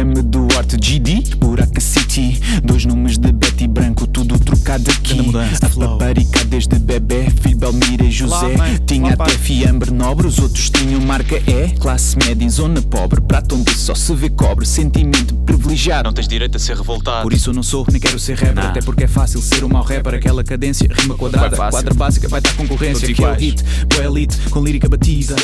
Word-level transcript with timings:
Guilherme 0.00 0.22
Duarte, 0.22 0.78
GD, 0.78 1.36
Buraca 1.36 1.78
City. 1.78 2.40
Dois 2.64 2.86
nomes 2.86 3.18
de 3.18 3.30
Betty 3.32 3.66
Branco, 3.66 4.06
tudo 4.06 4.38
trocado 4.38 4.90
aqui. 4.90 5.20
A 5.60 5.68
paparica 5.68 6.42
desde 6.46 6.78
bebê, 6.78 7.28
filho 7.42 7.58
Belmira 7.58 8.04
e 8.04 8.10
José. 8.10 8.34
Lá, 8.34 8.56
mãe, 8.56 8.78
Tinha 8.86 9.10
lá, 9.10 9.16
pai. 9.18 9.26
até 9.28 9.36
fiambre 9.36 9.90
nobre, 9.90 10.26
os 10.26 10.38
outros 10.38 10.70
tinham 10.70 11.02
marca 11.02 11.36
E. 11.36 11.78
Classe 11.78 12.16
média 12.16 12.42
em 12.42 12.48
zona 12.48 12.80
pobre, 12.80 13.20
prato 13.20 13.56
onde 13.56 13.74
só 13.74 13.94
se 13.94 14.14
vê 14.14 14.30
cobre. 14.30 14.64
Sentimento 14.64 15.34
privilegiado. 15.34 16.04
Não 16.04 16.14
tens 16.14 16.26
direito 16.26 16.56
a 16.56 16.58
ser 16.58 16.78
revoltado. 16.78 17.22
Por 17.22 17.34
isso 17.34 17.50
eu 17.50 17.54
não 17.54 17.62
sou, 17.62 17.84
nem 17.92 18.00
quero 18.00 18.18
ser 18.18 18.38
rapper, 18.38 18.64
até 18.64 18.80
porque 18.80 19.04
é 19.04 19.08
fácil 19.08 19.42
ser 19.42 19.64
um 19.64 19.68
mau 19.68 19.82
rapper. 19.82 20.14
Aquela 20.14 20.42
cadência, 20.42 20.88
rima 20.90 21.14
quadrada, 21.14 21.54
quadra 21.56 21.92
básica, 21.92 22.26
vai 22.26 22.40
dar 22.40 22.54
concorrência. 22.54 23.12
Que 23.12 23.22
é 23.22 23.30
o 23.30 23.34
hit, 23.34 23.62
boa 23.86 24.04
elite, 24.06 24.38
com 24.48 24.64
lírica 24.64 24.88
batida. 24.88 25.36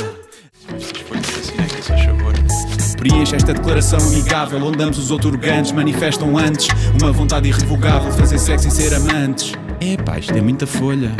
Preenche 3.08 3.36
esta 3.36 3.54
declaração 3.54 4.00
amigável 4.00 4.64
Onde 4.64 4.82
ambos 4.82 4.98
os 4.98 5.10
outorgantes 5.10 5.70
manifestam 5.70 6.36
antes 6.36 6.68
Uma 7.00 7.12
vontade 7.12 7.48
irrevogável 7.48 8.10
de 8.10 8.16
fazer 8.16 8.38
sexo 8.38 8.68
e 8.68 8.70
ser 8.70 8.94
amantes 8.94 9.52
Epá, 9.80 10.18
isto 10.18 10.32
é 10.32 10.40
muita 10.40 10.66
folha. 10.66 11.14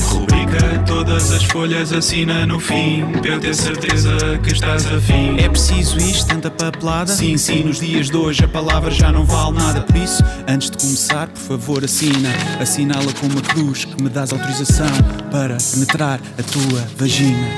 Rubrica 0.00 0.82
todas 0.86 1.32
as 1.32 1.44
folhas, 1.44 1.92
assina 1.92 2.46
no 2.46 2.58
fim, 2.58 3.04
para 3.20 3.32
eu 3.32 3.40
ter 3.40 3.54
certeza 3.54 4.16
que 4.42 4.52
estás 4.52 4.86
afim. 4.86 5.36
É 5.38 5.48
preciso 5.48 5.98
isto, 5.98 6.26
tanta 6.26 6.50
papelada? 6.50 7.12
Sim, 7.12 7.36
sim, 7.36 7.62
nos 7.62 7.78
dias 7.78 8.08
de 8.08 8.16
hoje 8.16 8.42
a 8.44 8.48
palavra 8.48 8.90
já 8.90 9.12
não 9.12 9.24
vale 9.24 9.58
nada 9.58 9.82
Por 9.82 9.96
isso, 9.96 10.24
Antes 10.48 10.70
de 10.70 10.78
começar, 10.78 11.28
por 11.28 11.42
favor, 11.42 11.84
assina. 11.84 12.30
Assinala 12.58 13.12
com 13.20 13.26
uma 13.26 13.42
cruz 13.42 13.84
que 13.84 14.02
me 14.02 14.08
dás 14.08 14.32
autorização 14.32 14.86
para 15.30 15.58
penetrar 15.72 16.18
a 16.38 16.42
tua 16.42 16.88
vagina. 16.96 17.48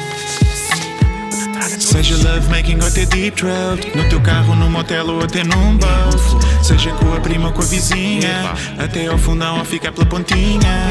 Seja 1.78 2.16
love 2.16 2.48
making 2.48 2.80
ou 2.80 2.86
até 2.86 3.04
deep 3.06 3.36
throat, 3.36 3.80
no 3.94 4.08
teu 4.08 4.20
carro, 4.20 4.54
no 4.54 4.70
motel 4.70 5.06
ou 5.08 5.22
até 5.22 5.42
num 5.44 5.76
boat. 5.76 6.64
Seja 6.64 6.90
com 6.92 7.12
a 7.12 7.20
prima 7.20 7.48
ou 7.48 7.52
com 7.52 7.62
a 7.62 7.64
vizinha, 7.64 8.52
até 8.78 9.06
ao 9.06 9.18
fundão 9.18 9.58
ou 9.58 9.64
ficar 9.64 9.92
pela 9.92 10.06
pontinha. 10.06 10.88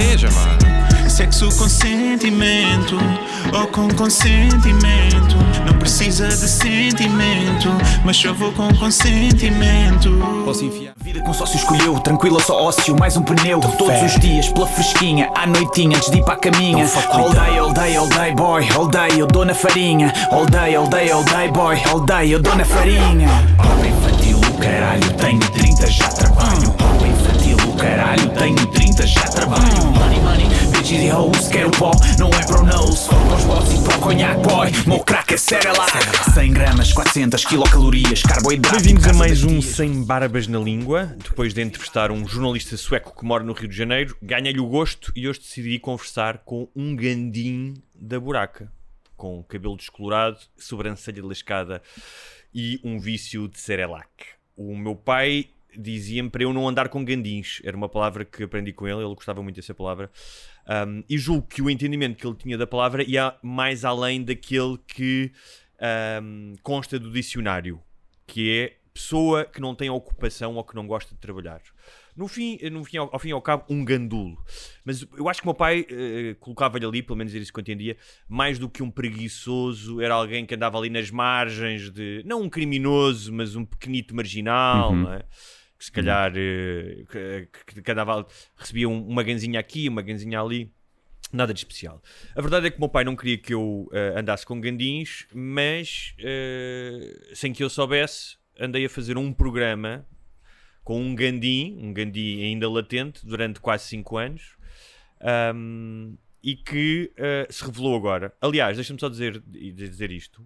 Sexo 1.17 1.49
com 1.57 1.67
sentimento 1.67 2.95
ou 3.51 3.65
com 3.69 3.87
consentimento. 3.95 5.35
Não 5.65 5.73
precisa 5.79 6.27
de 6.27 6.47
sentimento, 6.47 7.69
mas 8.05 8.17
só 8.17 8.31
vou 8.31 8.51
com 8.51 8.71
consentimento. 8.75 10.11
Posso 10.45 10.63
enfiar? 10.63 10.93
Vida 10.97 11.19
com 11.21 11.33
sócio 11.33 11.57
escolheu, 11.57 11.99
tranquila 12.01 12.39
só 12.39 12.61
ócio, 12.61 12.95
mais 12.95 13.17
um 13.17 13.23
pneu. 13.23 13.59
Todos 13.79 13.99
os 14.03 14.19
dias, 14.19 14.47
pela 14.49 14.67
fresquinha, 14.67 15.31
à 15.33 15.47
noitinha, 15.47 15.97
antes 15.97 16.11
de 16.11 16.19
ir 16.19 16.23
para 16.23 16.35
a 16.35 16.37
caminha. 16.37 16.85
All 17.09 17.31
day, 17.31 17.57
all 17.57 17.73
day, 17.73 17.97
all 17.97 18.09
day, 18.09 18.35
boy, 18.35 18.67
all 18.75 18.87
day, 18.87 19.19
eu 19.19 19.25
dou 19.25 19.43
na 19.43 19.55
farinha. 19.55 20.13
All 20.29 20.45
day, 20.45 20.75
all 20.75 20.87
day, 20.87 21.11
all 21.11 21.23
day, 21.23 21.49
boy, 21.49 21.81
all 21.89 22.01
day, 22.01 22.31
eu 22.31 22.39
dou 22.39 22.55
na 22.55 22.63
farinha. 22.63 23.27
Pobre 23.57 23.87
infantil, 23.87 24.37
o 24.37 24.57
caralho, 24.59 25.13
tenho 25.13 25.39
30, 25.39 25.87
já 25.89 26.09
trabalho. 26.09 26.71
Pobre 26.73 27.09
infantil, 27.09 27.57
o 27.67 27.73
caralho, 27.75 28.29
tenho 28.37 28.67
30, 28.67 29.07
já 29.07 29.21
trabalho. 29.21 29.85
Money, 29.95 30.19
money, 30.19 30.66
bitches 30.77 31.01
e 31.01 31.11
hoes, 31.11 31.47
quero 31.47 31.71
pó, 31.71 31.91
não 32.19 32.29
é 32.29 32.45
pro 32.45 32.63
nose 32.63 33.07
Fogo 33.07 33.31
aos 33.31 33.43
boss 33.45 33.73
e 33.73 33.83
pro 33.83 33.99
conhaque, 33.99 34.41
boy, 34.41 34.71
meu 34.85 34.99
crack 34.99 35.33
é 35.33 35.37
Cerelac 35.37 35.91
100 36.33 36.53
gramas, 36.53 36.93
400 36.93 37.45
quilocalorias, 37.45 38.21
carboidrato 38.21 38.75
Bem-vindos 38.75 39.07
a 39.07 39.13
mais 39.13 39.43
um. 39.43 39.61
Sem 39.61 40.03
Barbas 40.03 40.47
na 40.47 40.59
Língua. 40.59 41.15
Depois 41.17 41.53
de 41.53 41.61
entrevistar 41.61 42.11
um 42.11 42.27
jornalista 42.27 42.77
sueco 42.77 43.17
que 43.17 43.25
mora 43.25 43.43
no 43.43 43.53
Rio 43.53 43.67
de 43.67 43.75
Janeiro, 43.75 44.15
ganhei-lhe 44.21 44.59
o 44.59 44.67
gosto 44.67 45.11
e 45.15 45.27
hoje 45.27 45.39
decidi 45.39 45.79
conversar 45.79 46.39
com 46.39 46.67
um 46.75 46.95
gandim 46.95 47.73
da 47.95 48.19
buraca, 48.19 48.71
com 49.15 49.43
cabelo 49.43 49.75
descolorado, 49.75 50.37
sobrancelha 50.57 51.25
lascada 51.25 51.81
e 52.53 52.79
um 52.83 52.99
vício 52.99 53.47
de 53.47 53.59
Cerelac. 53.59 54.09
O 54.55 54.75
meu 54.75 54.95
pai 54.95 55.47
dizia-me 55.77 56.29
para 56.29 56.43
eu 56.43 56.51
não 56.51 56.67
andar 56.67 56.89
com 56.89 57.05
gandins, 57.05 57.61
era 57.63 57.77
uma 57.77 57.87
palavra 57.87 58.25
que 58.25 58.43
aprendi 58.43 58.73
com 58.73 58.87
ele, 58.87 59.03
ele 59.03 59.15
gostava 59.15 59.41
muito 59.43 59.55
dessa 59.55 59.73
palavra. 59.73 60.09
Um, 60.67 61.03
e 61.09 61.17
julgo 61.17 61.47
que 61.47 61.61
o 61.61 61.69
entendimento 61.69 62.17
que 62.17 62.27
ele 62.27 62.35
tinha 62.35 62.57
da 62.57 62.67
palavra 62.67 63.01
ia 63.03 63.35
mais 63.41 63.85
além 63.85 64.21
daquele 64.23 64.77
que 64.85 65.31
um, 66.21 66.55
consta 66.61 66.99
do 66.99 67.09
dicionário, 67.09 67.81
que 68.25 68.51
é 68.51 68.77
pessoa 68.93 69.45
que 69.45 69.61
não 69.61 69.75
tem 69.75 69.89
ocupação 69.89 70.55
ou 70.55 70.63
que 70.63 70.75
não 70.75 70.87
gosta 70.87 71.13
de 71.13 71.21
trabalhar. 71.21 71.61
No 72.15 72.27
fim, 72.27 72.57
no 72.71 72.83
fim 72.83 72.97
ao, 72.97 73.09
ao 73.13 73.19
fim 73.19 73.29
e 73.29 73.31
ao 73.31 73.41
cabo, 73.41 73.63
um 73.69 73.85
gandulo. 73.85 74.43
Mas 74.83 75.05
eu 75.15 75.29
acho 75.29 75.39
que 75.39 75.45
o 75.45 75.49
meu 75.49 75.53
pai 75.53 75.85
eh, 75.87 76.35
colocava-lhe 76.39 76.83
ali, 76.83 77.03
pelo 77.03 77.15
menos 77.15 77.31
era 77.31 77.43
isso 77.43 77.53
que 77.53 77.59
eu 77.59 77.61
entendia, 77.61 77.95
mais 78.27 78.57
do 78.57 78.67
que 78.67 78.81
um 78.81 78.89
preguiçoso, 78.89 80.01
era 80.01 80.15
alguém 80.15 80.43
que 80.43 80.55
andava 80.55 80.79
ali 80.79 80.89
nas 80.89 81.11
margens 81.11 81.91
de. 81.91 82.23
Não 82.25 82.41
um 82.41 82.49
criminoso, 82.49 83.31
mas 83.31 83.55
um 83.55 83.63
pequenito 83.63 84.15
marginal, 84.15 84.95
não 84.95 85.13
é? 85.13 85.23
Que 85.77 85.85
se 85.85 85.91
calhar 85.91 86.33
eh, 86.35 87.03
que, 87.11 87.49
que- 87.73 87.81
que 87.81 87.91
andava, 87.91 88.25
recebia 88.55 88.89
um- 88.89 89.07
uma 89.07 89.21
ganzinha 89.23 89.59
aqui, 89.59 89.87
uma 89.87 90.01
ganzinha 90.01 90.41
ali. 90.41 90.71
Nada 91.31 91.53
de 91.53 91.59
especial. 91.59 92.01
A 92.35 92.41
verdade 92.41 92.67
é 92.67 92.71
que 92.71 92.77
o 92.77 92.79
meu 92.79 92.87
pai 92.89 93.03
não 93.03 93.15
queria 93.15 93.37
que 93.37 93.53
eu 93.53 93.89
eh, 93.91 94.13
andasse 94.17 94.45
com 94.45 94.59
gandins, 94.61 95.27
mas 95.33 96.13
eh, 96.19 97.31
sem 97.33 97.51
que 97.51 97.61
eu 97.63 97.69
soubesse, 97.69 98.37
andei 98.57 98.85
a 98.85 98.89
fazer 98.89 99.17
um 99.17 99.33
programa 99.33 100.07
com 100.85 101.01
um 101.01 101.13
gandim, 101.13 101.77
um 101.81 101.91
gandim 101.93 102.41
ainda 102.43 102.69
latente, 102.69 103.25
durante 103.25 103.59
quase 103.59 103.85
5 103.89 104.17
anos, 104.17 104.55
ahm, 105.19 106.15
e 106.41 106.55
que 106.55 107.11
eh, 107.17 107.45
se 107.49 107.63
revelou 107.65 107.95
agora. 107.97 108.33
Aliás, 108.39 108.77
deixa-me 108.77 108.99
só 108.99 109.09
dizer, 109.09 109.41
dizer 109.45 110.11
isto, 110.11 110.45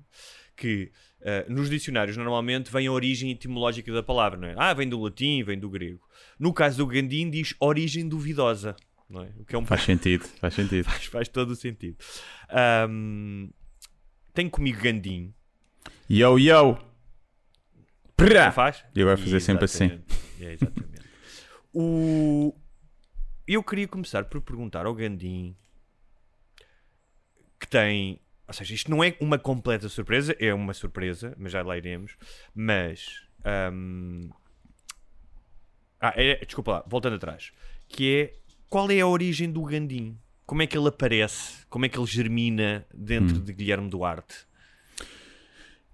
que 0.56 0.92
eh, 1.22 1.46
nos 1.48 1.70
dicionários 1.70 2.18
normalmente 2.18 2.72
vem 2.72 2.88
a 2.88 2.92
origem 2.92 3.32
etimológica 3.32 3.92
da 3.92 4.04
palavra, 4.04 4.40
não 4.40 4.48
é? 4.48 4.56
Ah, 4.58 4.74
vem 4.74 4.88
do 4.88 5.00
latim, 5.00 5.44
vem 5.44 5.60
do 5.60 5.70
grego. 5.70 6.02
No 6.40 6.54
caso 6.54 6.78
do 6.78 6.88
gandim 6.88 7.30
diz 7.30 7.54
origem 7.60 8.08
duvidosa, 8.08 8.76
não 9.10 9.24
é? 9.24 9.30
O 9.38 9.46
que 9.46 9.56
é 9.56 9.60
um 9.60 9.66
Faz 9.66 9.84
sentido, 9.84 10.26
faz 10.40 10.54
sentido. 10.54 10.84
faz, 10.90 11.06
faz 11.06 11.28
todo 11.28 11.52
o 11.52 11.56
sentido. 11.56 11.98
Ahm, 12.50 13.50
tem 14.34 14.50
comigo 14.50 14.82
gandim. 14.82 15.34
Yo, 16.10 16.38
yo! 16.38 16.78
Prá! 18.16 18.52
faz? 18.52 18.84
E 18.96 19.02
agora 19.02 19.18
fazer 19.18 19.40
sempre 19.40 19.66
assim. 19.66 20.00
É, 20.40 20.54
exatamente. 20.54 21.02
o... 21.74 22.54
Eu 23.48 23.64
queria 23.64 23.88
começar 23.88 24.26
por 24.26 24.40
perguntar 24.42 24.86
ao 24.86 24.94
Gandim 24.94 25.56
que 27.62 27.68
tem. 27.68 28.21
Ou 28.52 28.54
seja, 28.54 28.74
isto 28.74 28.92
não 28.92 29.02
é 29.02 29.16
uma 29.22 29.40
completa 29.40 29.88
surpresa, 29.88 30.36
é 30.38 30.54
uma 30.54 30.74
surpresa, 30.74 31.34
mas 31.38 31.54
já 31.54 31.62
lá 31.64 31.78
iremos. 31.78 32.18
Mas. 32.54 33.22
ahm, 33.46 34.30
Ah, 36.02 36.14
é, 36.18 36.44
desculpa 36.44 36.72
lá, 36.72 36.84
voltando 36.88 37.16
atrás. 37.16 37.52
Que 37.88 38.16
é 38.16 38.34
qual 38.70 38.90
é 38.92 39.00
a 39.00 39.08
origem 39.08 39.50
do 39.52 39.62
Gandim? 39.64 40.18
Como 40.46 40.62
é 40.62 40.68
que 40.68 40.78
ele 40.78 40.88
aparece? 40.90 41.66
Como 41.70 41.86
é 41.86 41.90
que 41.90 41.98
ele 41.98 42.06
germina 42.08 42.86
dentro 42.94 43.38
Hum. 43.38 43.42
de 43.44 43.54
Guilherme 43.54 43.90
Duarte? 43.90 44.36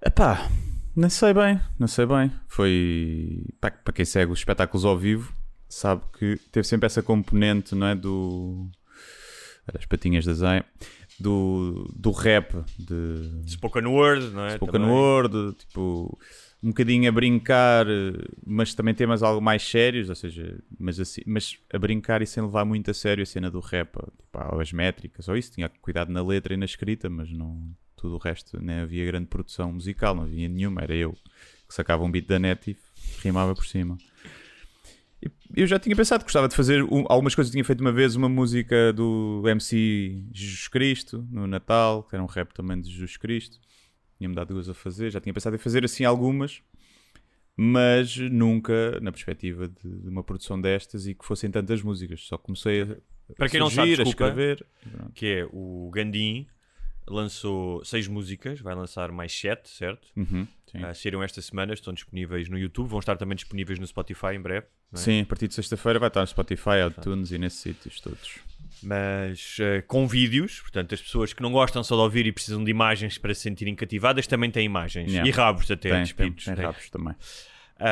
Epá, 0.03 0.49
não 0.95 1.09
sei 1.09 1.33
bem, 1.33 1.59
não 1.77 1.87
sei 1.87 2.05
bem. 2.05 2.31
Foi. 2.47 3.43
Pá, 3.59 3.69
para 3.69 3.93
quem 3.93 4.05
segue 4.05 4.31
os 4.31 4.39
espetáculos 4.39 4.85
ao 4.85 4.97
vivo, 4.97 5.31
sabe 5.69 6.01
que 6.17 6.37
teve 6.51 6.65
sempre 6.67 6.85
essa 6.87 7.03
componente, 7.03 7.75
não 7.75 7.87
é? 7.87 7.95
Do. 7.95 8.67
As 9.77 9.85
patinhas 9.85 10.25
da 10.25 10.33
Zen. 10.33 10.63
Do, 11.19 11.91
do 11.95 12.11
rap, 12.11 12.53
de. 12.77 13.49
Spoken 13.49 13.85
Word, 13.87 14.29
não 14.29 14.45
é? 14.45 14.55
Spoken 14.55 14.81
Também. 14.81 14.89
Word, 14.89 15.55
tipo. 15.57 16.17
Um 16.61 16.69
bocadinho 16.69 17.07
a 17.07 17.11
brincar, 17.11 17.85
mas 18.45 18.73
também 18.73 18.93
temas 18.93 19.21
algo 19.21 19.39
mais 19.39 19.61
sérios, 19.61 20.09
ou 20.09 20.15
seja, 20.15 20.57
mas, 20.79 20.99
assim, 20.99 21.21
mas 21.25 21.55
a 21.71 21.77
brincar 21.77 22.23
e 22.23 22.25
sem 22.25 22.41
levar 22.41 22.65
muito 22.65 22.89
a 22.89 22.95
sério 22.95 23.21
a 23.21 23.25
cena 23.27 23.51
do 23.51 23.59
rap, 23.59 23.95
ou, 23.95 24.11
tipo, 24.17 24.55
ou 24.55 24.59
as 24.59 24.73
métricas, 24.73 25.27
ou 25.27 25.37
isso, 25.37 25.51
tinha 25.51 25.69
cuidado 25.69 26.11
na 26.11 26.21
letra 26.23 26.55
e 26.55 26.57
na 26.57 26.65
escrita, 26.65 27.11
mas 27.11 27.31
não 27.31 27.69
tudo 27.95 28.15
o 28.15 28.17
resto, 28.17 28.59
nem 28.59 28.79
havia 28.79 29.05
grande 29.05 29.27
produção 29.27 29.71
musical, 29.71 30.15
não 30.15 30.23
havia 30.23 30.49
nenhuma, 30.49 30.81
era 30.81 30.95
eu 30.95 31.15
que 31.67 31.73
sacava 31.73 32.03
um 32.03 32.09
beat 32.09 32.25
da 32.27 32.39
net 32.39 32.71
e 32.71 32.77
rimava 33.21 33.53
por 33.53 33.65
cima. 33.65 33.97
Eu 35.59 35.65
já 35.67 35.79
tinha 35.79 35.95
pensado 35.95 36.19
que 36.19 36.25
gostava 36.25 36.47
de 36.47 36.55
fazer 36.55 36.83
um- 36.83 37.05
algumas 37.09 37.33
coisas. 37.33 37.51
Tinha 37.51 37.63
feito 37.63 37.81
uma 37.81 37.91
vez 37.91 38.15
uma 38.15 38.29
música 38.29 38.93
do 38.93 39.41
MC 39.47 40.23
Jesus 40.31 40.67
Cristo 40.67 41.27
no 41.31 41.47
Natal, 41.47 42.03
que 42.03 42.15
era 42.15 42.23
um 42.23 42.27
rap 42.27 42.53
também 42.53 42.79
de 42.79 42.91
Jesus 42.91 43.17
Cristo. 43.17 43.59
Tinha-me 44.17 44.35
dado 44.35 44.53
duas 44.53 44.69
a 44.69 44.73
fazer. 44.73 45.09
Já 45.11 45.19
tinha 45.19 45.33
pensado 45.33 45.55
em 45.55 45.59
fazer 45.59 45.83
assim 45.83 46.03
algumas, 46.05 46.61
mas 47.55 48.15
nunca 48.17 48.99
na 49.01 49.11
perspectiva 49.11 49.67
de, 49.67 49.89
de 50.01 50.09
uma 50.09 50.23
produção 50.23 50.59
destas 50.61 51.07
e 51.07 51.15
que 51.15 51.25
fossem 51.25 51.49
tantas 51.49 51.81
músicas. 51.81 52.21
Só 52.21 52.37
comecei 52.37 52.83
a, 52.83 52.87
Para 53.35 53.49
quem 53.49 53.59
a 53.59 53.63
não 53.63 53.69
sabe, 53.69 53.95
surgir, 53.95 54.01
a 54.01 54.03
desculpa. 54.05 54.27
escrever. 54.29 54.65
que 55.15 55.25
é 55.25 55.47
o 55.51 55.89
Gandim 55.93 56.45
lançou 57.07 57.83
seis 57.85 58.07
músicas, 58.07 58.59
vai 58.59 58.75
lançar 58.75 59.11
mais 59.11 59.31
sete, 59.33 59.69
certo? 59.69 60.07
Uhum. 60.15 60.47
Ah, 60.83 60.93
saíram 60.93 61.23
esta 61.23 61.41
semana, 61.41 61.73
estão 61.73 61.93
disponíveis 61.93 62.49
no 62.49 62.57
YouTube, 62.59 62.89
vão 62.89 62.99
estar 62.99 63.15
também 63.17 63.35
disponíveis 63.35 63.79
no 63.79 63.87
Spotify 63.87 64.33
em 64.35 64.41
breve. 64.41 64.67
é? 64.93 64.97
Sim, 64.97 65.21
a 65.21 65.25
partir 65.25 65.47
de 65.47 65.53
sexta-feira 65.55 65.97
vai 65.97 66.09
estar 66.09 66.21
no 66.21 66.27
Spotify, 66.27 66.85
iTunes 66.89 67.31
e 67.31 67.37
nesses 67.37 67.59
sítios 67.59 67.99
todos. 68.01 68.35
mas 68.83 69.57
eh, 69.59 69.81
com 69.87 70.07
vídeos, 70.07 70.59
portanto, 70.59 70.93
as 70.93 71.01
pessoas 71.01 71.33
que 71.33 71.41
não 71.41 71.51
gostam 71.51 71.83
só 71.83 71.95
de 71.95 72.01
ouvir 72.01 72.27
e 72.27 72.31
precisam 72.31 72.63
de 72.63 72.69
imagens 72.69 73.17
para 73.17 73.33
se 73.33 73.41
sentirem 73.41 73.73
cativadas 73.75 74.27
também 74.27 74.51
têm 74.51 74.65
imagens. 74.65 75.09
Yeah. 75.11 75.27
E 75.27 75.31
rabos 75.31 75.71
até, 75.71 75.89
Tem, 75.89 75.91
tem, 75.91 76.03
despidos. 76.03 76.45
tem 76.45 76.55
Tem. 76.55 76.65
rabos 76.65 76.89
também. 76.89 77.15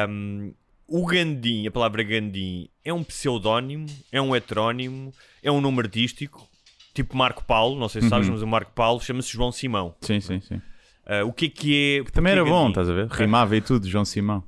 Um, 0.10 0.54
o 0.88 1.06
Gandim, 1.08 1.66
a 1.66 1.72
palavra 1.72 2.04
Gandim, 2.04 2.70
é 2.84 2.94
um 2.94 3.04
pseudónimo, 3.04 3.88
é 4.12 4.22
um 4.22 4.36
heterónimo, 4.36 5.12
é 5.42 5.52
um 5.52 5.60
nome 5.62 5.80
artístico, 5.80 6.48
tipo 6.95 7.15
Marco 7.15 7.44
Paulo, 7.45 7.80
não 7.80 7.88
sei 7.88 8.01
se 8.01 8.09
sabes, 8.09 8.25
Uhum. 8.27 8.33
mas 8.33 8.42
o 8.42 8.47
Marco 8.47 8.71
Paulo 8.74 9.00
chama-se 9.00 9.31
João 9.31 9.51
Simão. 9.51 9.94
Sim, 10.01 10.19
sim, 10.19 10.42
sim. 10.42 10.56
Uh, 10.56 11.27
o 11.27 11.31
que 11.31 11.45
é 11.45 11.50
que 11.50 12.00
é. 12.00 12.12
Também 12.12 12.33
porque 12.33 12.39
era 12.39 12.44
bom, 12.45 12.57
Gandim? 12.62 12.69
estás 12.69 12.89
a 12.89 12.94
ver? 12.94 13.07
Rimava 13.12 13.56
e 13.56 13.62
tudo, 13.62 13.88
João 13.88 14.03
Simão. 14.03 14.44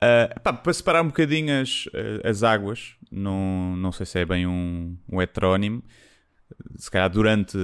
Ah, 0.00 0.40
pá, 0.42 0.52
para 0.52 0.72
separar 0.72 1.02
um 1.02 1.08
bocadinho 1.08 1.60
as, 1.60 1.84
as 2.24 2.42
águas, 2.42 2.94
não, 3.10 3.76
não 3.76 3.90
sei 3.90 4.06
se 4.06 4.18
é 4.20 4.24
bem 4.24 4.46
um, 4.46 4.96
um 5.10 5.20
heterónimo. 5.20 5.82
Se 6.76 6.90
calhar 6.90 7.10
durante. 7.10 7.58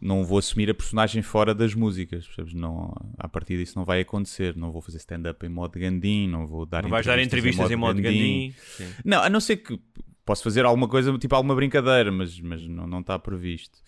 Não 0.00 0.24
vou 0.24 0.38
assumir 0.38 0.70
a 0.70 0.74
personagem 0.74 1.22
fora 1.22 1.54
das 1.54 1.74
músicas, 1.74 2.24
percebes? 2.26 2.54
Não, 2.54 2.94
a 3.18 3.28
partir 3.28 3.56
disso 3.56 3.76
não 3.76 3.84
vai 3.84 4.00
acontecer. 4.00 4.56
Não 4.56 4.70
vou 4.70 4.80
fazer 4.80 4.98
stand-up 4.98 5.44
em 5.44 5.48
modo 5.48 5.78
Gandim, 5.78 6.28
não 6.28 6.46
vou 6.46 6.64
dar 6.64 6.82
Não 6.82 6.90
vais 6.90 7.04
dar 7.04 7.18
entrevistas 7.18 7.70
em 7.70 7.76
modo 7.76 8.00
Gandim. 8.00 8.54
Sim. 8.76 8.86
Não, 9.04 9.22
a 9.22 9.28
não 9.28 9.40
ser 9.40 9.56
que 9.56 9.78
posso 10.24 10.42
fazer 10.42 10.64
alguma 10.64 10.88
coisa, 10.88 11.16
tipo 11.18 11.34
alguma 11.34 11.54
brincadeira, 11.54 12.10
mas, 12.10 12.38
mas 12.40 12.66
não, 12.66 12.86
não 12.86 13.00
está 13.00 13.18
previsto. 13.18 13.78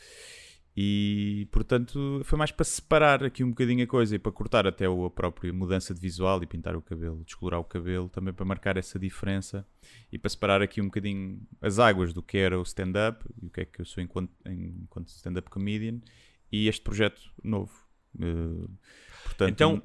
E, 0.79 1.49
portanto, 1.51 2.21
foi 2.25 2.37
mais 2.39 2.51
para 2.51 2.65
separar 2.65 3.25
aqui 3.25 3.43
um 3.43 3.49
bocadinho 3.49 3.83
a 3.85 3.87
coisa 3.87 4.15
e 4.15 4.19
para 4.19 4.31
cortar 4.31 4.67
até 4.67 4.85
a 4.85 5.11
própria 5.11 5.51
mudança 5.51 5.95
de 5.95 6.01
visual 6.01 6.43
e 6.43 6.47
pintar 6.47 6.77
o 6.77 6.83
cabelo, 6.83 7.25
descolorar 7.25 7.59
o 7.61 7.65
cabelo, 7.65 8.11
também 8.11 8.35
para 8.35 8.45
marcar 8.45 8.77
essa 8.77 8.99
diferença 8.99 9.67
e 10.13 10.19
para 10.19 10.29
separar 10.29 10.61
aqui 10.61 10.83
um 10.83 10.87
bocadinho 10.87 11.41
as 11.63 11.79
águas 11.79 12.13
do 12.13 12.23
que 12.23 12.37
era 12.37 12.59
o 12.59 12.63
stand-up 12.63 13.25
e 13.43 13.47
o 13.47 13.51
que 13.51 13.63
é 13.63 13.65
que 13.65 13.81
eu 13.81 13.87
sou 13.87 14.03
enquanto, 14.03 14.31
enquanto 14.45 15.09
stand-up 15.09 15.49
comedian 15.49 15.99
e 16.53 16.69
este 16.69 16.83
projeto 16.83 17.23
novo. 17.43 17.73
Eh, 18.21 18.69
portanto, 19.25 19.51
Então- 19.53 19.83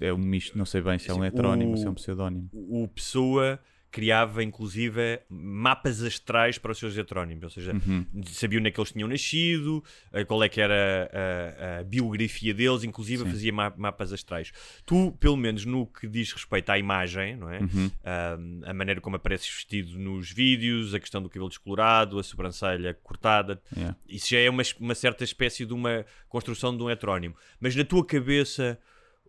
é 0.00 0.12
um 0.12 0.18
misto, 0.18 0.58
não 0.58 0.64
sei 0.66 0.80
bem 0.80 0.98
se 0.98 1.10
é 1.10 1.14
um 1.14 1.18
Assim, 1.18 1.26
heterónimo, 1.28 1.74
o- 1.74 1.76
se 1.76 1.86
é 1.86 1.90
um 1.90 1.94
pseudónimo. 1.94 2.50
O 2.52 2.88
Pessoa 2.88 3.60
criava, 3.94 4.42
inclusive, 4.42 5.20
mapas 5.30 6.02
astrais 6.02 6.58
para 6.58 6.72
os 6.72 6.78
seus 6.78 6.98
heterónimos, 6.98 7.44
ou 7.44 7.50
seja, 7.50 7.72
Uhum. 7.72 8.04
sabia 8.26 8.58
onde 8.58 8.66
é 8.68 8.70
que 8.72 8.80
eles 8.80 8.90
tinham 8.90 9.08
nascido, 9.08 9.84
eh, 10.12 10.24
qual 10.24 10.42
é 10.42 10.48
que 10.48 10.60
era 10.60 11.08
a, 11.12 11.78
a 11.78 11.84
biografia 11.84 12.52
deles, 12.52 12.82
inclusive 12.82 13.22
Sim. 13.22 13.30
fazia 13.30 13.52
ma- 13.52 13.72
mapas 13.76 14.12
astrais. 14.12 14.50
Tu, 14.84 15.12
pelo 15.20 15.36
menos 15.36 15.64
no 15.64 15.86
que 15.86 16.08
diz 16.08 16.32
respeito 16.32 16.70
à 16.70 16.76
imagem, 16.78 17.36
não 17.36 17.48
é? 17.48 17.60
Uhum. 17.60 17.90
Ahm, 18.04 18.60
a 18.66 18.74
maneira 18.74 19.00
como 19.00 19.14
apareces 19.14 19.48
vestido 19.48 19.96
nos 19.96 20.28
vídeos, 20.32 20.92
a 20.92 20.98
questão 20.98 21.22
do 21.22 21.28
cabelo 21.28 21.48
descolorado, 21.48 22.18
a 22.18 22.22
sobrancelha 22.24 22.94
cortada, 23.00 23.62
Yeah. 23.76 23.96
isso 24.08 24.30
já 24.30 24.38
é 24.40 24.50
uma, 24.50 24.62
uma 24.80 24.94
certa 24.96 25.22
espécie 25.22 25.64
de 25.64 25.72
uma 25.72 26.04
construção 26.28 26.76
de 26.76 26.82
um 26.82 26.90
heterónimo. 26.90 27.36
Mas 27.60 27.76
na 27.76 27.84
tua 27.84 28.04
cabeça, 28.04 28.76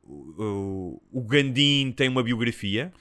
o, 0.06 1.02
o, 1.12 1.22
Gandim 1.24 1.92
tem 1.92 2.08
uma 2.08 2.24
biografia? 2.24 2.94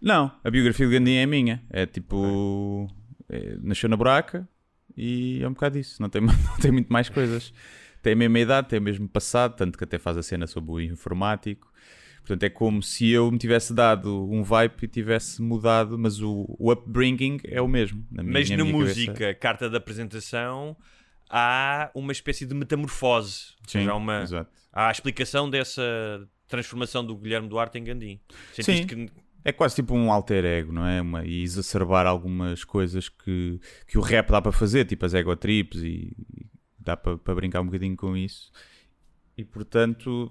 Não, 0.00 0.32
a 0.42 0.50
biografia 0.50 0.86
do 0.86 0.92
Gandhi 0.92 1.16
é 1.16 1.26
minha. 1.26 1.62
É 1.70 1.84
tipo. 1.86 2.88
é, 3.28 3.56
nasceu 3.60 3.88
na 3.88 3.96
buraca 3.96 4.48
e 4.96 5.42
é 5.42 5.48
um 5.48 5.52
bocado 5.52 5.78
isso. 5.78 6.00
Não 6.00 6.08
tem, 6.08 6.22
não 6.22 6.56
tem 6.60 6.70
muito 6.72 6.92
mais 6.92 7.08
coisas. 7.08 7.52
Tem 8.02 8.14
a 8.14 8.16
mesma 8.16 8.38
idade, 8.38 8.68
tem 8.68 8.78
o 8.78 8.82
mesmo 8.82 9.08
passado, 9.08 9.56
tanto 9.56 9.76
que 9.76 9.84
até 9.84 9.98
faz 9.98 10.16
a 10.16 10.22
cena 10.22 10.46
sobre 10.46 10.70
o 10.72 10.80
informático. 10.80 11.70
Portanto, 12.20 12.42
é 12.42 12.50
como 12.50 12.82
se 12.82 13.08
eu 13.10 13.30
me 13.30 13.38
tivesse 13.38 13.72
dado 13.72 14.28
um 14.30 14.42
vibe 14.42 14.74
e 14.82 14.88
tivesse 14.88 15.40
mudado, 15.40 15.96
mas 15.96 16.20
o, 16.20 16.56
o 16.58 16.72
upbringing 16.72 17.38
é 17.44 17.60
o 17.60 17.68
mesmo. 17.68 18.04
Na 18.10 18.22
minha, 18.22 18.32
Mas 18.32 18.50
na 18.50 18.56
minha 18.56 18.72
música, 18.72 19.12
cabeça. 19.12 19.34
carta 19.34 19.70
de 19.70 19.76
apresentação, 19.76 20.76
há 21.30 21.90
uma 21.94 22.10
espécie 22.10 22.44
de 22.44 22.54
metamorfose. 22.54 23.54
Ou 23.60 23.68
Sim, 23.68 23.78
seja, 23.78 23.92
há, 23.92 23.94
uma, 23.94 24.22
exato. 24.22 24.50
há 24.72 24.88
a 24.88 24.90
explicação 24.90 25.48
dessa 25.48 26.28
transformação 26.48 27.04
do 27.04 27.16
Guilherme 27.16 27.48
Duarte 27.48 27.78
em 27.78 27.84
Gandim. 27.84 28.20
Sentiste 28.52 28.86
que 28.86 29.10
É 29.44 29.52
quase 29.52 29.76
tipo 29.76 29.94
um 29.94 30.10
alter 30.10 30.44
ego, 30.44 30.72
não 30.72 30.84
é? 30.84 31.00
Uma, 31.00 31.24
e 31.24 31.42
exacerbar 31.42 32.04
algumas 32.04 32.64
coisas 32.64 33.08
que, 33.08 33.60
que 33.86 33.96
o 33.96 34.00
rap 34.00 34.28
dá 34.30 34.42
para 34.42 34.50
fazer, 34.50 34.84
tipo 34.86 35.06
as 35.06 35.14
ego 35.14 35.36
trips, 35.36 35.82
e, 35.82 36.12
e 36.36 36.46
dá 36.78 36.96
para, 36.96 37.16
para 37.16 37.34
brincar 37.36 37.60
um 37.60 37.66
bocadinho 37.66 37.96
com 37.96 38.16
isso. 38.16 38.50
E 39.38 39.44
portanto, 39.44 40.30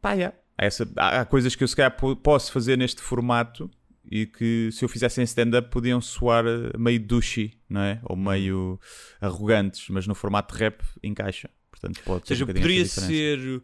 pá, 0.00 0.14
yeah. 0.14 0.36
há, 0.56 0.64
essa, 0.64 0.90
há, 0.96 1.20
há 1.20 1.24
coisas 1.24 1.54
que 1.54 1.62
eu 1.62 1.68
se 1.68 1.76
calhar 1.76 1.96
po- 1.96 2.16
posso 2.16 2.50
fazer 2.50 2.76
neste 2.76 3.00
formato 3.00 3.70
e 4.10 4.26
que 4.26 4.70
se 4.72 4.84
eu 4.84 4.88
fizesse 4.88 5.20
em 5.20 5.24
stand-up 5.24 5.70
podiam 5.70 6.00
soar 6.00 6.44
eh, 6.46 6.76
meio 6.78 6.98
douchey, 6.98 7.60
não 7.68 7.82
é? 7.82 8.00
Ou 8.04 8.16
meio 8.16 8.80
arrogantes, 9.20 9.88
mas 9.90 10.06
no 10.06 10.14
formato 10.14 10.54
de 10.54 10.60
rap 10.60 10.82
encaixa. 11.02 11.50
Portanto, 11.70 12.00
pode 12.04 12.22
Ou 12.22 12.26
seja, 12.26 12.44
um 12.44 12.46
poderia 12.46 12.86
ser 12.86 13.62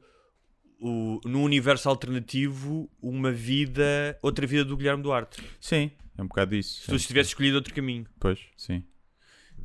o, 0.80 1.20
no 1.24 1.42
universo 1.42 1.88
alternativo 1.88 2.90
uma 3.02 3.30
vida, 3.32 4.18
outra 4.22 4.46
vida 4.46 4.64
do 4.64 4.76
Guilherme 4.76 5.02
Duarte. 5.02 5.42
Sim, 5.60 5.90
é 6.16 6.22
um 6.22 6.26
bocado 6.26 6.54
isso. 6.54 6.82
Se 6.82 6.86
tu 6.88 6.98
tivesse 6.98 7.30
escolhido 7.30 7.56
outro 7.56 7.72
caminho. 7.74 8.06
Pois, 8.20 8.38
sim. 8.56 8.82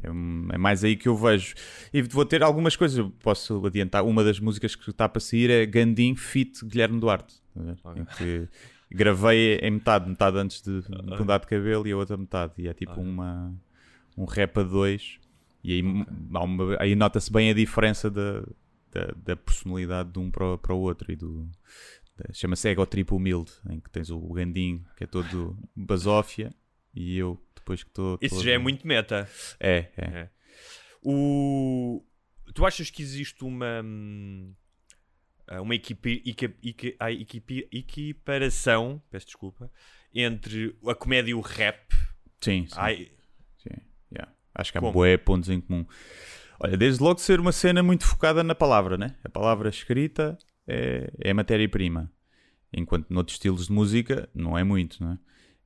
É, 0.01 0.07
é 0.07 0.57
mais 0.57 0.83
aí 0.83 0.95
que 0.95 1.07
eu 1.09 1.15
vejo. 1.17 1.55
E 1.93 2.01
vou 2.01 2.25
ter 2.25 2.41
algumas 2.41 2.75
coisas. 2.75 3.05
Posso 3.19 3.65
adiantar. 3.65 4.03
Uma 4.05 4.23
das 4.23 4.39
músicas 4.39 4.75
que 4.75 4.89
está 4.89 5.09
para 5.09 5.19
sair 5.19 5.49
é 5.49 5.65
Gandim 5.65 6.15
Fit 6.15 6.63
Guilherme 6.65 6.99
Duarte. 6.99 7.35
Ok. 7.83 8.01
Em 8.01 8.05
que 8.05 8.47
gravei 8.89 9.55
em 9.61 9.71
metade, 9.71 10.07
metade 10.09 10.37
antes 10.37 10.61
de 10.61 10.81
mudar 11.17 11.39
de 11.39 11.47
cabelo 11.47 11.85
e 11.87 11.91
a 11.91 11.97
outra 11.97 12.15
metade. 12.15 12.53
E 12.57 12.67
é 12.67 12.73
tipo 12.73 12.99
uma, 13.01 13.53
um 14.17 14.23
rap 14.25 14.57
a 14.59 14.63
dois. 14.63 15.19
E 15.61 15.73
aí, 15.73 15.81
uma- 15.81 16.77
aí 16.79 16.95
nota-se 16.95 17.29
bem 17.31 17.49
a 17.49 17.53
diferença 17.53 18.09
da, 18.09 18.43
da, 18.91 19.13
da 19.15 19.35
personalidade 19.35 20.11
de 20.11 20.19
um 20.19 20.29
para, 20.31 20.53
o- 20.53 20.57
para 20.57 20.73
o 20.73 20.79
outro. 20.79 21.11
E 21.11 21.15
do, 21.15 21.49
Chama-se 22.33 22.67
Ego 22.67 22.85
Trip 22.85 23.13
Humilde, 23.13 23.51
em 23.69 23.79
que 23.79 23.89
tens 23.89 24.09
o 24.09 24.19
Gandim, 24.33 24.83
que 24.97 25.05
é 25.05 25.07
todo 25.07 25.57
basófia, 25.75 26.53
e 26.93 27.17
eu, 27.17 27.41
depois 27.55 27.81
que 27.83 27.89
estou. 27.89 28.17
Isso 28.21 28.35
todo- 28.35 28.43
já 28.43 28.51
é 28.51 28.57
muito 28.57 28.85
meta. 28.85 29.29
É, 29.59 29.87
é. 29.95 30.05
É. 30.05 30.29
O... 31.01 32.03
Tu 32.53 32.65
achas 32.65 32.89
que 32.89 33.01
existe 33.01 33.43
uma 33.45 33.81
hum, 33.83 34.53
uma 35.61 35.75
equipe, 35.75 36.21
equipe- 36.25 37.67
equiparação, 37.71 39.01
peço 39.09 39.27
desculpa, 39.27 39.71
entre 40.13 40.75
a 40.87 40.95
comédia 40.95 41.31
e 41.31 41.33
o 41.33 41.41
rap? 41.41 41.93
Sim, 42.41 42.65
sim. 42.67 42.73
Ai, 42.75 43.11
sim, 43.57 43.75
yeah. 44.11 44.31
Acho 44.53 44.71
que 44.71 44.77
há 44.77 44.81
bué 44.81 45.15
pontos 45.17 45.49
em 45.49 45.61
comum. 45.61 45.85
Olha, 46.59 46.75
desde 46.75 47.01
logo 47.01 47.19
ser 47.19 47.39
uma 47.39 47.51
cena 47.51 47.81
muito 47.81 48.05
focada 48.05 48.43
na 48.43 48.53
palavra, 48.53 48.97
né? 48.97 49.15
A 49.23 49.29
palavra 49.29 49.69
escrita 49.69 50.37
é, 50.67 51.11
é 51.19 51.33
matéria-prima. 51.33 52.11
Enquanto 52.71 53.09
noutros 53.09 53.35
estilos 53.35 53.67
de 53.67 53.73
música 53.73 54.29
não 54.33 54.57
é 54.57 54.63
muito, 54.63 55.01
não 55.03 55.13
é? 55.13 55.17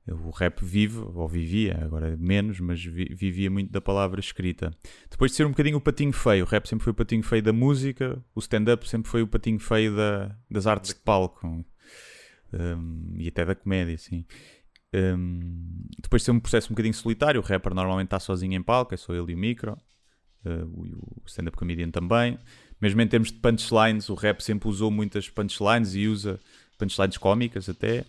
O 0.06 0.30
rap 0.30 0.62
vive, 0.62 0.98
ou 0.98 1.26
vivia, 1.26 1.78
agora 1.82 2.14
menos, 2.18 2.60
mas 2.60 2.84
vi- 2.84 3.14
vivia 3.14 3.50
muito 3.50 3.72
da 3.72 3.80
palavra 3.80 4.20
escrita. 4.20 4.70
Depois 5.10 5.30
de 5.30 5.36
ser 5.38 5.46
um 5.46 5.50
bocadinho 5.50 5.78
o 5.78 5.80
patinho 5.80 6.12
feio, 6.12 6.44
o 6.44 6.46
rap 6.46 6.66
sempre 6.68 6.84
foi 6.84 6.92
o 6.92 6.94
patinho 6.94 7.22
feio 7.22 7.42
da 7.42 7.54
música, 7.54 8.22
o 8.34 8.40
stand-up 8.40 8.86
sempre 8.86 9.10
foi 9.10 9.22
o 9.22 9.26
patinho 9.26 9.58
feio 9.58 9.96
da, 9.96 10.36
das 10.50 10.66
artes 10.66 10.92
de 10.92 11.00
palco 11.00 11.64
Um, 12.52 13.14
e 13.16 13.26
até 13.26 13.44
da 13.44 13.54
comédia, 13.54 13.96
sim. 13.98 14.24
Um, 14.94 15.86
depois 16.00 16.22
de 16.22 16.26
ser 16.26 16.30
um 16.30 16.38
processo 16.38 16.68
um 16.68 16.74
bocadinho 16.74 16.94
solitário, 16.94 17.40
o 17.40 17.44
rapper 17.44 17.74
normalmente 17.74 18.06
está 18.06 18.20
sozinho 18.20 18.54
em 18.54 18.62
palco, 18.62 18.94
é 18.94 18.96
só 18.96 19.12
ele 19.12 19.32
e 19.32 19.34
o 19.34 19.38
micro, 19.38 19.76
o, 20.48 20.80
o 20.80 21.22
stand-up 21.26 21.56
comedian 21.56 21.90
também. 21.90 22.38
Mesmo 22.80 23.00
em 23.00 23.08
termos 23.08 23.30
de 23.32 23.38
punchlines, 23.38 24.08
o 24.08 24.14
rap 24.14 24.40
sempre 24.42 24.68
usou 24.68 24.90
muitas 24.90 25.28
punchlines 25.28 25.94
e 25.94 26.06
usa 26.06 26.38
punchlines 26.78 27.16
cómicas 27.16 27.68
até. 27.68 28.04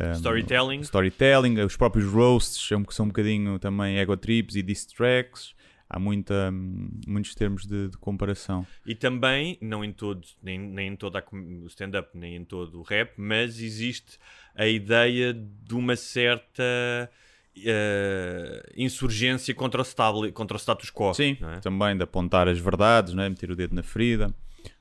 Um, 0.00 0.12
Storytelling. 0.12 0.80
storytelling, 0.80 1.60
os 1.60 1.76
próprios 1.76 2.10
roasts 2.10 2.66
são, 2.66 2.84
são 2.90 3.04
um 3.04 3.08
bocadinho 3.08 3.58
também 3.58 3.98
ego 3.98 4.16
trips 4.16 4.56
e 4.56 4.62
diss 4.62 4.86
tracks. 4.86 5.54
Há 5.88 5.98
muita, 5.98 6.50
hum, 6.50 6.88
muitos 7.06 7.34
termos 7.34 7.66
de, 7.66 7.88
de 7.88 7.98
comparação. 7.98 8.66
E 8.86 8.94
também, 8.94 9.58
não 9.60 9.84
em 9.84 9.92
todo, 9.92 10.26
nem, 10.42 10.58
nem 10.58 10.88
em 10.88 10.96
todo 10.96 11.22
o 11.62 11.66
stand-up, 11.66 12.08
nem 12.14 12.36
em 12.36 12.44
todo 12.44 12.78
o 12.78 12.82
rap, 12.82 13.12
mas 13.18 13.60
existe 13.60 14.18
a 14.54 14.66
ideia 14.66 15.34
de 15.34 15.74
uma 15.74 15.94
certa 15.94 17.10
eh, 17.56 18.72
insurgência 18.76 19.54
contra 19.54 19.80
o, 19.80 19.84
stabli- 19.84 20.32
contra 20.32 20.56
o 20.56 20.60
status 20.60 20.90
quo. 20.90 21.12
Sim, 21.14 21.36
é? 21.40 21.60
também 21.60 21.96
de 21.96 22.02
apontar 22.02 22.48
as 22.48 22.58
verdades, 22.58 23.14
não 23.14 23.22
é? 23.22 23.28
meter 23.28 23.50
o 23.50 23.56
dedo 23.56 23.74
na 23.74 23.82
ferida. 23.82 24.34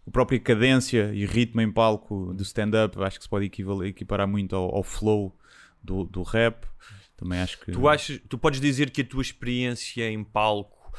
A 0.08 0.12
própria 0.12 0.40
cadência 0.40 1.12
e 1.14 1.26
ritmo 1.26 1.62
em 1.62 1.72
palco 1.72 2.34
do 2.34 2.44
stand-up 2.44 3.02
acho 3.04 3.18
que 3.18 3.24
se 3.24 3.30
pode 3.30 3.52
equiparar 3.86 4.28
muito 4.28 4.56
ao, 4.56 4.76
ao 4.76 4.84
flow 4.84 5.36
do, 5.82 6.06
do 6.06 6.24
rap. 6.24 6.66
Também 7.18 7.40
acho 7.40 7.60
que. 7.60 7.72
Tu, 7.72 7.88
achas, 7.88 8.20
tu 8.28 8.38
podes 8.38 8.60
dizer 8.60 8.90
que 8.90 9.02
a 9.02 9.06
tua 9.06 9.22
experiência 9.22 10.10
em 10.10 10.24
palco, 10.24 10.92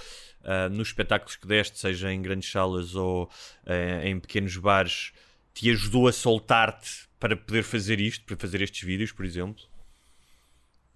ah, 0.44 0.68
nos 0.68 0.88
espetáculos 0.88 1.36
que 1.36 1.46
deste, 1.46 1.78
seja 1.78 2.12
em 2.12 2.22
grandes 2.22 2.50
salas 2.50 2.94
ou 2.94 3.28
ah, 3.66 4.06
em 4.06 4.18
pequenos 4.20 4.56
bares, 4.56 5.12
te 5.52 5.68
ajudou 5.70 6.06
a 6.06 6.12
soltar-te 6.12 7.08
para 7.18 7.36
poder 7.36 7.62
fazer 7.62 8.00
isto, 8.00 8.24
para 8.24 8.36
fazer 8.36 8.62
estes 8.62 8.82
vídeos, 8.82 9.12
por 9.12 9.24
exemplo? 9.24 9.64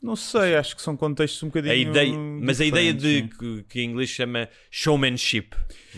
Não 0.00 0.14
sei, 0.14 0.54
acho 0.54 0.76
que 0.76 0.82
são 0.82 0.96
contextos 0.96 1.42
um 1.42 1.46
bocadinho. 1.46 1.72
A 1.72 1.76
ideia, 1.76 2.16
mas 2.16 2.60
a 2.60 2.64
ideia 2.64 2.92
de 2.92 3.28
que, 3.38 3.64
que 3.68 3.80
em 3.80 3.90
inglês 3.90 4.10
chama 4.10 4.48
showmanship, 4.70 5.48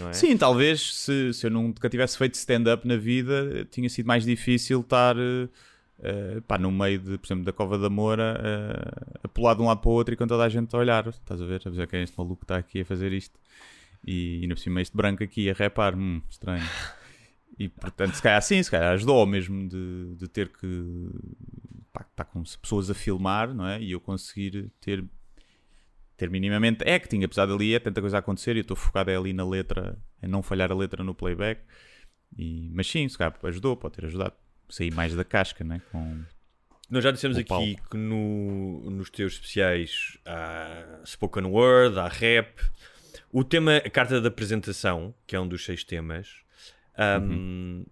é? 0.01 0.13
Sim, 0.13 0.37
talvez 0.37 0.95
se, 0.95 1.35
se 1.35 1.47
eu 1.47 1.51
nunca 1.51 1.89
tivesse 1.91 2.17
feito 2.17 2.35
stand-up 2.35 2.87
na 2.87 2.97
vida, 2.97 3.67
tinha 3.71 3.89
sido 3.89 4.07
mais 4.07 4.25
difícil 4.25 4.81
estar 4.81 5.17
eh, 6.01 6.41
pá, 6.47 6.59
no 6.59 6.71
meio, 6.71 6.99
de, 6.99 7.19
por 7.19 7.27
exemplo, 7.27 7.45
da 7.45 7.53
Cova 7.53 7.77
da 7.77 7.91
Moura 7.91 8.41
eh, 8.43 9.19
a 9.25 9.29
pular 9.29 9.55
de 9.55 9.63
um 9.63 9.67
lado 9.67 9.81
para 9.81 9.91
o 9.91 9.93
outro 9.93 10.15
e 10.15 10.17
com 10.17 10.27
toda 10.27 10.45
a 10.45 10.49
gente 10.49 10.75
a 10.75 10.79
olhar. 10.79 11.07
Estás 11.09 11.43
a 11.43 11.45
ver? 11.45 11.61
A 11.65 11.71
ver 11.71 11.87
quem 11.89 12.01
é 12.01 12.03
este 12.05 12.17
maluco 12.17 12.37
que 12.37 12.45
está 12.45 12.57
aqui 12.57 12.83
a 12.83 12.85
fazer 12.85 13.13
isto. 13.13 13.39
E 14.07 14.41
ainda 14.43 14.55
por 14.55 14.61
cima 14.61 14.81
este 14.81 14.97
branco 14.97 15.25
aqui 15.25 15.51
a 15.51 15.53
repar, 15.53 15.95
hum, 15.95 16.23
estranho. 16.31 16.65
E 17.59 17.69
portanto, 17.69 18.15
se 18.15 18.23
calhar 18.23 18.39
assim, 18.39 18.63
se 18.63 18.71
calhar 18.71 18.93
ajudou 18.93 19.27
mesmo 19.27 19.69
de, 19.69 20.15
de 20.15 20.29
ter 20.29 20.49
que 20.49 21.11
pá, 21.93 22.07
estar 22.09 22.25
com 22.25 22.43
pessoas 22.43 22.91
a 22.91 22.95
filmar, 22.95 23.55
não 23.55 23.67
é? 23.67 23.81
E 23.81 23.93
eu 23.93 24.01
conseguir 24.01 24.71
ter 24.81 25.05
ter 26.19 26.29
minimamente 26.29 26.83
acting, 26.83 27.23
apesar 27.23 27.47
dali 27.47 27.75
é 27.75 27.79
tanta 27.79 28.01
coisa 28.01 28.17
a 28.17 28.19
acontecer 28.19 28.57
e 28.57 28.59
eu 28.59 28.63
estou 28.63 28.77
focado 28.77 29.09
é 29.09 29.17
ali 29.17 29.33
na 29.33 29.49
letra, 29.49 29.97
em 30.21 30.27
não 30.27 30.43
falhar 30.43 30.71
a 30.73 30.75
letra 30.75 31.05
no 31.05 31.15
playback. 31.15 31.63
E, 32.37 32.69
mas 32.75 32.89
sim, 32.89 33.09
se 33.09 33.17
calhar 33.17 33.35
ajudou, 33.45 33.77
pode 33.77 33.95
ter 33.95 34.05
ajudado. 34.07 34.35
Sair 34.69 34.93
mais 34.93 35.15
da 35.15 35.25
casca, 35.25 35.65
né? 35.65 35.81
Com, 35.93 36.25
Nós 36.91 37.05
já 37.05 37.11
dissemos 37.13 37.37
O 37.37 37.41
aqui 37.41 37.49
palco. 37.49 37.91
que 37.91 37.97
no, 37.97 38.91
nos 38.91 39.09
teus 39.09 39.35
especiais 39.35 40.19
há 40.27 41.01
spoken 41.07 41.45
word, 41.45 41.99
há 41.99 42.09
rap. 42.09 42.61
O 43.33 43.45
tema, 43.45 43.77
a 43.77 43.89
carta 43.89 44.21
da 44.21 44.29
apresentação, 44.29 45.15
que 45.27 45.37
é 45.37 45.41
um 45.41 45.47
dos 45.47 45.65
seis 45.65 45.85
temas, 45.85 46.43
hum, 47.23 47.87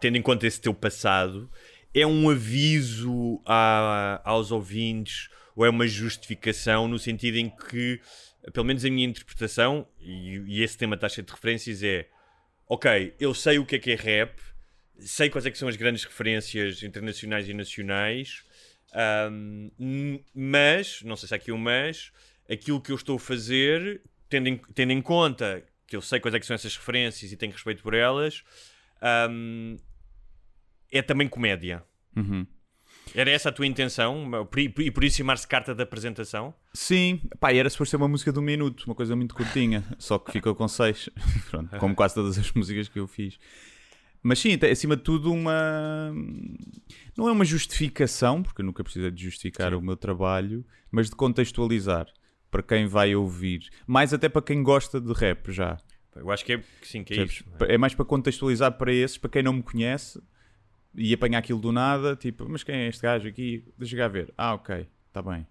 tendo 0.00 0.16
em 0.18 0.22
conta 0.22 0.46
esse 0.46 0.60
teu 0.60 0.74
passado, 0.74 1.48
é 1.98 2.06
um 2.06 2.28
aviso 2.28 3.40
a- 3.46 4.20
aos 4.22 4.50
ouvintes 4.52 5.30
ou 5.54 5.64
é 5.64 5.70
uma 5.70 5.86
justificação 5.86 6.86
no 6.86 6.98
sentido 6.98 7.38
em 7.38 7.48
que, 7.48 7.98
pelo 8.52 8.66
menos 8.66 8.84
a 8.84 8.90
minha 8.90 9.06
interpretação, 9.08 9.88
e, 9.98 10.42
e 10.46 10.62
esse 10.62 10.76
tema 10.76 10.94
está 10.94 11.08
cheio 11.08 11.26
de 11.26 11.32
referências, 11.32 11.82
é 11.82 12.06
ok, 12.68 13.14
eu 13.18 13.32
sei 13.32 13.58
o 13.58 13.64
que 13.64 13.76
é 13.76 13.78
que 13.78 13.90
é 13.92 13.94
rap, 13.94 14.38
sei 14.98 15.30
quais 15.30 15.46
é 15.46 15.50
que 15.50 15.56
são 15.56 15.68
as 15.68 15.76
grandes 15.76 16.04
referências 16.04 16.82
internacionais 16.82 17.48
e 17.48 17.54
nacionais, 17.54 18.42
n- 19.78 20.22
mas, 20.34 21.00
não 21.02 21.16
sei 21.16 21.28
se 21.28 21.34
há 21.34 21.36
aqui 21.36 21.50
um 21.50 21.56
mas, 21.58 22.12
aquilo 22.50 22.80
que 22.80 22.92
eu 22.92 22.96
estou 22.96 23.16
a 23.16 23.20
fazer, 23.20 24.02
tendo 24.28 24.48
em, 24.48 24.56
tendo 24.74 24.92
em 24.92 25.00
conta 25.00 25.64
que 25.86 25.96
eu 25.96 26.02
sei 26.02 26.20
quais 26.20 26.34
é 26.34 26.40
que 26.40 26.44
são 26.46 26.54
essas 26.54 26.76
referências 26.76 27.32
e 27.32 27.36
tenho 27.38 27.52
respeito 27.52 27.82
por 27.82 27.94
elas, 27.94 28.42
ahm, 29.00 29.76
é 30.90 31.02
também 31.02 31.28
comédia. 31.28 31.82
Uhum. 32.16 32.46
Era 33.14 33.30
essa 33.30 33.48
a 33.48 33.52
tua 33.52 33.66
intenção? 33.66 34.30
E 34.78 34.90
por 34.90 35.04
isso 35.04 35.18
chamar-se 35.18 35.46
carta 35.46 35.74
de 35.74 35.82
apresentação? 35.82 36.52
Sim, 36.74 37.20
pá, 37.38 37.52
era 37.52 37.70
suposto 37.70 37.90
ser 37.90 37.96
uma 37.96 38.08
música 38.08 38.32
de 38.32 38.38
um 38.38 38.42
minuto, 38.42 38.84
uma 38.84 38.94
coisa 38.94 39.14
muito 39.14 39.34
curtinha, 39.34 39.84
só 39.98 40.18
que 40.18 40.32
ficou 40.32 40.54
com 40.54 40.66
seis, 40.66 41.08
Pronto, 41.50 41.76
como 41.78 41.94
quase 41.94 42.14
todas 42.14 42.36
as 42.38 42.50
músicas 42.52 42.88
que 42.88 42.98
eu 42.98 43.06
fiz. 43.06 43.38
Mas 44.22 44.40
sim, 44.40 44.58
acima 44.70 44.96
de 44.96 45.02
tudo, 45.02 45.32
uma. 45.32 46.12
Não 47.16 47.28
é 47.28 47.32
uma 47.32 47.44
justificação, 47.44 48.42
porque 48.42 48.60
eu 48.60 48.66
nunca 48.66 48.82
precisei 48.82 49.10
de 49.10 49.22
justificar 49.22 49.72
o 49.72 49.80
meu 49.80 49.96
trabalho, 49.96 50.66
mas 50.90 51.08
de 51.08 51.14
contextualizar 51.14 52.08
para 52.50 52.62
quem 52.62 52.86
vai 52.88 53.14
ouvir. 53.14 53.68
Mais 53.86 54.12
até 54.12 54.28
para 54.28 54.42
quem 54.42 54.64
gosta 54.64 55.00
de 55.00 55.12
rap 55.12 55.52
já. 55.52 55.78
Eu 56.16 56.30
acho 56.30 56.44
que 56.44 56.54
é 56.54 56.62
sim, 56.82 57.04
que 57.04 57.14
é 57.14 57.22
isso. 57.22 57.44
É 57.68 57.78
mais 57.78 57.94
para 57.94 58.04
contextualizar 58.04 58.72
para 58.72 58.92
esses, 58.92 59.16
para 59.16 59.30
quem 59.30 59.42
não 59.44 59.52
me 59.52 59.62
conhece 59.62 60.20
e 60.96 61.12
apanhar 61.14 61.38
aquilo 61.38 61.60
do 61.60 61.72
nada, 61.72 62.16
tipo, 62.16 62.46
mas 62.48 62.62
quem 62.64 62.74
é 62.74 62.88
este 62.88 63.02
gajo 63.02 63.28
aqui? 63.28 63.64
Deixa 63.78 63.96
cá 63.96 64.08
ver. 64.08 64.32
Ah, 64.36 64.54
ok, 64.54 64.86
está 65.08 65.20
bem. 65.22 65.46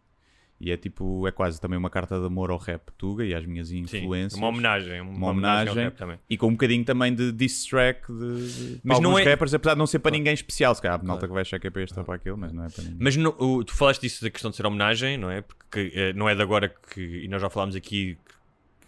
E 0.58 0.72
é 0.72 0.78
tipo, 0.78 1.28
é 1.28 1.32
quase 1.34 1.60
também 1.60 1.78
uma 1.78 1.90
carta 1.90 2.18
de 2.18 2.26
amor 2.26 2.50
ao 2.50 2.58
rap 2.58 2.90
Tuga 2.98 3.26
e 3.26 3.34
às 3.36 3.46
minhas 3.46 3.68
Sim, 3.68 3.80
influências. 3.80 4.34
uma 4.40 4.48
homenagem. 4.48 5.02
Uma, 5.02 5.12
Uma 5.12 5.28
homenagem 5.32 5.68
ao 5.68 5.74
homenagem. 5.74 5.84
rap 5.84 5.98
também. 5.98 6.18
E 6.30 6.38
com 6.38 6.48
um 6.48 6.52
bocadinho 6.52 6.86
também 6.86 7.14
de 7.14 7.30
diss 7.34 7.66
track 7.66 8.08
de, 8.08 8.76
de 8.76 8.82
Mas 8.82 9.02
não 9.02 9.20
é- 9.20 9.24
rappers, 9.24 9.54
apesar 9.54 9.74
de 9.74 9.80
não 9.80 9.86
ser 9.86 10.00
para 10.00 10.12
ninguém 10.12 10.34
especial. 10.34 10.74
Se 10.74 10.82
calhar, 10.82 10.98
a 11.00 11.04
malta 11.04 11.28
que 11.28 11.34
vai 11.34 11.42
achar 11.42 11.60
que 11.60 11.68
é 11.68 11.70
para 11.70 11.84
este 11.84 12.00
ou 12.00 12.06
para 12.06 12.16
aquele, 12.16 12.38
mas 12.38 12.54
não 12.54 12.64
é 12.64 12.70
para 12.70 12.84
ninguém. 12.86 12.98
Mas 13.02 13.18
no- 13.18 13.36
o- 13.38 13.66
tu 13.66 13.74
falaste 13.76 14.02
disso 14.02 14.24
da 14.24 14.30
questão 14.30 14.50
de 14.50 14.56
ser 14.56 14.66
homenagem, 14.66 15.18
não 15.18 15.30
é? 15.30 15.42
Porque 15.42 15.92
eh, 15.94 16.14
não 16.14 16.30
é 16.30 16.34
de 16.34 16.42
agora 16.42 16.74
que, 16.90 17.02
e 17.02 17.28
nós 17.28 17.42
já 17.42 17.50
falámos 17.50 17.76
aqui, 17.76 18.18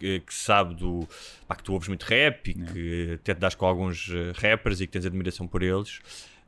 que, 0.00 0.20
que 0.20 0.32
se 0.32 0.44
sabe 0.44 0.74
do, 0.74 1.06
pá, 1.46 1.54
que 1.54 1.62
tu 1.64 1.74
ouves 1.74 1.88
muito 1.88 2.04
rap 2.04 2.48
e 2.48 2.54
que 2.54 3.10
até 3.16 3.34
te 3.34 3.40
das 3.40 3.54
com 3.54 3.66
alguns 3.66 4.08
eh, 4.10 4.32
rappers 4.40 4.80
e 4.80 4.86
que 4.86 4.92
tens 4.94 5.04
admiração 5.04 5.46
por 5.46 5.62
eles. 5.62 6.00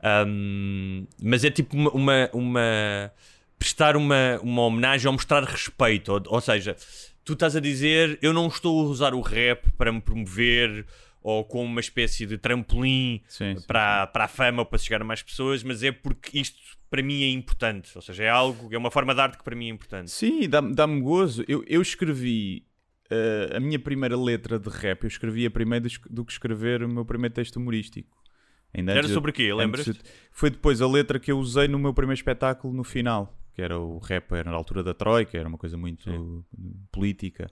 Ahm, 0.03 1.05
mas 1.21 1.43
é 1.43 1.51
tipo 1.51 1.75
uma, 1.75 1.91
uma, 1.91 2.29
uma- 2.33 3.11
prestar 3.59 3.95
uma, 3.95 4.39
uma 4.41 4.63
homenagem 4.63 5.07
ou 5.07 5.13
mostrar 5.13 5.43
respeito. 5.43 6.11
Ou, 6.13 6.21
ou 6.27 6.41
seja, 6.41 6.75
tu 7.23 7.33
estás 7.33 7.55
a 7.55 7.59
dizer 7.59 8.17
eu 8.21 8.33
não 8.33 8.47
estou 8.47 8.79
a 8.79 8.89
usar 8.89 9.13
o 9.13 9.21
rap 9.21 9.69
para 9.77 9.91
me 9.91 10.01
promover 10.01 10.85
ou 11.23 11.45
como 11.45 11.65
uma 11.65 11.79
espécie 11.79 12.25
de 12.25 12.37
trampolim 12.37 13.21
Sim, 13.27 13.55
sim, 13.55 13.67
para, 13.67 14.07
para 14.07 14.23
a 14.25 14.27
fama 14.27 14.63
ou 14.63 14.65
para 14.65 14.79
chegar 14.79 15.01
a 15.01 15.05
mais 15.05 15.21
pessoas, 15.21 15.61
mas 15.63 15.83
é 15.83 15.91
porque 15.91 16.39
isto 16.39 16.57
para 16.89 17.03
mim 17.03 17.21
é 17.23 17.29
importante. 17.29 17.91
Ou 17.95 18.01
seja, 18.01 18.23
é 18.23 18.29
algo, 18.29 18.73
é 18.73 18.77
uma 18.77 18.89
forma 18.89 19.13
de 19.13 19.21
arte 19.21 19.37
que 19.37 19.43
para 19.43 19.55
mim 19.55 19.67
é 19.67 19.69
importante. 19.69 20.09
Sim, 20.09 20.49
dá-me 20.49 20.73
dá 20.73 20.85
gozo. 20.87 21.45
Eu, 21.47 21.63
eu 21.67 21.79
escrevi 21.81 22.65
eh, 23.09 23.51
a 23.55 23.59
minha 23.59 23.77
primeira 23.77 24.17
letra 24.17 24.57
de 24.57 24.67
rap, 24.69 25.03
eu 25.03 25.07
escrevia 25.07 25.49
primeiro 25.51 25.87
do, 25.87 25.95
do 26.09 26.25
que 26.25 26.31
escrever 26.31 26.81
o 26.83 26.89
meu 26.89 27.05
primeiro 27.05 27.35
texto 27.35 27.57
humorístico. 27.57 28.20
Ainda 28.73 28.93
Era 28.93 29.07
sobre 29.07 29.31
o 29.31 29.33
quê? 29.33 29.43
antes 29.51 29.57
Lembras-te? 29.57 29.93
de- 29.93 29.99
Foi 30.31 30.49
depois 30.49 30.81
a 30.81 30.87
letra 30.87 31.19
que 31.19 31.31
eu 31.31 31.37
usei 31.39 31.67
no 31.67 31.77
meu 31.77 31.93
primeiro 31.93 32.17
espetáculo 32.17 32.73
no 32.73 32.83
final, 32.83 33.37
que 33.53 33.61
era 33.61 33.77
o 33.77 33.97
rap, 33.99 34.31
era 34.31 34.49
na 34.49 34.55
altura 34.55 34.81
da 34.83 34.93
Troika, 34.93 35.37
era 35.37 35.47
uma 35.47 35.57
coisa 35.57 35.77
muito 35.77 36.45
política. 36.91 37.51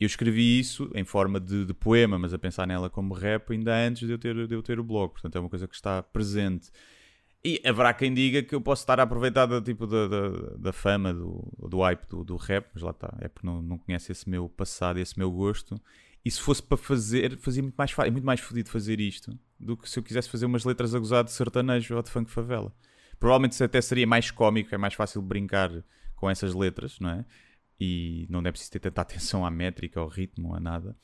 Eu 0.00 0.06
escrevi 0.06 0.58
isso 0.58 0.90
em 0.94 1.04
forma 1.04 1.38
de, 1.38 1.64
de 1.64 1.74
poema, 1.74 2.18
mas 2.18 2.34
a 2.34 2.38
pensar 2.38 2.66
nela 2.66 2.90
como 2.90 3.14
rap 3.14 3.52
ainda 3.52 3.74
antes 3.74 4.06
de 4.06 4.12
eu, 4.12 4.18
ter, 4.18 4.46
de 4.48 4.54
eu 4.54 4.62
ter 4.62 4.78
o 4.80 4.84
blog. 4.84 5.12
Portanto, 5.12 5.36
é 5.36 5.40
uma 5.40 5.48
coisa 5.48 5.68
que 5.68 5.74
está 5.74 6.02
presente. 6.02 6.70
E 7.44 7.60
haverá 7.64 7.92
quem 7.92 8.12
diga 8.14 8.42
que 8.42 8.54
eu 8.54 8.60
posso 8.60 8.82
estar 8.82 8.98
a 9.00 9.02
aproveitar 9.02 9.46
da, 9.46 9.60
tipo, 9.60 9.86
da, 9.86 10.06
da, 10.08 10.28
da 10.58 10.72
fama, 10.72 11.12
do, 11.12 11.44
do 11.68 11.80
hype 11.80 12.06
do, 12.08 12.24
do 12.24 12.36
rap, 12.36 12.68
mas 12.74 12.82
lá 12.82 12.90
está. 12.90 13.16
É 13.20 13.28
porque 13.28 13.46
não, 13.46 13.60
não 13.60 13.78
conhece 13.78 14.12
esse 14.12 14.28
meu 14.28 14.48
passado, 14.48 14.98
esse 14.98 15.18
meu 15.18 15.30
gosto. 15.30 15.80
E 16.24 16.30
se 16.30 16.40
fosse 16.40 16.62
para 16.62 16.76
fazer, 16.76 17.36
fazia 17.38 17.62
muito 17.62 17.74
mais 17.74 17.90
fácil, 17.90 18.08
é 18.08 18.10
muito 18.12 18.24
mais 18.24 18.40
fodido 18.40 18.70
fazer 18.70 19.00
isto 19.00 19.36
do 19.58 19.76
que 19.76 19.88
se 19.88 19.98
eu 19.98 20.02
quisesse 20.02 20.28
fazer 20.28 20.46
umas 20.46 20.64
letras 20.64 20.94
a 20.94 20.98
gozar 20.98 21.24
de 21.24 21.32
sertanejo 21.32 21.96
ou 21.96 22.02
de 22.02 22.10
funk 22.10 22.30
favela. 22.30 22.72
Provavelmente 23.18 23.62
até 23.62 23.80
seria 23.80 24.06
mais 24.06 24.30
cómico, 24.30 24.74
é 24.74 24.78
mais 24.78 24.94
fácil 24.94 25.20
brincar 25.22 25.70
com 26.14 26.30
essas 26.30 26.54
letras, 26.54 26.98
não 27.00 27.10
é? 27.10 27.24
E 27.78 28.26
não 28.30 28.40
é 28.40 28.50
preciso 28.50 28.72
ter 28.72 28.80
tanta 28.80 29.00
atenção 29.02 29.44
à 29.44 29.50
métrica, 29.50 29.98
ao 29.98 30.08
ritmo, 30.08 30.54
a 30.54 30.60
nada. 30.60 30.96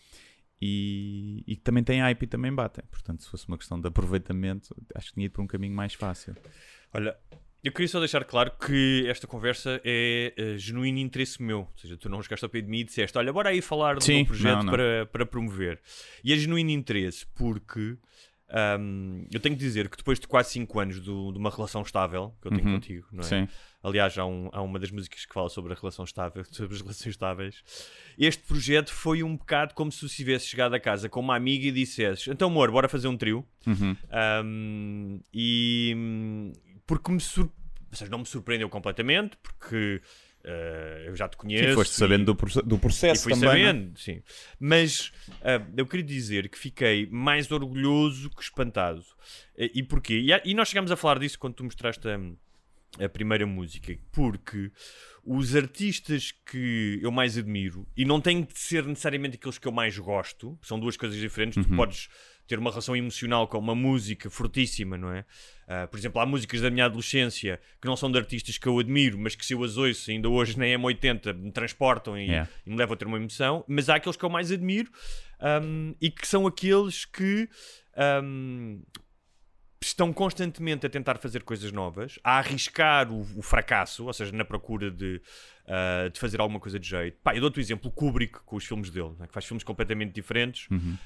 E, 0.61 1.45
e 1.47 1.57
também 1.57 1.85
tem 1.85 2.01
hype 2.01 2.23
e 2.23 2.27
também 2.27 2.53
batem. 2.53 2.85
Portanto, 2.91 3.23
se 3.23 3.29
fosse 3.29 3.47
uma 3.47 3.57
questão 3.57 3.81
de 3.81 3.87
aproveitamento, 3.87 4.75
acho 4.95 5.09
que 5.09 5.15
tinha 5.15 5.27
ido 5.27 5.33
por 5.33 5.43
um 5.43 5.47
caminho 5.47 5.75
mais 5.75 5.95
fácil. 5.95 6.37
Olha, 6.93 7.17
eu 7.65 7.73
queria 7.73 7.89
só 7.89 7.99
deixar 7.99 8.25
claro 8.25 8.53
que 8.65 9.05
esta 9.09 9.27
conversa 9.27 9.81
é 9.85 10.33
eh, 10.37 10.59
genuíno 10.59 10.99
interesse 10.99 11.43
meu. 11.43 11.61
Ou 11.61 11.73
seja, 11.77 11.97
tu 11.97 12.09
não 12.09 12.23
chegaste 12.23 12.45
ao 12.45 12.49
pé 12.51 12.61
de 12.61 12.69
mim 12.69 12.81
e 12.81 12.85
disseste: 12.85 13.17
Olha, 13.19 13.33
bora 13.33 13.49
aí 13.51 13.61
falar 13.61 13.97
do 13.97 14.03
Sim, 14.05 14.17
meu 14.19 14.27
projeto 14.27 14.57
não, 14.59 14.63
não. 14.65 14.71
Para, 14.73 15.07
para 15.07 15.27
promover. 15.27 15.81
E 16.23 16.33
é 16.33 16.37
genuíno 16.37 16.71
interesse 16.71 17.27
porque 17.35 17.97
ahm, 18.51 19.27
eu 19.33 19.41
tenho 19.41 19.55
que 19.57 19.61
dizer 19.61 19.89
que 19.91 19.97
depois 19.97 20.19
de 20.19 20.27
quase 20.27 20.51
5 20.53 20.81
anos 20.81 21.01
do- 21.01 21.33
de 21.33 21.39
uma 21.39 21.51
relação 21.51 21.83
estável 21.83 22.35
que 22.41 22.49
eu 22.49 22.53
tenho 22.53 22.67
Uhum. 22.67 22.75
contigo, 22.75 23.07
não 23.13 23.21
é? 23.21 23.25
Sim. 23.25 23.49
Aliás, 23.83 24.17
há, 24.19 24.25
um- 24.27 24.49
há 24.53 24.61
uma 24.63 24.79
das 24.79 24.91
músicas 24.91 25.25
que 25.25 25.33
fala 25.33 25.49
sobre 25.49 25.73
a 25.73 25.77
relação 25.77 26.05
estável, 26.05 26.43
sobre 26.51 26.75
as 26.75 26.81
relações 26.81 27.13
estáveis. 27.15 27.63
Este 28.19 28.43
projeto 28.45 28.93
foi 28.93 29.23
um 29.23 29.37
bocado 29.37 29.75
como 29.75 29.93
se 29.93 30.01
tu 30.01 30.09
tivesse 30.09 30.47
chegado 30.47 30.75
a 30.75 30.81
casa 30.81 31.09
com 31.09 31.21
uma 31.21 31.37
amiga 31.37 31.67
e 31.67 31.73
dissesses: 31.73 32.27
Então, 32.29 32.49
amor, 32.49 32.71
bora 32.71 32.89
fazer 32.89 33.07
um 33.09 33.17
trio. 33.17 33.45
Uhum. 33.67 33.97
Um, 34.45 35.21
e 35.33 35.95
porque 36.89 37.13
me 37.13 37.21
sur... 37.21 37.45
ou 37.45 37.97
seja, 37.97 38.11
não 38.11 38.19
me 38.19 38.27
surpreendeu 38.27 38.69
completamente, 38.69 39.37
porque 39.43 40.01
uh, 40.45 40.49
eu 41.07 41.15
já 41.15 41.29
te 41.29 41.37
conheço. 41.37 41.69
Sim, 41.69 41.75
foste 41.75 41.93
e- 41.93 41.95
sabendo 41.97 42.35
do, 42.35 42.63
do 42.63 42.79
processo 42.79 43.23
fui 43.25 43.33
também. 43.35 43.49
não 43.49 43.55
é? 43.55 43.67
sabendo, 43.67 43.99
sim. 43.99 44.23
Mas 44.59 45.13
uh, 45.43 45.73
eu 45.77 45.87
queria 45.87 46.05
dizer 46.07 46.49
que 46.49 46.59
fiquei 46.59 47.07
mais 47.11 47.51
orgulhoso 47.53 48.31
que 48.31 48.43
espantado. 48.43 49.01
Uh, 49.57 49.71
e 49.75 49.83
porquê? 49.83 50.19
E, 50.19 50.33
a- 50.33 50.43
e 50.45 50.55
nós 50.55 50.69
chegámos 50.69 50.91
a 50.91 50.97
falar 50.97 51.19
disso 51.21 51.39
quando 51.39 51.55
tu 51.55 51.65
mostraste 51.65 52.09
a, 52.09 53.05
a 53.05 53.09
primeira 53.09 53.47
música, 53.47 53.97
porque 54.11 54.73
os 55.23 55.55
artistas 55.55 56.33
que 56.51 56.99
eu 57.03 57.13
mais 57.13 57.37
admiro, 57.37 57.87
e 57.95 58.03
não 58.05 58.19
tem 58.19 58.43
de 58.45 58.59
ser 58.59 58.85
necessariamente 58.87 59.37
aqueles 59.37 59.59
que 59.59 59.69
eu 59.69 59.73
mais 59.73 59.99
gosto, 59.99 60.59
são 60.63 60.81
duas 60.81 60.97
coisas 60.97 61.19
diferentes, 61.19 61.63
tu 61.63 61.77
podes 61.77 62.09
ter 62.49 62.59
uma 62.59 62.71
relação 62.71 62.97
emocional 62.97 63.47
com 63.47 63.59
uma 63.59 63.75
música 63.75 64.29
fortíssima, 64.31 64.97
não 64.99 65.13
é? 65.13 65.25
Ah, 65.69 65.87
por 65.87 65.99
exemplo, 65.99 66.21
há 66.21 66.25
músicas 66.27 66.63
da 66.63 66.71
minha 66.71 66.87
adolescência 66.87 67.61
que 67.81 67.87
não 67.87 67.95
são 67.95 68.11
de 68.11 68.19
artistas 68.19 68.57
que 68.57 68.67
eu 68.67 68.79
admiro, 68.79 69.19
mas 69.19 69.35
que 69.37 69.45
se 69.45 69.53
eu 69.53 69.63
as 69.63 69.77
ouço 69.77 70.11
ainda 70.11 70.29
hoje 70.29 70.59
na 70.59 70.65
M80 70.65 71.35
me 71.35 71.53
transportam 71.53 72.17
e, 72.19 72.27
Yeah. 72.29 72.51
e 72.67 72.71
me 72.71 72.77
levam 72.77 72.95
a 72.95 72.97
ter 72.97 73.07
uma 73.07 73.19
emoção, 73.19 73.65
mas 73.69 73.89
há 73.89 73.97
aqueles 73.97 74.17
que 74.17 74.25
eu 74.25 74.31
mais 74.31 74.51
admiro 74.51 74.91
ahm, 75.39 75.93
e 76.01 76.11
que 76.11 76.27
são 76.27 76.47
aqueles 76.47 77.05
que 77.05 77.49
ahm, 77.95 78.81
estão 79.81 80.13
constantemente 80.13 80.87
a 80.87 80.91
tentar 80.91 81.19
fazer 81.19 81.43
coisas 81.43 81.71
novas, 81.71 82.19
a 82.25 82.39
arriscar 82.39 83.13
o, 83.13 83.21
o 83.37 83.43
fracasso, 83.43 84.07
ou 84.07 84.13
seja, 84.13 84.33
na 84.33 84.45
procura 84.45 84.91
de, 84.91 85.21
uh, 85.69 86.11
de 86.11 86.19
fazer 86.19 86.41
alguma 86.41 86.59
coisa 86.59 86.79
de 86.79 86.89
jeito. 86.89 87.19
Pá, 87.23 87.35
eu 87.35 87.41
dou-te 87.41 87.59
o 87.59 87.61
exemplo, 87.61 87.89
o 87.89 87.93
Kubrick 87.93 88.41
com 88.45 88.57
os 88.57 88.65
filmes 88.65 88.91
dele, 88.91 89.13
né, 89.19 89.27
que 89.27 89.33
faz 89.33 89.45
filmes 89.45 89.63
completamente 89.63 90.13
diferentes. 90.13 90.69
Uhum. 90.71 90.97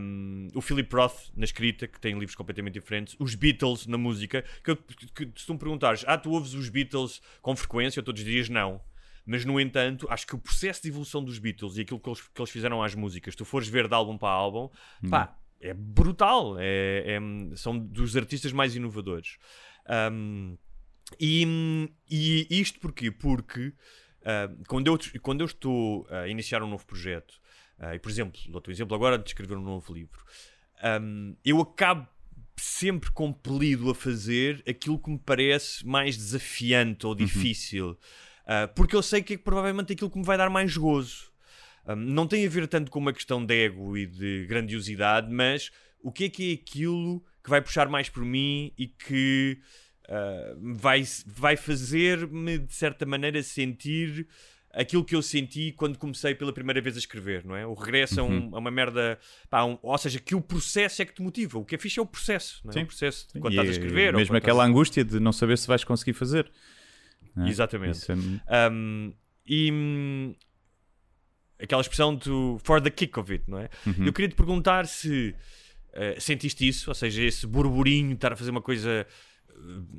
Um, 0.00 0.48
o 0.54 0.60
Philip 0.60 0.94
Roth 0.94 1.30
na 1.36 1.44
escrita, 1.44 1.86
que 1.86 2.00
tem 2.00 2.14
livros 2.18 2.34
completamente 2.34 2.74
diferentes. 2.74 3.16
Os 3.18 3.34
Beatles 3.34 3.86
na 3.86 3.98
música, 3.98 4.44
que, 4.62 4.74
que, 4.76 5.26
que 5.26 5.40
se 5.40 5.46
tu 5.46 5.52
me 5.52 5.58
perguntares, 5.58 6.04
ah, 6.06 6.16
tu 6.16 6.30
ouves 6.30 6.54
os 6.54 6.68
Beatles 6.68 7.20
com 7.42 7.54
frequência 7.56 8.02
todos 8.02 8.22
os 8.22 8.26
dias? 8.26 8.48
Não. 8.48 8.80
Mas, 9.26 9.44
no 9.44 9.60
entanto, 9.60 10.06
acho 10.08 10.26
que 10.26 10.34
o 10.34 10.38
processo 10.38 10.80
de 10.80 10.88
evolução 10.88 11.22
dos 11.22 11.38
Beatles 11.38 11.76
e 11.76 11.82
aquilo 11.82 12.00
que 12.00 12.08
eles, 12.08 12.22
que 12.22 12.40
eles 12.40 12.50
fizeram 12.50 12.82
às 12.82 12.94
músicas, 12.94 13.36
tu 13.36 13.44
fores 13.44 13.68
ver 13.68 13.86
de 13.86 13.94
álbum 13.94 14.16
para 14.16 14.30
álbum, 14.30 14.70
pá, 15.10 15.36
é 15.60 15.74
brutal. 15.74 16.56
É, 16.58 17.16
é- 17.16 17.56
são 17.56 17.78
dos 17.78 18.16
artistas 18.16 18.52
mais 18.52 18.74
inovadores. 18.74 19.36
Um, 20.12 20.56
e, 21.18 21.88
e 22.10 22.60
isto 22.60 22.80
porquê? 22.80 23.10
Porque 23.10 23.72
ah, 24.24 24.50
quando, 24.66 24.88
eu, 24.88 24.98
quando 25.22 25.40
eu 25.40 25.46
estou 25.46 26.06
a 26.10 26.28
iniciar 26.28 26.62
um 26.62 26.68
novo 26.68 26.84
projeto, 26.86 27.40
ah, 27.78 27.94
e 27.94 27.98
por 27.98 28.10
exemplo, 28.10 28.38
dou-te 28.48 28.68
um 28.68 28.72
exemplo 28.72 28.94
agora 28.94 29.18
de 29.18 29.28
escrever 29.28 29.56
um 29.56 29.62
novo 29.62 29.92
livro, 29.92 30.22
um, 31.00 31.34
eu 31.44 31.60
acabo 31.60 32.06
sempre 32.56 33.10
compelido 33.10 33.88
a 33.90 33.94
fazer 33.94 34.62
aquilo 34.68 34.98
que 34.98 35.10
me 35.10 35.18
parece 35.18 35.86
mais 35.86 36.16
desafiante 36.16 37.06
ou 37.06 37.14
difícil, 37.14 37.96
Ah, 38.46 38.66
porque 38.66 38.96
eu 38.96 39.02
sei 39.02 39.22
que 39.22 39.34
é 39.34 39.38
provavelmente 39.38 39.92
aquilo 39.92 40.10
que 40.10 40.18
me 40.18 40.24
vai 40.24 40.38
dar 40.38 40.48
mais 40.48 40.74
gozo. 40.74 41.30
Um, 41.86 41.96
não 41.96 42.26
tem 42.26 42.46
a 42.46 42.48
ver 42.48 42.66
tanto 42.66 42.90
com 42.90 42.98
uma 42.98 43.12
questão 43.12 43.44
de 43.44 43.54
ego 43.54 43.96
e 43.96 44.06
de 44.06 44.46
grandiosidade, 44.46 45.30
mas 45.30 45.70
o 46.02 46.10
que 46.10 46.24
é 46.24 46.28
que 46.30 46.50
é 46.50 46.54
aquilo 46.54 47.22
que 47.44 47.50
vai 47.50 47.60
puxar 47.60 47.88
mais 47.88 48.08
por 48.08 48.24
mim 48.24 48.72
e 48.78 48.86
que 48.86 49.58
uh, 50.08 50.58
vai, 50.74 51.02
vai 51.26 51.56
fazer-me, 51.56 52.58
de 52.58 52.74
certa 52.74 53.04
maneira, 53.06 53.42
sentir 53.42 54.26
aquilo 54.70 55.04
que 55.04 55.14
eu 55.16 55.22
senti 55.22 55.72
quando 55.72 55.98
comecei 55.98 56.34
pela 56.34 56.52
primeira 56.52 56.80
vez 56.80 56.94
a 56.94 56.98
escrever, 56.98 57.44
não 57.44 57.56
é? 57.56 57.66
O 57.66 57.72
regresso 57.74 58.20
a, 58.20 58.22
um- 58.24 58.54
a 58.54 58.58
uma 58.58 58.70
merda. 58.70 59.18
pá, 59.48 59.64
um- 59.64 59.78
ou 59.82 59.96
seja, 59.98 60.20
que 60.20 60.34
o 60.34 60.40
processo 60.40 61.00
é 61.02 61.04
que 61.06 61.14
te 61.14 61.22
motiva. 61.22 61.58
O 61.58 61.64
que 61.64 61.74
é 61.74 61.78
fixe 61.78 61.98
é 61.98 62.02
o 62.02 62.06
processo, 62.06 62.60
não 62.64 62.70
é? 62.70 62.74
Sim. 62.74 62.82
O 62.82 62.86
processo 62.86 63.26
quando 63.40 63.46
E 63.54 63.56
estás 63.56 63.68
a 63.68 63.70
é 63.70 63.72
escrever. 63.72 64.14
ou 64.14 64.20
Mesmo 64.20 64.36
aquela 64.36 64.64
angústia 64.64 65.02
de 65.04 65.18
não 65.18 65.32
saber 65.32 65.56
se 65.58 65.66
vais 65.66 65.82
conseguir 65.84 66.12
fazer. 66.12 66.50
é? 67.36 67.48
Exatamente. 67.48 68.06
É- 68.12 68.68
Um, 68.70 69.12
e 69.46 69.72
hum, 69.72 70.34
aquela 71.60 71.80
expressão 71.80 72.14
do 72.14 72.58
for 72.62 72.80
the 72.80 72.90
kick 72.90 73.18
of 73.18 73.32
it, 73.32 73.44
não 73.48 73.58
é? 73.58 73.68
Uhum. 73.86 74.06
Eu 74.06 74.12
queria 74.12 74.28
te 74.28 74.34
perguntar 74.36 74.86
se 74.86 75.34
uh, 75.94 76.20
sentiste 76.20 76.68
isso, 76.68 76.90
ou 76.90 76.94
seja, 76.94 77.22
esse 77.22 77.46
burburinho 77.46 78.08
de 78.08 78.14
estar 78.14 78.32
a 78.32 78.36
fazer 78.36 78.50
uma 78.50 78.62
coisa 78.62 79.06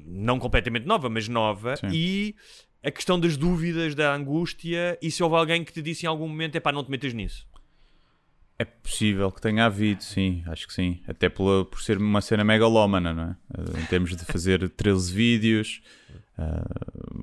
não 0.06 0.40
completamente 0.40 0.86
nova, 0.86 1.10
mas 1.10 1.28
nova, 1.28 1.76
Sim. 1.78 1.88
e 1.92 2.36
a 2.84 2.92
questão 2.92 3.20
das 3.20 3.36
dúvidas, 3.36 3.94
da 3.96 4.14
angústia, 4.14 4.98
e 5.02 5.12
se 5.12 5.22
houve 5.22 5.36
alguém 5.36 5.64
que 5.64 5.74
te 5.74 5.82
disse 5.82 6.06
em 6.06 6.10
algum 6.10 6.28
momento, 6.28 6.56
é 6.56 6.60
pá, 6.60 6.72
não 6.72 6.84
te 6.84 6.90
metas 6.92 7.14
nisso. 7.14 7.48
É 8.58 8.66
possível 8.66 9.32
que 9.32 9.40
tenha 9.40 9.66
havido, 9.66 10.04
sim, 10.04 10.44
acho 10.46 10.68
que 10.68 10.74
sim. 10.74 11.00
Até 11.08 11.30
pela, 11.30 11.64
por 11.64 11.82
ser 11.82 11.98
uma 11.98 12.20
cena 12.20 12.44
megalómana, 12.44 13.14
não 13.14 13.24
é? 13.24 13.36
Eh, 13.58 13.82
Em 13.82 13.86
termos 13.86 14.16
de 14.18 14.26
fazer 14.26 14.68
13 14.76 15.14
vídeos, 15.14 15.82
ah, 16.38 16.66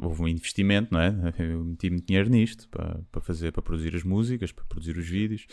houve 0.02 0.22
um 0.22 0.28
investimento, 0.28 0.94
não 0.94 1.00
é? 1.00 1.14
Eu 1.38 1.62
meti 1.62 1.90
muito 1.90 2.06
dinheiro 2.06 2.30
nisto 2.30 2.66
para, 2.70 3.00
para 3.12 3.20
fazer, 3.20 3.52
para 3.52 3.60
produzir 3.60 3.94
as 3.94 4.02
músicas, 4.02 4.50
para 4.50 4.64
produzir 4.64 4.96
os 4.96 5.06
vídeos. 5.06 5.46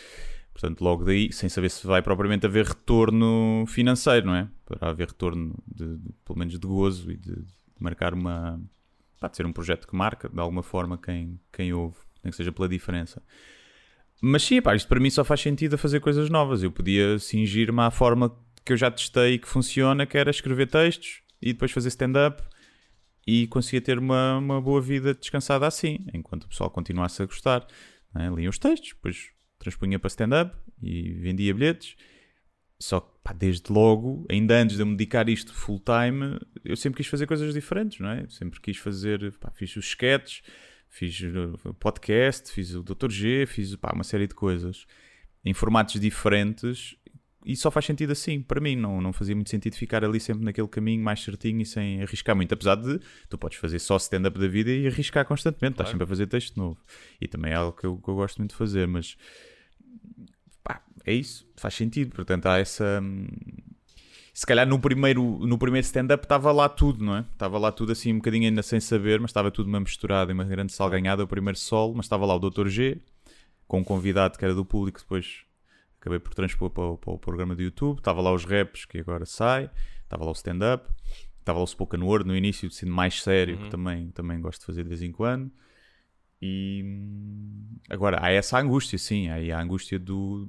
Portanto, 0.54 0.80
logo 0.82 1.04
daí, 1.04 1.32
sem 1.32 1.48
saber 1.48 1.68
se 1.68 1.84
vai 1.84 2.00
propriamente 2.00 2.46
haver 2.46 2.64
retorno 2.64 3.64
financeiro, 3.66 4.26
não 4.26 4.36
é? 4.36 4.48
Para 4.64 4.88
haver 4.88 5.08
retorno, 5.08 5.54
de, 5.66 5.98
de- 5.98 6.12
pelo 6.24 6.38
menos 6.38 6.56
de 6.58 6.64
gozo 6.66 7.10
e 7.10 7.16
de, 7.16 7.34
de 7.34 7.44
marcar 7.80 8.14
uma. 8.14 8.58
Pá, 9.20 9.26
de 9.28 9.36
ser 9.36 9.44
um 9.46 9.52
projeto 9.52 9.86
que 9.88 9.96
marca, 9.96 10.28
de 10.28 10.38
alguma 10.40 10.62
forma, 10.62 10.96
quem, 10.96 11.40
quem 11.52 11.72
ouve, 11.72 11.96
nem 12.22 12.30
que 12.30 12.36
seja 12.36 12.52
pela 12.52 12.68
diferença. 12.68 13.20
Mas 14.22 14.44
sim, 14.44 14.62
pá, 14.62 14.76
isto 14.76 14.86
para 14.88 15.00
mim 15.00 15.10
só 15.10 15.24
faz 15.24 15.40
sentido 15.40 15.74
a 15.74 15.78
fazer 15.78 15.98
coisas 16.00 16.30
novas. 16.30 16.62
Eu 16.62 16.70
podia 16.70 17.18
cingir-me 17.18 17.80
à 17.80 17.90
forma 17.90 18.34
que 18.64 18.72
eu 18.72 18.76
já 18.76 18.90
testei 18.90 19.34
e 19.34 19.38
que 19.38 19.48
funciona, 19.48 20.06
que 20.06 20.16
era 20.16 20.30
escrever 20.30 20.68
textos 20.68 21.20
e 21.42 21.52
depois 21.52 21.72
fazer 21.72 21.88
stand-up 21.88 22.42
e 23.26 23.46
conseguia 23.48 23.80
ter 23.80 23.98
uma, 23.98 24.38
uma 24.38 24.60
boa 24.62 24.80
vida 24.80 25.14
descansada 25.14 25.66
assim, 25.66 26.06
enquanto 26.14 26.44
o 26.44 26.48
pessoal 26.48 26.70
continuasse 26.70 27.22
a 27.22 27.26
gostar. 27.26 27.66
é? 28.14 28.28
Lia 28.30 28.48
os 28.48 28.58
textos, 28.58 28.90
depois 28.90 29.30
transpunha 29.64 29.98
para 29.98 30.08
stand-up 30.08 30.56
e 30.82 31.12
vendia 31.14 31.52
bilhetes. 31.52 31.96
Só 32.78 33.00
que, 33.00 33.10
pá, 33.22 33.32
desde 33.32 33.72
logo, 33.72 34.26
ainda 34.30 34.60
antes 34.60 34.76
de 34.76 34.82
eu 34.82 34.86
me 34.86 34.96
dedicar 34.96 35.28
isto 35.28 35.54
full 35.54 35.80
time, 35.80 36.38
eu 36.64 36.76
sempre 36.76 36.98
quis 36.98 37.06
fazer 37.06 37.26
coisas 37.26 37.52
diferentes, 37.54 37.98
não 37.98 38.10
é? 38.10 38.26
Sempre 38.28 38.60
quis 38.60 38.76
fazer, 38.76 39.32
pá, 39.38 39.50
fiz 39.50 39.74
os 39.76 39.86
sketches, 39.86 40.42
fiz 40.88 41.20
uh, 41.20 41.74
podcast, 41.74 42.52
fiz 42.52 42.74
o 42.74 42.82
Dr. 42.82 43.10
G, 43.10 43.46
fiz 43.46 43.74
pá, 43.76 43.92
uma 43.94 44.04
série 44.04 44.26
de 44.26 44.34
coisas 44.34 44.86
em 45.44 45.52
formatos 45.52 46.00
diferentes 46.00 46.96
e 47.44 47.54
só 47.54 47.70
faz 47.70 47.84
sentido 47.84 48.12
assim, 48.12 48.40
para 48.40 48.60
mim. 48.60 48.74
Não, 48.74 49.00
não 49.00 49.12
fazia 49.12 49.34
muito 49.34 49.50
sentido 49.50 49.76
ficar 49.76 50.02
ali 50.02 50.18
sempre 50.18 50.44
naquele 50.44 50.66
caminho 50.66 51.04
mais 51.04 51.22
certinho 51.22 51.60
e 51.60 51.66
sem 51.66 52.02
arriscar 52.02 52.34
muito. 52.34 52.52
Apesar 52.54 52.76
de 52.76 52.98
tu 53.28 53.36
podes 53.36 53.58
fazer 53.58 53.78
só 53.78 53.96
stand-up 53.96 54.38
da 54.38 54.48
vida 54.48 54.70
e 54.70 54.86
arriscar 54.86 55.26
constantemente, 55.26 55.74
estás 55.74 55.90
sempre 55.90 56.04
a 56.04 56.06
fazer 56.06 56.26
texto 56.26 56.56
novo. 56.56 56.80
E 57.20 57.28
também 57.28 57.52
é 57.52 57.56
algo 57.56 57.76
que 57.76 57.86
eu, 57.86 57.98
que 57.98 58.08
eu 58.08 58.14
gosto 58.14 58.38
muito 58.38 58.52
de 58.52 58.56
fazer, 58.56 58.88
mas 58.88 59.16
é 61.04 61.12
isso, 61.12 61.46
faz 61.56 61.74
sentido. 61.74 62.14
Portanto, 62.14 62.46
há 62.46 62.58
essa. 62.58 63.00
hum, 63.02 63.26
Se 64.32 64.44
calhar 64.46 64.66
no 64.66 64.78
primeiro, 64.80 65.22
no 65.46 65.56
primeiro 65.58 65.84
stand-up 65.84 66.24
estava 66.24 66.50
lá 66.52 66.68
tudo, 66.68 67.04
não 67.04 67.16
é? 67.16 67.20
Estava 67.20 67.58
lá 67.58 67.70
tudo 67.70 67.92
assim 67.92 68.12
um 68.12 68.16
bocadinho 68.16 68.48
ainda 68.48 68.62
sem 68.62 68.80
saber, 68.80 69.20
mas 69.20 69.30
estava 69.30 69.50
tudo 69.50 69.68
uma 69.68 69.80
misturado 69.80 70.30
em 70.30 70.34
uma 70.34 70.44
grande 70.44 70.72
salganhada, 70.72 71.22
o 71.24 71.28
primeiro 71.28 71.58
solo, 71.58 71.94
mas 71.94 72.06
estava 72.06 72.26
lá 72.26 72.34
o 72.34 72.38
Dr. 72.38 72.68
G, 72.68 73.00
com 73.68 73.80
um 73.80 73.84
convidado 73.84 74.38
que 74.38 74.44
era 74.44 74.54
do 74.54 74.64
público, 74.64 74.98
depois 74.98 75.44
acabei 76.00 76.18
por 76.18 76.34
transpor 76.34 76.70
para 76.70 76.84
o, 76.84 76.98
para 76.98 77.12
o 77.12 77.18
programa 77.18 77.54
do 77.54 77.62
YouTube. 77.62 77.98
Estava 77.98 78.20
lá 78.20 78.32
os 78.32 78.44
raps, 78.44 78.84
que 78.84 78.98
agora 78.98 79.24
sai, 79.24 79.70
estava 80.02 80.24
lá 80.24 80.30
o 80.30 80.34
stand-up, 80.34 80.88
estava 81.38 81.58
lá 81.58 81.64
o 81.64 81.66
spoken 81.68 82.02
word 82.02 82.26
no 82.26 82.36
início, 82.36 82.70
sendo 82.70 82.92
mais 82.92 83.22
sério, 83.22 83.56
que 83.58 83.68
também, 83.70 84.10
também 84.10 84.40
gosto 84.40 84.60
de 84.60 84.66
fazer 84.66 84.82
de 84.82 84.88
vez 84.88 85.00
em 85.02 85.12
quando. 85.12 85.50
E 86.42 86.82
hum, 86.84 87.78
agora 87.88 88.18
há 88.22 88.30
essa 88.30 88.58
angústia, 88.58 88.98
sim, 88.98 89.30
aí 89.30 89.50
a 89.52 89.60
angústia 89.60 89.98
do 89.98 90.48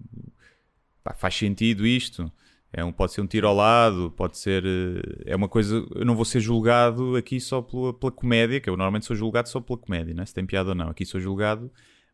pá, 1.06 1.14
faz 1.14 1.36
sentido 1.36 1.86
isto. 1.86 2.32
É 2.74 2.84
um, 2.84 2.92
pode 2.92 3.14
ser 3.14 3.22
um 3.22 3.28
tiro 3.28 3.48
ao 3.48 3.56
lado, 3.56 4.12
pode 4.18 4.38
ser. 4.38 4.66
eh, 4.66 5.24
É 5.28 5.36
uma 5.36 5.48
coisa. 5.48 5.76
Eu 5.96 6.04
não 6.04 6.16
vou 6.16 6.26
ser 6.26 6.40
julgado 6.42 7.16
aqui 7.16 7.40
só 7.40 7.62
pela, 7.62 7.94
pela 7.94 8.12
comédia, 8.12 8.60
que 8.60 8.70
eu 8.70 8.76
normalmente 8.76 9.06
sou 9.06 9.16
julgado 9.16 9.48
só 9.48 9.62
pela 9.62 9.78
comédia, 9.80 10.14
né? 10.14 10.26
se 10.26 10.34
tem 10.34 10.46
piada 10.46 10.70
ou 10.70 10.76
não. 10.76 10.90
Aqui 10.90 11.06
sou 11.06 11.22
julgado 11.22 11.72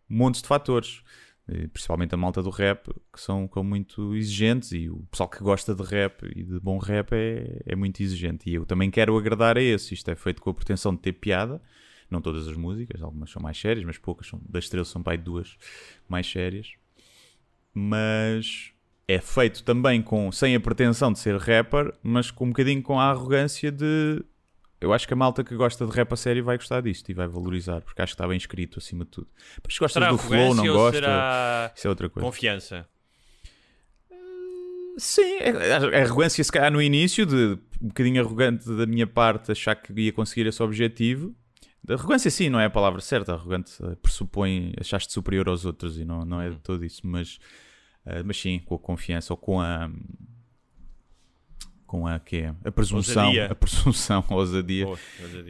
montes 0.07 0.41
de 0.41 0.47
fatores, 0.47 1.01
principalmente 1.73 2.13
a 2.13 2.17
malta 2.17 2.43
do 2.43 2.49
rap, 2.49 2.89
que 3.13 3.19
são, 3.19 3.49
são 3.51 3.63
muito 3.63 4.13
exigentes. 4.13 4.71
E 4.73 4.89
o 4.89 4.97
pessoal 5.09 5.29
que 5.29 5.39
gosta 5.39 5.73
de 5.73 5.83
rap 5.83 6.23
e 6.35 6.43
de 6.43 6.59
bom 6.59 6.77
rap 6.77 7.13
é, 7.13 7.61
é 7.65 7.75
muito 7.75 8.03
exigente. 8.03 8.49
E 8.49 8.53
eu 8.55 8.65
também 8.65 8.91
quero 8.91 9.17
agradar 9.17 9.57
a 9.57 9.61
esse. 9.61 9.93
Isto 9.93 10.11
é 10.11 10.15
feito 10.15 10.41
com 10.41 10.49
a 10.51 10.53
pretensão 10.53 10.93
de 10.93 11.01
ter 11.01 11.13
piada. 11.13 11.61
Não 12.09 12.21
todas 12.21 12.45
as 12.47 12.57
músicas, 12.57 13.01
algumas 13.01 13.31
são 13.31 13.41
mais 13.41 13.57
sérias, 13.57 13.85
mas 13.85 13.97
poucas 13.97 14.27
são. 14.27 14.39
Das 14.47 14.67
três 14.69 14.89
são 14.89 15.01
aí 15.05 15.17
duas 15.17 15.57
mais 16.09 16.29
sérias 16.29 16.73
mas 17.73 18.73
é 19.07 19.19
feito 19.19 19.63
também 19.63 20.01
com 20.01 20.31
sem 20.31 20.55
a 20.55 20.59
pretensão 20.59 21.11
de 21.11 21.19
ser 21.19 21.37
rapper, 21.37 21.93
mas 22.03 22.31
com 22.31 22.45
um 22.45 22.49
bocadinho 22.49 22.81
com 22.81 22.99
a 22.99 23.09
arrogância 23.09 23.71
de 23.71 24.23
eu 24.79 24.91
acho 24.91 25.07
que 25.07 25.13
a 25.13 25.17
malta 25.17 25.43
que 25.43 25.55
gosta 25.55 25.85
de 25.85 25.91
rap 25.95 26.11
a 26.11 26.15
sério 26.15 26.43
vai 26.43 26.57
gostar 26.57 26.81
disto 26.81 27.07
e 27.09 27.13
vai 27.13 27.27
valorizar, 27.27 27.81
porque 27.81 28.01
acho 28.01 28.13
que 28.13 28.15
está 28.15 28.27
bem 28.27 28.37
escrito 28.37 28.79
acima 28.79 29.05
de 29.05 29.11
tudo. 29.11 29.27
Mas 29.63 29.73
se 29.75 29.79
gostas 29.79 30.01
Será 30.01 30.11
do 30.11 30.17
flow, 30.17 30.55
não 30.55 30.65
gosta, 30.67 30.97
será 30.99 31.71
isso 31.75 31.85
é 31.85 31.89
outra 31.89 32.09
coisa. 32.09 32.25
confiança? 32.25 32.87
Sim, 34.97 35.37
é- 35.39 35.73
a 35.73 36.01
arrogância 36.03 36.43
se 36.43 36.51
calhar 36.51 36.71
no 36.71 36.81
início, 36.81 37.25
de 37.25 37.57
um 37.81 37.87
bocadinho 37.87 38.21
arrogante 38.21 38.67
da 38.75 38.85
minha 38.85 39.07
parte, 39.07 39.51
achar 39.51 39.75
que 39.75 39.93
ia 39.99 40.11
conseguir 40.11 40.47
esse 40.47 40.61
objetivo. 40.61 41.33
De 41.83 41.93
arrogância 41.93 42.29
sim, 42.29 42.49
não 42.49 42.59
é 42.59 42.65
a 42.65 42.69
palavra 42.69 43.01
certa. 43.01 43.33
Arrogante 43.33 43.71
eh, 43.83 43.95
pressupõe 44.01 44.73
achar-te 44.79 45.11
superior 45.11 45.47
aos 45.47 45.65
outros 45.65 45.97
e 45.97 46.05
não, 46.05 46.23
não 46.25 46.41
é 46.41 46.49
de 46.49 46.57
todo 46.57 46.83
isso, 46.85 47.01
mas, 47.05 47.39
eh, 48.05 48.23
mas 48.23 48.37
sim, 48.39 48.59
com 48.59 48.75
a 48.75 48.79
confiança 48.79 49.33
ou 49.33 49.37
com 49.37 49.59
a 49.59 49.89
com 51.85 52.07
a 52.07 52.19
que 52.19 52.37
é? 52.37 52.55
A 52.63 52.71
presunção, 52.71 53.25
Ousadia. 53.27 53.45
a 53.51 53.55
presunção, 53.55 54.23
a 54.29 54.33
ousadia 54.35 54.85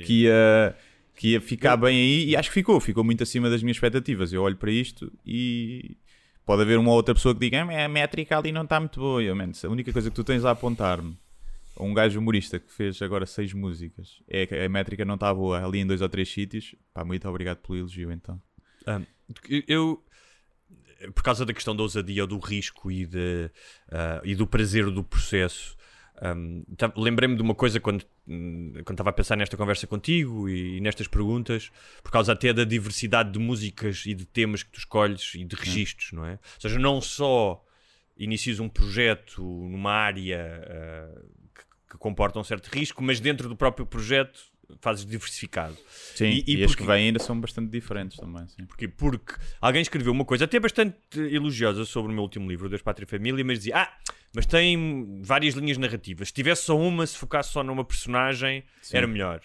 que 0.06 0.24
ia, 0.24 0.76
que 1.16 1.28
ia 1.34 1.42
ficar 1.42 1.78
bem 1.78 1.96
aí 1.96 2.30
e 2.30 2.36
acho 2.36 2.50
que 2.50 2.54
ficou, 2.56 2.80
ficou 2.80 3.04
muito 3.04 3.22
acima 3.22 3.48
das 3.50 3.62
minhas 3.62 3.78
expectativas. 3.78 4.34
Eu 4.34 4.42
olho 4.42 4.58
para 4.58 4.72
isto 4.72 5.12
e 5.26 5.96
pode 6.44 6.64
haver 6.64 6.80
uma 6.80 6.92
outra 6.92 7.14
pessoa 7.14 7.34
que 7.36 7.40
diga 7.42 7.64
"Ah, 7.64 7.86
a 7.86 7.88
métrica 7.88 8.38
ali 8.38 8.52
não 8.52 8.64
está 8.64 8.80
muito 8.80 9.00
boa. 9.00 9.22
Eu, 9.22 9.36
"Man, 9.36 9.52
a 9.64 9.68
única 9.68 9.94
coisa 9.94 10.10
que 10.10 10.16
tu 10.16 10.24
tens 10.24 10.44
a 10.44 10.50
apontar-me 10.52 11.16
um 11.80 11.94
gajo 11.94 12.20
humorista 12.20 12.60
que 12.60 12.72
fez 12.72 13.00
agora 13.04 13.26
seis 13.28 13.54
músicas 13.54 14.22
é 14.28 14.46
que 14.48 14.56
a 14.56 14.68
métrica 14.68 15.06
não 15.06 15.16
está 15.16 15.32
boa 15.34 15.64
ali 15.64 15.80
em 15.80 15.86
dois 15.86 16.02
ou 16.02 16.10
três 16.10 16.28
sítios. 16.32 16.74
Pá, 16.94 17.06
muito 17.06 17.28
obrigado 17.30 17.58
pelo 17.60 17.78
elogio 17.78 18.12
então. 18.12 18.42
Eu, 19.68 20.04
por 21.14 21.24
causa 21.24 21.46
da 21.46 21.54
questão 21.54 21.76
da 21.76 21.84
ousadia 21.84 22.24
ou 22.24 22.28
do 22.28 22.38
risco 22.40 22.92
e, 22.92 23.06
de, 23.06 23.50
ah, 23.92 24.22
e 24.24 24.36
do 24.36 24.46
prazer 24.48 24.90
do 24.90 25.04
processo, 25.04 25.76
Um, 26.22 26.64
Lembrei-me 26.98 27.36
de 27.36 27.42
uma 27.42 27.56
coisa 27.56 27.80
quando 27.80 28.06
hum, 28.28 28.74
quando 28.86 28.92
estava 28.92 29.10
a 29.10 29.14
pensar 29.14 29.36
nesta 29.36 29.58
conversa 29.58 29.88
contigo 29.88 30.48
e, 30.48 30.80
nestas 30.80 31.08
perguntas, 31.08 31.72
por 32.04 32.12
causa 32.12 32.34
até 32.34 32.54
da 32.54 32.64
diversidade 32.64 33.32
de 33.32 33.40
músicas 33.40 34.04
e 34.06 34.14
de 34.14 34.26
temas 34.26 34.62
que 34.62 34.70
tu 34.70 34.78
escolhes 34.78 35.34
e 35.34 35.44
de 35.44 35.56
registros, 35.56 36.12
não 36.12 36.24
é? 36.24 36.34
Ou 36.34 36.62
seja, 36.62 36.78
não 36.78 37.02
só 37.02 37.66
inicias 38.16 38.60
um 38.60 38.70
projeto 38.70 39.42
numa 39.42 39.92
área 39.92 40.62
uh, 40.62 41.22
que, 41.56 41.64
que 41.90 41.98
comporta 41.98 42.38
um 42.38 42.44
certo 42.44 42.68
risco, 42.68 43.02
mas 43.02 43.20
dentro 43.20 43.50
do 43.50 43.56
próprio 43.56 43.86
projeto 43.88 44.51
fazes 44.80 45.06
diversificado. 45.06 45.76
Sim, 46.16 46.26
E- 46.26 46.44
e, 46.48 46.56
e 46.58 46.64
as 46.64 46.72
porque- 46.72 46.84
que 46.84 46.88
vêm 46.88 47.08
ainda 47.08 47.20
são 47.20 47.40
bastante 47.40 47.70
diferentes 47.70 48.18
também. 48.18 48.48
Sim. 48.48 48.66
Porquê? 48.66 48.88
Porque 48.88 49.34
alguém 49.60 49.82
escreveu 49.82 50.12
uma 50.14 50.24
coisa 50.26 50.46
até 50.46 50.60
bastante 50.60 50.98
elogiosa 51.20 51.84
sobre 51.86 52.12
o 52.12 52.14
meu 52.16 52.24
último 52.24 52.50
livro, 52.50 52.70
Deus, 52.70 52.82
Pátria 52.82 53.06
e 53.06 53.10
Família, 53.10 53.44
mas 53.44 53.60
dizia: 53.60 53.78
Ah, 53.78 53.98
mas 54.34 54.46
tem 54.46 55.22
várias 55.24 55.56
linhas 55.56 55.78
narrativas. 55.78 56.30
Se 56.30 56.34
tivesse 56.34 56.64
só 56.64 56.78
uma, 56.78 57.06
se 57.06 57.18
focasse 57.18 57.52
só 57.52 57.64
numa 57.64 57.84
personagem, 57.84 58.64
Sim. 58.82 58.98
era 58.98 59.08
melhor. 59.08 59.42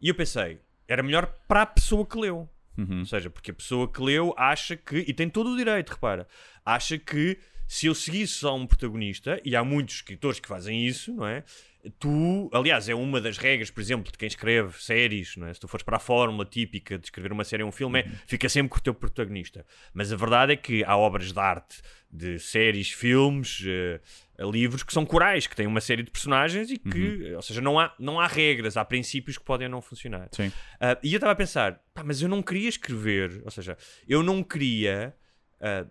E 0.00 0.08
eu 0.08 0.14
pensei: 0.14 0.58
era 0.88 1.02
melhor 1.02 1.26
para 1.48 1.62
a 1.62 1.66
pessoa 1.66 2.06
que 2.06 2.16
leu. 2.18 2.48
Uhum. 2.78 3.00
Ou 3.00 3.06
seja, 3.06 3.30
porque 3.30 3.50
a 3.50 3.54
pessoa 3.54 3.90
que 3.90 4.02
leu 4.02 4.34
acha 4.36 4.76
que, 4.76 4.98
e 4.98 5.12
tem 5.14 5.28
todo 5.30 5.50
o 5.50 5.56
direito, 5.56 5.90
repara, 5.90 6.28
acha 6.64 6.98
que 6.98 7.38
se 7.66 7.86
eu 7.86 7.94
seguisse 7.94 8.34
só 8.34 8.54
um 8.54 8.66
protagonista, 8.66 9.40
e 9.44 9.56
há 9.56 9.64
muitos 9.64 9.96
escritores 9.96 10.38
que 10.38 10.46
fazem 10.46 10.86
isso, 10.86 11.12
não 11.14 11.26
é? 11.26 11.42
Tu, 11.98 12.50
aliás, 12.52 12.88
é 12.88 12.94
uma 12.94 13.20
das 13.20 13.38
regras, 13.38 13.70
por 13.70 13.80
exemplo, 13.80 14.10
de 14.10 14.18
quem 14.18 14.26
escreve 14.26 14.82
séries, 14.82 15.36
não 15.36 15.46
é? 15.46 15.54
Se 15.54 15.60
tu 15.60 15.68
fores 15.68 15.84
para 15.84 15.96
a 15.96 16.00
fórmula 16.00 16.44
típica 16.44 16.98
de 16.98 17.06
escrever 17.06 17.32
uma 17.32 17.44
série 17.44 17.62
ou 17.62 17.68
um 17.68 17.72
filme, 17.72 18.00
é, 18.00 18.06
fica 18.26 18.48
sempre 18.48 18.70
com 18.70 18.78
o 18.78 18.80
teu 18.80 18.94
protagonista. 18.94 19.64
Mas 19.92 20.12
a 20.12 20.16
verdade 20.16 20.52
é 20.52 20.56
que 20.56 20.84
há 20.84 20.96
obras 20.96 21.32
de 21.32 21.38
arte, 21.38 21.80
de 22.10 22.38
séries, 22.38 22.90
filmes, 22.90 23.62
eh, 23.66 24.00
livros 24.38 24.82
que 24.82 24.92
são 24.92 25.04
corais, 25.04 25.46
que 25.46 25.56
têm 25.56 25.66
uma 25.66 25.80
série 25.80 26.02
de 26.02 26.10
personagens 26.10 26.70
e 26.70 26.78
que, 26.78 27.34
ou 27.34 27.42
seja, 27.42 27.60
não 27.60 27.78
há, 27.78 27.94
não 27.98 28.20
há 28.20 28.26
regras, 28.26 28.76
há 28.76 28.84
princípios 28.84 29.36
que 29.38 29.44
podem 29.44 29.68
não 29.68 29.82
funcionar. 29.82 30.28
Sim. 30.32 30.52
Ah, 30.80 30.98
e 31.02 31.12
eu 31.12 31.16
estava 31.16 31.32
a 31.32 31.36
pensar, 31.36 31.80
pá, 31.94 32.02
mas 32.02 32.22
eu 32.22 32.28
não 32.28 32.42
queria 32.42 32.68
escrever, 32.68 33.42
ou 33.44 33.50
seja, 33.50 33.76
eu 34.08 34.22
não 34.22 34.42
queria 34.42 35.14
ah, 35.60 35.86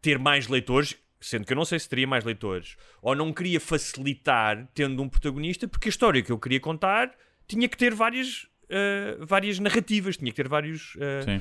ter 0.00 0.18
mais 0.18 0.48
leitores, 0.48 0.96
sendo 1.22 1.46
que 1.46 1.52
eu 1.52 1.56
não 1.56 1.64
sei 1.64 1.78
se 1.78 1.88
teria 1.88 2.06
mais 2.06 2.24
leitores, 2.24 2.76
ou 3.00 3.14
não 3.14 3.32
queria 3.32 3.58
facilitar 3.60 4.68
tendo 4.74 5.02
um 5.02 5.08
protagonista, 5.08 5.66
porque 5.68 5.88
a 5.88 5.90
história 5.90 6.22
que 6.22 6.30
eu 6.32 6.38
queria 6.38 6.60
contar 6.60 7.10
tinha 7.46 7.68
que 7.68 7.76
ter 7.76 7.94
várias, 7.94 8.46
ah, 8.70 9.16
várias 9.20 9.58
narrativas, 9.58 10.16
tinha 10.16 10.30
que 10.30 10.36
ter 10.36 10.48
vários. 10.48 10.96
ah, 11.00 11.22
Sim. 11.24 11.40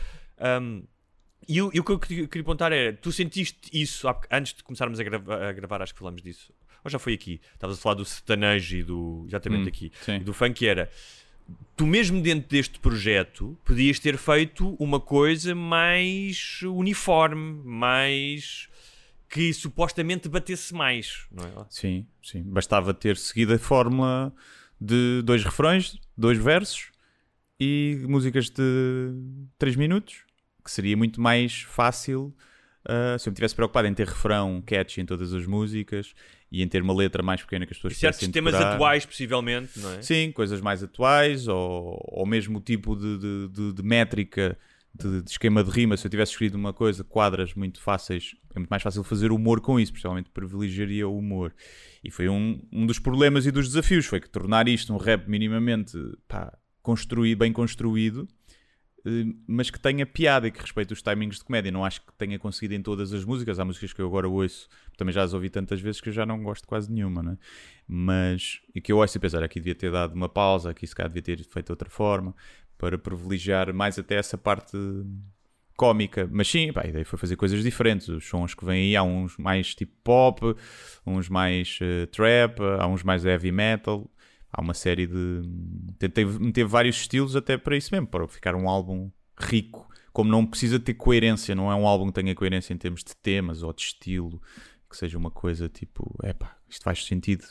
um, 0.62 0.84
e, 1.48 1.62
o- 1.62 1.72
e 1.74 1.80
o 1.80 1.84
que 1.84 1.92
eu 1.92 2.00
queria 2.00 2.28
perguntar 2.28 2.72
era: 2.72 2.94
tu 2.94 3.12
sentiste 3.12 3.58
isso 3.74 4.08
antes 4.30 4.54
de 4.54 4.64
começarmos 4.64 5.00
a, 5.00 5.04
grava- 5.04 5.50
a 5.50 5.52
gravar? 5.52 5.82
Acho 5.82 5.94
que 5.94 6.00
falamos 6.00 6.22
disso. 6.22 6.54
Ou 6.84 6.90
já 6.90 6.98
foi 7.00 7.14
aqui? 7.14 7.40
Estavas 7.54 7.78
a 7.78 7.82
falar 7.82 7.96
do 7.96 8.06
sertanejo 8.06 8.78
e 8.78 8.84
do. 8.84 9.26
Exatamente 9.28 9.66
Hum, 9.66 9.68
aqui. 9.68 9.92
sim. 10.02 10.20
Do 10.20 10.34
funk 10.34 10.66
era. 10.68 10.90
Tu, 11.76 11.86
mesmo 11.86 12.22
dentro 12.22 12.48
deste 12.50 12.80
projeto, 12.80 13.58
podias 13.66 14.00
ter 14.00 14.18
feito 14.18 14.76
uma 14.80 15.00
coisa 15.00 15.54
mais 15.56 16.62
uniforme, 16.64 17.62
mais. 17.66 18.70
Que 19.32 19.54
supostamente 19.54 20.28
batesse 20.28 20.74
mais, 20.74 21.26
não 21.32 21.46
é? 21.46 21.66
Sim, 21.70 22.06
sim. 22.22 22.44
Bastava 22.44 22.94
ter 22.94 23.16
seguido 23.18 23.54
a 23.54 23.58
fórmula 23.60 24.34
de 24.80 25.22
dois 25.24 25.44
refrões, 25.44 25.98
dois 26.18 26.38
versos 26.38 26.92
e 27.60 28.04
músicas 28.08 28.50
de 28.50 29.14
3 29.58 29.76
minutos, 29.76 30.26
que 30.64 30.72
seria 30.72 30.98
muito 30.98 31.22
mais 31.22 31.62
fácil 31.62 32.36
ah, 32.84 33.16
se 33.20 33.30
eu 33.30 33.32
me 33.32 33.36
tivesse 33.36 33.56
preocupado 33.56 33.88
em 33.88 33.94
ter 33.94 34.08
refrão 34.08 34.62
catchy 34.66 35.02
em 35.02 35.06
todas 35.06 35.34
as 35.34 35.46
músicas 35.46 36.14
e 36.52 36.62
em 36.64 36.68
ter 36.68 36.82
uma 36.82 36.94
letra 36.96 37.22
mais 37.24 37.42
pequena 37.42 37.66
que 37.66 37.74
as 37.74 37.78
pessoas 37.78 37.94
E 37.94 37.96
certos 37.98 38.28
temas 38.30 38.54
decorar. 38.54 38.74
atuais, 38.74 39.06
possivelmente, 39.06 39.80
não 39.80 39.92
é? 39.92 40.02
Sim, 40.02 40.32
coisas 40.32 40.60
mais 40.62 40.84
atuais 40.84 41.48
ou, 41.48 41.98
ou 42.12 42.26
mesmo 42.26 42.58
o 42.58 42.62
tipo 42.62 42.96
de, 42.96 43.18
de, 43.20 43.48
de- 43.50 43.74
de 43.74 43.84
métrica, 43.84 44.58
de, 44.94 45.22
de 45.22 45.30
esquema 45.30 45.64
de 45.64 45.72
rima. 45.72 45.96
Se 45.98 46.06
eu 46.06 46.12
tivesse 46.12 46.34
escrito 46.34 46.56
uma 46.56 46.74
coisa, 46.74 47.04
quadras 47.04 47.54
muito 47.54 47.82
fáceis, 47.82 48.36
é 48.54 48.60
muito 48.60 48.70
mais 48.70 48.84
fácil 48.84 49.04
fazer 49.04 49.32
humor 49.32 49.62
com 49.62 49.80
isso, 49.80 49.92
principalmente 49.92 50.30
privilegiaria 50.30 51.08
o 51.08 51.18
humor. 51.18 51.54
E 52.04 52.12
foi 52.12 52.30
um, 52.30 52.62
um 52.72 52.86
dos 52.86 53.00
problemas 53.00 53.46
e 53.46 53.52
dos 53.52 53.68
desafios, 53.68 54.06
foi 54.06 54.20
que 54.20 54.30
tornar 54.30 54.68
isto 54.68 54.94
um 54.94 54.98
rap 54.98 55.28
minimamente 55.28 55.98
pá, 56.28 56.58
construído, 56.82 57.40
bem 57.40 57.54
construído, 57.54 58.28
eh, 59.06 59.26
mas 59.48 59.70
que 59.70 59.80
tenha 59.80 60.06
piada 60.06 60.48
e 60.48 60.52
que 60.52 60.60
respeite 60.60 60.94
os 60.94 61.02
timings 61.02 61.38
de 61.38 61.46
comédia. 61.46 61.72
Não 61.72 61.86
acho 61.86 62.02
que 62.02 62.14
tenha 62.18 62.38
conseguido 62.38 62.74
em 62.74 62.82
todas 62.82 63.14
as 63.14 63.24
músicas. 63.24 63.60
Há 63.60 63.66
músicas 63.66 63.94
que 63.94 64.02
eu 64.02 64.08
agora 64.08 64.28
ouço, 64.28 64.68
também 64.98 65.14
já 65.14 65.24
as 65.24 65.34
ouvi 65.34 65.50
tantas 65.50 65.80
vezes 65.80 66.02
que 66.02 66.10
eu 66.10 66.14
já 66.14 66.26
não 66.26 66.44
gosto 66.44 66.68
quase 66.68 66.92
nenhuma, 66.92 67.24
né? 67.24 67.38
Mas 67.88 68.62
e 68.76 68.82
que 68.82 68.92
eu 68.92 68.98
ouço 68.98 69.18
e 69.18 69.20
pensar, 69.20 69.44
aqui 69.44 69.60
devia 69.60 69.76
ter 69.76 69.92
dado 69.92 70.14
uma 70.14 70.30
pausa, 70.30 70.72
aqui 70.72 70.86
se 70.86 70.96
calhar 70.96 71.10
devia 71.10 71.38
ter 71.38 71.44
feito 71.46 71.70
outra 71.70 71.90
forma, 71.90 72.36
para 72.82 72.98
privilegiar 72.98 73.72
mais 73.72 74.00
até 74.00 74.16
essa 74.16 74.40
parte 74.40 74.76
cómica. 75.78 76.28
Mas 76.32 76.48
sim, 76.48 76.74
pá, 76.74 76.82
a 76.84 76.88
ideia 76.88 77.06
foi 77.06 77.20
fazer 77.20 77.36
coisas 77.36 77.62
diferentes. 77.62 78.08
Os 78.10 78.28
sons 78.28 78.56
que 78.56 78.66
vêm 78.66 78.88
aí, 78.88 78.96
há 78.96 79.04
uns 79.04 79.38
mais 79.38 79.76
tipo 79.76 79.94
pop, 80.04 80.56
uns 81.06 81.30
mais 81.30 81.78
eh, 81.80 82.08
trap, 82.08 82.60
há 82.80 82.88
uns 82.88 83.04
mais 83.04 83.24
heavy 83.24 83.52
metal. 83.52 84.10
Há 84.52 84.62
uma 84.62 84.74
série 84.74 85.06
de. 85.06 85.44
Tentei 86.00 86.26
meter 86.26 86.66
vários 86.66 86.98
estilos 86.98 87.36
até 87.36 87.56
para 87.56 87.78
isso 87.78 87.90
mesmo, 87.94 88.08
para 88.08 88.28
ficar 88.28 88.56
um 88.56 88.68
álbum 88.68 89.12
rico. 89.38 89.88
Como 90.12 90.32
não 90.32 90.44
precisa 90.44 90.80
ter 90.80 90.96
coerência, 90.96 91.54
não 91.54 91.72
é 91.72 91.76
um 91.76 91.88
álbum 91.88 92.08
que 92.08 92.14
tenha 92.14 92.34
coerência 92.34 92.74
em 92.74 92.78
termos 92.78 93.04
de 93.04 93.16
temas 93.16 93.62
ou 93.62 93.72
de 93.72 93.84
estilo, 93.84 94.42
que 94.90 94.98
seja 94.98 95.20
uma 95.20 95.30
coisa 95.30 95.70
tipo, 95.70 96.18
epá, 96.24 96.58
isto 96.68 96.84
faz 96.84 97.06
sentido. 97.06 97.46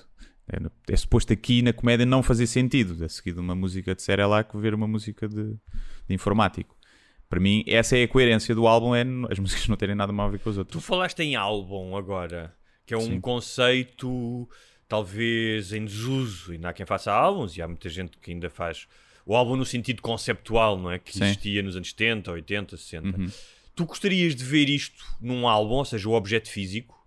É, 0.53 0.93
é 0.93 0.97
suposto 0.97 1.33
aqui 1.33 1.63
na 1.63 1.73
comédia 1.73 2.05
não 2.05 2.23
fazer 2.23 2.47
sentido. 2.47 3.05
É 3.05 3.09
seguido 3.09 3.41
uma 3.41 3.55
música 3.55 3.95
de 3.95 4.03
série 4.03 4.25
lá 4.25 4.43
que 4.43 4.57
ver 4.59 4.75
uma 4.75 4.89
música 4.89 5.29
de, 5.29 5.45
de 6.09 6.15
informático. 6.15 6.77
Para 7.29 7.39
mim, 7.39 7.63
essa 7.67 7.97
é 7.97 8.03
a 8.03 8.09
coerência 8.09 8.55
do 8.55 8.67
álbum, 8.67 8.95
é 8.95 9.03
as 9.31 9.39
músicas 9.39 9.69
não 9.69 9.77
terem 9.77 9.95
nada 9.95 10.13
mal 10.13 10.27
a 10.27 10.31
ver 10.31 10.41
com 10.41 10.51
as 10.51 10.57
Tu 10.57 10.59
outras. 10.59 10.85
falaste 10.85 11.21
em 11.21 11.37
álbum 11.37 11.97
agora, 11.97 12.53
que 12.85 12.93
é 12.93 12.97
um 12.97 13.03
Sim. 13.03 13.21
conceito 13.21 14.49
talvez 14.89 15.73
em 15.73 15.85
desuso. 15.85 16.51
Ainda 16.51 16.71
há 16.71 16.73
quem 16.73 16.85
faça 16.85 17.13
álbuns 17.13 17.57
e 17.57 17.63
há 17.63 17.69
muita 17.69 17.89
gente 17.89 18.19
que 18.19 18.33
ainda 18.33 18.51
faz 18.51 18.89
o 19.25 19.37
álbum 19.37 19.55
no 19.55 19.65
sentido 19.65 20.03
conceptual, 20.03 20.77
não 20.77 20.91
é? 20.91 20.99
Que 20.99 21.13
Sim. 21.13 21.23
existia 21.25 21.63
nos 21.63 21.77
anos 21.77 21.91
70, 21.91 22.33
80, 22.33 22.77
60. 22.77 23.17
Uhum. 23.17 23.31
Tu 23.77 23.85
gostarias 23.85 24.35
de 24.35 24.43
ver 24.45 24.69
isto 24.69 25.05
num 25.21 25.47
álbum, 25.47 25.75
ou 25.75 25.85
seja, 25.85 26.09
o 26.09 26.13
objeto 26.15 26.49
físico? 26.51 26.99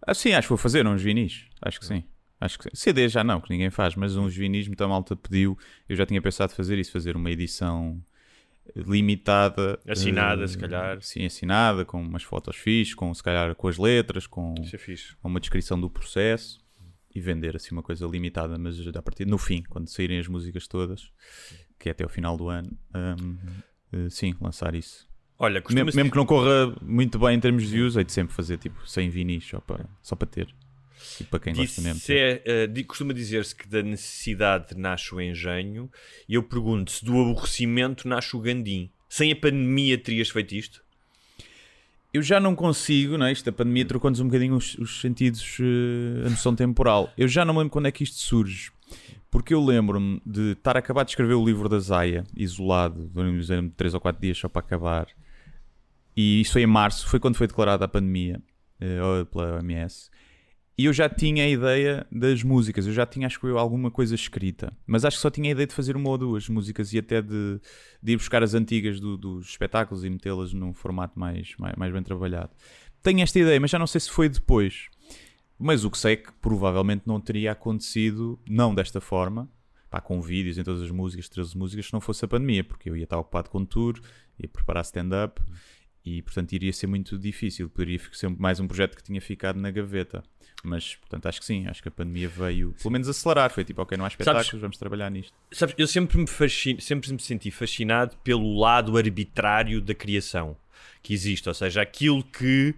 Ah, 0.00 0.14
sim, 0.14 0.32
acho 0.32 0.46
que 0.46 0.50
vou 0.50 0.56
fazer 0.58 0.86
uns 0.86 1.02
vinis. 1.02 1.46
Acho 1.60 1.80
que 1.80 1.86
sim. 1.86 2.04
Acho 2.40 2.58
que. 2.58 2.68
CD 2.74 3.08
já 3.08 3.24
não, 3.24 3.40
que 3.40 3.50
ninguém 3.50 3.70
faz, 3.70 3.94
mas 3.94 4.16
uns 4.16 4.34
vinis 4.34 4.66
muita 4.68 4.86
malta 4.86 5.16
pediu. 5.16 5.58
Eu 5.88 5.96
já 5.96 6.06
tinha 6.06 6.22
pensado 6.22 6.52
fazer 6.52 6.78
isso, 6.78 6.92
fazer 6.92 7.16
uma 7.16 7.30
edição 7.30 8.00
limitada. 8.76 9.78
Assinada, 9.88 10.44
eh, 10.44 10.46
se 10.46 10.58
calhar. 10.58 11.02
Sim, 11.02 11.24
assinada, 11.24 11.84
com 11.84 12.00
umas 12.00 12.22
fotos 12.22 12.56
fixes, 12.56 12.94
com 12.94 13.12
se 13.12 13.22
calhar 13.22 13.54
com 13.54 13.68
as 13.68 13.78
letras, 13.78 14.26
com 14.26 14.54
é 15.24 15.26
uma 15.26 15.40
descrição 15.40 15.80
do 15.80 15.88
processo 15.90 16.60
e 17.14 17.20
vender 17.20 17.56
assim 17.56 17.74
uma 17.74 17.82
coisa 17.82 18.06
limitada, 18.06 18.58
mas 18.58 18.78
a 18.86 19.02
partir 19.02 19.26
no 19.26 19.38
fim, 19.38 19.62
quando 19.68 19.88
saírem 19.88 20.18
as 20.18 20.28
músicas 20.28 20.68
todas, 20.68 21.10
que 21.78 21.88
é 21.88 21.92
até 21.92 22.04
o 22.04 22.08
final 22.08 22.36
do 22.36 22.48
ano, 22.48 22.70
hum, 22.94 23.38
eh, 23.92 24.10
sim, 24.10 24.34
lançar 24.40 24.74
isso. 24.74 25.08
Olha, 25.38 25.62
Mesmo, 25.70 25.84
mesmo 25.94 26.10
que 26.10 26.16
não 26.16 26.26
corra 26.26 26.74
muito 26.82 27.18
bem 27.18 27.36
em 27.36 27.40
termos 27.40 27.62
de 27.62 27.68
views, 27.68 27.96
hei 27.96 28.04
de 28.04 28.12
sempre 28.12 28.34
fazer 28.34 28.58
tipo 28.58 28.86
100 28.86 29.08
vinis 29.08 29.44
só 29.46 29.60
para, 29.60 29.88
só 30.02 30.16
para 30.16 30.26
ter. 30.26 30.52
E 31.20 31.24
para 31.24 31.40
quem 31.40 31.54
gosta 31.54 31.80
mesmo. 31.80 31.98
Disse, 31.98 32.12
é, 32.14 32.42
eh, 32.44 32.66
di- 32.66 32.84
costuma 32.84 33.12
dizer-se 33.12 33.54
que 33.54 33.68
da 33.68 33.82
necessidade 33.82 34.76
nasce 34.76 35.14
o 35.14 35.20
engenho, 35.20 35.90
e 36.28 36.34
eu 36.34 36.42
pergunto 36.42 36.90
se 36.90 37.04
do 37.04 37.20
aborrecimento 37.20 38.06
nasce 38.08 38.36
o 38.36 38.40
gandim. 38.40 38.90
Sem 39.08 39.32
a 39.32 39.36
pandemia 39.36 39.96
terias 39.96 40.28
feito 40.28 40.54
isto? 40.54 40.82
Eu 42.12 42.22
já 42.22 42.40
não 42.40 42.54
consigo, 42.54 43.18
não 43.18 43.26
é? 43.26 43.32
Isto, 43.32 43.50
a 43.50 43.52
pandemia 43.52 43.84
trocou-nos 43.84 44.18
um 44.20 44.26
bocadinho 44.26 44.56
os, 44.56 44.74
os 44.78 45.00
sentidos, 45.00 45.58
eh, 45.60 46.26
a 46.26 46.30
noção 46.30 46.54
temporal. 46.54 47.12
Eu 47.16 47.28
já 47.28 47.44
não 47.44 47.54
me 47.54 47.58
lembro 47.60 47.72
quando 47.72 47.86
é 47.86 47.92
que 47.92 48.02
isto 48.02 48.16
surge. 48.16 48.70
Porque 49.30 49.52
eu 49.52 49.62
lembro-me 49.62 50.20
de 50.24 50.52
estar 50.52 50.74
acabado 50.76 51.06
de 51.06 51.12
escrever 51.12 51.34
o 51.34 51.44
livro 51.44 51.68
da 51.68 51.78
Zaya, 51.78 52.24
isolado, 52.34 53.10
durante 53.12 53.74
3 53.76 53.92
ou 53.92 54.00
4 54.00 54.20
dias 54.20 54.38
só 54.38 54.48
para 54.48 54.60
acabar. 54.60 55.06
E 56.16 56.40
isso 56.40 56.52
foi 56.52 56.62
em 56.62 56.66
março, 56.66 57.06
foi 57.06 57.20
quando 57.20 57.36
foi 57.36 57.46
declarada 57.46 57.84
a 57.84 57.88
pandemia 57.88 58.40
ou 58.80 59.26
pela 59.26 59.56
OMS. 59.56 60.10
E 60.78 60.84
eu 60.84 60.92
já 60.92 61.08
tinha 61.08 61.42
a 61.42 61.48
ideia 61.48 62.06
das 62.10 62.44
músicas, 62.44 62.86
eu 62.86 62.92
já 62.92 63.04
tinha, 63.04 63.26
acho 63.26 63.40
que 63.40 63.46
eu, 63.46 63.58
alguma 63.58 63.90
coisa 63.90 64.14
escrita. 64.14 64.72
Mas 64.86 65.04
acho 65.04 65.16
que 65.16 65.22
só 65.22 65.28
tinha 65.28 65.50
a 65.50 65.52
ideia 65.52 65.66
de 65.66 65.74
fazer 65.74 65.96
uma 65.96 66.08
ou 66.08 66.16
duas 66.16 66.48
músicas 66.48 66.92
e 66.92 66.98
até 66.98 67.20
de, 67.20 67.60
de 68.00 68.12
ir 68.12 68.16
buscar 68.16 68.44
as 68.44 68.54
antigas 68.54 69.00
do- 69.00 69.16
dos 69.16 69.48
espetáculos 69.48 70.04
e 70.04 70.10
metê-las 70.10 70.52
num 70.52 70.72
formato 70.72 71.18
mais, 71.18 71.56
mais, 71.58 71.74
mais 71.74 71.92
bem 71.92 72.02
trabalhado. 72.02 72.50
Tenho 73.02 73.20
esta 73.22 73.38
ideia, 73.40 73.58
mas 73.58 73.72
já 73.72 73.78
não 73.78 73.88
sei 73.88 74.00
se 74.00 74.08
foi 74.10 74.28
depois. 74.28 74.86
Mas 75.58 75.84
o 75.84 75.90
que 75.90 75.98
sei 75.98 76.12
é 76.12 76.16
que 76.16 76.32
provavelmente 76.40 77.02
não 77.06 77.20
teria 77.20 77.50
acontecido, 77.50 78.38
não 78.48 78.72
desta 78.72 79.00
forma, 79.00 79.50
pá, 79.90 80.00
com 80.00 80.20
vídeos 80.22 80.58
em 80.58 80.62
todas 80.62 80.82
as 80.82 80.90
músicas, 80.92 81.28
13 81.28 81.58
músicas, 81.58 81.86
se 81.86 81.92
não 81.92 82.00
fosse 82.00 82.24
a 82.24 82.28
pandemia, 82.28 82.62
porque 82.62 82.88
eu 82.88 82.96
ia 82.96 83.02
estar 83.02 83.18
ocupado 83.18 83.50
com 83.50 83.64
tour, 83.64 83.98
ia 84.38 84.48
preparar 84.48 84.84
stand-up 84.84 85.42
E, 86.08 86.22
portanto, 86.22 86.52
iria 86.52 86.72
ser 86.72 86.86
muito 86.86 87.18
difícil. 87.18 87.68
Poderia 87.68 88.00
ser 88.12 88.30
mais 88.30 88.58
um 88.60 88.66
projeto 88.66 88.96
que 88.96 89.02
tinha 89.02 89.20
ficado 89.20 89.58
na 89.60 89.70
gaveta. 89.70 90.22
Mas, 90.64 90.96
portanto, 90.96 91.26
acho 91.26 91.38
que 91.40 91.46
sim. 91.46 91.66
Acho 91.68 91.82
que 91.82 91.88
a 91.88 91.92
pandemia 91.92 92.28
veio, 92.28 92.74
pelo 92.80 92.90
menos, 92.90 93.08
acelerar. 93.08 93.50
Foi 93.50 93.62
tipo, 93.64 93.82
ok, 93.82 93.96
não 93.98 94.04
há 94.04 94.08
espetáculos, 94.08 94.46
Sabes- 94.46 94.60
vamos 94.60 94.78
trabalhar 94.78 95.10
nisto. 95.10 95.32
Sabes, 95.52 95.74
eu 95.76 95.86
sempre 95.86 96.16
me, 96.18 96.26
fascino, 96.26 96.80
sempre 96.80 97.12
me 97.12 97.20
senti 97.20 97.50
fascinado 97.50 98.16
pelo 98.24 98.58
lado 98.58 98.96
arbitrário 98.96 99.80
da 99.82 99.94
criação 99.94 100.56
que 101.02 101.12
existe. 101.12 101.46
Ou 101.48 101.54
seja, 101.54 101.82
aquilo 101.82 102.24
que, 102.24 102.74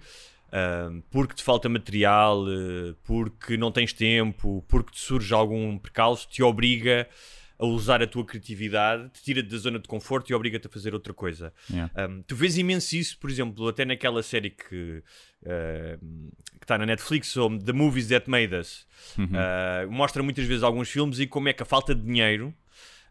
ahm, 0.52 1.00
porque 1.10 1.34
te 1.34 1.42
falta 1.44 1.68
material, 1.68 2.44
eh, 2.48 2.94
porque 3.04 3.56
não 3.56 3.70
tens 3.70 3.92
tempo, 3.92 4.64
porque 4.68 4.90
te 4.90 4.98
surge 5.00 5.32
algum 5.32 5.78
percalço, 5.78 6.28
te 6.28 6.42
obriga 6.42 7.08
a 7.08 7.39
usar 7.66 8.02
a 8.02 8.06
tua 8.06 8.24
criatividade, 8.24 9.10
te 9.10 9.22
tira 9.22 9.42
da 9.42 9.56
zona 9.56 9.78
de 9.78 9.86
conforto 9.86 10.30
e 10.30 10.34
obriga-te 10.34 10.66
a 10.66 10.70
fazer 10.70 10.94
outra 10.94 11.12
coisa. 11.12 11.52
Yeah. 11.70 11.92
Um, 12.08 12.22
tu 12.22 12.34
vês 12.34 12.56
imenso 12.56 12.96
isso, 12.96 13.18
por 13.18 13.30
exemplo, 13.30 13.68
até 13.68 13.84
naquela 13.84 14.22
série 14.22 14.50
que 14.50 15.02
uh, 15.42 16.32
está 16.60 16.78
na 16.78 16.86
Netflix, 16.86 17.36
ou 17.36 17.58
The 17.58 17.72
Movies 17.72 18.08
That 18.08 18.28
Made 18.28 18.54
Us. 18.54 18.86
Uh, 19.18 19.90
mostra 19.90 20.22
muitas 20.22 20.46
vezes 20.46 20.62
alguns 20.62 20.88
filmes 20.88 21.18
e 21.18 21.26
como 21.26 21.48
é 21.48 21.52
que 21.52 21.62
a 21.62 21.66
falta 21.66 21.94
de 21.94 22.02
dinheiro. 22.02 22.54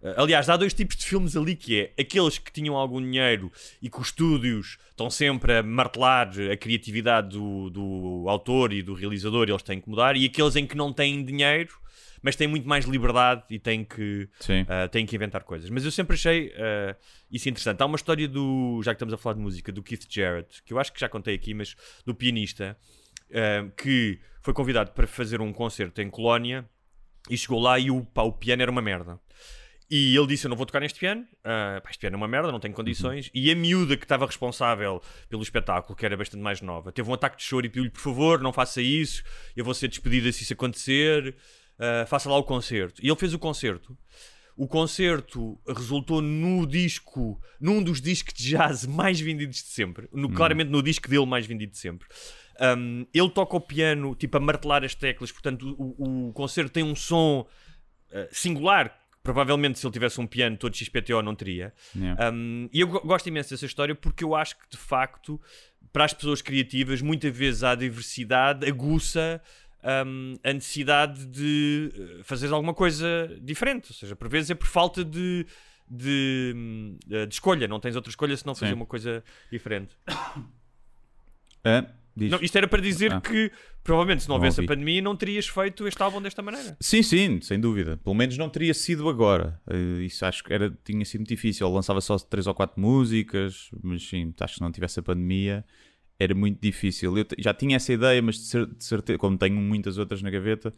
uh, 0.02 0.22
aliás, 0.22 0.50
há 0.50 0.58
dois 0.58 0.74
tipos 0.74 0.96
de 0.96 1.06
filmes 1.06 1.36
ali 1.36 1.56
que 1.56 1.82
é 1.82 2.02
aqueles 2.02 2.38
que 2.38 2.52
tinham 2.52 2.76
algum 2.76 3.02
dinheiro 3.02 3.52
e 3.82 3.90
que 3.90 4.00
os 4.00 4.08
estúdios 4.08 4.78
estão 4.90 5.10
sempre 5.10 5.58
a 5.58 5.64
martelar 5.64 6.32
a 6.52 6.58
criatividade 6.58 7.30
do, 7.30 7.70
do 7.70 8.26
autor 8.28 8.74
e 8.74 8.82
do 8.82 8.94
realizador 8.94 9.48
e 9.48 9.52
eles 9.52 9.64
têm 9.64 9.80
que 9.80 9.90
mudar, 9.90 10.16
e 10.18 10.26
aqueles 10.26 10.56
em 10.56 10.66
que 10.66 10.76
não 10.76 10.92
têm 10.92 11.24
dinheiro, 11.24 11.78
mas 12.22 12.36
têm 12.36 12.48
muito 12.48 12.68
mais 12.68 12.86
liberdade 12.86 13.44
e 13.50 13.60
têm 13.60 13.84
que. 13.84 14.30
Uh, 14.64 14.90
têm 14.90 15.06
que 15.06 15.16
inventar 15.16 15.44
coisas. 15.44 15.70
Mas 15.70 15.86
eu 15.86 15.92
sempre 15.92 16.16
achei 16.16 16.48
uh, 16.48 16.96
isso 17.32 17.50
interessante. 17.50 17.82
Há 17.82 17.86
uma 17.86 17.96
história 17.96 18.28
do, 18.28 18.82
já 18.84 18.92
que 18.92 18.96
estamos 18.96 19.14
a 19.14 19.18
falar 19.18 19.36
de 19.36 19.42
música, 19.42 19.72
do 19.72 19.82
Keith 19.84 20.06
Jarrett, 20.10 20.64
que 20.64 20.74
eu 20.74 20.80
acho 20.80 20.92
que 20.92 21.00
já 21.00 21.10
contei 21.10 21.36
aqui, 21.36 21.54
mas 21.54 21.76
do 22.06 22.14
pianista, 22.14 22.78
uh, 23.30 23.72
que 23.76 24.20
foi 24.42 24.54
convidado 24.54 24.92
para 24.92 25.08
fazer 25.08 25.42
um 25.42 25.52
concerto 25.52 26.02
em 26.02 26.10
Colónia 26.10 26.68
e 27.30 27.38
chegou 27.38 27.60
lá 27.60 27.78
e 27.78 27.92
o, 27.92 28.04
pá, 28.04 28.24
o 28.24 28.32
piano 28.32 28.62
era 28.62 28.72
uma 28.72 28.82
merda. 28.82 29.20
E 29.90 30.16
ele 30.16 30.28
disse: 30.28 30.46
Eu 30.46 30.50
não 30.50 30.58
vou 30.58 30.68
tocar 30.68 30.80
neste 30.80 31.00
piano, 31.00 31.22
uh, 31.22 31.82
pá, 31.82 31.90
este 31.90 32.00
piano 32.00 32.16
é 32.16 32.18
uma 32.18 32.28
merda, 32.28 32.52
não 32.52 32.60
tenho 32.60 32.74
condições. 32.74 33.32
E 33.34 33.52
a 33.52 33.56
miúda 33.56 33.98
que 33.98 34.06
estava 34.06 34.26
responsável 34.26 35.02
pelo 35.28 35.42
espetáculo, 35.42 35.96
que 35.96 36.06
era 36.06 36.16
bastante 36.16 36.42
mais 36.42 36.62
nova, 36.62 36.92
teve 36.92 37.10
um 37.10 37.14
ataque 37.14 37.38
de 37.38 37.44
choro 37.44 37.66
e 37.66 37.70
pediu-lhe: 37.70 37.90
Por 37.90 38.02
favor, 38.02 38.40
não 38.40 38.54
faça 38.54 38.82
isso, 38.82 39.24
eu 39.56 39.66
vou 39.66 39.74
ser 39.74 39.88
despedida 39.88 40.32
se 40.32 40.44
isso 40.44 40.54
acontecer, 40.54 41.36
uh, 41.80 42.08
faça 42.08 42.30
lá 42.30 42.38
o 42.38 42.44
concerto. 42.44 43.02
E 43.04 43.08
ele 43.08 43.16
fez 43.16 43.34
o 43.34 43.40
concerto. 43.40 43.98
O 44.56 44.68
concerto 44.68 45.58
resultou 45.66 46.22
no 46.22 46.68
disco, 46.68 47.42
num 47.62 47.82
dos 47.82 48.02
discos 48.02 48.34
de 48.34 48.50
jazz 48.50 48.86
mais 48.86 49.20
vendidos 49.20 49.56
de 49.58 49.70
sempre, 49.70 50.10
no, 50.12 50.30
claramente 50.30 50.70
no 50.70 50.84
disco 50.84 51.08
dele 51.08 51.26
mais 51.26 51.46
vendido 51.46 51.72
de 51.72 51.78
sempre. 51.78 52.06
Um, 52.78 53.06
ele 53.14 53.30
toca 53.30 53.56
o 53.56 53.62
piano, 53.62 54.14
tipo 54.16 54.36
a 54.36 54.40
martelar 54.40 54.84
as 54.84 54.94
teclas, 54.94 55.32
portanto, 55.32 55.76
o, 55.80 56.28
o 56.28 56.34
concerto 56.34 56.72
tem 56.72 56.84
um 56.84 56.94
som 56.94 57.48
uh, 58.12 58.28
singular. 58.32 58.94
Provavelmente, 59.24 59.78
se 59.78 59.86
ele 59.86 59.94
tivesse 59.94 60.20
um 60.20 60.26
piano 60.28 60.58
todo 60.58 60.76
XPTO, 60.76 61.22
não 61.22 61.36
teria. 61.36 61.74
Yeah. 61.96 62.32
Um, 62.32 62.70
e 62.72 62.80
eu 62.80 62.88
go- 62.88 63.02
gosto 63.02 63.28
imenso 63.28 63.50
dessa 63.52 63.66
história 63.66 63.94
porque 63.94 64.24
eu 64.24 64.34
acho 64.34 64.58
que, 64.58 64.70
de 64.72 64.78
facto, 64.78 65.40
para 65.92 66.06
as 66.06 66.14
pessoas 66.14 66.42
criativas, 66.42 67.02
muitas 67.02 67.36
vezes 67.36 67.64
a 67.64 67.76
diversidade 67.76 68.66
aguça 68.68 69.42
um, 69.84 70.36
a 70.44 70.54
necessidade 70.54 71.26
de 71.26 71.92
uh, 72.20 72.24
fazer 72.24 72.52
alguma 72.52 72.74
coisa 72.74 73.30
diferente. 73.42 73.92
Ou 73.92 73.96
seja, 73.96 74.16
por 74.16 74.28
vezes 74.28 74.52
é 74.52 74.56
por 74.56 74.68
falta 74.68 75.04
de, 75.04 75.46
de, 75.90 76.54
hum, 76.56 76.98
de 77.06 77.34
escolha. 77.34 77.68
Não 77.68 77.80
tens 77.80 77.96
outra 77.96 78.10
escolha 78.10 78.36
senão 78.36 78.54
fazer 78.56 78.72
Sim. 78.72 78.76
uma 78.76 78.86
coisa 78.86 79.24
diferente. 79.52 79.96
Diz. 82.16 82.32
Não, 82.32 82.40
isto 82.42 82.58
era 82.58 82.68
para 82.68 82.82
dizer 82.82 83.14
Ah. 83.14 83.22
que, 83.22 83.50
provavelmente, 83.84 84.24
se 84.24 84.30
não 84.30 84.36
Não 84.36 84.44
houvesse 84.44 84.60
a 84.62 84.66
pandemia, 84.66 85.02
não 85.02 85.16
terias 85.16 85.48
feito 85.48 85.88
este 85.88 86.02
álbum 86.02 86.22
desta 86.22 86.42
maneira. 86.42 86.76
Sim, 86.80 87.02
sim, 87.02 87.40
sem 87.42 87.58
dúvida. 87.60 87.96
Pelo 87.98 88.14
menos 88.16 88.38
não 88.38 88.50
teria 88.50 88.74
sido 88.74 89.08
agora. 89.08 89.60
Eh, 89.70 90.04
isso 90.04 90.26
acho 90.26 90.44
que 90.44 90.52
era, 90.54 90.70
tinha 90.84 91.06
sido 91.06 91.22
muito 91.22 91.30
difícil. 91.30 91.66
Eu 91.66 91.72
lançava 91.72 92.02
só 92.02 92.18
três 92.18 92.46
ou 92.46 92.54
quatro 92.54 92.80
músicas, 92.82 93.70
mas 93.82 94.04
sim, 94.06 94.34
acho 94.40 94.54
que 94.54 94.58
se 94.58 94.62
não 94.62 94.72
tivesse 94.72 95.00
a 95.00 95.04
pandemia 95.04 95.64
era 96.20 96.36
muito 96.36 96.60
difícil. 96.62 97.18
Eu 97.18 97.26
já 97.38 97.54
tinha 97.54 97.78
essa 97.78 97.94
ideia, 97.94 98.22
mas 98.22 98.36
de, 98.36 98.42
cer- 98.46 98.66
de 98.68 98.84
certeza, 98.84 99.18
como 99.18 99.38
tenho 99.38 99.56
muitas 99.56 99.98
outras 99.98 100.22
na 100.22 100.30
gaveta, 100.30 100.74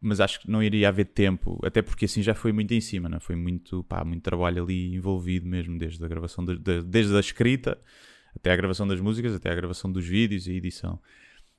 mas 0.00 0.20
acho 0.20 0.40
que 0.40 0.50
não 0.50 0.62
iria 0.62 0.88
haver 0.88 1.06
tempo, 1.06 1.58
até 1.64 1.80
porque 1.82 2.04
assim 2.04 2.22
já 2.22 2.34
foi 2.34 2.52
muito 2.52 2.72
em 2.74 2.80
cima, 2.80 3.08
não 3.08 3.16
é? 3.18 3.20
foi 3.20 3.36
muito, 3.36 3.84
pá, 3.84 4.04
muito 4.04 4.22
trabalho 4.22 4.62
ali 4.64 4.94
envolvido 4.94 5.46
mesmo, 5.48 5.78
desde 5.78 6.04
a 6.04 6.08
gravação, 6.08 6.44
de- 6.44 6.58
de- 6.58 6.82
desde 6.82 7.16
a 7.16 7.20
escrita 7.20 7.78
até 8.34 8.52
a 8.52 8.56
gravação 8.56 8.86
das 8.86 9.00
músicas, 9.00 9.34
até 9.34 9.50
a 9.50 9.54
gravação 9.54 9.90
dos 9.90 10.06
vídeos 10.06 10.46
e 10.46 10.52
edição. 10.52 11.00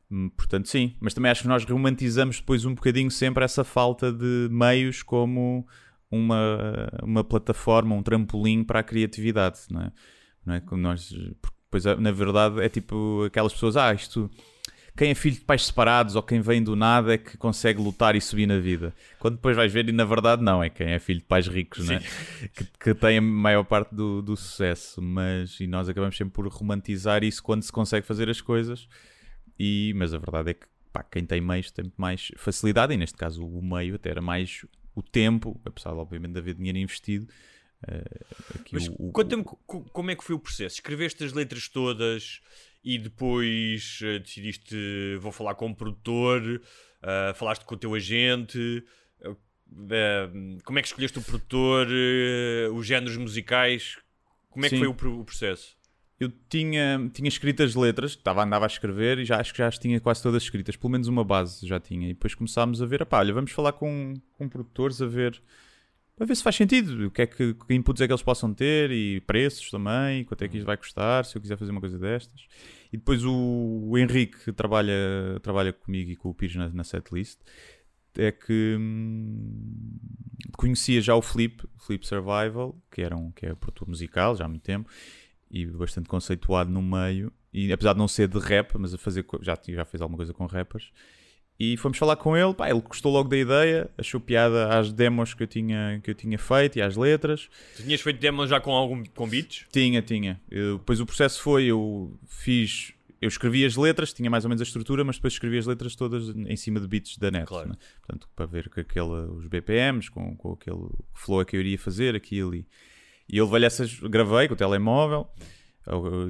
Hum, 0.09 0.29
Portanto, 0.29 0.67
sim, 0.67 0.95
mas 0.99 1.13
também 1.13 1.31
acho 1.31 1.43
que 1.43 1.47
nós 1.47 1.63
romantizamos 1.63 2.37
depois 2.39 2.65
um 2.65 2.75
bocadinho 2.75 3.09
sempre 3.09 3.43
essa 3.45 3.63
falta 3.63 4.11
de 4.11 4.49
meios 4.51 5.01
como 5.03 5.65
uma, 6.09 6.89
uma 7.01 7.23
plataforma, 7.23 7.95
um 7.95 8.03
trampolim 8.03 8.63
para 8.63 8.79
a 8.81 8.83
criatividade, 8.83 9.59
não 9.69 9.81
é? 9.81 9.91
Não 10.45 10.53
é? 10.55 10.59
Como 10.59 10.81
nós, 10.81 11.13
porque 11.71 11.87
depois, 11.87 11.99
na 11.99 12.11
verdade, 12.11 12.61
é 12.61 12.67
tipo 12.67 13.23
aquelas 13.25 13.53
pessoas, 13.53 13.77
ah, 13.77 13.93
isto. 13.93 14.29
Quem 14.95 15.11
é 15.11 15.15
filho 15.15 15.35
de 15.35 15.41
pais 15.41 15.65
separados 15.65 16.17
ou 16.17 16.21
quem 16.21 16.41
vem 16.41 16.61
do 16.61 16.75
nada 16.75 17.13
é 17.13 17.17
que 17.17 17.37
consegue 17.37 17.81
lutar 17.81 18.13
e 18.13 18.19
subir 18.19 18.45
na 18.45 18.59
vida. 18.59 18.93
Quando 19.19 19.35
depois 19.35 19.55
vais 19.55 19.71
ver, 19.71 19.87
e 19.87 19.91
na 19.93 20.03
verdade 20.03 20.43
não, 20.43 20.61
é 20.61 20.69
quem 20.69 20.87
é 20.87 20.99
filho 20.99 21.19
de 21.19 21.25
pais 21.25 21.47
ricos, 21.47 21.87
não 21.87 21.95
é? 21.95 21.99
que, 22.53 22.65
que 22.65 22.93
tem 22.93 23.17
a 23.17 23.21
maior 23.21 23.63
parte 23.63 23.95
do, 23.95 24.21
do 24.21 24.35
sucesso. 24.35 25.01
Mas 25.01 25.61
e 25.61 25.65
nós 25.65 25.87
acabamos 25.87 26.17
sempre 26.17 26.33
por 26.33 26.45
romantizar 26.49 27.23
isso 27.23 27.41
quando 27.41 27.63
se 27.63 27.71
consegue 27.71 28.05
fazer 28.05 28.29
as 28.29 28.41
coisas. 28.41 28.85
E, 29.57 29.93
mas 29.95 30.13
a 30.13 30.17
verdade 30.17 30.51
é 30.51 30.53
que 30.55 30.67
pá, 30.91 31.03
quem 31.03 31.25
tem 31.25 31.39
meios 31.39 31.71
tem 31.71 31.89
mais 31.95 32.29
facilidade, 32.35 32.93
e 32.93 32.97
neste 32.97 33.17
caso 33.17 33.47
o 33.47 33.61
meio 33.63 33.95
até 33.95 34.09
era 34.09 34.21
mais 34.21 34.65
o 34.93 35.01
tempo, 35.01 35.59
apesar 35.63 35.91
de 35.91 35.99
obviamente 35.99 36.33
de 36.33 36.39
haver 36.39 36.53
dinheiro 36.53 36.77
investido. 36.77 37.27
Eh, 37.87 38.03
Mas 38.71 38.87
o- 38.87 38.95
o- 39.07 39.11
conta-me 39.11 39.43
co- 39.43 39.57
como 39.91 40.11
é 40.11 40.15
que 40.15 40.23
foi 40.23 40.35
o 40.35 40.39
processo. 40.39 40.75
Escreveste 40.75 41.23
as 41.23 41.33
letras 41.33 41.67
todas 41.67 42.41
e 42.83 42.97
depois 42.97 43.99
eh, 44.03 44.19
decidiste 44.19 44.75
vou 45.19 45.31
falar 45.31 45.55
com 45.55 45.67
um 45.67 45.73
produtor, 45.73 46.61
eh, 47.03 47.33
falaste 47.35 47.63
com 47.65 47.75
o 47.75 47.77
teu 47.77 47.93
agente. 47.93 48.83
como 50.65 50.77
é 50.79 50.81
que 50.81 50.87
escolheste 50.87 51.17
o 51.17 51.21
produtor, 51.21 51.87
os 52.73 52.85
géneros 52.85 53.17
musicais? 53.17 53.97
Como 54.49 54.65
é 54.65 54.69
que 54.69 54.75
Sim. 54.77 54.93
foi 54.93 55.09
o, 55.09 55.19
o 55.19 55.23
processo? 55.25 55.77
Eu 56.19 56.31
tinha, 56.49 57.09
tinha 57.13 57.27
escrito 57.27 57.63
as 57.63 57.73
letras, 57.73 58.11
estava, 58.11 58.43
andava 58.43 58.65
a 58.65 58.67
escrever 58.67 59.17
e 59.19 59.25
já 59.25 59.39
acho 59.39 59.53
que 59.53 59.57
já 59.57 59.67
as 59.67 59.79
tinha 59.79 59.99
quase 59.99 60.21
todas 60.21 60.43
escritas, 60.43 60.75
pelo 60.75 60.91
menos 60.91 61.07
uma 61.07 61.23
base 61.23 61.65
já 61.65 61.79
tinha. 61.79 62.09
E 62.09 62.13
depois 62.13 62.35
começámos 62.35 62.79
a 62.81 62.85
ver, 62.85 63.01
"Epá, 63.01 63.19
olha, 63.19 63.33
vamos 63.33 63.51
falar 63.51 63.71
com, 63.73 64.13
com 64.33 64.47
produtores 64.47 65.01
a 65.01 65.07
ver, 65.07 65.41
a 66.21 66.25
ver 66.25 66.35
se 66.35 66.43
faz 66.43 66.55
sentido, 66.55 67.07
o 67.07 67.11
que 67.11 67.23
é 67.23 67.25
que, 67.25 67.55
que 67.55 67.73
inputs 67.73 67.99
é 67.99 68.05
que 68.05 68.13
eles 68.13 68.21
possam 68.21 68.53
ter 68.53 68.91
e 68.91 69.21
preços 69.21 69.71
também, 69.71 70.23
quanto 70.23 70.43
é 70.43 70.47
que 70.47 70.57
isto 70.57 70.67
vai 70.67 70.77
custar, 70.77 71.25
se 71.25 71.35
eu 71.35 71.41
quiser 71.41 71.57
fazer 71.57 71.71
uma 71.71 71.79
coisa 71.79 71.97
destas. 71.97 72.45
E 72.93 72.97
depois 72.97 73.25
o, 73.25 73.87
o 73.89 73.97
Henrique 73.97 74.37
que 74.45 74.51
trabalha, 74.51 75.39
trabalha 75.41 75.73
comigo 75.73 76.11
e 76.11 76.15
com 76.15 76.29
o 76.29 76.33
Pires 76.33 76.55
na, 76.55 76.69
na 76.69 76.83
setlist, 76.83 77.39
é 78.17 78.31
que 78.31 78.75
hum, 78.79 79.97
conhecia 80.57 81.01
já 81.01 81.15
o 81.15 81.21
Flip, 81.21 81.63
Flip 81.79 82.05
Survival, 82.05 82.77
que, 82.91 83.01
era 83.01 83.15
um, 83.15 83.31
que 83.31 83.47
é 83.47 83.55
produtor 83.55 83.87
musical 83.87 84.35
já 84.35 84.45
há 84.45 84.47
muito 84.47 84.63
tempo 84.63 84.89
e 85.49 85.65
bastante 85.65 86.07
conceituado 86.07 86.69
no 86.69 86.81
meio. 86.81 87.31
E 87.53 87.73
apesar 87.73 87.93
de 87.93 87.99
não 87.99 88.07
ser 88.07 88.27
de 88.27 88.37
rap, 88.37 88.77
mas 88.77 88.93
a 88.93 88.97
fazer 88.97 89.25
já, 89.41 89.57
já 89.67 89.85
fez 89.85 90.01
alguma 90.01 90.17
coisa 90.17 90.33
com 90.33 90.45
rappers. 90.45 90.91
E 91.63 91.77
fomos 91.77 91.95
falar 91.99 92.15
com 92.15 92.35
ele, 92.35 92.55
pá, 92.55 92.71
ele 92.71 92.81
gostou 92.81 93.11
logo 93.11 93.29
da 93.29 93.37
ideia, 93.37 93.87
achou 93.95 94.19
piada 94.19 94.79
às 94.79 94.91
demos 94.91 95.35
que 95.35 95.43
eu 95.43 95.47
tinha, 95.47 96.01
que 96.03 96.09
eu 96.09 96.15
tinha 96.15 96.39
feito 96.39 96.79
e 96.79 96.81
às 96.81 96.95
letras. 96.97 97.49
Tu 97.77 97.83
tinhas 97.83 98.01
feito 98.01 98.19
demos 98.19 98.49
já 98.49 98.59
com 98.59 98.71
algum 98.71 99.03
com 99.05 99.29
beats? 99.29 99.67
Tinha, 99.71 100.01
tinha. 100.01 100.41
Eu- 100.49 100.79
depois 100.79 100.99
o 100.99 101.05
processo 101.05 101.39
foi, 101.39 101.65
eu 101.65 102.17
fiz, 102.27 102.93
eu 103.21 103.27
escrevi 103.27 103.63
as 103.63 103.75
letras, 103.75 104.11
tinha 104.11 104.27
mais 104.27 104.43
ou 104.43 104.49
menos 104.49 104.59
a 104.59 104.63
estrutura, 104.63 105.03
mas 105.03 105.17
depois 105.17 105.33
escrevi 105.33 105.59
as 105.59 105.67
letras 105.67 105.95
todas 105.95 106.29
em 106.29 106.55
cima 106.55 106.79
de 106.79 106.87
beats 106.87 107.15
da 107.19 107.29
net. 107.29 107.45
Claro. 107.45 107.69
né? 107.69 107.75
Portanto, 107.99 108.27
para 108.35 108.47
ver 108.47 108.67
com 108.67 108.79
aquele, 108.79 109.05
os 109.37 109.45
BPMs, 109.45 110.09
com, 110.09 110.35
com 110.35 110.53
aquele 110.53 110.89
flow 111.13 111.45
que 111.45 111.55
eu 111.55 111.59
iria 111.59 111.77
fazer, 111.77 112.15
aquilo 112.15 112.55
e, 112.55 112.65
e 113.29 113.37
eu 113.37 113.45
levei 113.45 113.67
essas, 113.67 113.99
gravei 113.99 114.47
com 114.47 114.55
o 114.55 114.57
telemóvel 114.57 115.27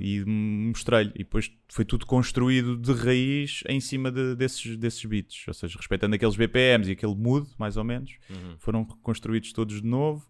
e 0.02 0.24
mostrei-lhe. 0.26 1.12
E 1.16 1.20
depois 1.20 1.52
foi 1.70 1.84
tudo 1.86 2.06
construído 2.06 2.78
de 2.78 2.94
raiz 2.94 3.64
em 3.68 3.80
cima 3.80 4.12
de- 4.12 4.36
desses, 4.36 4.78
desses 4.78 5.04
beats, 5.06 5.44
ou 5.48 5.54
seja, 5.54 5.78
respeitando 5.78 6.16
aqueles 6.16 6.36
BPMs 6.36 6.90
e 6.90 6.94
aquele 6.94 7.16
mood, 7.16 7.50
mais 7.60 7.76
ou 7.78 7.84
menos, 7.84 8.12
foram 8.60 8.86
construídos 8.86 9.52
todos 9.54 9.82
de 9.82 9.88
novo. 9.88 10.26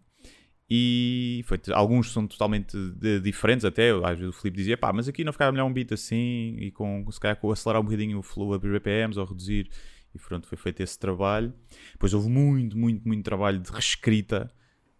E 0.74 1.42
foi, 1.44 1.60
alguns 1.74 2.12
são 2.12 2.26
totalmente 2.26 2.74
de- 2.98 3.20
diferentes 3.20 3.64
até, 3.64 3.90
às 3.90 4.18
vezes 4.18 4.34
o 4.34 4.38
Filipe 4.40 4.56
dizia, 4.56 4.76
pá, 4.78 4.90
mas 4.92 5.06
aqui 5.06 5.22
não 5.22 5.32
ficava 5.32 5.52
melhor 5.52 5.66
um 5.66 5.72
beat 5.72 5.92
assim 5.92 6.56
e 6.58 6.70
com, 6.70 7.04
se 7.10 7.20
calhar 7.20 7.36
com 7.36 7.50
acelerar 7.50 7.82
um 7.82 7.84
bocadinho 7.84 8.18
o 8.18 8.22
flow 8.22 8.54
a 8.54 8.58
BPMs 8.58 9.18
ou 9.18 9.26
reduzir 9.26 9.68
e 10.14 10.18
pronto, 10.18 10.46
foi 10.46 10.56
feito 10.58 10.82
esse 10.82 10.98
trabalho. 10.98 11.52
Depois 11.92 12.14
houve 12.14 12.28
muito, 12.28 12.76
muito, 12.78 13.06
muito 13.06 13.22
trabalho 13.22 13.58
de 13.58 13.70
reescrita 13.70 14.50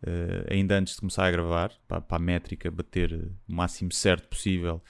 eh, 0.05 0.47
ainda 0.51 0.79
antes 0.79 0.95
de 0.95 1.01
começar 1.01 1.27
a 1.27 1.31
gravar, 1.31 1.73
para, 1.87 2.01
para 2.01 2.17
a 2.17 2.21
métrica 2.21 2.71
bater 2.71 3.13
o 3.49 3.55
máximo 3.55 3.93
certo 3.93 4.29
possível 4.29 4.83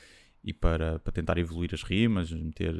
e 0.44 0.52
para, 0.52 0.98
para 0.98 1.12
tentar 1.12 1.38
evoluir 1.38 1.70
as 1.72 1.82
rimas, 1.82 2.32
meter. 2.32 2.74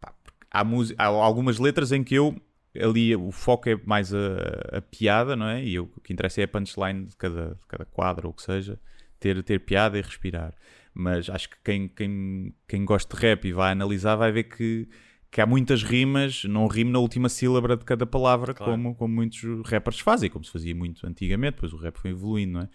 Pá, 0.00 0.14
há, 0.50 0.62
há 0.98 1.06
algumas 1.06 1.58
letras 1.58 1.92
em 1.92 2.04
que 2.04 2.14
eu 2.14 2.40
ali 2.80 3.14
o 3.16 3.30
foco 3.30 3.68
é 3.68 3.80
mais 3.84 4.12
a, 4.14 4.78
a 4.78 4.82
piada, 4.82 5.34
não 5.34 5.46
é? 5.46 5.64
E 5.64 5.74
eu, 5.74 5.84
o 5.96 6.00
que 6.00 6.12
interessa 6.12 6.40
é 6.40 6.44
a 6.44 6.48
punchline 6.48 7.06
de 7.06 7.16
cada, 7.16 7.54
de 7.54 7.66
cada 7.66 7.84
quadro 7.84 8.28
ou 8.28 8.32
o 8.32 8.34
que 8.34 8.42
seja, 8.42 8.78
ter, 9.18 9.42
ter 9.42 9.60
piada 9.60 9.98
e 9.98 10.02
respirar. 10.02 10.54
Mas 10.92 11.28
acho 11.28 11.50
que 11.50 11.56
quem, 11.64 11.88
quem, 11.88 12.54
quem 12.66 12.84
gosta 12.84 13.14
de 13.14 13.22
rap 13.22 13.44
e 13.46 13.52
vai 13.52 13.72
analisar 13.72 14.16
vai 14.16 14.32
ver 14.32 14.44
que, 14.44 14.88
que 15.36 15.40
há 15.42 15.44
muitas 15.44 15.82
rimas, 15.82 16.44
não 16.44 16.66
rimo 16.66 16.90
na 16.90 16.98
última 16.98 17.28
sílaba 17.28 17.76
de 17.76 17.84
cada 17.84 18.06
palavra, 18.06 18.54
claro. 18.54 18.72
como, 18.72 18.94
como 18.94 19.14
muitos 19.16 19.42
rappers 19.66 20.00
fazem, 20.00 20.30
como 20.30 20.42
se 20.42 20.50
fazia 20.50 20.74
muito 20.74 21.06
antigamente, 21.06 21.56
depois 21.56 21.74
o 21.74 21.76
rap 21.76 21.94
foi 21.98 22.12
evoluindo, 22.12 22.54
não 22.54 22.60
é? 22.62 22.68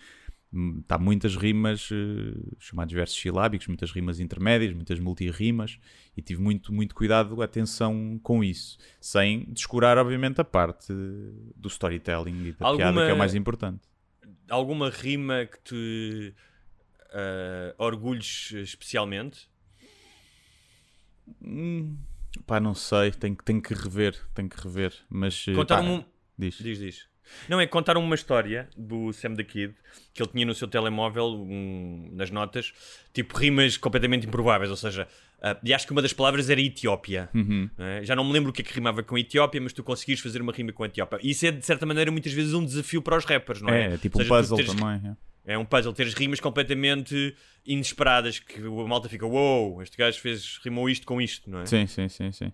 Está 0.80 1.00
muitas 1.00 1.36
rimas, 1.36 1.90
uh, 1.90 2.56
chamados 2.60 2.94
versos 2.94 3.20
silábicos, 3.20 3.66
muitas 3.66 3.90
rimas 3.90 4.20
intermédias, 4.20 4.76
muitas 4.76 5.00
multi-rimas, 5.00 5.80
e 6.16 6.22
tive 6.22 6.40
muito, 6.40 6.72
muito 6.72 6.94
cuidado, 6.94 7.42
atenção 7.42 8.20
com 8.22 8.44
isso, 8.44 8.78
sem 9.00 9.44
descurar, 9.46 9.98
obviamente, 9.98 10.40
a 10.40 10.44
parte 10.44 10.94
do 11.56 11.68
storytelling 11.68 12.50
e 12.50 12.52
da 12.52 12.68
alguma, 12.68 12.92
piada, 12.92 13.06
que 13.06 13.12
é 13.12 13.14
o 13.16 13.18
mais 13.18 13.34
importante. 13.34 13.82
Alguma 14.48 14.92
rima 14.92 15.48
que 15.48 15.60
te 15.64 16.36
uh, 17.08 17.74
orgulhes 17.80 18.52
especialmente? 18.52 19.50
Hum, 21.42 21.98
pá, 22.46 22.60
não 22.60 22.74
sei, 22.74 23.12
tenho, 23.12 23.36
tenho 23.36 23.62
que 23.62 23.74
rever, 23.74 24.16
tenho 24.34 24.50
que 24.50 24.62
rever, 24.62 24.94
mas... 25.10 25.46
Eh, 25.48 25.54
Contar 25.54 25.82
pá, 25.82 25.84
um... 25.84 26.04
Diz. 26.38 26.58
Diz, 26.58 26.80
diz. 26.80 27.12
Não, 27.48 27.60
é 27.60 27.68
contar 27.68 27.98
uma 27.98 28.16
história 28.16 28.70
do 28.78 29.12
Sam 29.14 29.36
the 29.36 29.44
Kid 29.44 29.74
que 30.14 30.22
ele 30.22 30.30
tinha 30.30 30.46
no 30.46 30.54
seu 30.54 30.68
telemóvel, 30.68 31.28
um, 31.28 32.10
nas 32.14 32.32
notas, 32.32 32.74
tipo 33.14 33.38
rimas 33.38 33.78
completamente 33.78 34.28
improváveis. 34.28 34.70
Ou 34.70 34.78
seja, 34.78 35.08
uh, 35.40 35.58
e 35.64 35.74
acho 35.74 35.86
que 35.86 35.92
uma 35.92 36.02
das 36.02 36.14
palavras 36.14 36.50
era 36.50 36.60
Etiópia. 36.60 37.30
Uhum. 37.34 37.70
É? 37.78 38.04
Já 38.04 38.16
não 38.16 38.24
me 38.24 38.34
lembro 38.34 38.50
o 38.50 38.54
que 38.54 38.62
é 38.62 38.66
que 38.66 38.74
rimava 38.74 39.04
com 39.04 39.18
Etiópia, 39.18 39.62
mas 39.62 39.74
tu 39.74 39.84
conseguires 39.84 40.22
fazer 40.22 40.42
uma 40.42 40.52
rima 40.52 40.72
com 40.72 40.86
Etiópia. 40.86 41.20
Isso 41.24 41.46
é 41.46 41.52
de 41.52 41.66
certa 41.66 41.86
maneira 41.86 42.12
muitas 42.12 42.34
vezes 42.34 42.54
um 42.54 42.66
desafio 42.66 43.02
para 43.02 43.18
os 43.18 43.26
rappers, 43.26 43.62
não 43.62 43.70
é? 43.70 43.94
É, 43.94 43.98
tipo 43.98 44.18
seja, 44.18 44.34
um 44.34 44.38
puzzle 44.38 44.58
teres... 44.58 44.74
também. 44.74 45.12
É. 45.12 45.16
é 45.46 45.58
um 45.58 45.66
puzzle, 45.66 45.94
teres 45.94 46.14
rimas 46.14 46.40
completamente 46.40 47.36
inesperadas 47.66 48.40
que 48.40 48.60
a 48.60 48.88
malta 48.88 49.10
fica, 49.10 49.26
uou, 49.26 49.74
wow, 49.74 49.82
este 49.82 49.98
gajo 49.98 50.20
fez, 50.20 50.60
rimou 50.64 50.90
isto 50.90 51.06
com 51.06 51.22
isto, 51.22 51.50
não 51.50 51.62
é? 51.62 51.66
Sim, 51.66 51.88
sim, 51.88 52.08
sim, 52.08 52.32
sim. 52.32 52.52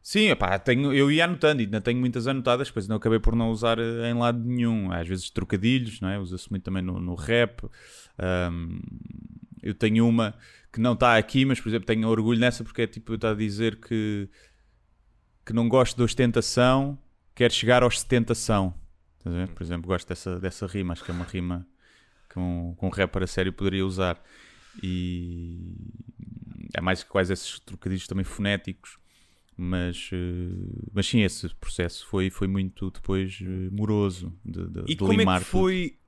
Sim, 0.00 0.28
epá, 0.28 0.56
tenho, 0.56 0.92
eu 0.92 1.10
ia 1.10 1.24
anotando, 1.24 1.62
ainda 1.62 1.80
tenho 1.80 1.98
muitas 1.98 2.28
anotadas, 2.28 2.68
depois 2.68 2.86
não 2.86 2.94
acabei 2.94 3.18
por 3.18 3.34
não 3.34 3.50
usar 3.50 3.76
eh, 3.80 4.08
em 4.08 4.14
lado 4.14 4.38
nenhum. 4.38 4.92
Às 4.92 5.08
vezes 5.08 5.30
trocadilhos, 5.30 6.00
não 6.00 6.08
é? 6.08 6.16
usa-se 6.16 6.48
muito 6.48 6.62
também 6.62 6.80
no, 6.80 7.00
no 7.00 7.16
rap. 7.16 7.64
Um, 8.16 8.78
eu 9.60 9.74
tenho 9.74 10.06
uma 10.06 10.36
que 10.72 10.78
não 10.78 10.92
está 10.92 11.16
aqui, 11.16 11.44
mas 11.44 11.60
por 11.60 11.70
exemplo 11.70 11.86
tenho 11.86 12.06
orgulho 12.06 12.38
nessa 12.38 12.62
porque 12.62 12.82
é 12.82 12.86
tipo, 12.86 13.14
está 13.14 13.32
a 13.32 13.34
dizer 13.34 13.80
que, 13.80 14.28
que 15.44 15.52
não 15.52 15.68
gosto 15.68 15.96
de 15.96 16.04
ostentação, 16.04 16.96
quer 17.34 17.50
chegar 17.50 17.82
à 17.82 17.86
ostentação. 17.86 18.72
Por 19.56 19.62
exemplo, 19.64 19.88
gosto 19.88 20.06
dessa, 20.06 20.38
dessa 20.38 20.68
rima, 20.68 20.92
acho 20.92 21.02
que 21.02 21.10
é 21.10 21.14
uma 21.14 21.24
rima 21.24 21.66
que 22.36 22.40
um, 22.40 22.74
que 22.78 22.84
um 22.84 22.90
rapper 22.90 23.22
a 23.22 23.26
sério 23.26 23.52
poderia 23.52 23.84
usar. 23.86 24.22
E 24.82 25.74
é 26.74 26.82
mais 26.82 27.02
que 27.02 27.08
quais 27.08 27.30
esses 27.30 27.58
trocadilhos 27.60 28.06
também 28.06 28.24
fonéticos 28.24 28.98
mas, 29.56 30.10
uh, 30.12 30.90
mas 30.92 31.06
sim, 31.06 31.22
esse 31.22 31.48
processo 31.54 32.06
foi, 32.06 32.28
foi 32.28 32.46
muito 32.46 32.90
depois 32.90 33.40
uh, 33.40 33.44
moroso 33.72 34.30
de, 34.44 34.68
de, 34.68 34.80
e 34.80 34.94
de 34.94 34.96
como 34.96 35.18
é 35.18 35.38
que 35.38 35.44
foi 35.44 35.98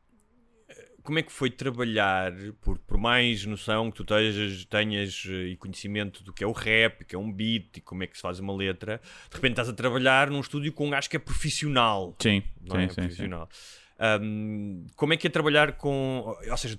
como 1.02 1.18
é 1.18 1.22
que 1.22 1.32
foi 1.32 1.48
trabalhar 1.48 2.34
por, 2.60 2.78
por 2.80 2.98
mais 2.98 3.46
noção 3.46 3.90
que 3.90 3.96
tu 3.96 4.04
tenhas, 4.04 4.66
tenhas 4.66 5.24
eh, 5.26 5.52
e 5.52 5.56
conhecimento 5.56 6.22
do 6.22 6.34
que 6.34 6.44
é 6.44 6.46
o 6.46 6.52
rap, 6.52 7.02
que 7.06 7.16
é 7.16 7.18
um 7.18 7.32
beat 7.32 7.78
e 7.78 7.80
como 7.80 8.02
é 8.02 8.06
que 8.06 8.14
se 8.14 8.20
faz 8.20 8.38
uma 8.38 8.54
letra, 8.54 9.00
de 9.30 9.36
repente 9.36 9.52
estás 9.52 9.70
a 9.70 9.72
trabalhar 9.72 10.28
num 10.28 10.40
estúdio 10.40 10.70
com 10.70 10.86
um 10.86 10.90
gajo 10.90 11.08
que 11.08 11.16
é 11.16 11.18
profissional. 11.18 12.14
Sim, 12.18 12.42
não 12.60 12.76
sim, 12.76 12.82
é? 12.82 12.88
sim, 12.90 12.94
profissional. 12.96 13.48
Sim. 13.50 13.87
Um, 14.00 14.86
como 14.94 15.12
é 15.12 15.16
que 15.16 15.26
é 15.26 15.30
trabalhar 15.30 15.72
com. 15.72 16.36
Ou 16.48 16.56
seja, 16.56 16.78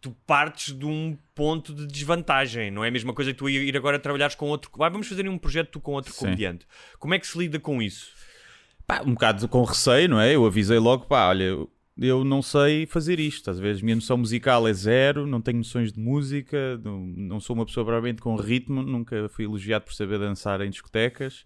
tu 0.00 0.14
partes 0.26 0.76
de 0.76 0.84
um 0.84 1.16
ponto 1.34 1.74
de 1.74 1.86
desvantagem, 1.86 2.70
não 2.70 2.84
é 2.84 2.88
a 2.88 2.90
mesma 2.90 3.12
coisa 3.12 3.32
que 3.32 3.38
tu 3.38 3.48
ir 3.48 3.76
agora 3.76 3.98
trabalhares 3.98 4.34
com 4.34 4.48
outro. 4.48 4.70
Ah, 4.80 4.88
vamos 4.88 5.06
fazer 5.06 5.28
um 5.28 5.38
projeto 5.38 5.70
tu 5.70 5.80
com 5.80 5.92
outro 5.92 6.12
Sim. 6.12 6.20
comediante. 6.20 6.66
Como 6.98 7.14
é 7.14 7.18
que 7.18 7.26
se 7.26 7.38
lida 7.38 7.58
com 7.58 7.80
isso? 7.80 8.10
Pá, 8.86 9.02
um 9.02 9.12
bocado 9.12 9.48
com 9.48 9.62
receio, 9.64 10.08
não 10.08 10.20
é? 10.20 10.34
Eu 10.34 10.46
avisei 10.46 10.78
logo, 10.78 11.06
pá, 11.06 11.28
olha, 11.28 11.56
eu 11.96 12.24
não 12.24 12.42
sei 12.42 12.86
fazer 12.86 13.20
isto. 13.20 13.50
Às 13.50 13.58
vezes, 13.58 13.82
minha 13.82 13.96
noção 13.96 14.16
musical 14.16 14.66
é 14.66 14.72
zero, 14.72 15.26
não 15.26 15.40
tenho 15.40 15.58
noções 15.58 15.92
de 15.92 16.00
música, 16.00 16.78
não, 16.82 16.98
não 17.00 17.40
sou 17.40 17.54
uma 17.54 17.66
pessoa 17.66 17.84
provavelmente 17.84 18.22
com 18.22 18.36
ritmo, 18.36 18.82
nunca 18.82 19.28
fui 19.28 19.44
elogiado 19.44 19.84
por 19.84 19.94
saber 19.94 20.18
dançar 20.18 20.60
em 20.60 20.70
discotecas 20.70 21.44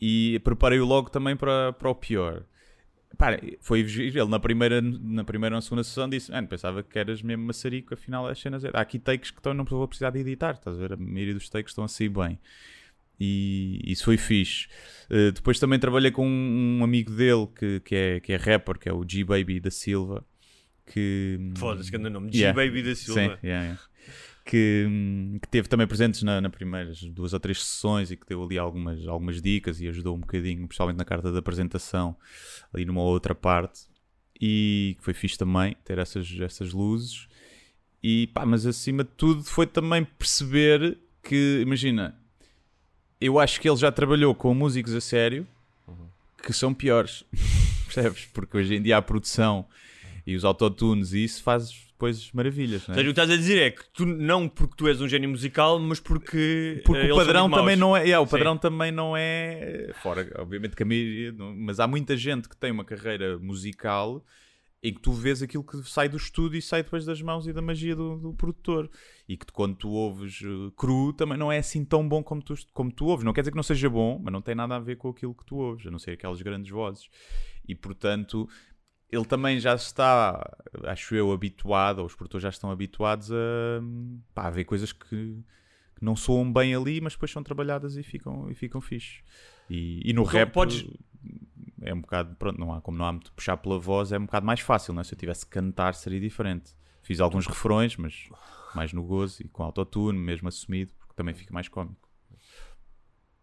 e 0.00 0.40
preparei-o 0.44 0.84
logo 0.84 1.08
também 1.10 1.36
para, 1.36 1.72
para 1.72 1.88
o 1.88 1.94
pior. 1.94 2.44
Foi 3.60 3.80
ele 3.80 4.24
na 4.26 4.38
primeira, 4.38 4.80
na 4.82 5.24
primeira 5.24 5.56
ou 5.56 5.62
segunda 5.62 5.82
sessão 5.82 6.08
disse: 6.08 6.30
Mano, 6.30 6.48
pensava 6.48 6.82
que 6.82 6.98
eras 6.98 7.22
mesmo 7.22 7.44
maçarico, 7.44 7.94
afinal 7.94 8.26
as 8.26 8.38
cenas. 8.38 8.64
Há 8.64 8.80
aqui 8.80 8.98
takes 8.98 9.30
que 9.30 9.38
estão, 9.38 9.54
não 9.54 9.64
vou 9.64 9.88
precisar 9.88 10.10
de 10.10 10.18
editar, 10.18 10.54
estás 10.54 10.76
a 10.76 10.78
ver? 10.78 10.92
A 10.92 10.96
maioria 10.96 11.34
dos 11.34 11.48
takes 11.48 11.70
estão 11.70 11.84
a 11.84 11.88
sair 11.88 12.10
bem. 12.10 12.38
E 13.18 13.80
isso 13.84 14.04
foi 14.04 14.18
fixe. 14.18 14.66
Uh, 15.10 15.32
depois 15.32 15.58
também 15.58 15.78
trabalhei 15.78 16.10
com 16.10 16.26
um, 16.26 16.78
um, 16.80 16.84
amigo 16.84 17.10
dele 17.10 17.48
que, 17.58 17.80
que, 17.80 17.94
é, 17.94 18.20
que 18.20 18.32
é 18.32 18.36
rapper, 18.36 18.78
que 18.78 18.88
é 18.88 18.92
o 18.92 19.02
G 19.08 19.24
Baby 19.24 19.60
da 19.60 19.70
Silva. 19.70 20.22
Que. 20.84 21.38
Foda-se, 21.56 21.90
que 21.90 21.96
anda 21.96 22.10
nome. 22.10 22.30
G 22.30 22.52
Baby 22.52 22.82
da 22.82 22.94
Silva. 22.94 23.20
Sim, 23.20 23.26
yeah, 23.42 23.64
yeah 23.64 23.80
que, 24.46 24.86
que 25.42 25.48
teve 25.48 25.68
também 25.68 25.88
presentes 25.88 26.22
na, 26.22 26.40
na, 26.40 26.48
primeiras 26.48 27.02
duas 27.02 27.32
ou 27.32 27.40
três 27.40 27.62
sessões 27.62 28.12
e 28.12 28.16
que 28.16 28.24
deu 28.24 28.44
ali 28.44 28.56
algumas, 28.56 29.04
algumas 29.08 29.42
dicas 29.42 29.80
e 29.80 29.88
ajudou 29.88 30.14
um 30.14 30.20
bocadinho, 30.20 30.68
principalmente 30.68 30.96
na 30.96 31.04
carta 31.04 31.32
da 31.32 31.40
apresentação, 31.40 32.16
ali 32.72 32.84
numa 32.84 33.02
outra 33.02 33.34
parte. 33.34 33.80
E 34.40 34.94
que 34.98 35.04
foi 35.04 35.14
fixe 35.14 35.36
também 35.36 35.76
ter 35.84 35.98
essas, 35.98 36.32
essas 36.40 36.72
luzes. 36.72 37.26
E 38.00 38.28
pá, 38.28 38.46
mas 38.46 38.64
acima 38.64 39.02
de 39.02 39.10
tudo 39.16 39.42
foi 39.42 39.66
também 39.66 40.04
perceber 40.04 40.96
que, 41.22 41.60
imagina, 41.60 42.16
eu 43.20 43.40
acho 43.40 43.60
que 43.60 43.68
ele 43.68 43.76
já 43.76 43.90
trabalhou 43.90 44.32
com 44.32 44.54
músicos 44.54 44.94
a 44.94 45.00
sério 45.00 45.46
que 46.40 46.52
são 46.52 46.72
piores, 46.72 47.24
percebes? 47.86 48.26
Porque 48.26 48.56
hoje 48.56 48.76
em 48.76 48.82
dia 48.82 48.98
a 48.98 49.02
produção 49.02 49.66
e 50.26 50.34
os 50.34 50.44
autotunes 50.44 51.12
e 51.12 51.22
isso 51.24 51.42
faz 51.42 51.86
depois 51.92 52.30
maravilhas. 52.32 52.86
Não 52.86 52.94
é? 52.94 52.98
Ou 52.98 53.02
seja, 53.02 53.10
o 53.10 53.14
que 53.14 53.20
estás 53.20 53.30
a 53.30 53.36
dizer 53.36 53.58
é 53.58 53.70
que 53.70 53.82
tu 53.90 54.04
não 54.04 54.48
porque 54.48 54.74
tu 54.76 54.88
és 54.88 55.00
um 55.00 55.08
gênio 55.08 55.30
musical, 55.30 55.78
mas 55.78 56.00
porque. 56.00 56.82
Porque 56.84 57.10
o 57.10 57.16
padrão 57.16 57.50
também 57.50 57.76
não 57.76 57.96
é. 57.96 58.10
é 58.10 58.18
o 58.18 58.26
padrão 58.26 58.54
Sim. 58.54 58.60
também 58.60 58.92
não 58.92 59.16
é. 59.16 59.92
Fora, 60.02 60.30
obviamente, 60.38 60.76
que 60.76 60.82
a 60.82 60.86
maioria. 60.86 61.32
Mas 61.32 61.80
há 61.80 61.86
muita 61.86 62.16
gente 62.16 62.48
que 62.48 62.56
tem 62.56 62.70
uma 62.70 62.84
carreira 62.84 63.38
musical 63.38 64.22
em 64.82 64.92
que 64.92 65.00
tu 65.00 65.10
vês 65.10 65.42
aquilo 65.42 65.64
que 65.64 65.82
sai 65.82 66.08
do 66.08 66.16
estúdio 66.16 66.58
e 66.58 66.62
sai 66.62 66.82
depois 66.82 67.04
das 67.04 67.20
mãos 67.20 67.46
e 67.46 67.52
da 67.52 67.62
magia 67.62 67.96
do, 67.96 68.18
do 68.18 68.34
produtor. 68.34 68.90
E 69.28 69.36
que 69.36 69.46
quando 69.46 69.74
tu 69.74 69.88
ouves 69.88 70.40
uh, 70.42 70.70
cru 70.76 71.12
também 71.12 71.38
não 71.38 71.50
é 71.50 71.58
assim 71.58 71.84
tão 71.84 72.06
bom 72.06 72.22
como 72.22 72.42
tu, 72.42 72.54
como 72.72 72.92
tu 72.92 73.06
ouves. 73.06 73.24
Não 73.24 73.32
quer 73.32 73.40
dizer 73.40 73.52
que 73.52 73.56
não 73.56 73.62
seja 73.62 73.88
bom, 73.88 74.20
mas 74.22 74.32
não 74.32 74.42
tem 74.42 74.54
nada 74.54 74.76
a 74.76 74.78
ver 74.78 74.96
com 74.96 75.08
aquilo 75.08 75.34
que 75.34 75.44
tu 75.44 75.56
ouves, 75.56 75.86
a 75.86 75.90
não 75.90 75.98
ser 75.98 76.12
aquelas 76.12 76.42
grandes 76.42 76.70
vozes. 76.70 77.08
E 77.66 77.74
portanto, 77.74 78.48
ele 79.10 79.24
também 79.24 79.60
já 79.60 79.74
está, 79.74 80.56
acho 80.84 81.14
eu, 81.14 81.32
habituado, 81.32 82.00
ou 82.00 82.06
os 82.06 82.14
produtores 82.14 82.42
já 82.42 82.48
estão 82.48 82.70
habituados 82.70 83.30
a, 83.30 83.36
pá, 84.34 84.48
a 84.48 84.50
ver 84.50 84.64
coisas 84.64 84.92
que, 84.92 85.08
que, 85.08 85.44
não 86.02 86.16
soam 86.16 86.52
bem 86.52 86.74
ali, 86.74 87.00
mas 87.00 87.12
depois 87.14 87.30
são 87.30 87.42
trabalhadas 87.42 87.96
e 87.96 88.02
ficam, 88.02 88.50
e 88.50 88.54
ficam 88.54 88.80
fixe. 88.80 89.22
E, 89.70 90.10
e 90.10 90.12
no 90.12 90.22
então, 90.22 90.32
rap 90.32 90.52
podes... 90.52 90.84
é 91.82 91.94
um 91.94 92.00
bocado, 92.00 92.34
pronto, 92.36 92.58
não 92.58 92.72
há 92.72 92.80
como 92.80 92.98
não 92.98 93.06
há 93.06 93.12
muito 93.12 93.32
puxar 93.32 93.56
pela 93.56 93.78
voz, 93.78 94.10
é 94.10 94.18
um 94.18 94.26
bocado 94.26 94.44
mais 94.44 94.60
fácil, 94.60 94.92
não 94.92 95.00
é? 95.00 95.04
Se 95.04 95.14
eu 95.14 95.18
tivesse 95.18 95.46
que 95.46 95.52
cantar 95.52 95.94
seria 95.94 96.20
diferente. 96.20 96.72
Fiz 97.02 97.20
alguns 97.20 97.46
refrões, 97.46 97.96
mas 97.96 98.28
mais 98.74 98.92
no 98.92 99.04
gozo 99.04 99.40
e 99.40 99.48
com 99.48 99.62
autotune, 99.62 100.18
mesmo 100.18 100.48
assumido, 100.48 100.92
porque 100.98 101.14
também 101.14 101.32
fica 101.32 101.54
mais 101.54 101.68
cómico. 101.68 102.08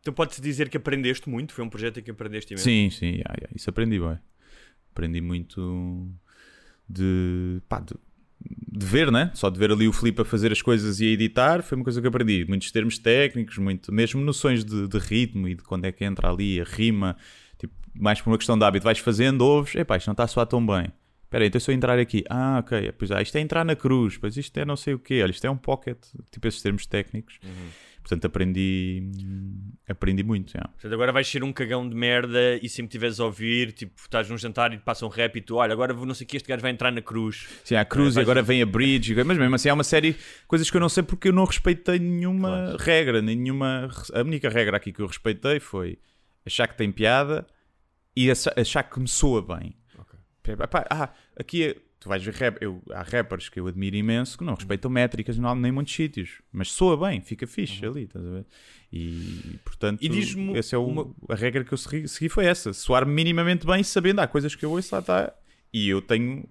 Então 0.02 0.14
pode-se 0.14 0.42
dizer 0.42 0.68
que 0.68 0.76
aprendeste 0.76 1.30
muito? 1.30 1.54
Foi 1.54 1.64
um 1.64 1.70
projeto 1.70 2.02
em 2.02 2.04
que 2.04 2.12
aprendeste 2.12 2.52
imenso? 2.52 2.66
Sim, 2.66 2.90
sim, 2.90 3.12
yeah, 3.12 3.34
yeah, 3.40 3.56
isso 3.56 3.70
aprendi 3.70 3.98
bem 3.98 4.20
aprendi 4.94 5.20
muito 5.20 6.08
de, 6.88 7.62
pá, 7.68 7.80
de, 7.80 7.96
de, 8.72 8.86
ver, 8.86 9.12
né? 9.12 9.32
Só 9.34 9.50
de 9.50 9.60
ver 9.60 9.72
ali 9.72 9.88
o 9.88 9.94
Filipe 9.94 10.22
a 10.22 10.26
fazer 10.26 10.52
as 10.52 10.62
coisas 10.62 11.00
e 11.02 11.06
a 11.06 11.10
editar 11.10 11.64
foi 11.64 11.76
uma 11.76 11.84
coisa 11.84 12.02
que 12.02 12.08
aprendi. 12.08 12.46
Muitos 12.48 12.72
termos 12.72 12.98
técnicos, 12.98 13.58
muito, 13.58 13.92
mesmo 13.92 14.22
noções 14.22 14.64
de, 14.64 14.88
de 14.88 14.98
ritmo 14.98 15.48
e 15.48 15.56
de 15.56 15.64
quando 15.64 15.86
é 15.86 15.92
que 15.92 16.06
entra 16.06 16.30
ali 16.30 16.62
a 16.62 16.64
rima. 16.64 17.18
Tipo, 17.58 17.74
mais 17.94 18.22
por 18.22 18.30
uma 18.30 18.38
questão 18.38 18.58
de 18.58 18.64
hábito, 18.64 18.84
vais 18.86 19.00
fazendo, 19.00 19.42
ouves, 19.42 19.76
epá, 19.76 19.98
isto 19.98 20.08
não 20.08 20.14
está 20.14 20.24
a 20.24 20.28
soar 20.28 20.48
tão 20.48 20.66
bem. 20.66 20.92
Espera 21.34 21.46
aí, 21.46 21.48
então 21.48 21.60
se 21.60 21.72
eu 21.72 21.74
entrar 21.74 21.98
aqui, 21.98 22.24
ah, 22.30 22.60
ok, 22.60 22.92
pois 22.92 23.10
ah, 23.12 23.20
isto 23.20 23.36
é 23.36 23.42
entrar 23.42 23.66
na 23.66 23.76
cruz, 23.76 24.18
pois 24.20 24.38
isto 24.38 24.56
é 24.60 24.64
não 24.64 24.76
sei 24.76 24.94
o 24.94 25.00
quê, 25.00 25.20
olha, 25.24 25.32
isto 25.32 25.44
é 25.46 25.50
um 25.50 25.58
pocket, 25.58 25.98
tipo 26.30 26.48
esses 26.48 26.62
termos 26.62 26.86
técnicos. 26.86 27.40
Portanto, 28.04 28.26
aprendi, 28.26 29.02
aprendi 29.90 30.22
muito. 30.24 30.52
já. 30.52 30.60
Portanto, 30.60 30.94
agora 30.94 31.12
vais 31.12 31.28
ser 31.28 31.44
um 31.44 31.52
cagão 31.52 31.90
de 31.90 31.96
merda 31.96 32.60
e 32.62 32.70
sempre 32.70 32.92
tiveres 32.92 33.20
a 33.20 33.26
ouvir, 33.26 33.72
tipo, 33.72 33.94
estás 34.00 34.30
num 34.30 34.38
jantar 34.38 34.72
e 34.74 34.78
te 34.78 34.84
passa 34.84 35.06
um 35.08 35.10
rap 35.10 35.36
e 35.38 35.42
tu, 35.42 35.56
olha, 35.56 35.74
agora 35.74 35.92
vou- 35.92 36.06
não 36.06 36.14
sei 36.14 36.26
o 36.26 36.28
que, 36.28 36.38
este 36.38 36.48
gajo 36.48 36.62
vai 36.62 36.70
entrar 36.70 36.92
na 36.92 37.02
cruz. 37.02 37.48
Sim, 37.64 37.76
a 37.78 37.86
cruz 37.86 38.16
É, 38.16 38.20
e 38.20 38.22
agora 38.24 38.44
vem 38.44 38.62
a 38.62 38.66
bridge, 38.68 39.16
mas 39.24 39.36
mesmo 39.38 39.56
assim 39.56 39.70
há 39.70 39.74
uma 39.74 39.84
série 39.84 40.12
de 40.14 40.20
coisas 40.48 40.70
que 40.70 40.78
eu 40.78 40.82
não 40.82 40.90
sei 40.90 41.02
porque 41.02 41.30
eu 41.30 41.34
não 41.34 41.46
respeitei 41.46 41.98
nenhuma 41.98 42.76
regra, 42.80 43.24
nem 43.24 43.36
nenhuma. 43.36 43.90
A 44.14 44.20
única 44.22 44.50
regra 44.50 44.78
aqui 44.78 44.92
que 44.92 45.00
eu 45.02 45.08
respeitei 45.08 45.60
foi 45.60 45.98
achar 46.46 46.68
que 46.68 46.78
tem 46.78 46.92
piada 46.92 47.48
e 48.16 48.30
acha- 48.30 48.54
achar 48.56 48.84
que 48.84 49.00
me 49.00 49.08
soa 49.08 49.42
bem. 49.42 49.76
Epá, 50.46 50.86
Ah, 50.90 51.10
aqui 51.38 51.64
é- 51.64 51.76
tu 52.00 52.10
vais 52.10 52.22
ver 52.24 52.34
rap, 52.34 52.58
eu, 52.62 52.82
há 52.92 53.02
rappers 53.02 53.48
que 53.50 53.60
eu 53.60 53.68
admiro 53.68 53.96
imenso 53.96 54.38
que 54.38 54.44
não 54.44 54.56
respeitam 54.56 54.92
métricas 54.92 55.38
não, 55.38 55.56
nem 55.56 55.72
muitos 55.72 55.94
sítios, 55.96 56.42
mas 56.52 56.70
soa 56.72 56.98
bem, 56.98 57.22
fica 57.22 57.48
fixe 57.48 57.86
ali, 57.86 58.04
estás 58.04 58.26
a 58.26 58.30
ver? 58.30 58.46
E 58.92 59.60
portanto, 59.64 60.04
E 60.54 60.58
essa 60.58 60.76
é 60.76 60.80
o- 60.80 60.86
uma- 60.86 61.16
a 61.30 61.36
regra 61.36 61.64
que 61.64 61.74
eu 61.74 61.78
segui, 61.78 62.30
foi 62.30 62.46
essa: 62.46 62.74
soar 62.74 63.06
minimamente 63.08 63.66
bem, 63.66 63.82
sabendo 63.84 64.20
há 64.20 64.28
coisas 64.28 64.54
que 64.54 64.66
eu 64.66 64.72
ouço 64.72 64.94
lá 64.94 65.00
está. 65.00 65.34
E 65.72 65.88
eu 65.90 66.02
tenho 66.02 66.48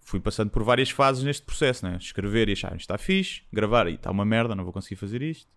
fui 0.00 0.20
passando 0.20 0.50
por 0.50 0.62
várias 0.62 0.90
fases 0.90 1.24
neste 1.24 1.44
processo, 1.44 1.84
né? 1.86 1.96
Escrever 1.98 2.48
e 2.48 2.52
achar 2.52 2.68
isto 2.72 2.80
está 2.80 2.98
fixe, 2.98 3.42
gravar 3.52 3.88
e 3.88 3.94
está 3.94 4.10
uma 4.10 4.24
merda, 4.24 4.54
não 4.54 4.62
vou 4.62 4.72
conseguir 4.72 4.96
fazer 4.96 5.22
isto. 5.22 5.48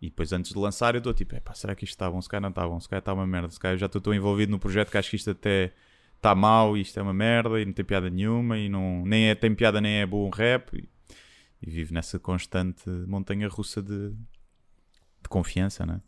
E 0.00 0.10
depois 0.10 0.30
antes 0.32 0.52
de 0.52 0.58
lançar 0.58 0.94
eu 0.94 0.98
estou 0.98 1.14
tipo, 1.14 1.34
"Epá, 1.34 1.54
será 1.54 1.74
que 1.74 1.84
isto 1.84 1.94
está 1.94 2.10
bom? 2.10 2.20
Se 2.20 2.28
calhar 2.28 2.42
não 2.42 2.50
está 2.50 2.68
bom, 2.68 2.78
se 2.78 2.86
calhar 2.88 3.00
está 3.00 3.12
uma 3.14 3.26
merda, 3.26 3.48
se 3.50 3.58
calhar 3.58 3.74
eu 3.74 3.78
já 3.78 3.86
estou 3.86 4.00
tão 4.00 4.12
envolvido 4.14 4.52
no 4.52 4.58
projeto 4.58 4.90
que 4.90 4.98
acho 4.98 5.08
que 5.10 5.16
isto 5.16 5.30
até 5.30 5.72
está 6.26 6.34
mau 6.34 6.76
e 6.76 6.80
isto 6.80 6.98
é 6.98 7.02
uma 7.02 7.14
merda 7.14 7.60
e 7.60 7.64
não 7.64 7.72
tem 7.72 7.84
piada 7.84 8.10
nenhuma 8.10 8.58
e 8.58 8.68
não, 8.68 9.04
nem 9.06 9.28
é, 9.30 9.34
tem 9.34 9.54
piada 9.54 9.80
nem 9.80 10.00
é 10.00 10.06
bom 10.06 10.28
rap 10.28 10.76
e, 10.76 10.88
e 11.62 11.70
vivo 11.70 11.94
nessa 11.94 12.18
constante 12.18 12.90
montanha 13.06 13.48
russa 13.48 13.80
de, 13.80 14.10
de 14.10 15.28
confiança, 15.28 15.86
né? 15.86 16.00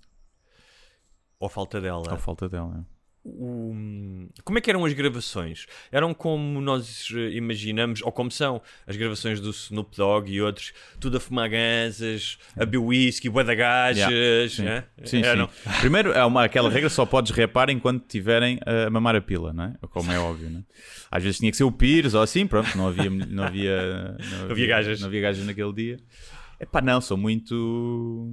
Ou 1.38 1.48
falta 1.48 1.80
dela. 1.80 2.02
Ou 2.10 2.18
falta 2.18 2.48
dela. 2.48 2.84
O- 3.24 4.28
como 4.44 4.58
é 4.58 4.60
que 4.60 4.70
eram 4.70 4.84
as 4.84 4.92
gravações? 4.92 5.66
Eram 5.92 6.14
como 6.14 6.60
nós 6.60 7.08
eh, 7.14 7.30
imaginamos, 7.36 8.00
ou 8.02 8.10
como 8.12 8.30
são 8.30 8.62
as 8.86 8.96
gravações 8.96 9.40
do 9.40 9.50
Snoop 9.50 9.96
Dogg 9.96 10.30
e 10.32 10.40
outros, 10.40 10.72
tudo 10.98 11.16
a 11.18 11.20
fumar 11.20 11.48
gansas, 11.50 12.38
a 12.56 12.60
beber 12.64 12.78
whisky, 12.78 13.28
bué 13.28 13.44
gajas, 13.54 13.98
Yeah, 14.08 14.48
sim. 14.48 14.62
né? 14.62 14.84
Sim, 15.04 15.22
Eram- 15.22 15.48
sim. 15.48 15.70
Primeiro, 15.80 16.12
é 16.12 16.24
uma, 16.24 16.44
aquela 16.44 16.70
regra 16.70 16.88
só 16.88 17.04
podes 17.04 17.32
repar 17.32 17.68
enquanto 17.70 18.02
estiverem 18.02 18.58
a 18.64 18.88
mamar 18.90 19.14
a 19.16 19.20
pila, 19.20 19.52
não 19.52 19.64
é? 19.64 19.74
Como 19.90 20.10
é 20.10 20.18
óbvio, 20.18 20.50
não 20.50 20.60
é? 20.60 20.62
Às 21.10 21.22
vezes 21.22 21.38
tinha 21.38 21.50
que 21.50 21.56
ser 21.56 21.64
o 21.64 21.72
Pires 21.72 22.14
ou 22.14 22.22
assim, 22.22 22.46
pronto, 22.46 22.76
não 22.76 22.88
havia, 22.88 23.10
não 23.10 23.44
havia, 23.44 24.16
não 24.30 24.50
havia 24.50 24.66
gajas. 24.66 25.00
Não 25.00 25.08
havia 25.08 25.20
gajas 25.20 25.44
naquele 25.44 25.72
dia. 25.72 25.96
Epá, 26.60 26.80
não, 26.80 27.00
são 27.00 27.16
muito. 27.16 28.30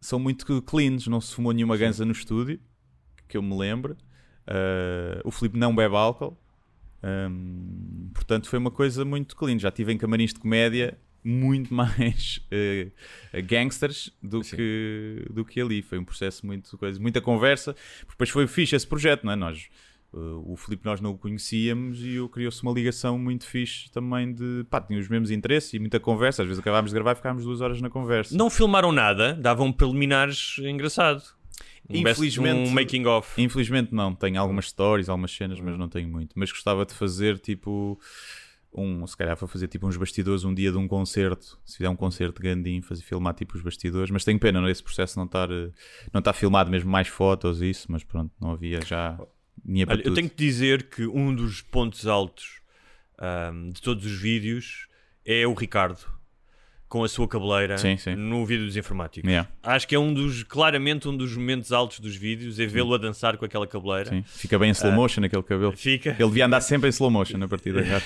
São 0.00 0.18
muito 0.18 0.62
cleans, 0.62 1.06
não 1.08 1.20
se 1.20 1.34
fumou 1.34 1.52
nenhuma 1.52 1.76
ganza 1.76 2.04
no 2.06 2.12
estúdio, 2.12 2.58
que 3.30 3.36
eu 3.36 3.42
me 3.42 3.56
lembro. 3.56 3.96
Ah, 4.46 5.20
o 5.24 5.30
Filipe 5.30 5.56
não 5.56 5.74
bebe 5.74 5.94
álcool. 5.94 6.36
Hum, 7.02 8.10
portanto, 8.12 8.48
foi 8.48 8.58
uma 8.58 8.70
coisa 8.70 9.04
muito 9.04 9.36
clean. 9.36 9.58
Já 9.58 9.70
tive 9.70 9.92
em 9.92 9.96
camarins 9.96 10.34
de 10.34 10.40
comédia 10.40 10.98
muito 11.22 11.72
mais 11.74 12.40
eh, 12.50 12.90
gangsters 13.42 14.10
do 14.22 14.40
que, 14.40 15.26
do 15.30 15.44
que 15.44 15.60
ali. 15.60 15.82
Foi 15.82 15.98
um 15.98 16.04
processo 16.04 16.44
muito 16.44 16.76
coisa, 16.76 17.00
muita 17.00 17.20
conversa. 17.20 17.74
Depois 18.08 18.28
foi 18.28 18.46
fixe 18.46 18.74
esse 18.76 18.86
projeto, 18.86 19.24
não 19.24 19.32
é? 19.32 19.36
Nós, 19.36 19.68
eh, 20.12 20.18
o 20.44 20.56
Filipe 20.56 20.84
nós 20.84 21.00
não 21.00 21.12
o 21.12 21.18
conhecíamos 21.18 22.04
e 22.04 22.16
criou-se 22.32 22.62
uma 22.62 22.72
ligação 22.72 23.18
muito 23.18 23.46
fixe 23.46 23.90
também 23.90 24.32
de 24.32 24.64
pá, 24.68 24.80
tinha 24.80 24.98
os 24.98 25.08
mesmos 25.08 25.30
interesses 25.30 25.72
e 25.74 25.78
muita 25.78 26.00
conversa. 26.00 26.42
Às 26.42 26.48
vezes 26.48 26.60
acabámos 26.60 26.90
de 26.90 26.94
gravar 26.94 27.12
e 27.12 27.16
ficámos 27.16 27.44
duas 27.44 27.60
horas 27.60 27.80
na 27.80 27.88
conversa. 27.88 28.36
Não 28.36 28.50
filmaram 28.50 28.92
nada, 28.92 29.34
davam 29.34 29.72
preliminares 29.72 30.56
engraçado. 30.58 31.39
Um 31.90 32.02
best- 32.02 32.18
Infelizmente- 32.20 32.70
um 32.70 32.72
making 32.72 33.06
of. 33.06 33.40
Infelizmente 33.42 33.94
não, 33.94 34.14
tenho 34.14 34.40
algumas 34.40 34.68
stories, 34.68 35.08
algumas 35.08 35.32
cenas, 35.34 35.58
mas 35.60 35.76
não 35.78 35.88
tenho 35.88 36.08
muito. 36.08 36.32
Mas 36.38 36.50
gostava 36.52 36.86
de 36.86 36.94
fazer 36.94 37.38
tipo 37.38 37.98
um, 38.72 39.04
se 39.06 39.16
calhar 39.16 39.34
vou 39.36 39.48
fazer 39.48 39.66
tipo 39.66 39.86
uns 39.88 39.96
bastidores 39.96 40.44
um 40.44 40.54
dia 40.54 40.70
de 40.70 40.78
um 40.78 40.86
concerto, 40.86 41.58
se 41.64 41.76
fizer 41.78 41.88
um 41.88 41.96
concerto 41.96 42.40
de 42.40 42.48
Gandim, 42.48 42.80
fazer 42.80 43.02
filmar 43.02 43.34
tipo 43.34 43.56
os 43.56 43.62
bastidores, 43.62 44.10
mas 44.10 44.24
tenho 44.24 44.38
pena 44.38 44.60
nesse 44.60 44.82
processo 44.82 45.18
não 45.18 45.26
estar 45.26 45.50
eh, 45.50 45.70
não 46.12 46.20
estar 46.20 46.32
filmado 46.32 46.70
mesmo 46.70 46.88
mais 46.88 47.08
fotos 47.08 47.60
e 47.60 47.70
isso, 47.70 47.90
mas 47.90 48.04
pronto, 48.04 48.30
não 48.40 48.52
havia 48.52 48.80
já 48.82 49.18
tinha 49.66 49.84
para 49.84 49.94
Olha, 49.96 50.00
eu 50.02 50.04
tudo. 50.04 50.14
tenho 50.14 50.30
que 50.30 50.36
dizer 50.36 50.84
que 50.88 51.04
um 51.06 51.34
dos 51.34 51.60
pontos 51.62 52.06
altos 52.06 52.60
ahm, 53.18 53.70
de 53.70 53.82
todos 53.82 54.06
os 54.06 54.20
vídeos 54.20 54.86
é 55.26 55.44
o 55.46 55.52
Ricardo 55.54 55.98
com 56.90 57.04
a 57.04 57.08
sua 57.08 57.26
cabeleira 57.28 57.78
Sim, 57.78 57.96
sim. 57.96 58.16
no 58.16 58.44
vídeo 58.44 58.66
dos 58.66 58.76
informáticos. 58.76 59.26
Yeah, 59.26 59.48
Acho 59.62 59.86
que 59.86 59.94
é 59.94 59.98
um 59.98 60.12
dos, 60.12 60.42
claramente 60.42 61.06
um 61.08 61.16
dos 61.16 61.34
momentos 61.36 61.70
altos 61.72 62.00
dos 62.00 62.16
vídeos, 62.16 62.58
é 62.58 62.66
vê-lo 62.66 62.92
a 62.92 62.98
dançar 62.98 63.36
com 63.38 63.44
aquela 63.44 63.66
cabeleira. 63.66 64.10
sim. 64.10 64.22
Fica 64.26 64.58
bem 64.58 64.68
em 64.68 64.72
Ah. 64.72 64.74
slow 64.74 64.92
motion 64.92 65.24
aquele 65.24 65.42
cabelo. 65.44 65.72
Fica. 65.76 66.10
Ele 66.10 66.28
devia 66.28 66.46
andar 66.46 66.60
sempre 66.60 66.88
em 66.88 66.90
slow 66.90 67.08
motion 67.10 67.42
a 67.42 67.46
partir 67.48 67.72
de 67.72 67.78
agora. 67.78 68.02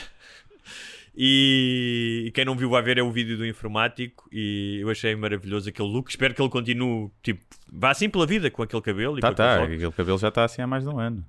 E, 1.16 2.24
e 2.26 2.30
quem 2.32 2.44
não 2.44 2.54
viu 2.56 2.68
vai 2.68 2.82
ver 2.82 2.98
é 2.98 3.02
o 3.02 3.10
vídeo 3.10 3.36
do 3.38 3.46
informático 3.46 4.28
e 4.32 4.78
eu 4.82 4.90
achei 4.90 5.14
maravilhoso 5.16 5.68
aquele 5.68 5.88
look. 5.88 6.10
Espero 6.10 6.34
que 6.34 6.42
ele 6.42 6.50
continue, 6.50 7.08
tipo, 7.22 7.42
vá 7.72 7.90
assim 7.90 8.08
pela 8.10 8.26
vida 8.26 8.50
com 8.50 8.62
aquele 8.62 8.82
cabelo. 8.82 9.18
Tá, 9.20 9.32
tá, 9.32 9.62
aquele 9.62 9.92
cabelo 9.92 10.18
já 10.18 10.28
está 10.28 10.44
assim 10.44 10.60
há 10.60 10.66
mais 10.66 10.82
de 10.84 10.90
um 10.90 10.98
ano. 10.98 11.24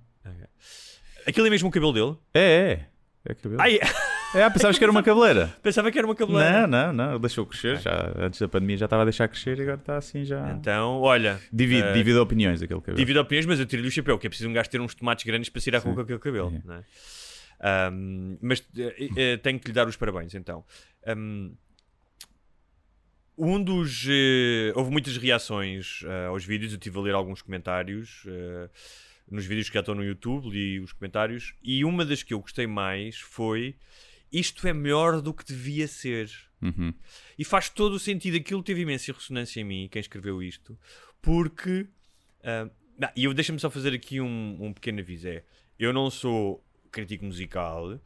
Aquilo 1.25 1.47
é 1.47 1.49
mesmo 1.49 1.69
o 1.69 1.71
cabelo 1.71 1.93
dele? 1.93 2.15
É, 2.33 2.41
é. 2.43 3.31
É 3.31 3.33
cabelo. 3.33 3.61
É, 3.61 3.79
pensavas 4.49 4.77
que 4.77 4.83
era 4.83 4.91
uma 4.91 5.03
cabeleira? 5.03 5.55
pensava 5.63 5.91
que 5.91 5.97
era 5.97 6.05
uma 6.07 6.15
cabeleira. 6.15 6.67
Não, 6.67 6.93
não, 6.93 7.11
não. 7.11 7.19
Deixou 7.19 7.45
crescer. 7.45 7.79
Já, 7.79 8.11
antes 8.17 8.39
da 8.39 8.47
pandemia 8.47 8.77
já 8.77 8.85
estava 8.85 9.01
a 9.03 9.05
deixar 9.05 9.27
crescer 9.27 9.57
e 9.57 9.61
agora 9.61 9.77
está 9.77 9.97
assim 9.97 10.23
já. 10.25 10.51
Então, 10.51 11.01
olha, 11.01 11.39
Divide, 11.51 11.87
eh, 11.87 11.93
divide 11.93 12.17
opiniões 12.17 12.61
aquele 12.61 12.79
cabelo. 12.79 12.97
Divido 12.97 13.19
opiniões, 13.19 13.45
mas 13.45 13.59
eu 13.59 13.65
tiro-lhe 13.65 13.87
o 13.87 13.91
chapéu, 13.91 14.17
que 14.19 14.27
é 14.27 14.29
preciso 14.29 14.49
um 14.49 14.53
gajo 14.53 14.69
ter 14.69 14.81
uns 14.81 14.93
tomates 14.95 15.25
grandes 15.25 15.49
para 15.49 15.79
rua 15.79 15.95
com 15.95 16.01
aquele 16.01 16.19
cabelo. 16.19 16.49
Sim. 16.51 16.61
não 16.65 16.75
é? 16.75 16.83
Ahm, 17.59 18.37
mas 18.41 18.63
eh, 18.77 19.09
eh, 19.15 19.37
tenho 19.37 19.59
que 19.59 19.67
lhe 19.67 19.73
dar 19.73 19.87
os 19.87 19.95
parabéns, 19.95 20.35
então. 20.35 20.63
Ahm, 21.05 21.51
um 23.37 23.61
dos. 23.61 24.05
eh, 24.09 24.71
houve 24.75 24.91
muitas 24.91 25.17
reações 25.17 26.01
eh, 26.05 26.27
aos 26.27 26.45
vídeos, 26.45 26.71
eu 26.71 26.77
estive 26.77 26.97
a 26.97 27.01
ler 27.01 27.13
alguns 27.13 27.41
comentários 27.41 28.23
eh, 28.27 28.69
nos 29.29 29.45
vídeos 29.45 29.67
que 29.69 29.73
já 29.73 29.79
estão 29.81 29.95
no 29.95 30.03
YouTube, 30.03 30.49
li 30.49 30.79
os 30.79 30.93
comentários, 30.93 31.53
e 31.63 31.83
uma 31.83 32.05
das 32.05 32.23
que 32.23 32.33
eu 32.33 32.39
gostei 32.39 32.67
mais 32.67 33.17
foi. 33.19 33.75
Isto 34.39 34.67
é 34.67 34.73
melhor 34.73 35.21
do 35.21 35.33
que 35.33 35.45
devia 35.45 35.87
ser. 35.87 36.29
Uhum. 36.61 36.93
E 37.37 37.45
faz 37.45 37.69
todo 37.69 37.93
o 37.93 37.99
sentido. 37.99 38.37
Aquilo 38.37 38.63
teve 38.63 38.81
imensa 38.81 39.13
ressonância 39.13 39.61
em 39.61 39.63
mim, 39.63 39.87
quem 39.89 39.99
escreveu 39.99 40.41
isto, 40.43 40.77
porque. 41.21 41.87
não, 42.99 43.09
e 43.15 43.23
eu 43.25 43.33
deixa-me 43.33 43.59
só 43.59 43.69
fazer 43.69 43.93
aqui 43.93 44.19
um, 44.19 44.57
um 44.59 44.73
pequeno 44.73 44.99
aviso: 44.99 45.27
é, 45.27 45.43
eu 45.79 45.93
não 45.93 46.09
sou 46.09 46.63
crítico 46.91 47.25
musical, 47.25 47.99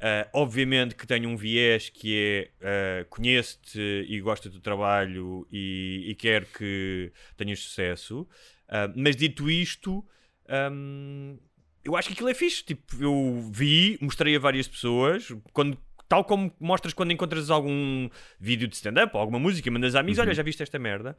ah, 0.00 0.28
obviamente 0.34 0.94
que 0.94 1.06
tenho 1.06 1.30
um 1.30 1.36
viés 1.36 1.88
que 1.88 2.50
é 2.60 3.02
ah, 3.02 3.06
conheço-te 3.08 3.80
e 4.06 4.20
gosto 4.20 4.50
do 4.50 4.60
trabalho 4.60 5.46
e, 5.50 6.04
e 6.08 6.14
quero 6.14 6.44
que 6.46 7.10
tenhas 7.36 7.60
sucesso, 7.60 8.28
Ah, 8.68 8.92
mas 8.94 9.16
dito 9.16 9.50
isto. 9.50 10.04
ahm, 10.48 11.38
eu 11.84 11.96
acho 11.96 12.08
que 12.08 12.14
aquilo 12.14 12.28
é 12.28 12.34
fixe. 12.34 12.64
Tipo, 12.64 12.96
eu 13.00 13.50
vi, 13.52 13.98
mostrei 14.00 14.36
a 14.36 14.38
várias 14.38 14.66
pessoas, 14.66 15.28
quando, 15.52 15.78
tal 16.08 16.24
como 16.24 16.52
mostras 16.58 16.94
quando 16.94 17.12
encontras 17.12 17.50
algum 17.50 18.08
vídeo 18.40 18.66
de 18.66 18.76
stand-up 18.76 19.14
ou 19.14 19.20
alguma 19.20 19.38
música, 19.38 19.70
mandas 19.70 19.94
a 19.94 20.00
amigos, 20.00 20.18
olha, 20.18 20.34
já 20.34 20.42
viste 20.42 20.62
esta 20.62 20.78
merda. 20.78 21.16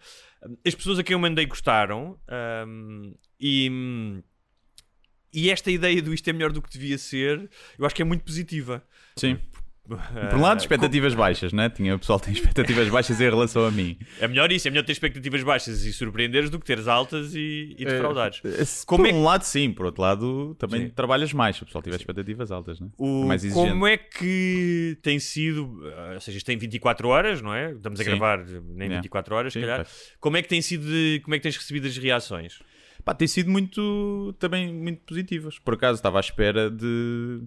As 0.65 0.75
pessoas 0.75 0.99
a 0.99 1.03
quem 1.03 1.13
eu 1.13 1.19
mandei 1.19 1.45
gostaram 1.45 2.19
ahm, 2.27 3.13
e, 3.39 4.21
e 5.33 5.49
esta 5.49 5.69
ideia 5.69 6.01
do 6.01 6.13
isto 6.13 6.27
é 6.29 6.33
melhor 6.33 6.51
do 6.51 6.61
que 6.61 6.69
devia 6.69 6.97
ser, 6.97 7.49
eu 7.77 7.85
acho 7.85 7.95
que 7.95 8.01
é 8.01 8.05
muito 8.05 8.23
positiva. 8.23 8.83
Sim. 9.15 9.39
Por 9.87 10.39
um 10.39 10.41
lado, 10.41 10.59
expectativas 10.59 11.13
baixas, 11.13 11.53
né? 11.53 11.69
Tinha, 11.69 11.95
o 11.95 11.99
pessoal 11.99 12.19
tem 12.19 12.33
expectativas 12.33 12.89
baixas 12.89 13.21
em 13.21 13.23
relação 13.23 13.65
a 13.65 13.71
mim. 13.71 13.97
É 14.19 14.27
melhor 14.27 14.51
isso, 14.51 14.67
é 14.67 14.71
melhor 14.71 14.83
ter 14.83 14.93
expectativas 14.93 15.43
baixas 15.43 15.83
e 15.83 15.93
surpreenderes 15.93 16.49
do 16.49 16.59
que 16.59 16.65
teres 16.65 16.87
altas 16.87 17.35
e, 17.35 17.75
e 17.77 17.85
defraudares. 17.85 18.39
Como 18.39 18.55
Como 18.85 19.03
por 19.03 19.09
é 19.09 19.13
um 19.13 19.23
lado, 19.23 19.43
sim. 19.43 19.71
Por 19.71 19.85
outro 19.85 20.01
lado, 20.01 20.55
também 20.57 20.83
Sim. 20.87 20.89
trabalhas 20.89 21.31
mais 21.33 21.55
se 21.57 21.63
o 21.63 21.65
pessoal 21.65 21.81
tiver 21.83 21.97
expectativas 21.97 22.51
altas, 22.51 22.79
né? 22.79 22.87
O- 22.97 23.31
exigente. 23.31 23.69
como 23.69 23.85
é 23.85 23.97
que 23.97 24.97
tem 25.03 25.19
sido, 25.19 25.79
ah, 25.95 26.11
ou 26.15 26.19
seja, 26.21 26.37
isto 26.37 26.47
tem 26.47 26.57
24 26.57 27.07
horas, 27.07 27.41
não 27.41 27.53
é? 27.53 27.71
Estamos 27.73 27.99
a 27.99 28.03
Sim. 28.03 28.09
gravar 28.09 28.37
nem 28.45 28.87
Yeah. 28.87 29.01
24 29.01 29.35
horas, 29.35 29.53
se 29.53 29.59
Sim, 29.59 29.65
calhar. 29.67 29.87
Como 30.19 30.35
é 30.37 30.41
que 30.41 30.47
tem 30.49 30.61
sido, 30.61 30.85
de- 30.87 31.19
como 31.23 31.35
é 31.35 31.37
que 31.37 31.43
tens 31.43 31.57
recebido 31.57 31.85
as 31.87 31.95
reações? 31.97 32.59
Pá, 33.03 33.13
tem 33.13 33.27
sido 33.27 33.51
muito, 33.51 34.33
também 34.39 34.73
muito 34.73 35.01
positivas. 35.05 35.59
Por 35.59 35.75
acaso, 35.75 35.97
estava 35.97 36.17
à 36.17 36.21
espera 36.21 36.71
de 36.71 37.43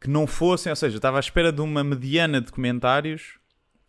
que 0.00 0.08
não 0.08 0.26
fossem, 0.26 0.70
ou 0.70 0.76
seja, 0.76 0.96
estava 0.96 1.18
à 1.18 1.20
espera 1.20 1.52
de 1.52 1.60
uma 1.60 1.82
mediana 1.82 2.40
de 2.40 2.52
comentários 2.52 3.38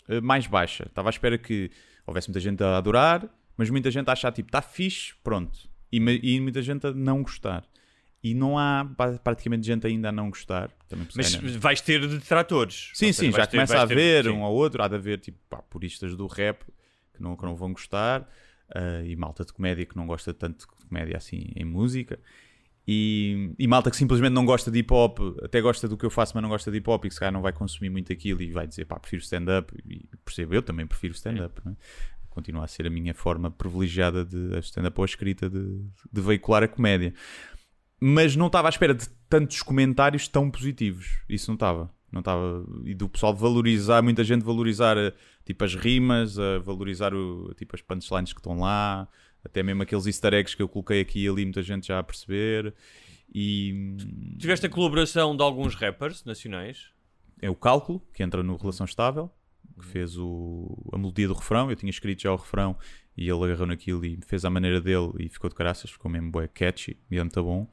eh, 0.08 0.20
mais 0.22 0.48
baixa. 0.48 0.86
Estava 0.88 1.10
à 1.10 1.12
espera 1.12 1.38
que 1.38 1.70
houvesse 2.06 2.30
muita 2.30 2.40
gente 2.40 2.64
a 2.64 2.78
adorar, 2.78 3.28
mas 3.56 3.70
muita 3.70 3.92
gente 3.92 4.10
a 4.10 4.14
achar 4.14 4.32
tipo, 4.32 4.50
está 4.50 4.62
fixe, 4.62 5.14
pronto. 5.24 5.70
E, 5.92 5.98
e 5.98 6.40
muita 6.40 6.62
gente 6.62 6.88
a 6.88 6.92
não 6.92 7.22
gostar. 7.22 7.64
E 8.24 8.34
não 8.34 8.58
há 8.58 8.86
praticamente 9.24 9.66
gente 9.66 9.88
ainda 9.88 10.10
a 10.10 10.12
não 10.12 10.30
gostar. 10.30 10.70
Mas 11.16 11.28
cena- 11.28 11.58
vais 11.60 11.80
ter 11.80 12.06
detratores. 12.06 12.92
Sim, 12.94 13.14
sim, 13.14 13.32
já 13.32 13.46
ter- 13.46 13.58
começa 13.58 13.82
a 13.82 13.88
ter- 13.88 13.94
haver 13.94 14.24
sim. 14.26 14.30
um 14.32 14.42
ou 14.42 14.54
outro. 14.54 14.84
Há 14.84 14.88
de 14.88 14.96
haver 14.96 15.20
tipo, 15.20 15.38
pá, 15.50 15.58
puristas 15.62 16.16
do 16.16 16.28
rap 16.28 16.64
que 17.14 17.22
não, 17.24 17.36
que 17.38 17.44
não 17.44 17.56
vão 17.56 17.72
gostar 17.72 18.28
ah, 18.76 19.02
e 19.06 19.16
malta 19.16 19.46
de 19.46 19.54
comédia 19.54 19.86
que 19.86 19.96
não 19.96 20.06
gosta 20.06 20.34
tanto 20.34 20.60
de 20.60 20.88
comédia 20.88 21.16
assim 21.16 21.52
em 21.56 21.64
música. 21.64 22.20
E, 22.92 23.54
e 23.60 23.68
malta 23.68 23.92
que 23.92 23.98
simplesmente 23.98 24.34
não 24.34 24.46
gosta 24.46 24.72
de 24.72 24.80
hip 24.80 24.92
hop, 24.92 25.20
até 25.44 25.62
gosta 25.62 25.88
do 25.88 25.96
que 25.96 26.04
eu 26.06 26.10
faço, 26.10 26.32
mas 26.34 26.42
não 26.42 26.50
gosta 26.50 26.72
de 26.72 26.78
hip 26.78 26.90
hop 26.90 27.06
e 27.06 27.08
que 27.08 27.14
se 27.14 27.20
calhar 27.20 27.32
não 27.32 27.42
vai 27.42 27.54
consumir 27.54 27.92
muito 27.92 28.12
aquilo 28.12 28.42
e 28.42 28.52
vai 28.52 28.66
dizer 28.66 28.86
pá, 28.86 29.00
prefiro 29.00 29.22
stand-up. 29.22 29.72
E 29.86 30.08
percebo, 30.26 30.56
eu 30.56 30.64
também 30.64 30.88
prefiro 30.88 31.14
stand-up. 31.14 31.62
é? 31.68 31.72
Continua 32.30 32.64
a 32.64 32.68
ser 32.68 32.88
a 32.88 32.90
minha 32.90 33.14
forma 33.14 33.52
privilegiada 33.52 34.26
de 34.26 34.58
stand-up 34.60 35.00
ou 35.00 35.04
a 35.04 35.06
escrita 35.06 35.48
de, 35.48 35.84
de 36.12 36.22
veicular 36.22 36.64
a 36.64 36.68
comédia 36.68 37.14
mas 38.00 38.36
não 38.36 38.48
estava 38.48 38.68
à 38.68 38.70
espera 38.70 38.94
de 38.94 39.08
tantos 39.30 39.62
comentários 39.62 40.28
tão 40.28 40.50
positivos. 40.50 41.20
Isso 41.28 41.50
não 41.50 41.56
estava. 41.56 41.92
Não 42.12 42.20
estava. 42.20 42.66
E 42.86 42.96
do 42.96 43.10
pessoal 43.10 43.36
valorizar, 43.36 44.02
muita 44.02 44.24
gente 44.24 44.44
valorizar 44.44 44.98
eh, 44.98 45.14
tipo 45.46 45.64
as 45.64 45.76
rimas, 45.76 46.40
a 46.40 46.60
valorizar 46.60 47.14
o, 47.14 47.54
tipo 47.56 47.76
as 47.76 47.82
punchlines 47.82 48.34
que 48.34 48.40
estão 48.40 48.60
lá, 48.60 49.08
até 49.44 49.62
mesmo 49.64 49.84
aqueles 49.84 50.06
easter 50.06 50.34
eggs 50.34 50.56
que 50.56 50.62
eu 50.62 50.68
coloquei 50.70 51.02
aqui 51.02 51.24
e 51.24 51.28
ali, 51.28 51.44
muita 51.46 51.62
gente 51.64 51.88
já 51.88 52.00
a 52.00 52.04
perceber. 52.04 52.74
E 53.34 53.96
Tiveste 54.40 54.66
a 54.66 54.70
colaboração 54.70 55.36
de 55.36 55.44
alguns 55.44 55.76
rappers 55.76 56.24
nacionais. 56.26 56.88
é 57.42 57.50
o 57.50 57.56
cálculo 57.56 58.02
que 58.14 58.24
entra 58.24 58.42
no 58.44 58.56
Relação 58.58 58.86
Estável, 58.86 59.32
que 59.80 59.86
fez 59.86 60.18
o, 60.18 60.90
a 60.92 60.98
melodia 60.98 61.28
do 61.28 61.34
refrão. 61.34 61.70
Eu 61.70 61.76
tinha 61.76 61.90
escrito 61.90 62.22
já 62.24 62.32
o 62.34 62.36
refrão 62.36 62.76
e 63.16 63.30
ele 63.30 63.44
agarrou 63.46 63.68
naquilo 63.68 64.04
e 64.06 64.18
fez 64.26 64.44
à 64.46 64.50
maneira 64.50 64.82
dele 64.82 65.12
e 65.20 65.30
ficou 65.30 65.50
de 65.50 65.56
caraças, 65.56 65.90
ficou 65.92 66.10
mesmo 66.12 66.32
bué 66.32 66.48
catchy 66.48 66.98
e 67.12 67.18
é 67.18 67.22
muito 67.22 67.42
bom. 67.44 67.68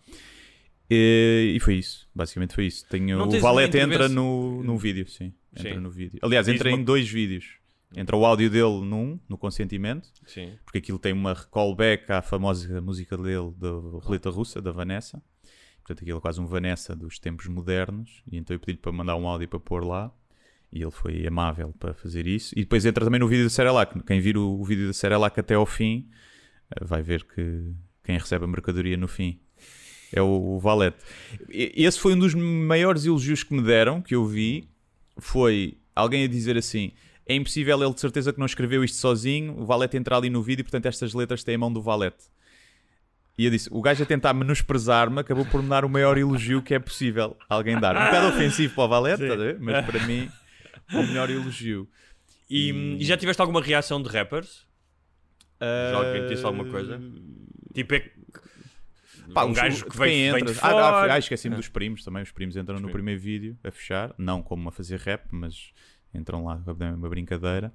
E, 0.88 1.54
e 1.56 1.60
foi 1.60 1.74
isso, 1.76 2.08
basicamente 2.14 2.54
foi 2.54 2.66
isso. 2.66 2.86
Tenho, 2.88 3.20
o 3.20 3.40
Valete 3.40 3.78
entra 3.78 4.08
no, 4.08 4.62
no 4.62 4.78
vídeo, 4.78 5.08
sim. 5.08 5.32
Entra 5.56 5.74
Sim. 5.74 5.80
no 5.80 5.90
vídeo. 5.90 6.18
Aliás, 6.22 6.46
entra 6.48 6.68
uma- 6.68 6.78
em 6.78 6.84
dois 6.84 7.08
vídeos. 7.08 7.46
Entra 7.99 8.14
o 8.16 8.26
áudio 8.26 8.51
dele 8.51 8.84
num, 8.84 9.18
no 9.26 9.38
consentimento, 9.38 10.11
Sim. 10.26 10.53
porque 10.64 10.78
aquilo 10.78 10.99
tem 10.99 11.14
uma 11.14 11.34
callback 11.34 12.12
à 12.12 12.20
famosa 12.20 12.78
música 12.82 13.16
dele 13.16 13.51
da 13.57 13.70
Roleta 14.03 14.28
Russa, 14.28 14.61
da 14.61 14.70
Vanessa. 14.70 15.22
Portanto, 15.82 16.03
aquilo 16.03 16.18
é 16.18 16.20
quase 16.20 16.38
um 16.40 16.47
Vanessa 16.47 16.94
dos 16.94 17.18
tempos 17.18 17.47
modernos. 17.47 18.22
E 18.30 18.36
então 18.36 18.55
eu 18.55 18.61
pedi-lhe 18.61 18.78
para 18.78 18.92
mandar 18.92 19.16
um 19.16 19.26
áudio 19.26 19.49
para 19.49 19.59
pôr 19.61 19.82
lá. 19.84 20.12
E 20.72 20.82
ele 20.82 20.90
foi 20.90 21.26
amável 21.26 21.72
para 21.78 21.94
fazer 21.94 22.26
isso. 22.26 22.53
E 22.57 22.61
depois 22.62 22.84
entra 22.84 23.03
também 23.05 23.18
no 23.20 23.28
vídeo 23.28 23.44
da 23.44 23.51
Cerelac. 23.51 23.99
Quem 24.05 24.20
vir 24.20 24.36
o, 24.36 24.61
o 24.61 24.64
vídeo 24.64 24.88
da 24.88 24.92
Cerelac 24.92 25.38
até 25.40 25.55
ao 25.55 25.64
fim 25.64 26.09
eh, 26.72 26.84
vai 26.84 27.03
ver 27.03 27.24
que 27.24 27.72
quem 28.05 28.18
recebe 28.18 28.44
a 28.44 28.49
mercadoria 28.49 28.97
no 28.97 29.09
fim 29.09 29.40
é 30.12 30.20
o, 30.20 30.57
o 30.57 30.59
Valete. 30.59 30.99
E- 31.49 31.72
Esse 31.76 31.99
foi 31.99 32.14
um 32.14 32.18
dos 32.18 32.34
maiores 32.34 33.07
elogios 33.07 33.42
que 33.42 33.55
me 33.55 33.62
deram, 33.62 34.03
que 34.03 34.14
eu 34.14 34.26
vi. 34.26 34.68
Foi 35.18 35.78
alguém 35.94 36.24
a 36.24 36.28
dizer 36.28 36.57
assim: 36.59 36.92
é 37.26 37.34
impossível 37.34 37.82
ele 37.82 37.92
de 37.94 38.00
certeza 38.00 38.32
que 38.32 38.38
não 38.38 38.46
escreveu 38.46 38.84
isto 38.84 38.96
sozinho. 38.98 39.58
O 39.58 39.64
Valete 39.64 39.96
entra 39.96 40.16
ali 40.16 40.30
no 40.30 40.42
vídeo, 40.42 40.64
portanto, 40.64 40.86
estas 40.86 41.12
letras 41.14 41.42
têm 41.42 41.56
a 41.56 41.58
mão 41.58 41.72
do 41.72 41.82
Valete. 41.82 42.24
E 43.38 43.44
eu 43.44 43.50
disse: 43.50 43.68
o 43.72 43.82
gajo 43.82 44.02
a 44.02 44.06
tentar 44.06 44.32
menosprezar-me 44.32 45.20
acabou 45.20 45.44
por 45.44 45.62
me 45.62 45.68
dar 45.68 45.84
o 45.84 45.88
maior 45.88 46.16
elogio 46.16 46.62
que 46.62 46.72
é 46.74 46.78
possível 46.78 47.36
alguém 47.48 47.78
dar. 47.78 47.94
Um 47.96 48.04
bocado 48.06 48.28
ofensivo 48.28 48.74
para 48.74 48.84
o 48.84 48.88
Valete, 48.88 49.22
mas 49.60 49.84
para 49.84 50.06
mim, 50.06 50.30
o 50.92 51.02
melhor 51.02 51.28
elogio. 51.30 51.88
E, 52.48 52.70
e 53.00 53.04
já 53.04 53.16
tiveste 53.16 53.40
alguma 53.42 53.60
reação 53.60 54.00
de 54.00 54.08
rappers? 54.08 54.64
Já 55.60 55.96
alguém 55.96 56.22
te 56.26 56.34
disse 56.34 56.44
alguma 56.44 56.64
coisa? 56.66 57.00
Tipo, 57.74 57.94
é 57.94 58.10
Pá, 59.34 59.44
um 59.44 59.50
os- 59.50 59.56
gajo 59.56 59.84
que 59.86 59.96
vem, 59.98 60.26
entra. 60.28 60.50
Ah, 60.52 60.54
fora. 60.54 61.14
ah, 61.14 61.18
esqueci-me 61.18 61.56
dos 61.56 61.68
primos 61.68 62.04
também. 62.04 62.22
Os 62.22 62.30
primos 62.30 62.56
entram 62.56 62.76
no 62.76 62.82
primos. 62.82 62.92
primeiro 62.92 63.20
vídeo 63.20 63.58
a 63.64 63.70
fechar, 63.70 64.14
não 64.16 64.40
como 64.42 64.68
a 64.68 64.72
fazer 64.72 64.98
rap, 65.00 65.24
mas 65.32 65.72
entram 66.16 66.44
lá 66.44 66.62
uma 66.96 67.08
brincadeira. 67.08 67.72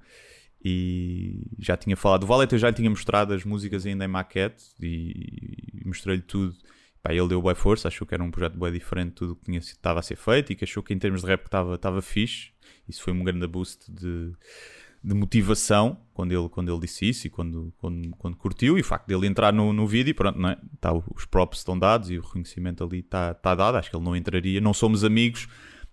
E 0.64 1.44
já 1.58 1.76
tinha 1.76 1.96
falado 1.96 2.20
do 2.20 2.26
Valete, 2.26 2.54
eu 2.54 2.58
já 2.58 2.68
lhe 2.68 2.76
tinha 2.76 2.88
mostrado 2.88 3.34
as 3.34 3.44
músicas 3.44 3.84
ainda 3.84 4.04
em 4.04 4.08
maquete 4.08 4.64
e, 4.80 5.82
mostrei-lhe 5.84 6.22
tudo. 6.22 6.54
Pá, 7.02 7.12
ele 7.12 7.26
deu 7.26 7.42
boa 7.42 7.54
força, 7.54 7.88
achou 7.88 8.06
que 8.06 8.14
era 8.14 8.22
um 8.22 8.30
projeto 8.30 8.56
bem 8.56 8.72
diferente 8.72 9.08
de 9.08 9.14
tudo 9.14 9.32
o 9.32 9.36
que 9.36 9.56
estava 9.56 9.98
a 9.98 10.02
ser 10.02 10.14
feito 10.14 10.52
e 10.52 10.56
que 10.56 10.62
achou 10.62 10.80
que 10.80 10.94
em 10.94 10.98
termos 10.98 11.22
de 11.22 11.26
rap 11.26 11.44
estava 11.44 11.74
estava 11.74 12.00
fixe. 12.00 12.52
Isso 12.88 13.02
foi 13.02 13.12
um 13.12 13.24
grande 13.24 13.44
boost 13.48 13.90
de, 13.90 14.32
de 15.02 15.14
motivação 15.14 15.98
quando 16.14 16.30
ele, 16.30 16.48
quando 16.48 16.70
ele 16.70 16.80
disse 16.80 17.08
isso 17.08 17.26
e 17.26 17.30
quando, 17.30 17.74
quando, 17.78 18.10
quando 18.16 18.36
curtiu. 18.36 18.78
E 18.78 18.82
o 18.82 18.84
facto 18.84 19.08
dele 19.08 19.26
entrar 19.26 19.52
no, 19.52 19.72
no 19.72 19.84
vídeo, 19.84 20.14
pronto, 20.14 20.38
não 20.38 20.50
é? 20.50 20.58
Tá, 20.80 20.92
os 20.92 21.24
props 21.24 21.58
estão 21.58 21.76
dados 21.76 22.08
e 22.08 22.18
o 22.18 22.20
reconhecimento 22.20 22.84
ali 22.84 23.00
está 23.00 23.34
tá 23.34 23.52
dado. 23.56 23.78
Acho 23.78 23.90
que 23.90 23.96
ele 23.96 24.04
não 24.04 24.14
entraria, 24.14 24.60
não 24.60 24.72
somos 24.72 25.02
amigos. 25.02 25.48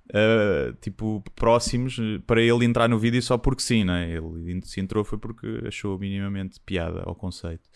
Uh, 0.10 0.74
tipo, 0.82 1.24
próximos 1.36 1.98
para 2.26 2.42
ele 2.42 2.66
entrar 2.66 2.88
no 2.88 3.00
vídeo 3.00 3.22
só 3.22 3.38
porque 3.38 3.62
sim, 3.62 3.84
né? 3.84 4.12
Ele 4.12 4.62
se 4.64 4.80
entrou 4.80 5.04
foi 5.04 5.18
porque 5.18 5.62
achou 5.68 5.98
minimamente 5.98 6.60
piada 6.60 7.04
ao 7.04 7.16
conceito. 7.16 7.70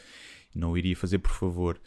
Não 0.54 0.78
iria 0.78 0.96
fazer 0.96 1.20
por 1.20 1.32
favor. 1.32 1.80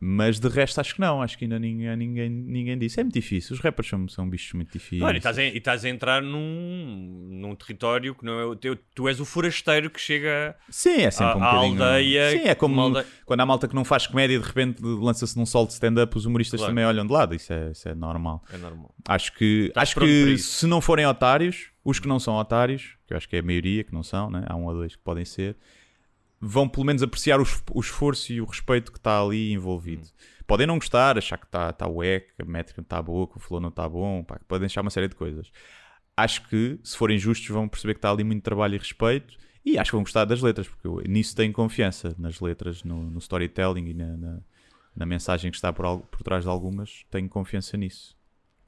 Mas 0.00 0.38
de 0.38 0.46
resto 0.48 0.80
acho 0.80 0.94
que 0.94 1.00
não, 1.00 1.20
acho 1.20 1.36
que 1.36 1.44
ainda 1.44 1.58
ninguém, 1.58 1.96
ninguém, 1.96 2.30
ninguém 2.30 2.78
disse. 2.78 3.00
É 3.00 3.02
muito 3.02 3.14
difícil, 3.14 3.54
os 3.54 3.60
rappers 3.60 3.88
são, 3.88 4.06
são 4.08 4.30
bichos 4.30 4.52
muito 4.52 4.72
difíceis. 4.72 5.02
Olha, 5.02 5.16
e 5.16 5.18
estás 5.18 5.38
a, 5.38 5.42
e 5.42 5.56
estás 5.58 5.84
a 5.84 5.88
entrar 5.88 6.22
num, 6.22 7.28
num 7.32 7.54
território 7.56 8.14
que 8.14 8.24
não 8.24 8.38
é 8.38 8.44
o 8.44 8.54
teu. 8.54 8.76
Tu 8.94 9.08
és 9.08 9.18
o 9.18 9.24
forasteiro 9.24 9.90
que 9.90 10.00
chega 10.00 10.54
Sim, 10.70 11.00
é 11.02 11.10
sempre 11.10 11.38
um 11.38 11.42
à, 11.42 11.48
à 11.50 11.54
bocadinho. 11.54 11.82
aldeia. 11.82 12.30
Sim, 12.30 12.48
é 12.48 12.54
como 12.54 12.80
aldeia- 12.80 13.06
quando 13.26 13.40
há 13.40 13.46
malta 13.46 13.66
que 13.66 13.74
não 13.74 13.84
faz 13.84 14.06
comédia 14.06 14.36
e 14.36 14.38
de 14.38 14.46
repente 14.46 14.80
lança-se 14.82 15.36
num 15.36 15.44
sol 15.46 15.66
de 15.66 15.72
stand-up, 15.72 16.16
os 16.16 16.26
humoristas 16.26 16.60
Claro. 16.60 16.70
também 16.72 16.84
olham 16.84 17.04
de 17.06 17.12
lado. 17.12 17.34
Isso 17.34 17.52
é, 17.52 17.70
isso 17.72 17.88
é 17.88 17.94
normal. 17.94 18.44
É 18.52 18.56
normal. 18.56 18.94
Acho 19.08 19.32
que, 19.34 19.72
acho 19.74 19.98
que 19.98 20.38
se 20.38 20.66
não 20.66 20.80
forem 20.80 21.06
otários, 21.06 21.70
os 21.84 21.98
que 21.98 22.06
não 22.06 22.20
são 22.20 22.34
otários, 22.36 22.96
que 23.06 23.14
eu 23.14 23.16
acho 23.16 23.28
que 23.28 23.34
é 23.34 23.40
a 23.40 23.42
maioria 23.42 23.82
que 23.82 23.92
não 23.92 24.02
são, 24.04 24.30
né? 24.30 24.44
há 24.46 24.54
um 24.54 24.66
ou 24.66 24.74
dois 24.74 24.94
que 24.94 25.02
podem 25.02 25.24
ser, 25.24 25.56
vão 26.40 26.68
pelo 26.68 26.84
menos 26.86 27.02
apreciar 27.02 27.40
o, 27.40 27.44
o 27.72 27.80
esforço 27.80 28.32
e 28.32 28.40
o 28.40 28.44
respeito 28.44 28.92
que 28.92 28.98
está 28.98 29.20
ali 29.20 29.52
envolvido. 29.52 30.08
Podem 30.46 30.66
não 30.66 30.78
gostar, 30.78 31.18
achar 31.18 31.36
que 31.36 31.46
está 31.46 31.72
tá 31.72 31.86
ué, 31.88 32.20
que 32.20 32.42
a 32.42 32.44
métrica 32.44 32.80
não 32.80 32.84
está 32.84 33.02
boa, 33.02 33.26
que 33.26 33.36
o 33.36 33.40
flow 33.40 33.60
não 33.60 33.68
está 33.68 33.88
bom, 33.88 34.24
pá, 34.24 34.40
podem 34.48 34.66
achar 34.66 34.80
uma 34.80 34.90
série 34.90 35.08
de 35.08 35.14
coisas. 35.14 35.50
Acho 36.16 36.48
que, 36.48 36.80
se 36.82 36.96
forem 36.96 37.18
justos, 37.18 37.48
vão 37.48 37.68
perceber 37.68 37.94
que 37.94 37.98
está 37.98 38.10
ali 38.10 38.24
muito 38.24 38.42
trabalho 38.42 38.74
e 38.74 38.78
respeito. 38.78 39.36
E 39.64 39.78
acho 39.78 39.90
que 39.90 39.96
vão 39.96 40.02
gostar 40.02 40.24
das 40.24 40.40
letras, 40.40 40.66
porque 40.66 40.86
eu 40.86 41.02
nisso 41.06 41.36
tenho 41.36 41.52
confiança, 41.52 42.14
nas 42.18 42.40
letras, 42.40 42.82
no, 42.82 43.02
no 43.10 43.18
storytelling 43.18 43.86
e 43.88 43.94
na, 43.94 44.16
na- 44.16 44.40
na 44.96 45.06
mensagem 45.06 45.48
que 45.50 45.56
está 45.56 45.72
por, 45.72 46.00
por 46.00 46.22
trás 46.24 46.42
de 46.42 46.50
algumas, 46.50 47.04
tenho 47.08 47.28
confiança 47.28 47.76
nisso. 47.76 48.16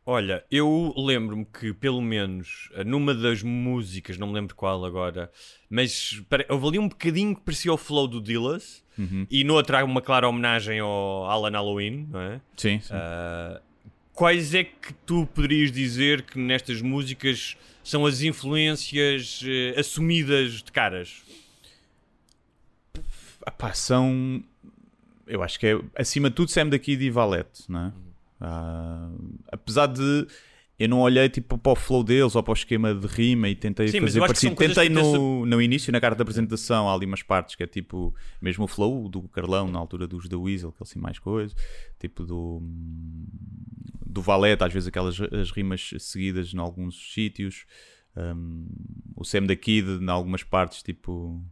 Olha, 0.07 0.45
eu 0.51 0.93
lembro-me 0.97 1.45
que, 1.45 1.73
pelo 1.75 2.01
menos, 2.01 2.69
eh, 2.75 2.83
numa 2.83 3.15
das 3.15 3.43
músicas, 3.43 4.17
não 4.19 4.27
me 4.29 4.35
lembro 4.35 4.57
qual 4.57 4.85
agora, 4.85 5.31
mas 5.69 6.21
houve 6.49 6.67
ali 6.69 6.79
um 6.79 6.89
bocadinho 6.89 7.37
que 7.37 7.43
parecia 7.43 7.73
o 7.73 7.77
flow 7.77 8.09
do 8.09 8.21
Dillas, 8.21 8.83
Uhum. 8.99 9.27
e 9.31 9.45
noutra 9.45 9.81
há 9.81 9.85
uma 9.85 10.03
clara 10.03 10.29
homenagem 10.29 10.81
ao 10.81 11.25
Alan 11.27 11.51
Halloween, 11.53 12.07
não 12.11 12.21
é? 12.21 12.41
Sim, 12.57 12.81
sim. 12.81 12.93
Ah, 12.93 13.61
quais 14.13 14.53
é 14.55 14.65
que 14.65 14.93
tu 15.07 15.27
poderias 15.27 15.71
dizer 15.71 16.23
que 16.23 16.39
nestas 16.39 16.83
músicas 16.83 17.57
são 17.85 18.05
as 18.05 18.21
influências 18.23 19.41
eh, 19.47 19.79
assumidas 19.79 20.63
de 20.63 20.73
caras? 20.73 21.23
Ah 23.47 23.51
pá, 23.51 23.73
são. 23.73 24.43
Eu 25.27 25.43
acho 25.43 25.59
que 25.61 25.67
é 25.67 25.79
acima 25.97 26.29
de 26.29 26.37
tudo 26.37 26.51
Sam 26.51 26.69
daqui 26.69 26.97
de 26.97 27.11
Valete, 27.11 27.63
não 27.71 27.87
é? 27.87 27.93
Ah, 28.41 29.11
apesar 29.53 29.87
de 29.87 30.27
eu 30.81 30.89
não 30.89 31.01
olhei 31.01 31.29
tipo 31.29 31.59
para 31.59 31.73
o 31.73 31.77
flow 31.77 32.03
deles 32.03 32.35
ou 32.35 32.43
para 32.43 32.53
o 32.53 32.55
esquema 32.55 32.95
de 32.95 33.07
rima 33.07 33.51
e 33.51 33.55
tentei 33.55 33.89
Sim, 33.89 34.01
fazer 34.01 34.19
parecido. 34.19 34.57
Tentei 34.57 34.89
no, 34.89 35.45
no 35.45 35.61
início, 35.61 35.93
na 35.93 36.01
carta 36.01 36.17
de 36.17 36.23
apresentação, 36.23 36.89
há 36.89 36.95
ali 36.95 37.05
umas 37.05 37.23
partes 37.23 37.55
que 37.55 37.63
é 37.63 37.67
tipo 37.67 38.15
mesmo 38.41 38.65
o 38.65 38.67
flow 38.67 39.07
do 39.07 39.29
Carlão 39.29 39.69
na 39.71 39.79
altura 39.79 40.07
dos 40.07 40.27
The 40.27 40.37
Weasel, 40.37 40.73
que 40.73 40.79
ele 40.79 40.89
assim 40.89 40.99
mais 40.99 41.19
coisa, 41.19 41.55
tipo 41.99 42.25
do 42.25 42.63
do 44.07 44.23
Valete, 44.23 44.65
às 44.65 44.73
vezes 44.73 44.89
aquelas 44.89 45.21
as 45.21 45.51
rimas 45.51 45.91
seguidas 45.99 46.55
em 46.55 46.59
alguns 46.59 47.13
sítios. 47.13 47.67
Um, 48.17 48.67
o 49.15 49.25
Sam 49.25 49.43
da 49.43 49.55
Kid, 49.55 49.87
em 49.87 50.09
algumas 50.09 50.43
partes, 50.43 50.83
tipo 50.83 51.45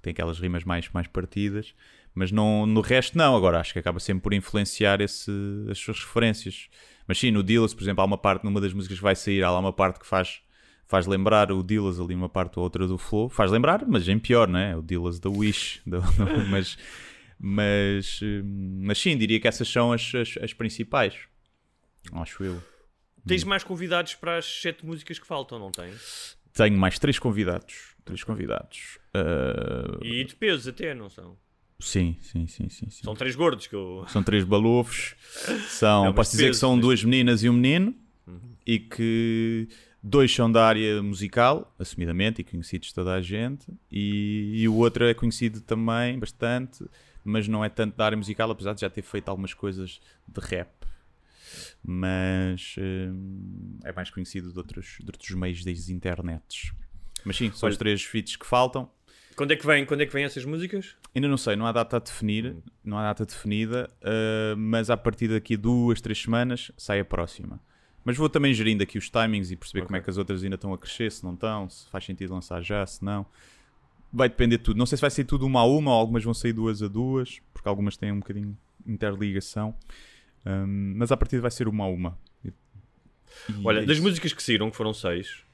tem 0.00 0.12
aquelas 0.12 0.38
rimas 0.38 0.64
mais, 0.64 0.88
mais 0.90 1.06
partidas, 1.08 1.74
mas 2.16 2.32
não, 2.32 2.64
no 2.64 2.80
resto 2.80 3.16
não. 3.16 3.36
Agora 3.36 3.60
acho 3.60 3.74
que 3.74 3.78
acaba 3.78 4.00
sempre 4.00 4.22
por 4.22 4.32
influenciar 4.32 5.02
esse, 5.02 5.30
as 5.70 5.76
suas 5.78 6.00
referências. 6.00 6.68
Mas 7.06 7.18
sim, 7.18 7.30
no 7.30 7.42
Dillas, 7.42 7.74
por 7.74 7.82
exemplo, 7.82 8.00
há 8.00 8.06
uma 8.06 8.16
parte 8.16 8.42
numa 8.42 8.58
das 8.58 8.72
músicas 8.72 8.96
que 8.96 9.02
vai 9.02 9.14
sair, 9.14 9.44
há 9.44 9.50
lá 9.50 9.58
uma 9.58 9.72
parte 9.72 10.00
que 10.00 10.06
faz, 10.06 10.40
faz 10.86 11.06
lembrar 11.06 11.52
o 11.52 11.62
Dillas 11.62 12.00
ali, 12.00 12.14
uma 12.14 12.30
parte 12.30 12.58
ou 12.58 12.64
outra 12.64 12.88
do 12.88 12.96
Flow. 12.96 13.28
Faz 13.28 13.50
lembrar, 13.50 13.84
mas 13.86 14.08
em 14.08 14.18
pior, 14.18 14.48
não 14.48 14.58
é? 14.58 14.74
O 14.74 14.80
Dillas 14.80 15.20
da 15.20 15.28
Wish. 15.28 15.82
mas, 16.50 16.78
mas, 17.38 18.20
hum, 18.22 18.80
mas 18.82 18.98
sim, 18.98 19.14
diria 19.14 19.38
que 19.38 19.46
essas 19.46 19.68
são 19.68 19.92
as, 19.92 20.14
as, 20.14 20.38
as 20.42 20.54
principais. 20.54 21.14
Acho 22.12 22.42
eu. 22.42 22.62
Tens 23.26 23.44
mais 23.44 23.62
convidados 23.62 24.14
para 24.14 24.38
as 24.38 24.46
sete 24.46 24.86
músicas 24.86 25.18
que 25.18 25.26
faltam, 25.26 25.58
não 25.58 25.70
tens? 25.70 26.34
Tenho 26.54 26.78
mais 26.78 26.98
três 26.98 27.18
convidados. 27.18 27.94
Três 28.06 28.24
convidados. 28.24 28.98
Uh, 29.14 30.02
E 30.02 30.24
de 30.24 30.34
peso 30.34 30.70
até, 30.70 30.94
não 30.94 31.10
são? 31.10 31.36
Sim, 31.78 32.16
sim, 32.22 32.46
sim, 32.46 32.68
sim. 32.68 32.88
sim. 32.90 33.02
São 33.04 33.14
três 33.14 33.36
gordos 33.36 33.66
que 33.66 33.74
eu. 33.74 34.04
São 34.08 34.22
três 34.22 34.44
balufos. 34.44 35.14
São, 35.68 36.06
É, 36.08 36.12
posso 36.12 36.30
dizer 36.32 36.50
que 36.50 36.56
são 36.56 36.72
mas- 36.72 36.80
duas 36.80 37.04
meninas 37.04 37.42
e 37.42 37.48
um 37.48 37.52
menino. 37.52 37.94
E 38.66 38.80
que 38.80 39.68
dois 40.02 40.34
são 40.34 40.50
da 40.50 40.66
área 40.66 41.00
musical, 41.00 41.72
assumidamente, 41.78 42.40
e 42.40 42.44
conhecidos 42.44 42.88
de 42.88 42.94
toda 42.94 43.12
a 43.14 43.22
gente. 43.22 43.66
E, 43.92 44.52
e 44.62 44.68
o 44.68 44.74
outro 44.74 45.04
é 45.04 45.14
conhecido 45.14 45.60
também, 45.60 46.18
bastante, 46.18 46.84
mas 47.24 47.46
não 47.46 47.64
é 47.64 47.68
tanto 47.68 47.96
da 47.96 48.04
área 48.06 48.16
musical, 48.16 48.50
apesar 48.50 48.72
de 48.74 48.80
já 48.80 48.90
ter 48.90 49.02
feito 49.02 49.28
algumas 49.28 49.54
coisas 49.54 50.00
de 50.26 50.40
rap. 50.40 50.68
Mas 51.82 52.74
hum, 52.78 53.78
é 53.84 53.92
mais 53.92 54.10
conhecido 54.10 54.50
de 54.52 54.58
outros, 54.58 54.96
de 55.00 55.06
outros 55.06 55.30
meios 55.30 55.64
das 55.64 55.88
internets. 55.88 56.72
Mas 57.24 57.36
sim, 57.36 57.52
são 57.52 57.68
os 57.68 57.76
três 57.76 58.02
feats 58.02 58.34
que 58.36 58.46
faltam. 58.46 58.90
Quando 59.36 59.52
é 59.52 59.56
que 59.56 59.66
vem, 59.66 59.84
quando 59.84 60.00
é 60.00 60.06
que 60.06 60.12
vêm 60.12 60.24
essas 60.24 60.46
músicas? 60.46 60.96
Ainda 61.14 61.28
não 61.28 61.36
sei, 61.36 61.56
não 61.56 61.66
há 61.66 61.72
data 61.72 61.98
a 61.98 62.00
definir, 62.00 62.56
não 62.82 62.96
há 62.96 63.02
data 63.02 63.26
definida, 63.26 63.90
uh, 64.00 64.56
mas 64.56 64.88
a 64.88 64.96
partir 64.96 65.28
daqui 65.28 65.54
a 65.54 65.56
duas, 65.58 66.00
três 66.00 66.20
semanas 66.22 66.72
sai 66.76 67.00
a 67.00 67.04
próxima. 67.04 67.60
Mas 68.02 68.16
vou 68.16 68.30
também 68.30 68.54
gerindo 68.54 68.82
aqui 68.82 68.96
os 68.96 69.10
timings 69.10 69.50
e 69.50 69.56
perceber 69.56 69.84
como 69.84 69.96
é 69.96 70.00
que 70.00 70.08
as 70.08 70.16
outras 70.16 70.42
ainda 70.42 70.54
estão 70.54 70.72
a 70.72 70.78
crescer, 70.78 71.12
se 71.12 71.22
não 71.22 71.34
estão, 71.34 71.68
se 71.68 71.86
faz 71.90 72.04
sentido 72.04 72.32
lançar 72.32 72.62
já, 72.62 72.86
se 72.86 73.04
não. 73.04 73.26
Vai 74.12 74.28
depender 74.28 74.56
de 74.56 74.62
tudo. 74.62 74.78
Não 74.78 74.86
sei 74.86 74.96
se 74.96 75.02
vai 75.02 75.10
sair 75.10 75.24
tudo 75.24 75.44
uma 75.44 75.60
a 75.60 75.64
uma 75.66 75.90
ou 75.90 75.98
algumas 75.98 76.24
vão 76.24 76.32
sair 76.32 76.52
duas 76.52 76.82
a 76.82 76.88
duas, 76.88 77.40
porque 77.52 77.68
algumas 77.68 77.96
têm 77.96 78.12
um 78.12 78.20
bocadinho 78.20 78.56
de 78.86 78.92
interligação. 78.92 79.74
Um, 80.46 80.94
mas 80.96 81.10
a 81.12 81.16
partir 81.16 81.40
vai 81.40 81.50
ser 81.50 81.68
uma 81.68 81.84
a 81.84 81.88
uma. 81.88 82.16
E- 82.44 82.52
Olha, 83.64 83.80
é 83.80 83.84
das 83.84 83.98
músicas 83.98 84.32
que 84.32 84.42
saíram, 84.42 84.70
que 84.70 84.76
foram 84.76 84.94
seis? 84.94 85.44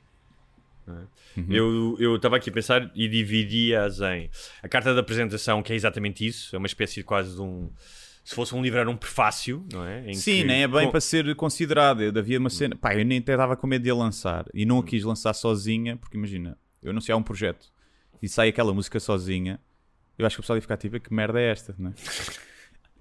Uhum. 0.86 1.46
eu 1.48 1.96
eu 1.98 2.16
estava 2.16 2.36
aqui 2.36 2.50
a 2.50 2.52
pensar 2.52 2.90
e 2.94 3.08
dividi-as 3.08 4.00
em 4.00 4.28
a 4.62 4.68
carta 4.68 4.92
da 4.94 5.00
apresentação, 5.00 5.62
que 5.62 5.72
é 5.72 5.76
exatamente 5.76 6.26
isso, 6.26 6.54
é 6.54 6.58
uma 6.58 6.66
espécie 6.66 6.96
de 6.96 7.04
quase 7.04 7.34
de 7.34 7.40
um. 7.40 7.70
Se 8.24 8.34
fosse 8.36 8.54
um 8.54 8.62
livro, 8.62 8.78
era 8.78 8.88
um 8.88 8.96
prefácio, 8.96 9.66
não 9.72 9.84
é? 9.84 10.08
Em 10.08 10.14
Sim, 10.14 10.38
que- 10.38 10.44
nem 10.44 10.62
é 10.62 10.68
bem 10.68 10.84
com- 10.86 10.92
para 10.92 11.00
ser 11.00 11.34
considerado. 11.34 12.02
Eu 12.02 12.12
havia 12.16 12.38
uma 12.38 12.50
cena. 12.50 12.76
Pá, 12.76 12.94
eu 12.94 13.04
nem 13.04 13.18
até 13.18 13.32
estava 13.32 13.56
com 13.56 13.66
medo 13.66 13.82
de 13.82 13.90
a 13.90 13.94
lançar. 13.94 14.44
E 14.54 14.64
não 14.64 14.78
a 14.78 14.84
quis 14.84 15.02
lançar 15.02 15.32
sozinha, 15.34 15.96
porque 15.96 16.16
imagina, 16.16 16.56
eu 16.82 16.90
anunciar 16.90 17.18
um 17.18 17.22
projeto 17.22 17.66
e 18.22 18.28
sai 18.28 18.48
aquela 18.50 18.72
música 18.72 19.00
sozinha, 19.00 19.58
eu 20.16 20.24
acho 20.24 20.36
que 20.36 20.40
o 20.40 20.42
pessoal 20.42 20.56
ia 20.56 20.62
ficar 20.62 20.76
tipo, 20.76 21.00
que 21.00 21.12
merda 21.12 21.40
é 21.40 21.50
esta, 21.50 21.74
não 21.78 21.90
é? 21.90 21.94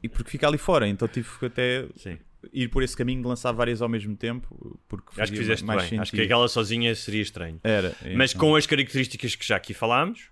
E 0.04 0.10
porque 0.10 0.32
fica 0.32 0.48
ali 0.48 0.58
fora, 0.58 0.88
então 0.88 1.08
tive 1.08 1.30
que 1.38 1.46
até 1.46 1.86
Sim. 1.96 2.18
Ir 2.52 2.70
por 2.70 2.84
esse 2.84 2.96
caminho 2.96 3.22
de 3.22 3.28
lançar 3.28 3.52
várias 3.52 3.82
ao 3.82 3.90
mesmo 3.90 4.16
tempo, 4.16 4.80
porque 4.88 5.20
Acho 5.22 5.32
que 5.32 5.38
fizeste 5.38 5.66
mais 5.66 5.82
bem. 5.82 5.90
sentido. 5.90 6.02
Acho 6.02 6.12
que 6.12 6.22
aquela 6.22 6.48
sozinha 6.48 6.94
seria 6.96 7.22
estranho. 7.22 7.60
Era. 7.64 7.96
Mas 8.16 8.32
então. 8.32 8.42
com 8.48 8.56
as 8.56 8.66
características 8.66 9.36
que 9.36 9.46
já 9.46 9.56
aqui 9.56 9.74
falámos. 9.74 10.30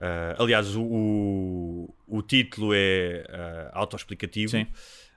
ah, 0.00 0.36
aliás, 0.38 0.74
o, 0.74 0.82
o, 0.82 1.94
o 2.06 2.22
título 2.22 2.72
é 2.74 3.24
ah, 3.28 3.70
autoexplicativo. 3.74 4.50
Sim. 4.50 4.66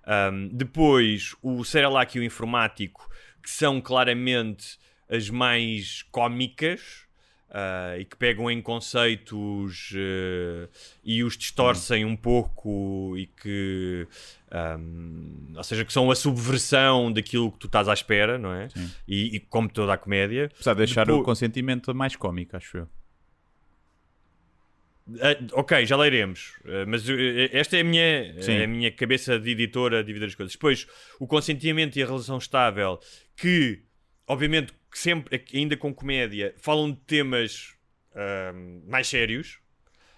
Ahm, 0.06 0.50
depois, 0.54 1.36
o 1.42 1.64
Seralac 1.64 2.18
e 2.18 2.22
o 2.22 2.24
Informático, 2.24 3.10
que 3.44 3.50
são 3.50 3.82
claramente 3.82 4.78
as 5.10 5.30
mais 5.30 6.04
cómicas 6.12 7.07
ah, 7.50 7.96
e 7.98 8.04
que 8.06 8.16
pegam 8.18 8.52
em 8.52 8.62
conceitos 8.62 9.92
eh, 9.96 10.68
e 11.04 11.24
os 11.24 11.38
distorcem 11.38 12.04
um 12.06 12.16
pouco 12.16 13.16
e 13.18 13.26
que. 13.28 14.08
ahm, 14.52 15.54
ou 15.56 15.64
seja, 15.64 15.84
que 15.86 15.94
são 15.94 16.12
a 16.12 16.16
subversão 16.16 17.12
daquilo 17.12 17.52
que 17.52 17.60
tu 17.60 17.68
estás 17.68 17.88
à 17.88 17.94
espera, 17.94 18.38
não 18.38 18.54
é? 18.54 18.68
E, 19.08 19.36
e 19.36 19.40
como 19.40 19.70
toda 19.70 19.94
a 19.94 19.98
comédia. 19.98 20.50
Apesar 20.54 20.74
de 20.74 20.80
deixar 20.80 21.06
Depois- 21.06 21.22
o 21.22 21.26
consentimento 21.26 21.94
mais 21.96 22.16
cómico, 22.16 22.56
acho 22.58 22.78
eu. 22.78 22.88
Ah, 25.22 25.38
ok, 25.54 25.86
já 25.86 25.96
leremos. 25.96 26.54
Ah, 26.66 26.84
mas 26.86 27.08
eh, 27.08 27.50
esta 27.54 27.78
é 27.78 27.82
a 27.82 27.84
minha, 27.84 28.04
é 28.04 28.64
a 28.66 28.68
minha 28.68 28.92
cabeça 28.92 29.40
de 29.40 29.52
editora 29.52 30.00
a 30.00 30.04
dividir 30.04 30.28
as 30.28 30.36
coisas. 30.36 30.54
Depois, 30.54 30.86
o 31.20 31.26
consentimento 31.26 31.96
e 31.98 32.04
a 32.04 32.06
relação 32.06 32.38
estável, 32.38 33.00
que, 33.36 33.82
obviamente, 34.28 34.74
que 34.92 35.00
sempre, 35.00 35.44
ainda 35.54 35.76
com 35.78 35.94
comédia, 35.94 36.54
falam 36.58 36.92
de 36.92 36.98
temas 37.00 37.74
mais 38.86 39.08
sérios. 39.08 39.60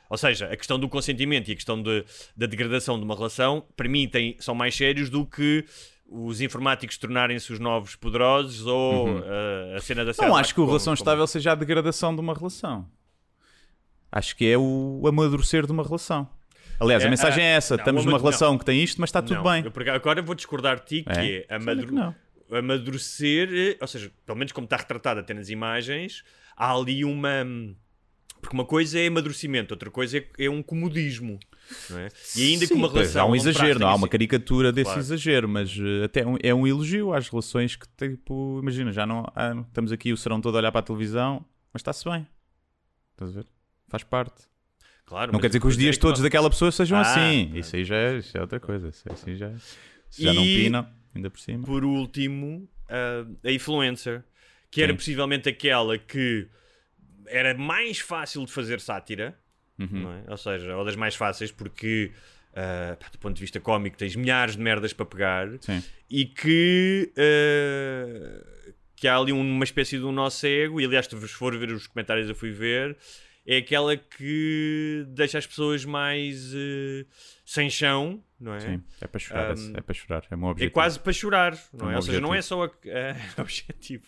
Ou 0.10 0.18
seja, 0.18 0.48
a 0.48 0.58
questão 0.58 0.80
do 0.80 0.90
consentimento 0.90 1.50
e 1.50 1.52
a 1.52 1.56
questão 1.56 1.82
de- 1.82 2.04
da 2.36 2.48
degradação 2.48 2.98
de 2.98 3.04
uma 3.06 3.16
relação, 3.16 3.64
para 3.78 3.88
mim, 3.88 4.08
tem- 4.08 4.36
são 4.40 4.56
mais 4.56 4.76
sérios 4.76 5.10
do 5.10 5.24
que 5.26 5.64
os 6.08 6.42
informáticos 6.42 6.98
tornarem-se 6.98 7.54
os 7.54 7.60
novos 7.60 7.96
poderosos 7.96 8.66
ou 8.66 9.20
ah, 9.20 9.76
a 9.78 9.80
cena 9.82 10.04
da 10.04 10.12
Não 10.20 10.36
acho 10.36 10.54
que 10.56 10.60
o 10.60 10.64
como- 10.64 10.72
relação 10.72 10.94
como- 10.96 11.02
estável 11.04 11.28
seja 11.28 11.52
a 11.52 11.56
degradação 11.56 12.16
de 12.16 12.22
uma 12.22 12.34
relação. 12.34 12.90
Acho 14.12 14.36
que 14.36 14.50
é 14.50 14.58
o 14.58 15.04
amadurecer 15.08 15.68
de 15.68 15.72
uma 15.72 15.84
relação. 15.84 16.28
Aliás, 16.80 17.04
É, 17.04 17.08
a 17.08 17.10
mensagem 17.10 17.44
ah, 17.44 17.48
é 17.48 17.52
essa: 17.52 17.76
não, 17.76 17.82
estamos 17.82 18.06
numa 18.06 18.18
relação 18.18 18.58
que 18.58 18.66
tem 18.66 18.82
isto, 18.82 19.00
mas 19.00 19.10
está 19.10 19.22
tudo 19.22 19.36
Não, 19.36 19.44
bem. 19.44 19.64
eu 19.64 19.94
agora 19.94 20.22
vou 20.24 20.34
discordar 20.34 20.80
de 20.80 20.86
ti, 20.86 21.04
que 21.04 21.12
É? 21.12 21.46
é, 21.48 21.56
amadure- 21.56 21.88
que 21.88 21.94
não. 21.94 22.16
Amadurecer, 22.52 23.50
eh, 23.54 23.78
ou 23.82 23.88
seja, 23.88 24.12
pelo 24.26 24.38
menos 24.38 24.52
como 24.52 24.66
está 24.66 24.78
retratado 24.78 25.20
até 25.20 25.34
nas 25.34 25.50
imagens, 25.50 26.24
há 26.56 26.74
ali 26.74 27.04
uma. 27.06 27.46
Porque 28.42 28.56
uma 28.56 28.64
coisa 28.66 28.98
é 28.98 29.08
amadurecimento, 29.08 29.74
outra 29.74 29.92
coisa 29.92 30.18
é, 30.18 30.26
é 30.40 30.50
um 30.50 30.64
comodismo. 30.64 31.38
Não 31.90 32.00
é? 32.00 32.08
E 32.38 32.42
ainda 32.54 32.62
que 32.62 32.68
Sim, 32.68 32.76
uma 32.76 32.88
relação. 32.90 33.22
Há 33.28 33.30
um 33.30 33.36
exagero, 33.36 33.80
não 33.80 33.90
há 33.90 33.96
uma 33.96 34.08
caricatura 34.08 34.72
desse 34.72 34.86
Claro. 34.86 35.00
exagero, 35.02 35.50
mas 35.50 35.78
eh, 35.78 36.06
até 36.06 36.26
um- 36.26 36.38
é 36.42 36.54
um 36.54 36.66
elogio 36.66 37.14
às 37.14 37.28
relações 37.28 37.76
que, 37.76 37.86
tipo, 37.98 38.60
imagina, 38.62 38.94
já 38.94 39.06
não 39.06 39.26
há- 39.36 39.54
estamos 39.68 39.92
aqui 39.92 40.14
o 40.14 40.18
serão 40.18 40.40
todo 40.40 40.56
a 40.56 40.60
olhar 40.60 40.72
para 40.72 40.80
a 40.80 40.84
televisão, 40.84 41.46
mas 41.74 41.82
está-se 41.82 42.06
bem. 42.06 42.26
Estás 43.12 43.32
a 43.32 43.34
ver? 43.42 43.48
Faz 43.90 44.04
parte. 44.04 44.44
Claro, 45.06 45.34
Não 45.34 45.40
quer 45.40 45.48
dizer 45.48 45.60
que 45.60 45.68
os 45.68 45.74
dizer 45.74 45.84
dias 45.84 45.96
que 45.98 46.02
todos 46.02 46.20
não- 46.20 46.24
daquela 46.24 46.50
pessoa 46.50 46.72
sejam 46.72 46.98
Ah, 46.98 47.02
assim. 47.02 47.52
ah. 47.54 47.58
Isso 47.60 47.76
aí 47.76 47.84
já 47.84 47.96
é, 47.98 48.20
é 48.36 48.42
outra 48.42 48.60
coisa. 48.60 48.88
Isso 48.88 49.04
assim 49.12 49.36
já, 49.36 49.52
se 50.10 50.24
já 50.24 50.34
não 50.34 50.46
E- 50.46 50.64
pinam, 50.64 50.88
ainda 51.16 51.30
por 51.30 51.40
cima. 51.40 51.66
Por 51.66 51.84
último, 51.84 52.70
ah, 52.90 53.26
a 53.44 53.52
influencer, 53.52 54.24
que 54.72 54.82
era 54.82 54.92
Sim. 54.94 54.98
possivelmente 54.98 55.50
aquela 55.50 55.98
que 55.98 56.48
era 57.28 57.54
mais 57.56 58.00
fácil 58.00 58.46
de 58.46 58.52
fazer 58.52 58.80
sátira, 58.80 59.38
Uhum. 59.80 60.12
é? 60.12 60.30
ou 60.32 60.36
seja, 60.38 60.76
ou 60.76 60.84
das 60.84 60.96
mais 60.98 61.16
fáceis, 61.16 61.52
porque 61.52 62.12
pá, 63.00 63.08
do 63.12 63.18
ponto 63.18 63.36
de 63.36 63.42
vista 63.42 63.60
cómico 63.62 63.96
tens 63.98 64.14
milhares 64.16 64.58
de 64.58 64.62
merdas 64.62 64.92
para 64.92 65.06
pegar 65.06 65.48
Sim. 65.62 65.82
e 66.10 66.26
que, 66.26 67.12
ah, 67.18 68.44
que 68.96 69.08
há 69.08 69.16
ali 69.18 69.32
uma 69.32 69.64
espécie 69.64 69.98
de 69.98 70.04
um 70.04 70.12
nosso 70.12 70.46
ego, 70.46 70.82
e 70.82 70.86
aliás, 70.86 71.06
se 71.06 71.16
for 71.30 71.58
ver 71.58 71.72
os 71.72 71.88
comentários 71.88 72.28
eu 72.28 72.36
fui 72.36 72.52
ver, 72.52 72.98
é 73.46 73.58
aquela 73.58 73.96
que 73.96 75.06
deixa 75.10 75.38
as 75.38 75.48
pessoas 75.48 75.86
mais 75.86 76.54
eh, 76.54 77.06
sem 77.52 77.68
chão, 77.68 78.24
não 78.40 78.54
é? 78.54 78.60
Sim, 78.60 78.84
é 79.02 79.08
para 79.08 79.20
chorar, 79.20 79.58
Um, 79.58 79.74
é 79.76 79.82
para 79.82 79.94
chorar, 79.96 80.24
é 80.30 80.36
o 80.36 80.38
meu 80.38 80.48
É 80.50 80.52
objetivo. 80.52 80.74
quase 80.74 81.00
para 81.00 81.14
chorar, 81.14 81.58
não 81.74 81.88
É 81.90 81.94
é? 81.94 81.94
um 81.94 81.96
Ou 81.96 82.02
seja, 82.04 82.22
não 82.22 82.36
é 82.36 82.42
só 82.44 82.64
a, 82.64 82.68
a- 82.68 83.42
objetivo. 83.42 84.06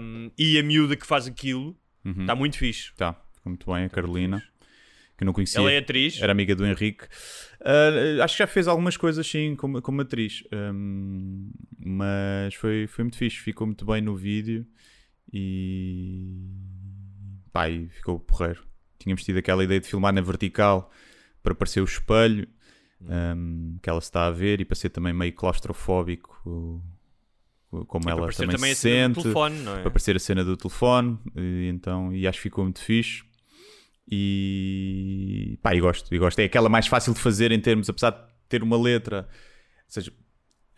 Um, 0.00 0.30
e 0.38 0.58
a 0.58 0.62
miúda 0.62 0.96
que 0.96 1.06
faz 1.06 1.26
aquilo 1.26 1.76
Uhum. 2.04 2.20
está 2.22 2.34
muito 2.34 2.56
fixe. 2.56 2.92
Tá, 2.96 3.12
ficou 3.34 3.50
muito 3.50 3.70
bem, 3.70 3.84
a 3.84 3.88
Carolina, 3.90 4.42
que 5.18 5.24
não 5.26 5.32
conhecia. 5.34 5.60
Ela 5.60 5.72
é 5.72 5.78
atriz. 5.78 6.18
Era 6.22 6.32
amiga 6.32 6.54
do 6.56 6.64
Henrique. 6.64 7.04
Ah, 7.60 8.24
acho 8.24 8.34
que 8.34 8.38
já 8.38 8.46
fez 8.46 8.66
algumas 8.68 8.96
coisas 8.96 9.26
sim 9.26 9.54
como, 9.56 9.82
como 9.82 10.00
atriz. 10.00 10.42
Hum, 10.72 11.50
mas 11.78 12.54
foi, 12.54 12.86
foi 12.86 13.04
muito 13.04 13.18
fixe. 13.18 13.36
Ficou 13.38 13.66
muito 13.66 13.84
bem 13.84 14.00
no 14.00 14.16
vídeo. 14.16 14.64
E. 15.32 16.48
Pá, 17.52 17.68
e 17.68 17.88
ficou 17.88 18.20
porreiro. 18.20 18.64
Tínhamos 18.98 19.22
tido 19.24 19.38
aquela 19.38 19.62
ideia 19.64 19.80
de 19.80 19.86
filmar 19.88 20.12
na 20.12 20.20
vertical 20.20 20.90
para 21.46 21.54
parecer 21.54 21.80
o 21.80 21.84
espelho 21.84 22.48
hum, 23.00 23.78
que 23.80 23.88
ela 23.88 24.00
se 24.00 24.08
está 24.08 24.26
a 24.26 24.32
ver 24.32 24.60
e 24.60 24.64
para 24.64 24.74
ser 24.74 24.88
também 24.88 25.12
meio 25.12 25.32
claustrofóbico. 25.32 26.42
Como 27.86 28.02
para 28.02 28.12
ela 28.12 28.20
parecer 28.22 28.42
também, 28.42 28.56
também 28.56 28.74
se 28.74 28.80
sente 28.80 29.22
telefone, 29.22 29.60
é? 29.60 29.62
para 29.62 29.88
aparecer 29.88 30.16
a 30.16 30.18
cena 30.18 30.44
do 30.44 30.56
telefone 30.56 31.18
e, 31.36 31.68
então, 31.68 32.12
e 32.12 32.26
acho 32.26 32.38
que 32.38 32.42
ficou 32.42 32.64
muito 32.64 32.80
fixe 32.80 33.22
e 34.08 35.56
pá, 35.62 35.74
e 35.74 35.80
gosto, 35.80 36.12
e 36.12 36.18
gosto. 36.18 36.38
É 36.40 36.44
aquela 36.44 36.68
mais 36.68 36.88
fácil 36.88 37.14
de 37.14 37.20
fazer 37.20 37.52
em 37.52 37.60
termos, 37.60 37.88
apesar 37.88 38.10
de 38.10 38.18
ter 38.48 38.62
uma 38.62 38.80
letra, 38.80 39.28
ou 39.28 39.84
seja, 39.86 40.12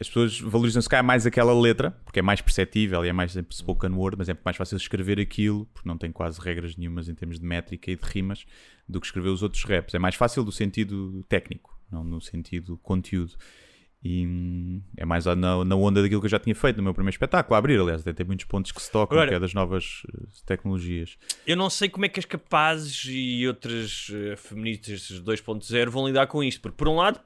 as 0.00 0.06
pessoas 0.06 0.38
valorizam 0.40 0.80
se 0.80 0.88
calhar 0.88 1.04
mais 1.04 1.26
aquela 1.26 1.58
letra, 1.58 1.90
porque 2.04 2.20
é 2.20 2.22
mais 2.22 2.40
perceptível 2.40 3.04
e 3.04 3.08
é 3.08 3.12
mais 3.12 3.36
spoken 3.52 3.90
word, 3.90 4.16
mas 4.16 4.28
é 4.28 4.36
mais 4.44 4.56
fácil 4.56 4.76
escrever 4.76 5.18
aquilo, 5.18 5.66
porque 5.74 5.88
não 5.88 5.98
tem 5.98 6.12
quase 6.12 6.40
regras 6.40 6.76
nenhumas 6.76 7.08
em 7.08 7.14
termos 7.14 7.38
de 7.40 7.44
métrica 7.44 7.90
e 7.90 7.96
de 7.96 8.04
rimas, 8.04 8.44
do 8.88 9.00
que 9.00 9.06
escrever 9.06 9.30
os 9.30 9.42
outros 9.42 9.64
raps. 9.64 9.94
É 9.94 9.98
mais 9.98 10.14
fácil 10.14 10.44
do 10.44 10.52
sentido 10.52 11.24
técnico, 11.28 11.76
não 11.90 12.04
no 12.04 12.20
sentido 12.20 12.78
conteúdo. 12.78 13.34
E 14.00 14.24
hum, 14.24 14.80
é 14.96 15.04
mais 15.04 15.24
na, 15.24 15.34
na 15.64 15.74
onda 15.74 16.00
daquilo 16.00 16.20
que 16.20 16.26
eu 16.26 16.30
já 16.30 16.38
tinha 16.38 16.54
feito 16.54 16.76
no 16.76 16.84
meu 16.84 16.94
primeiro 16.94 17.12
espetáculo, 17.14 17.56
a 17.56 17.58
abrir, 17.58 17.80
aliás, 17.80 18.02
até 18.02 18.12
tem 18.12 18.24
muitos 18.24 18.44
pontos 18.44 18.70
que 18.70 18.80
se 18.80 18.92
tocam, 18.92 19.16
Agora- 19.18 19.30
que 19.30 19.34
é 19.34 19.40
das 19.40 19.52
novas 19.52 20.02
eh, 20.14 20.26
tecnologias. 20.46 21.18
Eu 21.44 21.56
não 21.56 21.68
sei 21.68 21.88
como 21.88 22.04
é 22.04 22.08
que 22.08 22.20
as 22.20 22.24
capazes 22.24 23.04
e 23.08 23.44
outras 23.48 24.06
eh, 24.14 24.36
feministas 24.36 25.20
2.0 25.20 25.88
vão 25.90 26.06
lidar 26.06 26.28
com 26.28 26.44
isto, 26.44 26.60
porque 26.60 26.76
por 26.76 26.86
um 26.86 26.94
lado 26.94 27.18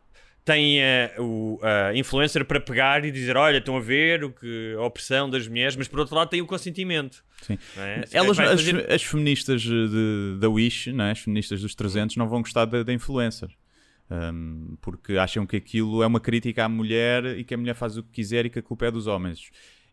tem 0.44 0.82
a, 0.82 1.20
o, 1.20 1.60
a 1.62 1.94
influencer 1.96 2.44
para 2.44 2.58
pegar 2.60 3.04
e 3.04 3.10
dizer: 3.10 3.36
Olha, 3.36 3.58
estão 3.58 3.76
a 3.76 3.80
ver 3.80 4.24
o 4.24 4.30
que, 4.30 4.74
a 4.76 4.82
opressão 4.82 5.28
das 5.30 5.46
mulheres, 5.46 5.76
mas 5.76 5.86
por 5.88 6.00
outro 6.00 6.14
lado 6.16 6.28
tem 6.28 6.40
o 6.40 6.46
consentimento. 6.46 7.24
Sim. 7.42 7.58
é? 7.76 8.06
Se 8.06 8.16
Elas, 8.16 8.38
as, 8.38 8.48
fazer- 8.62 8.92
as 8.92 9.02
feministas 9.02 9.62
de- 9.62 10.36
da 10.40 10.48
Wish, 10.48 10.92
não 10.92 11.04
é? 11.04 11.10
as 11.12 11.20
feministas 11.20 11.60
dos 11.60 11.74
300, 11.74 12.16
não 12.16 12.28
vão 12.28 12.40
gostar 12.42 12.64
da, 12.64 12.82
da 12.82 12.92
influencer. 12.92 13.48
Um, 14.10 14.76
porque 14.82 15.16
acham 15.16 15.46
que 15.46 15.56
aquilo 15.56 16.02
é 16.02 16.06
uma 16.06 16.20
crítica 16.20 16.64
à 16.64 16.68
mulher 16.68 17.24
e 17.38 17.44
que 17.44 17.54
a 17.54 17.56
mulher 17.56 17.74
faz 17.74 17.96
o 17.96 18.02
que 18.02 18.10
quiser 18.10 18.44
e 18.44 18.50
que 18.50 18.58
a 18.58 18.62
culpa 18.62 18.86
é 18.86 18.90
dos 18.90 19.06
homens. 19.06 19.50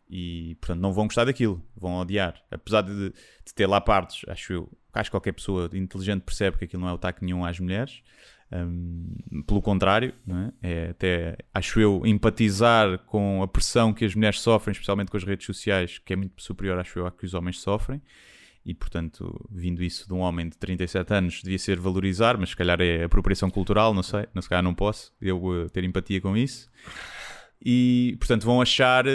E, 0.09 0.55
portanto, 0.59 0.79
não 0.79 0.91
vão 0.91 1.05
gostar 1.05 1.25
daquilo, 1.25 1.63
vão 1.77 1.99
odiar. 1.99 2.41
Apesar 2.49 2.81
de, 2.81 3.09
de 3.09 3.53
ter 3.53 3.67
lá 3.67 3.79
partes, 3.79 4.27
acho 4.27 4.53
eu, 4.53 4.69
acho 4.93 5.09
que 5.09 5.13
qualquer 5.13 5.33
pessoa 5.33 5.69
inteligente 5.73 6.23
percebe 6.23 6.57
que 6.57 6.65
aquilo 6.65 6.81
não 6.81 6.89
é 6.89 6.93
ataque 6.93 7.23
nenhum 7.23 7.45
às 7.45 7.59
mulheres. 7.59 8.01
Um, 8.51 9.43
pelo 9.45 9.61
contrário, 9.61 10.11
é? 10.63 10.67
É 10.71 10.89
até, 10.89 11.37
acho 11.53 11.79
eu, 11.79 12.01
empatizar 12.03 12.97
com 13.05 13.43
a 13.43 13.47
pressão 13.47 13.93
que 13.93 14.03
as 14.03 14.15
mulheres 14.15 14.39
sofrem, 14.39 14.71
especialmente 14.71 15.11
com 15.11 15.17
as 15.17 15.23
redes 15.23 15.45
sociais, 15.45 15.99
que 15.99 16.13
é 16.13 16.15
muito 16.15 16.41
superior, 16.41 16.79
acho 16.79 16.97
eu, 16.97 17.05
à 17.05 17.11
que 17.11 17.25
os 17.25 17.35
homens 17.35 17.59
sofrem. 17.59 18.01
E, 18.65 18.73
portanto, 18.73 19.47
vindo 19.49 19.83
isso 19.83 20.07
de 20.07 20.13
um 20.13 20.19
homem 20.19 20.49
de 20.49 20.57
37 20.57 21.13
anos, 21.13 21.41
devia 21.43 21.59
ser 21.59 21.79
valorizar, 21.79 22.37
mas 22.37 22.49
se 22.49 22.55
calhar 22.55 22.81
é 22.81 23.03
apropriação 23.03 23.49
cultural, 23.49 23.93
não 23.93 24.03
sei, 24.03 24.25
não 24.33 24.41
se 24.41 24.49
calhar 24.49 24.63
não 24.63 24.73
posso 24.73 25.13
eu 25.21 25.63
eh, 25.65 25.69
ter 25.69 25.83
empatia 25.83 26.19
com 26.19 26.35
isso. 26.35 26.69
E, 27.63 28.15
portanto, 28.19 28.45
vão 28.45 28.61
achar 28.61 29.05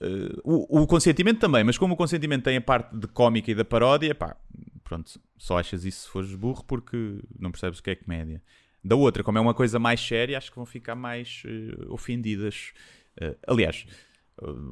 eh, 0.00 0.40
o, 0.44 0.82
o 0.82 0.86
consentimento 0.86 1.38
também, 1.38 1.64
mas 1.64 1.78
como 1.78 1.94
o 1.94 1.96
consentimento 1.96 2.44
tem 2.44 2.56
a 2.56 2.60
parte 2.60 2.96
de 2.96 3.06
cómica 3.06 3.50
e 3.50 3.54
da 3.54 3.64
paródia, 3.64 4.14
pá, 4.14 4.36
pronto, 4.82 5.20
só 5.36 5.58
achas 5.58 5.84
isso 5.84 6.02
se 6.02 6.08
fores 6.08 6.34
burro 6.34 6.64
porque 6.64 7.20
não 7.38 7.50
percebes 7.50 7.78
o 7.78 7.82
que 7.82 7.90
é 7.90 7.94
comédia. 7.94 8.42
Da 8.84 8.96
outra, 8.96 9.22
como 9.22 9.38
é 9.38 9.40
uma 9.40 9.54
coisa 9.54 9.78
mais 9.78 10.00
séria, 10.00 10.36
acho 10.36 10.50
que 10.50 10.56
vão 10.56 10.66
ficar 10.66 10.94
mais 10.94 11.42
eh, 11.46 11.86
ofendidas. 11.88 12.72
Eh, 13.20 13.36
aliás, 13.46 13.86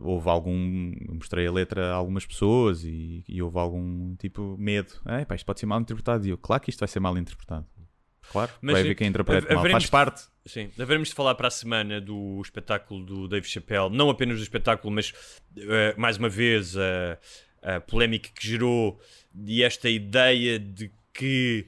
houve 0.03 0.29
algum. 0.29 0.93
Mostrei 1.11 1.47
a 1.47 1.53
letra 1.53 1.93
a 1.93 1.95
algumas 1.95 2.27
pessoas 2.27 2.85
e, 2.85 3.25
e 3.29 3.41
houve 3.41 3.59
algum 3.59 4.17
tipo 4.17 4.57
medo. 4.59 4.95
Ah, 5.05 5.25
pá, 5.25 5.37
isto 5.37 5.47
pode 5.47 5.61
ser 5.61 5.67
mal 5.67 5.81
interpretado. 5.81 6.27
E 6.27 6.31
eu, 6.31 6.39
claro 6.39 6.63
que 6.63 6.71
isto 6.71 6.81
vai 6.81 6.89
ser 6.89 6.99
mal 7.01 7.17
interpretado. 7.17 7.67
Claro, 8.31 8.53
Mas, 8.63 8.73
vai 8.75 8.81
haver 8.83 8.95
quem 8.95 9.09
interprete 9.09 9.53
mal. 9.53 9.67
Faz 9.71 9.87
parte. 9.87 10.23
Sim, 10.47 10.71
haveremos 10.79 11.09
de 11.09 11.15
falar 11.15 11.35
para 11.35 11.49
a 11.49 11.51
semana 11.51 12.01
do 12.01 12.41
espetáculo 12.43 13.05
do 13.05 13.29
Dave 13.29 13.47
Chappelle, 13.47 13.91
não 13.91 14.09
apenas 14.09 14.39
do 14.39 14.43
espetáculo, 14.43 14.93
mas 14.95 15.13
eh, 15.57 15.95
mais 15.97 16.17
uma 16.17 16.29
vez 16.29 16.77
a, 16.77 17.19
a 17.63 17.81
polémica 17.81 18.31
que 18.35 18.47
gerou 18.47 18.99
e 19.47 19.63
esta 19.63 19.89
ideia 19.91 20.59
de 20.59 20.91
que 21.13 21.67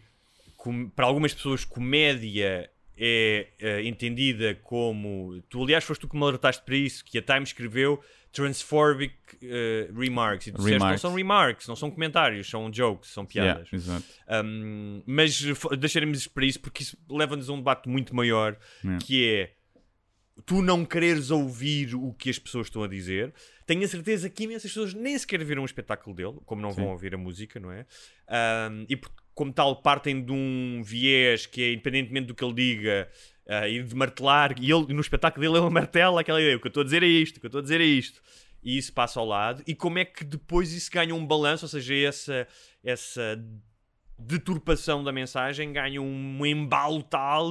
com- 0.57 0.89
para 0.91 1.05
algumas 1.07 1.35
pessoas 1.35 1.65
comédia 1.65 2.71
é 2.97 3.49
eh, 3.59 3.83
entendida 3.85 4.55
como. 4.63 5.43
Tu, 5.49 5.63
aliás, 5.63 5.85
foste 5.85 6.03
tu 6.03 6.09
que 6.09 6.17
me 6.17 6.23
alertaste 6.23 6.63
para 6.65 6.77
isso, 6.77 7.05
que 7.05 7.19
a 7.19 7.23
Time 7.23 7.43
escreveu 7.43 8.03
transphobic 8.33 9.15
eh, 9.43 9.91
remarks. 9.95 10.47
E 10.47 10.53
tu 10.53 10.59
disseste, 10.59 10.79
não 10.79 10.99
são 10.99 11.15
remarks, 11.15 11.69
não 11.69 11.77
são 11.77 11.91
comentários, 11.91 12.49
são 12.49 12.71
jokes, 12.71 13.11
são 13.11 13.27
piadas. 13.27 13.69
Yeah. 13.71 14.03
Um, 14.45 15.03
mas 15.07 15.41
deixaremos 15.79 16.19
isso 16.19 16.31
para 16.31 16.47
isso 16.47 16.61
porque 16.61 16.83
isso 16.83 16.97
leva-nos 17.09 17.49
a 17.49 17.53
um 17.53 17.59
debate 17.59 17.89
muito 17.89 18.15
maior 18.17 18.57
Yeah. 18.83 19.05
que 19.05 19.29
é 19.29 19.53
tu 20.47 20.63
não 20.63 20.85
quereres 20.85 21.31
ouvir 21.31 21.95
o 21.95 22.13
que 22.15 22.31
as 22.31 22.39
pessoas 22.39 22.67
estão 22.69 22.83
a 22.83 22.89
dizer. 22.89 23.33
Tenho 23.67 23.85
a 23.85 23.89
certeza 23.89 24.29
que 24.31 24.45
imensas 24.45 24.71
pessoas 24.71 24.95
nem 24.95 25.17
sequer 25.19 25.45
viram 25.45 25.63
o 25.63 25.67
espetáculo 25.67 26.17
dele, 26.17 26.39
como 26.47 26.61
não 26.63 26.71
vão 26.71 26.87
Sim. 26.87 26.91
ouvir 26.91 27.15
a 27.15 27.19
música, 27.19 27.61
não 27.61 27.71
é? 27.71 27.87
Um, 28.71 28.87
e 28.89 28.97
por- 28.97 29.13
como 29.35 29.53
tal, 29.53 29.77
partem 29.77 30.23
de 30.23 30.33
um 30.33 30.83
viés 30.85 31.47
que 31.47 31.63
é 31.63 31.73
independentemente 31.73 32.27
do 32.27 32.35
que 32.35 32.45
ele 32.45 32.55
diga. 32.55 33.09
ah, 33.49 33.69
e 33.69 33.83
de 33.83 33.95
martelar, 33.95 34.55
e 34.61 34.71
ele 34.71 34.95
no 34.95 35.01
espetáculo 35.01 35.45
dele 35.45 35.59
ele 35.63 35.71
martela 35.71 36.21
aquela 36.21 36.41
ideia, 36.41 36.57
o 36.57 36.61
que 36.61 36.67
eu 36.67 36.71
estou 36.71 36.83
a 36.83 36.85
dizer 36.85 37.03
é 37.03 37.07
isto, 37.07 37.37
o 37.37 37.41
que 37.41 37.47
eu 37.47 37.49
estou 37.49 37.59
a 37.59 37.63
dizer 37.63 37.81
é 37.81 37.85
isto, 37.85 38.23
e 38.63 38.79
isso 38.79 38.93
passa 38.93 39.19
ao 39.19 39.27
lado, 39.27 39.63
e 39.67 39.75
como 39.75 39.99
é 39.99 40.05
que 40.05 40.25
depois 40.25 40.73
isso 40.73 40.91
ganha 40.91 41.15
um 41.15 41.27
balanço, 41.27 41.65
ou 41.65 41.69
seja, 41.69 41.95
essa, 41.95 42.49
essa 42.85 43.43
deturpação 44.19 45.03
da 45.03 45.13
mensagem 45.13 45.73
ganha 45.73 46.01
um 46.01 46.47
embalo 46.47 47.03
tal 47.03 47.51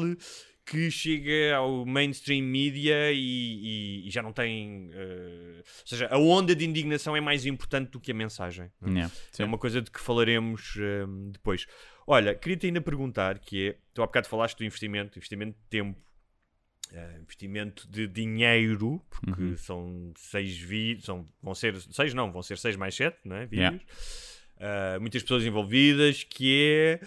que 0.72 0.90
chega 0.90 1.56
ao 1.58 1.86
mainstream 1.86 2.44
media 2.44 3.12
e, 3.12 3.18
e- 4.04 4.08
e 4.08 4.10
já 4.12 4.22
não 4.22 4.32
tem. 4.32 4.90
eh, 4.94 5.58
ou 5.58 5.64
seja, 5.88 6.08
a 6.10 6.18
onda 6.18 6.56
de 6.56 6.64
indignação 6.66 7.16
é 7.16 7.20
mais 7.22 7.46
importante 7.46 7.92
do 7.92 8.00
que 8.00 8.12
a 8.12 8.16
mensagem. 8.16 8.72
é? 8.82 8.90
Yeah. 8.90 9.12
É 9.38 9.44
uma 9.44 9.58
coisa 9.58 9.82
de 9.82 9.92
que 9.92 10.00
falaremos 10.00 10.76
eh, 10.80 11.06
depois. 11.32 11.66
Olha, 12.08 12.34
queria-te 12.34 12.68
ainda 12.68 12.80
perguntar: 12.82 13.40
que 13.40 13.70
é, 13.70 13.78
tu 13.94 14.02
há 14.02 14.06
bocado 14.06 14.28
falaste 14.30 14.58
do 14.58 14.64
investimento, 14.64 15.18
investimento 15.20 15.58
de 15.58 15.66
tempo. 15.70 16.00
eh, 16.94 17.18
investimento 17.22 17.88
de 17.90 18.08
dinheiro, 18.08 19.02
porque 19.10 19.42
Uhum. 19.42 19.58
são 19.58 20.14
seis 20.18 20.58
vídeos, 20.58 21.06
vão 21.42 21.54
ser 21.56 21.76
seis, 21.80 22.14
não, 22.14 22.32
vão 22.32 22.42
ser 22.42 22.58
seis 22.58 22.76
mais 22.76 22.96
sete, 22.96 23.18
não 23.26 23.36
é? 23.36 23.48
Yeah. 23.52 23.78
Vídeos. 23.78 24.32
Uh, 24.58 25.00
muitas 25.02 25.22
pessoas 25.24 25.44
envolvidas, 25.46 26.24
que 26.24 27.00
é. 27.00 27.06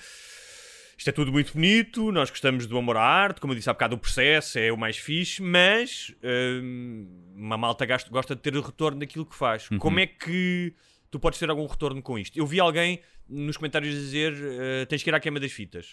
Isto 0.96 1.10
é 1.10 1.12
tudo 1.12 1.32
muito 1.32 1.52
bonito, 1.54 2.12
nós 2.12 2.30
gostamos 2.30 2.66
do 2.66 2.78
amor 2.78 2.96
à 2.96 3.02
arte, 3.02 3.40
como 3.40 3.52
eu 3.52 3.56
disse 3.56 3.68
há 3.68 3.72
bocado, 3.72 3.96
o 3.96 3.98
processo 3.98 4.58
é 4.58 4.72
o 4.72 4.76
mais 4.76 4.96
fixe, 4.96 5.42
mas 5.42 6.14
hum, 6.62 7.08
uma 7.34 7.56
malta 7.56 7.84
gosta 7.86 8.34
de 8.34 8.40
ter 8.40 8.56
o 8.56 8.60
retorno 8.60 9.00
daquilo 9.00 9.26
que 9.26 9.34
faz. 9.34 9.68
Como 9.78 9.98
é 9.98 10.06
que 10.06 10.72
tu 11.10 11.18
podes 11.18 11.38
ter 11.38 11.50
algum 11.50 11.66
retorno 11.66 12.00
com 12.00 12.18
isto? 12.18 12.36
Eu 12.38 12.46
vi 12.46 12.60
alguém 12.60 13.00
nos 13.28 13.56
comentários 13.56 13.94
dizer 13.94 14.32
uh, 14.32 14.86
tens 14.86 15.02
que 15.02 15.10
ir 15.10 15.14
à 15.14 15.20
queima 15.20 15.40
das 15.40 15.52
fitas. 15.52 15.92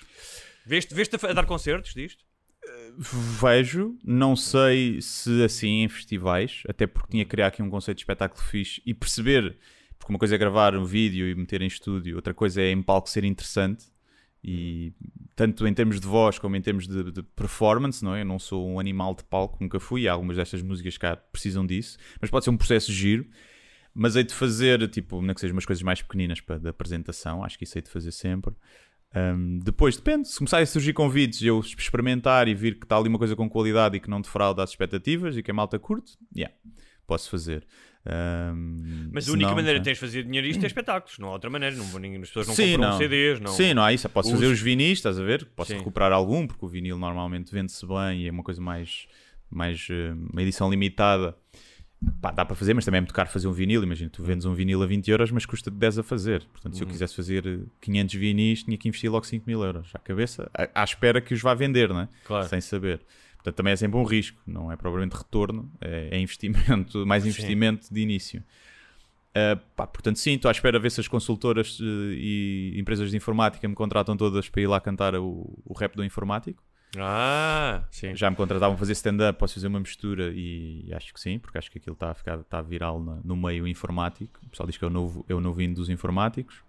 Veste, 0.66 0.94
veste 0.94 1.16
a, 1.16 1.30
a 1.30 1.34
dar 1.34 1.46
concertos 1.46 1.94
disto? 1.94 2.24
Vejo, 2.98 3.98
não 4.04 4.36
sei 4.36 5.02
se 5.02 5.44
assim 5.44 5.84
em 5.84 5.90
festivais, 5.90 6.62
até 6.68 6.86
porque 6.86 7.12
tinha 7.12 7.26
que 7.26 7.32
criar 7.32 7.48
aqui 7.48 7.64
um 7.64 7.70
conceito 7.70 7.98
de 7.98 8.04
espetáculo 8.04 8.42
fixe 8.44 8.82
e 8.86 8.94
perceber, 8.94 9.58
porque 9.98 10.14
uma 10.14 10.20
coisa 10.20 10.36
é 10.36 10.38
gravar 10.38 10.76
um 10.76 10.86
vídeo 10.86 11.28
e 11.28 11.34
meter 11.34 11.62
em 11.62 11.68
estúdio, 11.68 12.16
outra 12.16 12.34
coisa 12.34 12.62
é 12.62 12.72
em 12.72 12.82
palco 12.82 13.10
ser 13.10 13.24
interessante 13.24 13.91
e 14.44 14.94
tanto 15.36 15.68
em 15.68 15.74
termos 15.74 16.00
de 16.00 16.08
voz 16.08 16.40
como 16.40 16.56
em 16.56 16.62
termos 16.62 16.88
de, 16.88 17.12
de 17.12 17.24
performance, 17.24 18.04
não 18.04 18.16
é? 18.16 18.22
Eu 18.22 18.26
não 18.26 18.40
sou 18.40 18.68
um 18.68 18.80
animal 18.80 19.14
de 19.16 19.24
palco, 19.24 19.58
nunca 19.62 19.80
fui, 19.80 20.02
e 20.02 20.08
algumas 20.08 20.38
destas 20.38 20.62
músicas 20.62 20.98
cá 20.98 21.16
precisam 21.16 21.66
disso, 21.66 21.98
mas 22.20 22.30
pode 22.30 22.46
ser 22.46 22.52
um 22.52 22.58
processo 22.58 22.92
giro. 22.92 23.26
Mas 23.94 24.16
hei 24.16 24.24
de 24.24 24.34
fazer, 24.34 24.88
tipo, 24.88 25.22
não 25.22 25.34
que 25.34 25.42
sejam 25.42 25.54
umas 25.54 25.66
coisas 25.66 25.84
mais 25.84 26.02
pequeninas 26.02 26.40
para 26.40 26.58
da 26.58 26.70
apresentação, 26.70 27.44
acho 27.44 27.58
que 27.58 27.66
isso 27.66 27.78
hei 27.78 27.82
de 27.82 27.90
fazer 27.90 28.12
sempre. 28.12 28.56
Um, 29.14 29.60
depois, 29.60 29.98
depende, 29.98 30.30
se 30.30 30.38
começarem 30.38 30.64
a 30.64 30.68
surgir 30.68 30.94
convites 30.94 31.42
eu 31.42 31.60
experimentar 31.60 32.48
e 32.48 32.56
vir 32.56 32.80
que 32.80 32.86
está 32.86 32.96
ali 32.96 33.10
uma 33.10 33.18
coisa 33.18 33.36
com 33.36 33.50
qualidade 33.50 33.98
e 33.98 34.00
que 34.00 34.10
não 34.10 34.22
defrauda 34.22 34.64
as 34.64 34.70
expectativas 34.70 35.36
e 35.36 35.44
que 35.44 35.52
a 35.52 35.54
malta 35.54 35.78
curte, 35.78 36.18
yeah, 36.34 36.56
posso 37.06 37.30
fazer. 37.30 37.68
Um, 38.06 39.10
Mas 39.12 39.30
a 39.30 39.32
única 39.32 39.50
não, 39.50 39.56
maneira 39.56 39.80
de 39.80 39.84
tá. 39.84 39.90
tens 39.90 39.94
de 39.96 40.00
fazer 40.00 40.24
dinheiro 40.24 40.48
isto 40.48 40.64
é 40.64 40.68
espetáculos, 40.68 41.20
não 41.20 41.30
há 41.30 41.32
outra 41.34 41.50
maneira. 41.50 41.76
Não, 41.76 41.86
ninguém- 42.00 42.22
as 42.22 42.28
pessoas 42.30 42.48
não 42.48 42.56
Sim, 42.56 42.72
compram 42.74 42.90
não. 42.92 42.98
CDs, 42.98 43.40
não. 43.40 43.52
Sim, 43.52 43.74
não 43.74 43.84
há 43.84 43.94
isso. 43.94 44.10
Posso 44.10 44.32
fazer 44.32 44.46
Uso. 44.46 44.54
os 44.56 44.62
vinis, 44.62 44.98
estás 44.98 45.20
a 45.20 45.24
ver? 45.24 45.46
Posso 45.56 45.72
Sim. 45.72 45.78
recuperar 45.78 46.12
algum, 46.12 46.48
porque 46.48 46.66
o 46.66 46.68
vinil 46.68 46.98
normalmente 46.98 47.52
vende-se 47.54 47.86
bem 47.86 48.22
e 48.24 48.28
é 48.28 48.32
uma 48.32 48.44
coisa 48.44 48.62
mais. 48.62 49.08
mais 49.50 49.88
eh, 49.90 50.14
uma 50.32 50.42
edição 50.42 50.70
limitada. 50.70 51.36
Pá, 52.20 52.32
dá 52.32 52.44
para 52.44 52.56
fazer, 52.56 52.74
mas 52.74 52.84
também 52.84 52.98
é 52.98 53.02
muito 53.02 53.14
caro 53.14 53.30
fazer 53.30 53.48
um 53.48 53.52
vinil. 53.52 53.84
Imagina, 53.84 54.10
tu 54.10 54.24
vendes 54.24 54.44
um 54.48 54.56
vinil 54.56 54.82
a 54.82 54.88
20 54.88 55.08
euros, 55.12 55.30
mas 55.30 55.46
custa 55.46 55.70
de 55.70 55.78
10 55.78 56.00
a 56.00 56.04
fazer. 56.04 56.44
Portanto, 56.52 56.74
Uhum. 56.74 56.78
se 56.80 56.84
eu 56.84 56.88
quisesse 56.88 57.16
fazer 57.16 57.46
eh, 57.46 57.60
500 57.80 58.16
vinis, 58.16 58.64
tinha 58.64 58.76
que 58.78 58.88
investir 58.88 59.12
logo 59.12 59.24
5 59.26 59.46
mil 59.46 59.62
euros 59.64 59.92
à 59.94 60.00
cabeça, 60.00 60.50
à, 60.52 60.82
à 60.82 60.84
espera 60.84 61.22
que 61.22 61.34
os 61.36 61.42
vá 61.42 61.54
vender, 61.54 61.90
não 61.90 62.00
é? 62.00 62.08
Claro. 62.26 62.48
Sem 62.50 62.60
saber. 62.62 63.02
Portanto, 63.42 63.56
também 63.56 63.74
é 63.74 63.76
sempre 63.76 63.98
um 63.98 64.04
risco, 64.04 64.40
não 64.46 64.72
é 64.72 64.76
propriamente 64.76 65.16
retorno, 65.18 65.72
é, 65.82 66.10
é 66.12 66.20
investimento, 66.20 67.06
mais 67.08 67.26
investimento 67.26 67.92
de 67.92 68.00
início. 68.00 68.44
Uh, 69.32 69.60
pá, 69.76 69.88
portanto, 69.88 70.20
sim, 70.20 70.34
estou 70.34 70.50
à 70.50 70.52
espera 70.52 70.78
de 70.78 70.84
ver 70.84 70.92
se 70.92 71.00
as 71.02 71.08
consultoras 71.08 71.80
uh, 71.80 71.84
e 72.14 72.74
empresas 72.78 73.10
de 73.10 73.18
informática 73.18 73.68
me 73.68 73.74
contratam 73.74 74.16
todas 74.16 74.48
para 74.48 74.62
ir 74.62 74.68
lá 74.68 74.80
cantar 74.80 75.16
o, 75.16 75.58
o 75.66 75.74
rap 75.74 75.96
do 75.96 76.04
informático. 76.04 76.62
Ah, 76.98 77.84
sim. 77.90 78.14
Já 78.16 78.30
me 78.30 78.36
contratavam 78.36 78.76
a 78.76 78.78
fazer 78.78 78.92
stand-up, 78.92 79.40
posso 79.40 79.54
fazer 79.56 79.68
uma 79.68 79.80
mistura 79.80 80.32
e 80.36 80.92
acho 80.94 81.14
que 81.14 81.20
sim, 81.20 81.40
porque 81.40 81.58
acho 81.58 81.72
que 81.72 81.78
aquilo 81.78 81.94
está 81.94 82.12
a 82.12 82.14
ficar 82.14 82.38
está 82.40 82.62
viral 82.62 83.02
na- 83.02 83.22
no 83.24 83.36
meio 83.38 83.66
informático. 83.66 84.40
O 84.46 84.50
pessoal 84.50 84.68
diz 84.68 84.78
que 84.78 84.84
é 84.84 84.88
o 84.88 84.92
novo, 84.92 85.26
é 85.28 85.34
o 85.34 85.40
novo 85.40 85.62
hino 85.62 85.74
dos 85.74 85.90
informáticos. 85.90 86.62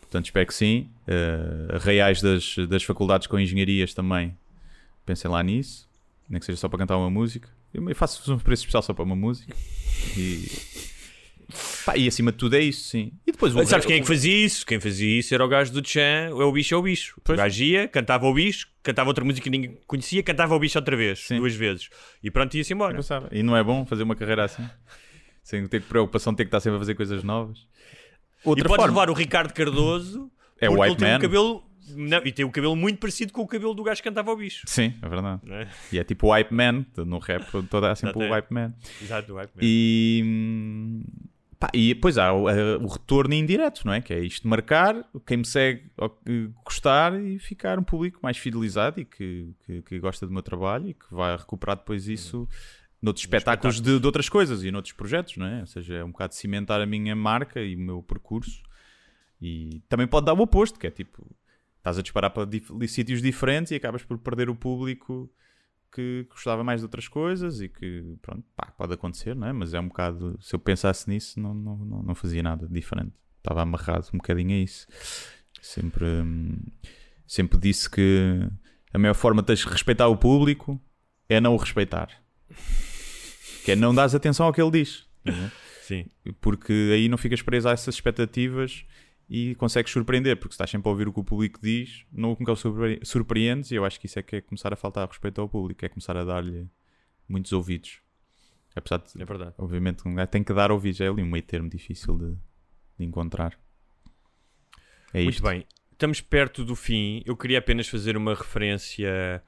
Portanto, 0.00 0.26
espero 0.26 0.46
que 0.46 0.54
sim. 0.54 0.88
Uh, 1.08 1.78
reais 1.80 2.22
das, 2.22 2.56
das 2.68 2.84
faculdades 2.84 3.26
com 3.26 3.36
engenharias 3.38 3.92
também 3.92 4.36
pensem 5.04 5.30
lá 5.30 5.42
nisso, 5.42 5.88
nem 6.28 6.38
que 6.40 6.46
seja 6.46 6.56
só 6.58 6.68
para 6.68 6.78
cantar 6.78 6.96
uma 6.96 7.10
música. 7.10 7.48
Eu 7.72 7.94
faço 7.94 8.32
um 8.32 8.38
preço 8.38 8.62
especial 8.62 8.82
só 8.82 8.92
para 8.92 9.04
uma 9.04 9.16
música. 9.16 9.54
E, 10.16 10.46
pá, 11.86 11.96
e 11.96 12.06
acima 12.06 12.30
de 12.32 12.38
tudo 12.38 12.54
é 12.56 12.60
isso, 12.60 12.88
sim. 12.88 13.12
E 13.26 13.32
depois 13.32 13.54
o 13.56 13.64
Sabes 13.66 13.86
quem 13.86 13.96
é 13.96 14.00
que 14.00 14.06
fazia 14.06 14.44
isso? 14.44 14.66
Quem 14.66 14.78
fazia 14.78 15.18
isso 15.18 15.34
era 15.34 15.44
o 15.44 15.48
gajo 15.48 15.72
do 15.72 15.86
Chan, 15.86 16.28
é 16.28 16.32
o 16.32 16.52
bicho, 16.52 16.74
é 16.74 16.78
o 16.78 16.82
bicho. 16.82 17.20
O 17.26 17.34
gajo 17.34 17.64
ia, 17.64 17.88
cantava 17.88 18.26
o 18.26 18.34
bicho, 18.34 18.68
cantava 18.82 19.08
outra 19.08 19.24
música 19.24 19.44
que 19.44 19.50
ninguém 19.50 19.78
conhecia, 19.86 20.22
cantava 20.22 20.54
o 20.54 20.58
bicho 20.58 20.78
outra 20.78 20.96
vez, 20.96 21.20
Sim. 21.20 21.38
duas 21.38 21.54
vezes. 21.54 21.88
E 22.22 22.30
pronto, 22.30 22.54
ia-se 22.56 22.72
embora. 22.74 22.98
E 23.30 23.42
não 23.42 23.56
é 23.56 23.64
bom 23.64 23.86
fazer 23.86 24.02
uma 24.02 24.14
carreira 24.14 24.44
assim? 24.44 24.68
Sem 25.42 25.66
ter 25.66 25.82
preocupação 25.82 26.32
de 26.32 26.36
ter 26.38 26.44
que 26.44 26.48
estar 26.48 26.60
sempre 26.60 26.76
a 26.76 26.78
fazer 26.80 26.94
coisas 26.94 27.24
novas. 27.24 27.58
E 27.58 28.48
Outra 28.48 28.68
podes 28.68 28.84
forma 28.84 29.00
levar 29.00 29.10
o 29.10 29.14
Ricardo 29.14 29.52
Cardoso, 29.54 30.30
É 30.60 30.68
porque 30.68 30.82
white 30.82 31.00
man. 31.02 31.18
cabelo 31.20 31.64
Não, 31.96 32.20
e 32.24 32.32
tem 32.32 32.44
o 32.44 32.50
cabelo 32.50 32.76
muito 32.76 32.98
parecido 32.98 33.32
com 33.32 33.42
o 33.42 33.46
cabelo 33.46 33.74
do 33.74 33.82
gajo 33.82 34.02
que 34.02 34.08
cantava 34.08 34.30
ao 34.30 34.36
bicho. 34.36 34.64
Sim, 34.66 34.94
é 35.00 35.08
verdade. 35.08 35.40
é? 35.50 35.68
E 35.92 35.98
é 35.98 36.04
tipo 36.04 36.28
o 36.28 36.30
hype 36.30 36.52
man, 36.52 36.84
no 36.96 37.18
rap 37.18 37.44
toda 37.68 37.90
há 37.90 37.94
sempre 37.94 38.10
Exato, 38.10 38.20
o 38.20 38.22
é. 38.22 38.30
hype 38.30 38.50
man. 38.50 38.74
Exato, 39.00 39.38
é. 39.38 39.48
E, 39.60 40.22
hum, 40.24 41.02
pá, 41.58 41.68
e 41.72 41.94
depois 41.94 42.18
há 42.18 42.32
o, 42.32 42.44
o 42.44 42.86
retorno 42.86 43.34
indireto, 43.34 43.82
não 43.84 43.92
é? 43.92 44.00
Que 44.00 44.14
é 44.14 44.20
isto 44.20 44.42
de 44.42 44.48
marcar, 44.48 45.04
quem 45.26 45.38
me 45.38 45.44
segue 45.44 45.90
gostar 46.64 47.20
e 47.20 47.38
ficar 47.38 47.78
um 47.78 47.84
público 47.84 48.20
mais 48.22 48.36
fidelizado 48.36 49.00
e 49.00 49.04
que, 49.04 49.54
que, 49.66 49.82
que 49.82 49.98
gosta 49.98 50.26
do 50.26 50.32
meu 50.32 50.42
trabalho 50.42 50.88
e 50.88 50.94
que 50.94 51.06
vai 51.10 51.36
recuperar 51.36 51.76
depois 51.76 52.08
isso 52.08 52.48
noutros 53.02 53.24
espetáculos 53.24 53.80
de, 53.80 53.98
de 53.98 54.06
outras 54.06 54.28
coisas 54.28 54.62
e 54.62 54.70
noutros 54.70 54.92
projetos, 54.92 55.36
não 55.36 55.46
é? 55.46 55.60
Ou 55.60 55.66
seja, 55.66 55.94
é 55.96 56.04
um 56.04 56.12
bocado 56.12 56.34
cimentar 56.34 56.80
a 56.80 56.86
minha 56.86 57.16
marca 57.16 57.60
e 57.60 57.74
o 57.74 57.78
meu 57.78 58.02
percurso. 58.02 58.62
E 59.40 59.82
também 59.88 60.06
pode 60.06 60.26
dar 60.26 60.34
o 60.34 60.40
oposto, 60.40 60.78
que 60.78 60.86
é 60.86 60.90
tipo, 60.90 61.26
estás 61.82 61.98
a 61.98 62.02
disparar 62.02 62.30
para 62.30 62.46
dif- 62.46 62.70
sítios 62.88 63.20
diferentes 63.20 63.72
e 63.72 63.74
acabas 63.74 64.04
por 64.04 64.16
perder 64.18 64.48
o 64.48 64.54
público 64.54 65.28
que 65.92 66.24
gostava 66.30 66.64
mais 66.64 66.80
de 66.80 66.84
outras 66.86 67.06
coisas 67.08 67.60
e 67.60 67.68
que, 67.68 68.16
pronto, 68.22 68.44
pá, 68.56 68.72
pode 68.78 68.94
acontecer, 68.94 69.34
não 69.36 69.46
é? 69.48 69.52
Mas 69.52 69.74
é 69.74 69.80
um 69.80 69.88
bocado, 69.88 70.38
se 70.40 70.54
eu 70.54 70.58
pensasse 70.58 71.08
nisso, 71.10 71.38
não, 71.38 71.52
não, 71.52 71.76
não, 71.76 72.02
não 72.02 72.14
fazia 72.14 72.42
nada 72.42 72.66
diferente. 72.70 73.12
Estava 73.38 73.60
amarrado 73.62 74.06
um 74.14 74.16
bocadinho 74.16 74.52
a 74.52 74.60
isso. 74.62 74.86
Sempre, 75.60 76.06
hum, 76.06 76.56
sempre 77.26 77.58
disse 77.58 77.90
que 77.90 78.48
a 78.92 78.98
maior 78.98 79.14
forma 79.14 79.42
de 79.42 79.54
que 79.54 79.68
respeitar 79.68 80.08
o 80.08 80.16
público 80.16 80.80
é 81.28 81.40
não 81.40 81.52
o 81.54 81.58
respeitar. 81.58 82.08
Que 83.64 83.72
é 83.72 83.76
não 83.76 83.94
dares 83.94 84.14
atenção 84.14 84.46
ao 84.46 84.52
que 84.52 84.62
ele 84.62 84.70
diz. 84.70 85.06
não 85.24 85.34
é? 85.34 85.50
Sim. 85.82 86.06
porque 86.40 86.90
aí 86.94 87.08
não 87.08 87.18
ficas 87.18 87.42
preso 87.42 87.68
a 87.68 87.72
essas 87.72 87.94
expectativas 87.96 88.86
e 89.34 89.54
consegues 89.54 89.90
surpreender, 89.90 90.36
porque 90.36 90.52
se 90.52 90.56
estás 90.56 90.68
sempre 90.70 90.86
a 90.88 90.90
ouvir 90.92 91.08
o 91.08 91.12
que 91.12 91.20
o 91.20 91.24
público 91.24 91.58
diz, 91.62 92.04
não 92.12 92.36
nunca 92.38 92.52
o 92.52 92.56
surpre- 92.56 93.00
surpreendes, 93.02 93.70
e 93.70 93.76
eu 93.76 93.84
acho 93.86 93.98
que 93.98 94.04
isso 94.04 94.18
é 94.18 94.22
que 94.22 94.36
é 94.36 94.40
começar 94.42 94.72
a 94.74 94.76
faltar 94.76 95.08
respeito 95.08 95.40
ao 95.40 95.48
público, 95.48 95.82
é 95.84 95.88
começar 95.88 96.14
a 96.18 96.22
dar-lhe 96.24 96.68
muitos 97.26 97.50
ouvidos. 97.52 98.00
Apesar 98.76 98.98
de, 98.98 99.22
É 99.22 99.24
verdade. 99.24 99.54
obviamente, 99.56 100.06
um 100.06 100.14
gajo 100.14 100.28
tem 100.28 100.44
que 100.44 100.52
dar 100.52 100.70
ouvidos, 100.70 101.00
é 101.00 101.08
ali 101.08 101.22
um 101.22 101.26
meio 101.30 101.42
termo 101.42 101.68
difícil 101.70 102.18
de, 102.18 102.34
de 102.98 103.04
encontrar. 103.06 103.58
É 105.14 105.22
Muito 105.22 105.36
isto. 105.36 105.42
bem. 105.48 105.66
Estamos 105.92 106.20
perto 106.20 106.64
do 106.64 106.74
fim. 106.74 107.22
Eu 107.24 107.36
queria 107.36 107.58
apenas 107.58 107.88
fazer 107.88 108.16
uma 108.16 108.34
referência 108.34 109.42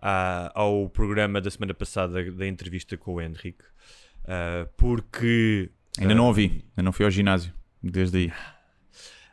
à- 0.00 0.50
ao 0.54 0.88
programa 0.88 1.40
da 1.40 1.50
semana 1.50 1.74
passada 1.74 2.30
da 2.32 2.46
entrevista 2.46 2.96
com 2.96 3.14
o 3.14 3.20
Henrique. 3.20 3.64
ah, 4.26 4.66
porque. 4.76 5.70
Ainda 5.98 6.12
ah, 6.12 6.16
não 6.16 6.26
ouvi, 6.26 6.64
ainda 6.70 6.82
não 6.82 6.92
fui 6.92 7.04
ao 7.04 7.10
ginásio, 7.10 7.52
desde 7.82 8.16
aí. 8.18 8.32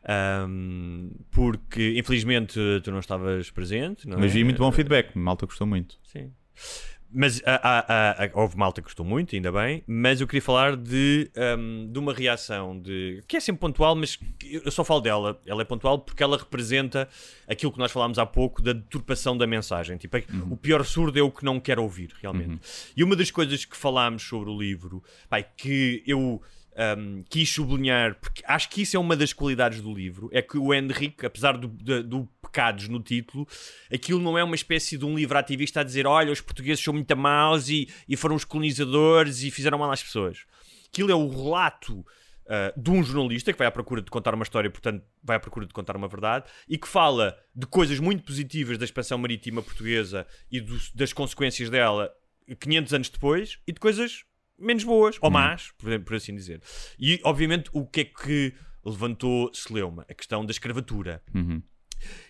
Ahm, 0.06 1.10
porque, 1.32 1.94
infelizmente, 1.98 2.60
tu 2.84 2.92
não 2.92 3.00
estavas 3.00 3.50
presente. 3.52 4.08
Não 4.08 4.18
Mas 4.20 4.32
é? 4.32 4.36
vi 4.36 4.44
muito 4.44 4.58
bom 4.60 4.72
feedback, 4.72 5.16
malta 5.18 5.46
gostou 5.46 5.68
muito. 5.68 5.98
Sim. 6.04 6.32
Mas 7.16 7.44
há- 7.46 7.62
há- 7.62 8.24
há- 8.26 8.30
houve 8.34 8.58
malta 8.58 8.82
que 8.82 8.86
gostou 8.86 9.06
muito, 9.06 9.36
ainda 9.36 9.52
bem. 9.52 9.84
Mas 9.86 10.20
eu 10.20 10.26
queria 10.26 10.42
falar 10.42 10.76
de, 10.76 11.30
ahm, 11.38 11.92
de 11.92 12.00
uma 12.00 12.12
reação 12.12 12.80
de, 12.80 13.24
que 13.28 13.38
é 13.38 13.40
sempre 13.40 13.60
pontual, 13.60 13.96
mas 13.96 14.18
eu 14.44 14.72
só 14.72 14.84
falo 14.84 15.00
dela. 15.00 15.40
Ela 15.46 15.62
é 15.62 15.66
pontual 15.66 16.00
porque 16.00 16.24
ela 16.24 16.36
representa 16.38 17.08
aquilo 17.48 17.72
que 17.72 17.78
nós 17.78 17.92
falámos 17.92 18.18
há 18.18 18.26
pouco 18.26 18.64
da 18.64 18.74
deturpação 18.74 19.38
da 19.38 19.46
mensagem. 19.46 19.96
Tipo, 19.98 20.18
é- 20.18 20.24
o 20.50 20.58
pior 20.58 20.84
surdo 20.84 21.20
é 21.20 21.22
o 21.22 21.30
que 21.30 21.46
não 21.46 21.60
quer 21.60 21.78
ouvir, 21.78 22.12
realmente. 22.20 22.60
E 22.98 23.04
uma 23.04 23.16
das 23.16 23.30
coisas 23.30 23.64
que 23.64 23.78
falámos 23.78 24.24
sobre 24.24 24.50
o 24.50 24.58
livro, 24.60 25.04
pai, 25.30 25.46
que 25.56 26.02
eu 26.08 26.42
ahm, 26.76 27.24
quis 27.30 27.50
sublinhar, 27.50 28.16
porque 28.20 28.42
acho 28.46 28.70
que 28.70 28.82
isso 28.82 28.96
é 28.96 29.00
uma 29.00 29.16
das 29.16 29.34
qualidades 29.34 29.82
do 29.82 29.94
livro, 29.94 30.30
é 30.32 30.42
que 30.42 30.58
o 30.58 30.74
Henrique, 30.74 31.26
apesar 31.26 31.58
do, 31.58 31.68
da- 31.68 32.02
do 32.02 32.28
pecados 32.42 32.88
no 32.88 33.00
título, 33.02 33.48
aquilo 33.92 34.20
não 34.22 34.38
é 34.38 34.44
uma 34.44 34.56
espécie 34.56 34.98
de 34.98 35.06
um 35.06 35.16
livro 35.16 35.38
ativista 35.38 35.80
a 35.82 35.84
dizer 35.84 36.06
olha, 36.06 36.32
os 36.32 36.42
portugueses 36.42 36.84
são 36.84 36.94
muito 36.94 37.16
maus 37.18 37.68
e, 37.70 37.88
e 38.08 38.16
foram 38.16 38.36
os 38.36 38.46
colonizadores 38.46 39.42
e 39.44 39.50
fizeram 39.52 39.78
mal 39.78 39.92
às 39.92 40.04
pessoas. 40.04 40.46
Aquilo 40.92 41.12
é 41.12 41.16
o 41.16 41.28
relato 41.28 42.06
ah, 42.48 42.72
de 42.78 42.92
um 42.92 43.02
jornalista 43.04 43.52
que 43.52 43.58
vai 43.58 43.68
à 43.68 43.72
procura 43.72 44.02
de 44.02 44.12
contar 44.12 44.34
uma 44.36 44.44
história, 44.44 44.70
portanto, 44.70 45.04
vai 45.24 45.38
à 45.38 45.40
procura 45.40 45.66
de 45.66 45.74
contar 45.74 45.96
uma 45.96 46.08
verdade, 46.08 46.46
e 46.68 46.78
que 46.78 46.88
fala 46.88 47.36
de 47.56 47.66
coisas 47.66 48.00
muito 48.00 48.24
positivas 48.24 48.78
da 48.78 48.86
expansão 48.86 49.18
marítima 49.18 49.62
portuguesa 49.64 50.28
e 50.52 50.60
dos- 50.62 50.92
das 50.92 51.12
consequências 51.14 51.70
dela 51.70 52.12
500 52.60 52.94
anos 52.94 53.10
depois, 53.10 53.58
e 53.66 53.72
de 53.72 53.80
coisas 53.80 54.26
menos 54.58 54.84
boas, 54.84 55.18
ou 55.22 55.30
más, 55.30 55.72
por, 55.78 56.00
por 56.02 56.16
assim 56.16 56.36
dizer. 56.36 56.62
E, 57.00 57.20
obviamente, 57.24 57.70
o 57.74 57.86
que 57.86 58.02
é 58.02 58.06
que 58.06 58.54
levantou 58.86 59.54
Celeuma? 59.54 60.06
A 60.10 60.14
questão 60.14 60.46
da 60.46 60.52
escravatura. 60.52 61.22
Uhum. 61.34 61.62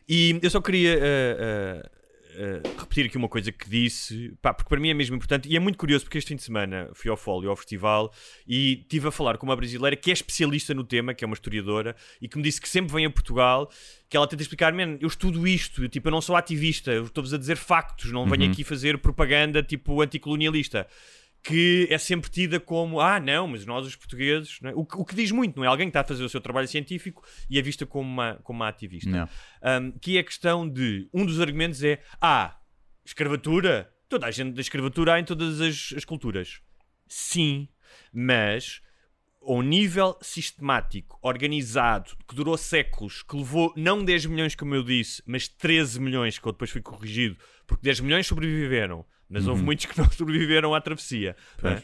E 0.08 0.40
eu 0.42 0.50
só 0.50 0.62
queria 0.62 0.94
eh, 0.94 1.38
eh, 1.40 1.90
eh, 2.36 2.62
repetir 2.78 3.06
aqui 3.06 3.18
uma 3.18 3.30
coisa 3.30 3.52
que 3.52 3.70
disse, 3.70 4.36
pá, 4.42 4.54
porque 4.54 4.70
para 4.70 4.80
mim 4.80 4.90
é 4.90 4.94
mesmo 4.94 5.16
importante 5.16 5.48
e 5.48 5.56
é 5.56 5.60
muito 5.60 5.78
curioso 5.78 6.06
porque 6.06 6.18
este 6.18 6.30
fim 6.30 6.36
de 6.36 6.44
semana 6.44 6.90
fui 6.94 7.10
ao 7.10 7.18
Fólio, 7.18 7.50
ao 7.50 7.56
festival, 7.56 8.12
e 8.48 8.82
estive 8.82 9.08
a 9.08 9.12
falar 9.12 9.38
com 9.38 9.46
uma 9.46 9.56
brasileira 9.56 9.96
que 9.96 10.10
é 10.10 10.14
especialista 10.14 10.74
no 10.74 10.84
tema, 10.84 11.14
que 11.14 11.24
é 11.24 11.28
uma 11.28 11.34
historiadora, 11.34 11.96
e 12.22 12.28
que 12.28 12.38
me 12.38 12.44
disse 12.44 12.60
que 12.60 12.68
sempre 12.68 12.94
vem 12.94 13.06
a 13.06 13.10
Portugal, 13.10 13.70
que 14.10 14.18
ela 14.18 14.28
tenta 14.28 14.42
explicar, 14.42 14.74
man, 14.74 14.98
eu 15.00 15.08
estudo 15.08 15.48
isto, 15.48 15.88
tipo, 15.88 16.08
eu 16.08 16.12
não 16.12 16.22
sou 16.22 16.36
ativista, 16.36 16.92
eu 16.92 17.06
estou-vos 17.06 17.34
a 17.34 17.38
dizer 17.38 17.56
factos, 17.56 18.12
não 18.12 18.26
venho 18.28 18.52
aqui 18.52 18.64
fazer 18.64 18.98
propaganda 18.98 19.62
tipo 19.62 20.02
anticolonialista 20.02 20.88
que 21.44 21.88
é 21.92 21.98
sempre 21.98 22.30
tida 22.30 22.58
como 22.58 23.02
ah, 23.02 23.20
não, 23.20 23.48
mas 23.48 23.66
nós 23.66 23.86
os 23.86 23.98
portugueses, 23.98 24.60
é? 24.64 24.72
o, 24.74 24.86
que, 24.86 24.96
o 24.96 25.04
que 25.04 25.14
diz 25.14 25.30
muito, 25.30 25.58
não 25.58 25.66
é? 25.66 25.68
Alguém 25.68 25.88
que 25.88 25.90
está 25.90 26.00
a 26.00 26.04
fazer 26.06 26.24
o 26.24 26.30
seu 26.30 26.40
trabalho 26.40 26.68
científico 26.70 27.22
e 27.50 27.60
é 27.60 27.62
vista 27.62 27.86
como 27.86 28.10
uma, 28.10 28.36
como 28.44 28.60
uma 28.60 28.70
ativista. 28.70 29.30
Um, 29.62 29.92
que 29.92 30.16
é 30.16 30.22
a 30.22 30.24
questão 30.24 30.68
de 30.68 31.10
um 31.14 31.26
dos 31.26 31.42
argumentos 31.42 31.84
é 31.84 32.02
ah, 32.22 32.58
escravatura, 33.04 33.94
toda 34.08 34.26
a 34.26 34.32
gente 34.32 34.54
da 34.54 34.62
escravatura 34.62 35.16
há 35.16 35.20
em 35.20 35.26
todas 35.26 35.60
as, 35.60 35.94
as 35.98 36.06
culturas. 36.06 36.62
Sim, 37.10 37.68
mas 38.14 38.82
ao 39.42 39.62
nível 39.62 40.18
sistemático, 40.22 41.20
organizado, 41.22 42.16
que 42.26 42.34
durou 42.34 42.58
séculos, 42.58 43.22
que 43.22 43.36
levou 43.36 43.74
não 43.76 44.04
10 44.04 44.28
milhões, 44.28 44.56
como 44.56 44.74
eu 44.74 44.84
disse, 44.84 45.22
mas 45.26 45.50
13 45.50 46.00
milhões, 46.00 46.40
que 46.40 46.48
eu 46.48 46.54
depois 46.54 46.72
fui 46.72 46.82
corrigido, 46.82 47.38
porque 47.68 47.84
10 47.84 48.00
milhões 48.00 48.26
sobreviveram, 48.26 49.06
mas 49.34 49.48
houve 49.48 49.64
muitos 49.64 49.86
que 49.88 49.98
não 49.98 50.10
sobreviveram 50.12 50.74
à 50.76 50.80
travessia. 50.80 51.36
é? 51.64 51.82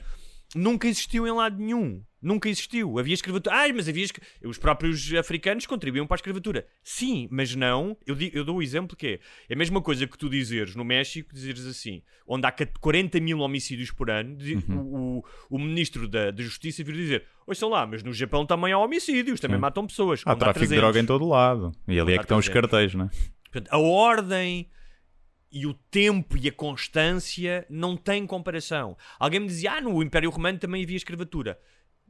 Nunca 0.55 0.87
existiu 0.87 1.27
em 1.27 1.31
lado 1.31 1.57
nenhum. 1.59 2.01
Nunca 2.19 2.49
existiu. 2.49 2.97
Havia 2.97 3.13
escravatura. 3.13 3.55
Ai, 3.55 3.71
mas 3.71 3.87
havia. 3.87 4.03
escra- 4.03 4.25
Os 4.43 4.57
próprios 4.57 5.13
africanos 5.13 5.67
contribuíam 5.67 6.07
para 6.07 6.15
a 6.15 6.17
escravatura. 6.17 6.65
Sim, 6.83 7.27
mas 7.31 7.53
não. 7.55 7.95
Eu, 8.05 8.15
di- 8.15 8.31
eu 8.33 8.43
dou 8.43 8.57
o 8.57 8.61
exemplo 8.63 8.97
que 8.97 9.07
é. 9.07 9.19
É 9.47 9.53
a 9.53 9.55
mesma 9.55 9.79
coisa 9.79 10.07
que 10.07 10.17
tu 10.17 10.27
dizeres 10.27 10.75
no 10.75 10.83
México, 10.83 11.31
dizeres 11.33 11.65
assim, 11.67 12.01
onde 12.27 12.47
há 12.47 12.51
40 12.51 13.19
mil 13.19 13.37
homicídios 13.39 13.91
por 13.91 14.09
ano, 14.09 14.35
di- 14.35 14.55
o, 14.69 15.19
o, 15.19 15.23
o 15.51 15.59
ministro 15.59 16.07
da, 16.07 16.31
da 16.31 16.41
Justiça 16.41 16.83
vir 16.83 16.95
dizer: 16.95 17.25
Ouçam 17.45 17.69
lá, 17.69 17.85
mas 17.85 18.01
no 18.01 18.11
Japão 18.11 18.43
também 18.43 18.73
há 18.73 18.79
homicídios, 18.79 19.39
também 19.39 19.57
Sim. 19.57 19.61
matam 19.61 19.85
pessoas. 19.85 20.23
Há 20.25 20.31
onde 20.31 20.39
tráfico 20.39 20.61
de 20.65 20.69
300. 20.69 20.81
droga 20.81 20.99
em 20.99 21.05
todo 21.05 21.27
lado. 21.27 21.71
E 21.87 21.99
ali 21.99 22.13
é 22.13 22.15
Há 22.15 22.17
que 22.19 22.25
estão 22.25 22.39
os 22.39 22.45
300. 22.49 22.69
cartéis, 22.71 22.95
não 22.95 23.05
é? 23.05 23.09
Portanto, 23.51 23.67
a 23.71 23.77
ordem 23.77 24.67
e 25.51 25.65
o 25.65 25.73
tempo 25.73 26.37
e 26.37 26.47
a 26.47 26.51
constância 26.51 27.65
não 27.69 27.97
têm 27.97 28.25
comparação. 28.25 28.97
Alguém 29.19 29.39
me 29.39 29.47
dizia, 29.47 29.73
ah, 29.73 29.81
no 29.81 30.01
Império 30.03 30.29
Romano 30.29 30.59
também 30.59 30.83
havia 30.83 30.97
escravatura. 30.97 31.59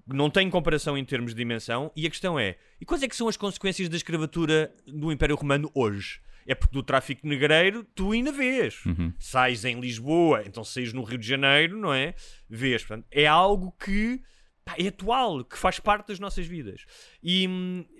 Não 0.05 0.29
tem 0.29 0.49
comparação 0.49 0.97
em 0.97 1.05
termos 1.05 1.33
de 1.33 1.37
dimensão. 1.37 1.91
E 1.95 2.05
a 2.05 2.09
questão 2.09 2.39
é, 2.39 2.57
e 2.81 2.85
quais 2.85 3.03
é 3.03 3.07
que 3.07 3.15
são 3.15 3.27
as 3.27 3.37
consequências 3.37 3.87
da 3.89 3.95
escravatura 3.95 4.73
no 4.87 5.11
Império 5.11 5.35
Romano 5.35 5.71
hoje? 5.73 6.21
É 6.47 6.55
porque 6.55 6.73
do 6.73 6.81
tráfico 6.81 7.27
negreiro 7.27 7.85
tu 7.95 8.11
ainda 8.11 8.31
vês. 8.31 8.81
Sais 9.19 9.65
em 9.65 9.79
Lisboa, 9.79 10.43
então 10.45 10.63
sais 10.63 10.91
no 10.93 11.03
Rio 11.03 11.19
de 11.19 11.27
Janeiro, 11.27 11.77
não 11.77 11.93
é? 11.93 12.15
Vês. 12.49 12.83
Portanto, 12.83 13.05
é 13.11 13.27
algo 13.27 13.71
que 13.73 14.21
pá, 14.65 14.75
é 14.77 14.87
atual, 14.87 15.43
que 15.43 15.57
faz 15.57 15.79
parte 15.79 16.07
das 16.07 16.19
nossas 16.19 16.47
vidas. 16.47 16.85
E, 17.23 17.47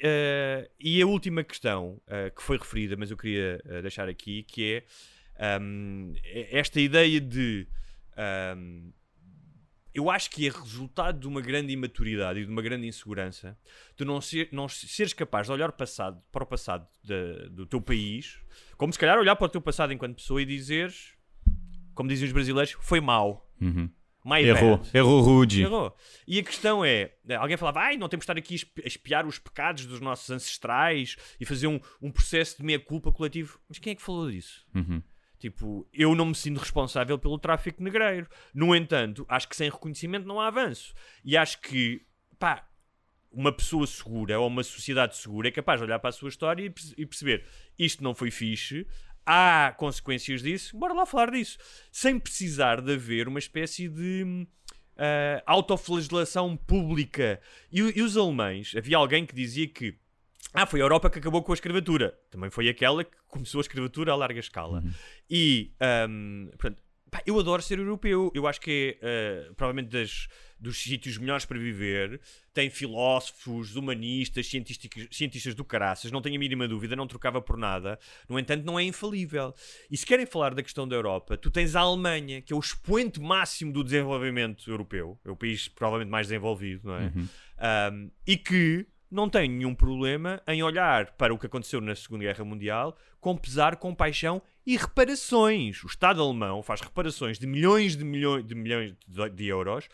eh, 0.02 0.70
e 0.80 1.02
a 1.02 1.06
última 1.06 1.44
questão 1.44 2.02
eh, 2.08 2.32
que 2.32 2.42
foi 2.42 2.58
referida, 2.58 2.96
mas 2.98 3.12
eu 3.12 3.18
queria 3.18 3.62
eh, 3.66 3.82
deixar 3.82 4.10
aqui, 4.10 4.44
que 4.44 4.74
é 4.74 4.84
é 5.40 6.58
esta 6.60 6.80
ideia 6.80 7.20
de. 7.22 7.68
hum, 8.58 8.92
eu 9.94 10.10
acho 10.10 10.30
que 10.30 10.48
é 10.48 10.52
resultado 10.52 11.20
de 11.20 11.28
uma 11.28 11.42
grande 11.42 11.74
imaturidade 11.74 12.40
e 12.40 12.46
de 12.46 12.52
uma 12.52 12.62
grande 12.62 12.86
insegurança 12.88 13.58
de 13.98 14.06
não, 14.06 14.22
ser, 14.22 14.48
não 14.52 14.70
seres 14.70 15.14
capaz 15.14 15.48
de 15.48 15.52
olhar 15.54 15.72
passado, 15.72 16.22
para 16.32 16.44
o 16.44 16.48
passado 16.48 16.88
da- 17.04 17.48
do 17.50 17.66
teu 17.66 17.82
país, 17.82 18.40
como 18.78 18.94
se 18.94 19.00
calhar 19.00 19.18
olhar 19.18 19.36
para 19.36 19.46
o 19.46 19.50
teu 19.50 19.60
passado 19.60 19.92
enquanto 19.92 20.16
pessoa 20.18 20.42
e 20.42 20.46
dizeres, 20.46 21.16
como 21.96 22.08
dizem 22.08 22.28
os 22.28 22.32
brasileiros, 22.34 22.78
foi 22.80 23.02
mau. 23.02 23.52
Uhum. 23.60 23.90
My 24.24 24.42
Errou. 24.44 24.78
bad. 24.78 24.90
Errou 24.98 25.22
rude. 25.22 25.62
Errou. 25.64 25.96
E 26.28 26.40
a 26.40 26.44
questão 26.44 26.86
é: 26.86 27.14
alguém 27.40 27.58
falava, 27.58 27.80
ai, 27.80 27.98
não 27.98 28.08
temos 28.08 28.26
de 28.26 28.32
estar 28.32 28.38
aqui 28.38 28.56
a 28.84 28.88
espiar 28.88 29.26
os 29.26 29.40
pecados 29.40 29.86
dos 29.86 30.00
nossos 30.00 30.30
ancestrais 30.30 31.16
e 31.40 31.46
fazer 31.46 31.68
um, 31.68 31.80
um 32.02 32.12
processo 32.12 32.58
de 32.58 32.64
meia-culpa 32.64 33.12
coletivo. 33.12 33.60
Mas 33.68 33.80
quem 33.80 33.92
é 33.92 33.96
que 33.96 34.02
falou 34.02 34.30
disso? 34.30 34.66
Uhum. 34.76 35.02
Tipo, 35.40 35.88
eu 35.94 36.14
não 36.14 36.26
me 36.26 36.36
sinto 36.36 36.58
responsável 36.58 37.18
pelo 37.18 37.40
tráfico 37.40 37.82
negreiro. 37.82 38.28
No 38.54 38.76
entanto, 38.76 39.26
acho 39.30 39.48
que 39.48 39.56
sem 39.56 39.70
reconhecimento 39.70 40.28
não 40.28 40.40
há 40.40 40.48
avanço. 40.48 40.94
E 41.24 41.38
acho 41.38 41.62
que, 41.62 42.06
pá, 42.38 42.68
uma 43.32 43.52
pessoa 43.52 43.88
segura 43.88 44.40
ou 44.40 44.48
uma 44.48 44.64
sociedade 44.64 45.16
segura 45.16 45.48
é 45.48 45.52
capaz 45.52 45.80
de 45.80 45.86
olhar 45.86 46.00
para 46.00 46.10
a 46.10 46.14
sua 46.14 46.30
história 46.30 46.64
e, 46.64 46.74
e 46.98 47.06
perceber 47.06 47.46
isto 47.78 48.04
não 48.04 48.14
foi 48.14 48.32
fixe, 48.32 48.86
há 49.26 49.74
consequências 49.78 50.42
disso, 50.42 50.78
bora 50.78 50.94
lá 50.94 51.06
falar 51.06 51.32
disso. 51.32 51.58
Sem 51.92 52.20
precisar 52.20 52.82
de 52.82 52.94
haver 52.94 53.28
uma 53.28 53.40
espécie 53.40 53.88
de 53.88 54.46
ah, 54.98 55.42
autoflagelação 55.46 56.58
pública. 56.58 57.40
E, 57.72 57.80
e 57.80 58.02
os 58.02 58.18
alemães, 58.18 58.74
havia 58.76 58.98
alguém 58.98 59.26
que 59.26 59.34
dizia 59.34 59.68
que 59.68 59.98
ah, 60.54 60.66
foi 60.66 60.80
a 60.80 60.84
Europa 60.84 61.10
que 61.10 61.20
acabou 61.20 61.44
com 61.44 61.52
a 61.52 61.56
escravatura. 61.56 62.18
Também 62.32 62.50
foi 62.50 62.68
aquela 62.68 63.04
que 63.04 63.16
começou 63.28 63.60
a 63.60 63.62
escravatura 63.62 64.12
a 64.12 64.16
larga 64.16 64.40
escala. 64.40 64.84
E, 65.30 65.72
ahm, 65.80 66.48
portanto, 66.58 66.82
pá, 67.12 67.22
eu 67.26 67.40
adoro 67.40 67.62
ser 67.62 67.78
europeu. 67.78 68.32
Eu 68.34 68.48
acho 68.48 68.60
que 68.60 68.98
é, 69.00 69.48
ah, 69.48 69.54
provavelmente 69.56 69.90
das, 69.90 70.28
dos 70.60 70.82
sítios 70.82 71.20
melhores 71.20 71.46
para 71.46 71.60
viver. 71.60 72.20
Tem 72.52 72.68
filósofos, 72.68 73.76
humanistas, 73.76 74.48
cientistas, 74.48 74.90
cientistas 75.12 75.54
do 75.54 75.64
caraças. 75.64 76.12
Não 76.12 76.20
tenho 76.20 76.36
a 76.36 76.40
mínima 76.40 76.68
dúvida, 76.68 76.96
não 76.96 77.06
trocava 77.06 77.40
por 77.40 77.56
nada. 77.56 78.00
No 78.28 78.40
entanto, 78.40 78.66
não 78.66 78.80
é 78.80 78.84
infalível. 78.84 79.54
E 79.92 79.96
se 79.96 80.06
querem 80.06 80.26
falar 80.26 80.56
da 80.56 80.64
questão 80.64 80.88
da 80.88 80.96
Europa, 80.96 81.38
tu 81.38 81.52
tens 81.52 81.76
a 81.76 81.82
Alemanha, 81.82 82.42
que 82.42 82.52
é 82.52 82.56
o 82.56 82.60
expoente 82.60 83.22
máximo 83.22 83.72
do 83.72 83.84
desenvolvimento 83.84 84.68
europeu. 84.68 85.20
É 85.24 85.30
o 85.30 85.36
país 85.36 85.68
provavelmente 85.68 86.10
mais 86.10 86.26
desenvolvido, 86.26 86.88
não 86.88 86.96
é? 86.96 87.14
Ahm, 87.60 88.10
e 88.26 88.36
que 88.36 88.88
não 89.12 89.30
tem 89.30 89.50
nenhum 89.50 89.74
problema 89.74 90.42
em 90.48 90.62
olhar 90.62 91.12
para 91.14 91.34
o 91.34 91.38
que 91.38 91.48
aconteceu 91.48 91.82
na 91.82 91.96
Segunda 91.96 92.24
Guerra 92.24 92.46
Mundial 92.46 92.98
com 93.20 93.36
pesar, 93.36 93.76
compaixão 93.76 94.42
e 94.66 94.78
reparações. 94.78 95.84
O 95.84 95.88
Estado 95.88 96.22
alemão 96.22 96.62
faz 96.62 96.82
reparações 96.82 97.40
de 97.40 97.48
milhões 97.48 97.96
de 97.96 98.06
milhões 98.06 98.46
de, 98.46 98.56
milhões 98.56 98.96
de, 99.08 99.30
de 99.30 99.48
euros 99.48 99.90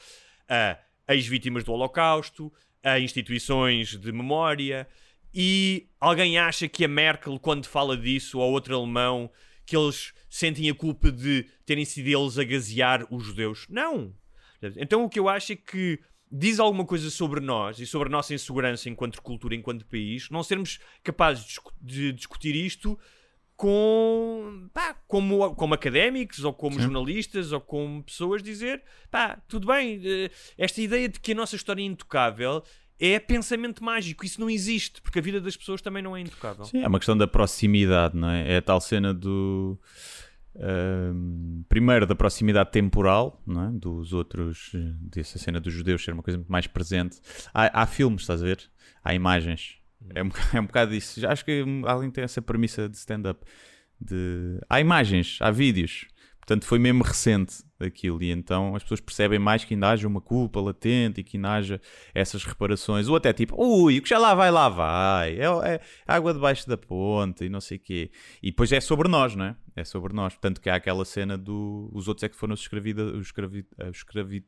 a 0.47 0.77
ex-vítimas 1.13 1.63
do 1.63 1.71
Holocausto, 1.71 2.51
a 2.83 2.99
instituições 2.99 3.97
de 3.97 4.11
memória. 4.11 4.87
E 5.33 5.87
alguém 5.99 6.37
acha 6.37 6.67
que 6.67 6.85
a 6.85 6.87
Merkel, 6.87 7.39
quando 7.39 7.65
fala 7.65 7.97
disso, 7.97 8.39
ou 8.39 8.51
outro 8.51 8.75
alemão, 8.75 9.29
que 9.65 9.75
eles 9.75 10.13
sentem 10.29 10.69
a 10.69 10.75
culpa 10.75 11.11
de 11.11 11.47
terem 11.65 11.83
sido 11.83 12.07
eles 12.07 12.37
a 12.37 12.43
gasear 12.43 13.05
os 13.11 13.23
judeus? 13.23 13.65
Não! 13.69 14.13
Então 14.77 15.03
o 15.03 15.09
que 15.09 15.19
eu 15.19 15.27
acho 15.27 15.53
é 15.53 15.55
que 15.55 15.99
diz 16.37 16.59
alguma 16.59 16.85
coisa 16.85 17.09
sobre 17.09 17.39
nós 17.39 17.79
e 17.79 17.85
sobre 17.85 18.09
a 18.09 18.11
nossa 18.11 18.33
insegurança 18.33 18.89
enquanto 18.89 19.21
cultura, 19.21 19.55
enquanto 19.55 19.85
país, 19.85 20.29
não 20.29 20.43
sermos 20.43 20.79
capazes 21.03 21.43
de, 21.43 21.47
discu- 21.49 21.73
de 21.81 22.11
discutir 22.11 22.55
isto 22.55 22.99
com 23.55 24.67
pá, 24.73 24.93
como, 25.07 25.55
como 25.55 25.73
académicos 25.73 26.43
ou 26.43 26.53
como 26.53 26.75
jornalistas 26.83 27.51
ou 27.51 27.61
como 27.61 28.03
pessoas 28.03 28.43
dizer 28.43 28.83
pá, 29.09 29.37
tudo 29.47 29.67
bem, 29.67 30.01
eh, 30.03 30.29
esta 30.57 30.81
ideia 30.81 31.07
de 31.07 31.19
que 31.19 31.31
a 31.31 31.35
nossa 31.35 31.55
história 31.55 31.81
é 31.81 31.85
intocável 31.85 32.61
é 32.99 33.19
pensamento 33.19 33.83
mágico, 33.83 34.25
isso 34.25 34.39
não 34.39 34.49
existe, 34.49 35.01
porque 35.01 35.19
a 35.19 35.21
vida 35.21 35.41
das 35.41 35.57
pessoas 35.57 35.81
também 35.81 36.01
não 36.01 36.15
é 36.15 36.21
intocável. 36.21 36.63
Sim, 36.63 36.81
é 36.81 36.87
uma 36.87 36.97
questão 36.97 37.17
da 37.17 37.27
proximidade, 37.27 38.15
não 38.15 38.29
é? 38.29 38.53
É 38.53 38.57
a 38.57 38.61
tal 38.61 38.79
cena 38.79 39.13
do. 39.13 39.77
Primeiro, 41.67 42.05
da 42.05 42.15
proximidade 42.15 42.71
temporal, 42.71 43.41
é? 43.47 43.77
Dos 43.77 44.13
outros. 44.13 44.71
eh, 44.73 44.93
dessa 45.01 45.37
cena 45.37 45.59
dos 45.59 45.73
judeus 45.73 46.03
ser 46.03 46.13
uma 46.13 46.23
coisa 46.23 46.37
muito 46.37 46.51
mais 46.51 46.67
presente. 46.67 47.19
Há, 47.53 47.81
há 47.81 47.85
filmes, 47.85 48.21
estás 48.21 48.41
a 48.41 48.45
ver? 48.45 48.59
Há 49.03 49.13
imagens. 49.13 49.77
É 50.13 50.23
um, 50.23 50.29
é 50.53 50.61
um 50.61 50.65
bocado 50.65 50.93
isso. 50.93 51.19
Já 51.19 51.31
acho 51.31 51.43
que 51.43 51.63
alguém 51.85 52.09
tem 52.09 52.23
essa 52.23 52.41
premissa 52.41 52.87
de 52.87 52.97
stand-up. 52.97 53.45
De... 53.99 54.59
Há 54.69 54.79
imagens, 54.79 55.37
há 55.41 55.51
vídeos. 55.51 56.05
Portanto, 56.45 56.65
foi 56.65 56.77
mesmo 56.77 57.03
recente 57.03 57.63
aquilo. 57.79 58.21
E 58.21 58.29
então 58.29 58.75
as 58.75 58.83
pessoas 58.83 59.01
percebem 59.01 59.39
mais 59.39 59.65
que 59.65 59.73
ainda 59.73 59.89
haja 59.89 60.07
uma 60.07 60.21
culpa 60.21 60.61
latente 60.61 61.19
e 61.21 61.23
que 61.23 61.37
ainda 61.37 61.53
haja 61.53 61.81
essas 62.13 62.43
reparações. 62.43 63.07
Ou 63.07 63.15
até 63.15 63.33
tipo, 63.33 63.55
ui, 63.57 63.97
o 63.97 64.01
que 64.01 64.09
já 64.09 64.19
lá 64.19 64.35
vai, 64.35 64.51
lá 64.51 64.69
vai. 64.69 65.39
É, 65.39 65.73
é 65.73 65.81
água 66.05 66.33
debaixo 66.33 66.67
da 66.67 66.77
ponte 66.77 67.45
e 67.45 67.49
não 67.49 67.59
sei 67.59 67.77
o 67.77 67.79
quê. 67.79 68.11
E 68.43 68.51
depois 68.51 68.71
é 68.71 68.79
sobre 68.79 69.09
nós, 69.09 69.35
não 69.35 69.45
é? 69.45 69.55
É 69.75 69.83
sobre 69.83 70.13
nós. 70.13 70.33
Portanto, 70.33 70.61
que 70.61 70.69
há 70.69 70.75
aquela 70.75 71.03
cena 71.03 71.35
do. 71.35 71.89
Os 71.91 72.07
outros 72.07 72.23
é 72.23 72.29
que 72.29 72.35
foram 72.35 72.53
os, 72.53 72.61
escravida... 72.61 73.03
os, 73.03 73.25
escravi... 73.25 73.65
os, 73.89 73.97
escravi... 73.97 74.45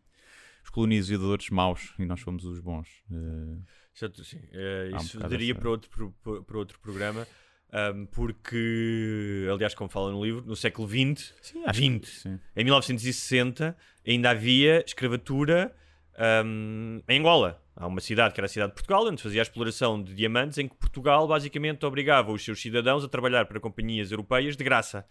os 0.64 0.70
colonizadores 0.70 1.50
maus 1.50 1.96
e 1.98 2.06
nós 2.06 2.22
fomos 2.22 2.46
os 2.46 2.60
bons. 2.60 2.88
Eh, 3.12 3.58
Certo, 3.98 4.24
sim. 4.24 4.38
Um 4.38 4.98
isso 4.98 5.18
bocado 5.18 5.32
daria 5.32 5.56
para 5.56 5.70
outro, 5.72 6.14
para 6.46 6.58
outro 6.60 6.80
programa, 6.80 7.28
ahm, 7.72 8.06
porque, 8.08 9.48
aliás, 9.54 9.74
como 9.76 9.90
fala 9.90 10.12
no 10.12 10.24
livro, 10.24 10.44
no 10.46 10.56
século 10.56 10.88
XX, 10.88 11.34
Sim, 11.42 11.64
acho 11.66 11.74
que- 11.74 11.88
20, 11.90 12.08
sim. 12.08 12.40
em 12.56 12.64
1960, 12.64 13.76
ainda 14.06 14.30
havia 14.32 14.84
escravatura 14.86 15.76
ahm, 16.18 17.02
em 17.08 17.20
Angola. 17.20 17.62
Há 17.80 17.86
uma 17.86 18.02
cidade 18.02 18.34
que 18.34 18.40
era 18.40 18.46
a 18.46 18.50
cidade 18.50 18.72
de 18.72 18.74
Portugal, 18.74 19.06
onde 19.06 19.18
se 19.18 19.24
fazia 19.24 19.42
a 19.42 19.44
exploração 19.44 20.02
de 20.02 20.16
diamantes, 20.16 20.58
em 20.58 20.68
que 20.68 20.76
Portugal 20.76 21.28
basicamente 21.28 21.86
obrigava 21.86 22.32
os 22.32 22.44
seus 22.44 22.60
cidadãos 22.60 23.04
a 23.04 23.08
trabalhar 23.08 23.46
para 23.46 23.60
companhias 23.60 24.12
europeias 24.12 24.58
de 24.58 24.64
graça. 24.64 25.06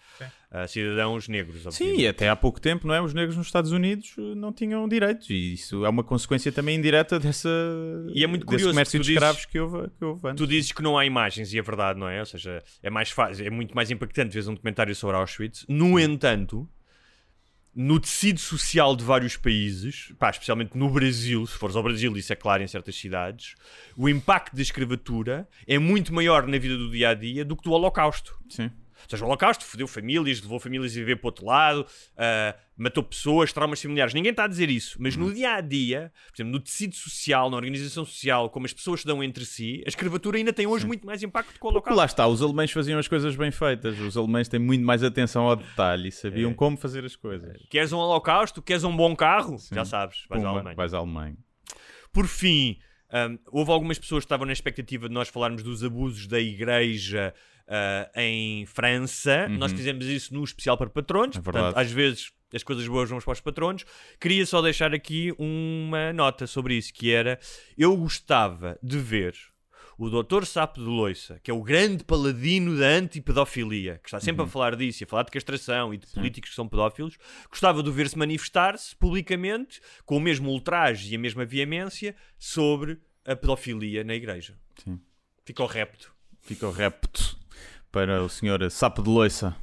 Ah, 0.50 0.66
cidadãos 0.66 1.28
negros, 1.28 1.62
Sim, 1.62 1.68
obviamente. 1.68 2.00
e 2.00 2.08
até 2.08 2.28
há 2.28 2.34
pouco 2.34 2.60
tempo, 2.60 2.86
não 2.86 2.94
é? 2.94 3.00
Os 3.00 3.14
negros 3.14 3.36
nos 3.36 3.46
Estados 3.46 3.70
Unidos 3.70 4.14
eh, 4.18 4.34
não 4.34 4.52
tinham 4.52 4.88
direitos 4.88 5.30
e 5.30 5.54
isso 5.54 5.84
é 5.84 5.88
uma 5.88 6.02
consequência 6.02 6.50
também 6.50 6.76
indireta 6.76 7.20
dessa 7.20 7.48
E 8.12 8.24
é 8.24 8.26
muito 8.26 8.42
desse 8.42 8.50
curioso 8.50 8.72
comércio 8.72 9.00
de 9.00 9.12
escravos 9.12 9.44
que 9.44 9.60
houve, 9.60 9.88
que 9.90 10.04
houve 10.04 10.28
antes. 10.28 10.38
Tu 10.42 10.46
dizes 10.46 10.72
que 10.72 10.82
não 10.82 10.98
há 10.98 11.04
imagens 11.04 11.52
e 11.52 11.58
é 11.58 11.62
verdade, 11.62 11.98
não 11.98 12.08
é? 12.08 12.20
Ou 12.20 12.26
seja, 12.26 12.62
é 12.82 12.90
mais 12.90 13.10
fácil, 13.10 13.46
é 13.46 13.50
muito 13.50 13.74
mais 13.74 13.90
impactante 13.90 14.34
ver 14.40 14.48
um 14.48 14.54
documentário 14.54 14.94
sobre 14.94 15.16
Auschwitz. 15.16 15.64
No 15.68 16.00
entanto, 16.00 16.68
no 17.76 18.00
tecido 18.00 18.40
social 18.40 18.96
de 18.96 19.04
vários 19.04 19.36
países, 19.36 20.10
pá, 20.18 20.30
especialmente 20.30 20.74
no 20.78 20.88
Brasil, 20.88 21.46
se 21.46 21.58
fores 21.58 21.76
ao 21.76 21.82
Brasil, 21.82 22.16
isso 22.16 22.32
é 22.32 22.36
claro 22.36 22.62
em 22.62 22.66
certas 22.66 22.96
cidades, 22.96 23.54
o 23.94 24.08
impacto 24.08 24.56
da 24.56 24.62
escravatura 24.62 25.46
é 25.66 25.78
muito 25.78 26.14
maior 26.14 26.46
na 26.46 26.56
vida 26.56 26.74
do 26.74 26.90
dia 26.90 27.10
a 27.10 27.14
dia 27.14 27.44
do 27.44 27.54
que 27.54 27.62
do 27.62 27.72
Holocausto. 27.72 28.34
Sim. 28.48 28.70
Ou 29.04 29.10
seja, 29.10 29.24
o 29.24 29.26
Holocausto 29.28 29.64
fodeu 29.64 29.86
famílias, 29.86 30.40
levou 30.40 30.58
famílias 30.58 30.92
a 30.92 30.94
viver 30.94 31.16
para 31.16 31.26
o 31.26 31.28
outro 31.28 31.46
lado, 31.46 31.86
ah, 32.16 32.54
matou 32.76 33.02
pessoas, 33.02 33.52
traumas 33.52 33.80
familiares. 33.80 34.12
Ninguém 34.14 34.30
está 34.30 34.44
a 34.44 34.48
dizer 34.48 34.68
isso. 34.70 34.96
Mas 35.00 35.16
no 35.16 35.32
dia 35.32 35.54
a 35.54 35.60
dia, 35.60 36.12
por 36.28 36.34
exemplo, 36.36 36.52
no 36.52 36.60
tecido 36.60 36.94
social, 36.94 37.48
na 37.50 37.56
organização 37.56 38.04
social, 38.04 38.50
como 38.50 38.66
as 38.66 38.72
pessoas 38.72 39.00
se 39.00 39.06
dão 39.06 39.22
entre 39.22 39.44
si, 39.44 39.82
a 39.86 39.88
escravatura 39.88 40.38
ainda 40.38 40.52
tem 40.52 40.66
hoje 40.66 40.86
muito 40.86 41.06
mais 41.06 41.22
impacto 41.22 41.48
que 41.50 41.56
o 41.56 41.60
Porque 41.60 41.68
Holocausto. 41.68 41.96
lá 41.98 42.04
está, 42.04 42.26
os 42.26 42.42
alemães 42.42 42.70
faziam 42.70 42.98
as 42.98 43.06
coisas 43.08 43.34
bem 43.36 43.50
feitas. 43.50 43.98
Os 43.98 44.16
alemães 44.16 44.48
têm 44.48 44.60
muito 44.60 44.84
mais 44.84 45.02
atenção 45.02 45.44
ao 45.46 45.56
detalhe 45.56 46.06
e 46.06 46.08
É. 46.08 46.10
sabiam 46.10 46.52
como 46.54 46.76
fazer 46.76 47.04
as 47.04 47.14
coisas. 47.16 47.56
Queres 47.70 47.92
um 47.92 47.98
Holocausto? 47.98 48.60
Queres 48.62 48.84
um 48.84 48.96
bom 48.96 49.14
carro? 49.16 49.56
Já 49.72 49.84
sabes, 49.84 50.24
vais 50.28 50.42
à 50.42 50.46
Pumba, 50.46 50.58
Alemanha. 50.58 50.76
vais 50.76 50.94
à 50.94 50.98
Alemanha. 50.98 51.36
Por 52.12 52.26
fim, 52.26 52.78
hum, 53.12 53.38
houve 53.52 53.70
algumas 53.70 53.98
pessoas 53.98 54.22
que 54.24 54.26
estavam 54.26 54.46
na 54.46 54.52
expectativa 54.52 55.08
de 55.08 55.14
nós 55.14 55.28
falarmos 55.28 55.62
dos 55.62 55.84
abusos 55.84 56.26
da 56.26 56.40
igreja 56.40 57.34
ah, 57.68 58.10
em 58.16 58.64
França. 58.66 59.48
Nós 59.48 59.72
fizemos 59.72 60.06
isso 60.06 60.32
no 60.34 60.44
especial 60.44 60.76
para 60.78 60.88
patronos. 60.88 61.36
Uhum. 61.36 61.40
É 61.40 61.44
portanto, 61.44 61.76
às 61.76 61.90
vezes 61.90 62.32
as 62.54 62.62
coisas 62.62 62.86
boas 62.86 63.10
vão 63.10 63.18
para 63.18 63.32
os 63.32 63.40
patronos. 63.40 63.84
Queria 64.20 64.46
só 64.46 64.62
deixar 64.62 64.94
aqui 64.94 65.34
uma 65.38 66.12
nota 66.12 66.46
sobre 66.46 66.74
isso, 66.74 66.92
que 66.92 67.12
era, 67.12 67.38
eu 67.76 67.96
gostava 67.96 68.78
de 68.82 68.98
ver 68.98 69.34
o 69.98 70.10
Dr. 70.10 70.44
Sapo 70.44 70.78
de 70.78 70.86
Loiça, 70.86 71.40
que 71.42 71.50
é 71.50 71.54
o 71.54 71.62
grande 71.62 72.04
paladino 72.04 72.78
da 72.78 72.86
antipedofilia, 72.86 73.98
que 74.02 74.08
está 74.08 74.20
sempre 74.20 74.42
Uhum. 74.42 74.48
a 74.48 74.50
falar 74.50 74.76
disso, 74.76 75.02
e 75.02 75.04
a 75.04 75.06
falar 75.06 75.22
de 75.22 75.30
castração 75.30 75.92
e 75.92 75.96
de 75.96 76.06
políticos 76.06 76.50
que 76.50 76.56
são 76.56 76.68
pedófilos, 76.68 77.16
gostava 77.50 77.82
de 77.82 77.90
ver-se 77.90 78.16
manifestar-se 78.16 78.94
publicamente 78.94 79.80
com 80.04 80.18
o 80.18 80.20
mesmo 80.20 80.50
ultraje 80.50 81.12
e 81.12 81.16
a 81.16 81.18
mesma 81.18 81.46
veemência 81.46 82.14
sobre 82.38 82.98
a 83.24 83.34
pedofilia 83.34 84.04
na 84.04 84.14
igreja. 84.14 84.56
Sim. 84.84 85.00
Fica 85.44 85.62
o 85.62 85.66
repto. 85.66 86.14
Fica 86.42 86.66
o 86.68 86.70
repto 86.70 87.35
para 87.96 88.22
o 88.22 88.28
senhor 88.28 88.70
Sapo 88.70 89.02
de 89.02 89.08
Loiça. 89.08 89.56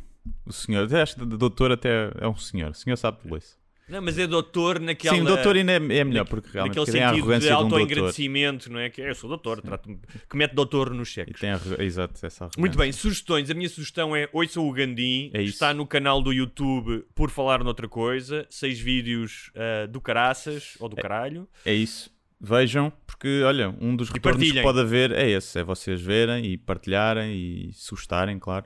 O 0.43 0.51
senhor, 0.51 0.85
até 0.85 1.03
acho 1.03 1.15
que 1.17 1.21
o 1.21 1.25
doutor 1.25 1.71
até 1.71 2.09
é 2.19 2.27
um 2.27 2.35
senhor, 2.35 2.71
o 2.71 2.73
senhor 2.73 2.95
Sapo 2.97 3.21
de 3.23 3.29
Loiça. 3.29 3.55
Não, 3.87 4.01
mas 4.01 4.17
é 4.17 4.25
doutor 4.25 4.79
naquela... 4.79 5.15
Sim, 5.15 5.23
doutor 5.23 5.55
ainda 5.55 5.73
é, 5.73 5.75
é 5.75 6.03
melhor, 6.03 6.25
porque 6.25 6.49
realmente 6.51 6.79
Naquele 6.79 6.97
tem 6.97 7.03
a 7.03 7.09
sentido 7.09 7.15
de 7.15 7.21
arrogância 7.21 7.49
de 7.49 7.53
um 7.53 7.59
doutor. 7.59 7.79
auto-engrandecimento, 7.81 8.71
não 8.71 8.79
é? 8.79 8.89
Que 8.89 9.01
eu 9.01 9.13
sou 9.13 9.29
doutor, 9.29 9.61
trato-me- 9.61 9.99
que 10.27 10.35
mete 10.37 10.53
doutor 10.53 10.91
nos 10.93 11.09
E 11.09 11.11
cheques. 11.11 11.39
tem 11.39 11.51
a, 11.51 11.59
exato, 11.79 12.13
essa 12.25 12.45
arrogância. 12.45 12.59
Muito 12.59 12.75
bem, 12.77 12.91
sugestões. 12.91 13.51
A 13.51 13.53
minha 13.53 13.69
sugestão 13.69 14.15
é 14.15 14.27
Ouçam 14.31 14.67
o 14.67 14.71
Gandim. 14.71 15.29
É. 15.33 15.43
Está 15.43 15.73
no 15.73 15.85
canal 15.85 16.21
do 16.23 16.31
YouTube 16.33 17.05
Por 17.13 17.29
Falar 17.29 17.63
Noutra 17.63 17.87
Coisa. 17.87 18.47
Seis 18.49 18.79
vídeos 18.79 19.51
ah, 19.53 19.85
do 19.85 20.01
caraças 20.01 20.75
ou 20.79 20.89
do 20.89 20.95
caralho. 20.95 21.47
É 21.65 21.73
isso. 21.73 22.09
Vejam, 22.45 22.91
porque 23.07 23.41
olha, 23.43 23.73
um 23.79 23.95
dos 23.95 24.09
retornos 24.09 24.51
que 24.51 24.61
pode 24.61 24.77
haver 24.77 25.13
é 25.13 25.29
esse: 25.29 25.59
é 25.59 25.63
vocês 25.63 26.01
verem 26.01 26.45
e 26.45 26.57
partilharem 26.57 27.33
e 27.33 27.71
se 27.71 27.89
gostarem, 27.91 28.37
claro. 28.37 28.65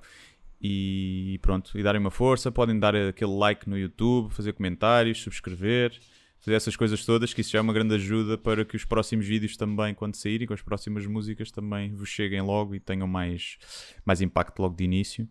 E 0.59 1.37
pronto, 1.43 1.77
e 1.77 1.83
darem 1.83 2.01
uma 2.01 2.09
força. 2.09 2.51
Podem 2.51 2.79
dar 2.79 2.95
aquele 2.95 3.37
like 3.37 3.69
no 3.69 3.77
YouTube, 3.77 4.33
fazer 4.33 4.53
comentários, 4.53 5.21
subscrever, 5.21 5.93
fazer 6.39 6.55
essas 6.55 6.75
coisas 6.75 7.05
todas, 7.05 7.35
que 7.35 7.41
isso 7.41 7.51
já 7.51 7.59
é 7.59 7.61
uma 7.61 7.71
grande 7.71 7.93
ajuda 7.93 8.35
para 8.35 8.65
que 8.65 8.75
os 8.75 8.83
próximos 8.83 9.27
vídeos 9.27 9.55
também, 9.55 9.93
quando 9.93 10.15
saírem, 10.15 10.47
com 10.47 10.55
as 10.55 10.61
próximas 10.63 11.05
músicas, 11.05 11.51
também 11.51 11.93
vos 11.93 12.09
cheguem 12.09 12.41
logo 12.41 12.73
e 12.73 12.79
tenham 12.79 13.07
mais, 13.07 13.59
mais 14.03 14.21
impacto 14.21 14.59
logo 14.59 14.75
de 14.75 14.85
início. 14.85 15.29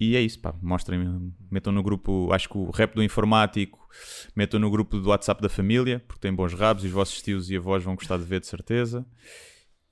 E 0.00 0.16
é 0.16 0.22
isso, 0.22 0.40
pá. 0.40 0.54
Mostrem, 0.62 1.30
metam 1.50 1.70
no 1.70 1.82
grupo, 1.82 2.32
acho 2.32 2.48
que 2.48 2.56
o 2.56 2.70
rap 2.70 2.94
do 2.94 3.02
informático, 3.02 3.86
metam 4.34 4.58
no 4.58 4.70
grupo 4.70 4.98
do 4.98 5.10
WhatsApp 5.10 5.42
da 5.42 5.48
família, 5.50 6.00
porque 6.00 6.22
tem 6.22 6.34
bons 6.34 6.54
rabos 6.54 6.84
e 6.84 6.86
os 6.86 6.92
vossos 6.92 7.20
tios 7.20 7.50
e 7.50 7.56
avós 7.56 7.84
vão 7.84 7.94
gostar 7.94 8.16
de 8.16 8.24
ver, 8.24 8.40
de 8.40 8.46
certeza. 8.46 9.06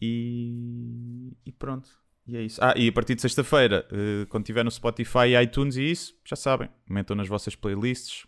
E, 0.01 1.37
e 1.45 1.53
pronto. 1.53 1.91
E 2.27 2.39
é 2.39 2.43
isso. 2.43 2.59
Ah, 2.65 2.73
e 2.75 2.89
a 2.89 2.93
partir 2.93 3.15
de 3.17 3.21
sexta-feira, 3.21 3.87
eh, 3.93 4.27
quando 4.31 4.45
estiver 4.45 4.65
no 4.65 4.71
Spotify 4.71 5.29
e 5.29 5.43
iTunes 5.43 5.77
e 5.77 5.91
isso, 5.91 6.15
já 6.25 6.37
sabem, 6.37 6.71
metam 6.89 7.15
nas 7.15 7.29
vossas 7.29 7.55
playlists 7.55 8.27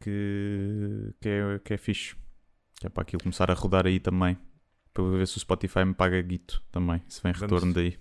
que, 0.00 1.14
que, 1.20 1.28
é, 1.28 1.58
que 1.64 1.74
é 1.74 1.76
fixe. 1.78 2.14
Que 2.78 2.88
é 2.88 2.90
para 2.90 3.02
aquilo 3.02 3.22
começar 3.22 3.50
a 3.50 3.54
rodar 3.54 3.86
aí 3.86 3.98
também. 3.98 4.36
Para 4.92 5.04
ver 5.04 5.26
se 5.26 5.38
o 5.38 5.40
Spotify 5.40 5.84
me 5.84 5.94
paga 5.94 6.20
guito 6.20 6.62
também, 6.70 7.02
se 7.08 7.22
vem 7.22 7.32
retorno 7.32 7.72
daí. 7.72 7.98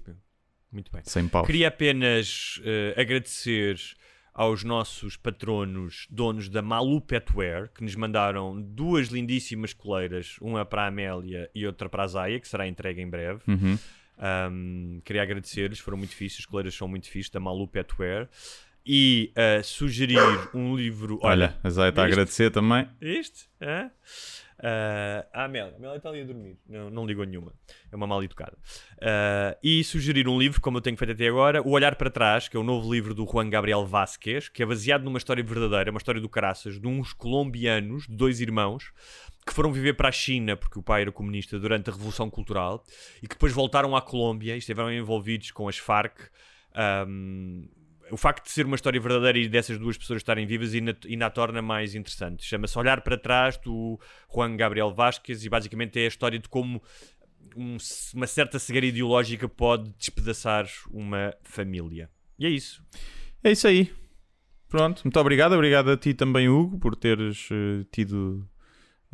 Muito 0.74 0.91
bem. 0.91 1.01
Sem 1.05 1.28
pau. 1.28 1.45
Queria 1.45 1.67
apenas 1.67 2.59
eh, 2.65 2.95
agradecer 2.97 3.80
aos 4.34 4.63
nossos 4.63 5.15
patronos, 5.15 6.07
donos 6.09 6.49
da 6.49 6.61
Malu 6.61 6.99
Petwear, 6.99 7.69
que 7.69 7.84
nos 7.84 7.95
mandaram 7.95 8.59
duas 8.59 9.09
lindíssimas 9.09 9.74
coleiras, 9.74 10.38
uma 10.41 10.65
para 10.65 10.84
a 10.84 10.88
Amélia 10.88 11.49
e 11.53 11.67
outra 11.67 11.88
para 11.88 12.03
a 12.03 12.07
Zaya, 12.07 12.39
que 12.39 12.47
será 12.47 12.67
entregue 12.67 12.99
em 12.99 13.07
breve. 13.07 13.41
Uhum. 13.47 13.78
Um, 14.51 15.01
queria 15.05 15.21
agradecer-lhes, 15.21 15.80
foram 15.80 15.97
muito 15.99 16.15
fixes, 16.15 16.39
as 16.39 16.45
coleiras 16.47 16.74
são 16.74 16.88
muito 16.88 17.07
fixes, 17.07 17.30
da 17.30 17.39
Malu 17.39 17.67
Petwear. 17.67 18.28
E 18.86 19.32
eh, 19.36 19.62
sugerir 19.64 20.20
um 20.54 20.76
livro. 20.76 21.20
Olha, 21.22 21.58
a 21.64 21.70
Zaya 21.70 21.90
está 21.90 22.04
a 22.04 22.06
agradecer 22.06 22.52
também. 22.52 22.88
Este? 23.00 23.50
Hã? 23.62 23.90
Ah, 24.66 25.26
a 25.34 25.44
Amélia. 25.46 25.74
A 25.74 25.76
Amélia 25.76 25.98
está 25.98 26.10
ali 26.10 26.22
a 26.22 26.26
dormir. 26.26 26.58
Não, 26.68 26.90
não 26.90 27.06
ligou 27.06 27.26
nenhuma. 27.26 27.54
É 27.92 27.96
uma 27.96 28.08
mal 28.08 28.24
educada. 28.24 28.58
Ah, 29.02 29.58
e 29.62 29.84
sugerir 29.84 30.28
um 30.28 30.40
livro, 30.40 30.62
como 30.62 30.78
eu 30.78 30.82
tenho 30.82 30.98
feito 30.98 31.12
até 31.12 31.28
agora, 31.28 31.62
O 31.62 31.72
Olhar 31.72 31.96
para 31.96 32.10
Trás, 32.10 32.48
que 32.48 32.56
é 32.56 32.60
o 32.60 32.64
novo 32.64 32.92
livro 32.92 33.14
do 33.14 33.26
Juan 33.26 33.50
Gabriel 33.50 33.86
Vázquez, 33.86 34.48
que 34.48 34.64
é 34.64 34.66
baseado 34.66 35.04
numa 35.04 35.18
história 35.18 35.44
verdadeira, 35.44 35.92
uma 35.92 35.98
história 35.98 36.22
do 36.22 36.30
caraças, 36.30 36.80
de 36.80 36.88
uns 36.88 37.14
colombianos, 37.14 38.08
de 38.08 38.16
dois 38.16 38.40
irmãos, 38.40 38.92
que 39.46 39.54
foram 39.54 39.72
viver 39.72 39.94
para 39.94 40.10
a 40.10 40.12
China, 40.12 40.56
porque 40.56 40.80
o 40.80 40.84
pai 40.84 41.02
era 41.02 41.12
comunista, 41.12 41.60
durante 41.60 41.90
a 41.90 41.94
Revolução 41.94 42.30
Cultural, 42.30 42.84
e 43.22 43.28
que 43.28 43.36
depois 43.36 43.52
voltaram 43.52 43.96
à 43.96 44.02
Colômbia 44.02 44.56
e 44.56 44.60
estiveram 44.60 44.92
envolvidos 44.92 45.52
com 45.52 45.68
as 45.68 45.78
Farc. 45.78 46.18
Ahm, 46.74 47.68
o 48.14 48.18
facto 48.18 48.45
de 48.45 48.51
ser 48.51 48.66
uma 48.66 48.76
história 48.76 48.99
verdadeira 48.99 49.38
e 49.39 49.47
dessas 49.49 49.78
duas 49.80 49.97
pessoas 49.97 50.18
estarem 50.18 50.45
vivas 50.45 50.74
ainda, 50.74 50.95
ainda 51.05 51.26
a 51.26 51.30
torna 51.30 51.61
mais 51.61 51.95
interessante. 51.95 52.43
Chama-se 52.45 52.78
Olhar 52.78 53.01
para 53.01 53.18
Trás, 53.18 53.57
do 53.57 53.99
Juan 54.34 54.55
Gabriel 54.55 54.93
Vázquez, 54.93 55.43
e 55.43 55.49
basicamente 55.49 55.99
é 55.99 56.05
a 56.05 56.07
história 56.07 56.38
de 56.39 56.47
como 56.47 56.82
um- 57.55 57.78
uma 58.14 58.28
certa 58.28 58.57
cegueira 58.59 58.86
ideológica 58.88 59.47
pode 59.49 59.89
despedaçar 59.97 60.68
uma 60.91 61.34
família. 61.43 62.09
E 62.39 62.45
é 62.45 62.49
isso. 62.49 62.84
É 63.43 63.51
isso 63.51 63.68
aí. 63.68 63.91
Pronto, 64.70 65.01
muito 65.03 65.20
obrigado. 65.20 65.53
Obrigado 65.53 65.91
a 65.91 65.97
ti 65.97 66.14
também, 66.14 66.49
Hugo, 66.49 66.80
por 66.80 66.95
teres 66.95 67.47
eh, 67.51 67.86
tido 67.91 68.47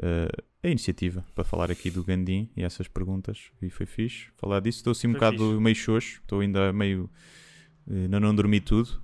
eh, 0.01 0.29
a 0.63 0.67
iniciativa 0.69 1.25
para 1.35 1.43
falar 1.43 1.69
aqui 1.69 1.89
do 1.91 2.03
Gandim 2.03 2.49
e 2.55 2.63
essas 2.63 2.87
perguntas. 2.87 3.51
E 3.61 3.69
foi 3.69 3.85
fixe 3.85 4.27
falar 4.37 4.61
disso. 4.61 4.77
Estou 4.79 4.91
assim 4.91 5.07
um 5.07 5.11
Foi 5.11 5.19
bocado 5.19 5.49
fixe. 5.49 5.61
meio 5.61 5.75
xoxo. 5.75 6.19
Estou 6.21 6.39
ainda 6.39 6.71
meio. 6.71 7.09
Eh, 7.87 8.03
ainda 8.03 8.19
não 8.19 8.33
dormi 8.33 8.59
tudo. 8.59 9.01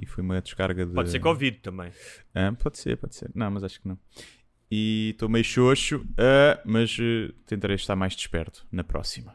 E 0.00 0.06
foi 0.06 0.22
uma 0.22 0.40
descarga 0.40 0.86
de. 0.86 0.92
Pode 0.92 1.10
ser 1.10 1.18
Covid 1.18 1.58
também. 1.58 1.90
Ah, 2.34 2.52
pode 2.52 2.78
ser, 2.78 2.96
pode 2.96 3.14
ser. 3.16 3.30
Não, 3.34 3.50
mas 3.50 3.64
acho 3.64 3.80
que 3.80 3.88
não. 3.88 3.98
E 4.70 5.10
estou 5.10 5.28
meio 5.28 5.44
xoxo, 5.44 6.06
ah, 6.16 6.60
mas 6.64 6.96
eh, 7.00 7.32
tentarei 7.46 7.76
estar 7.76 7.96
mais 7.96 8.14
desperto 8.14 8.66
na 8.70 8.84
próxima. 8.84 9.34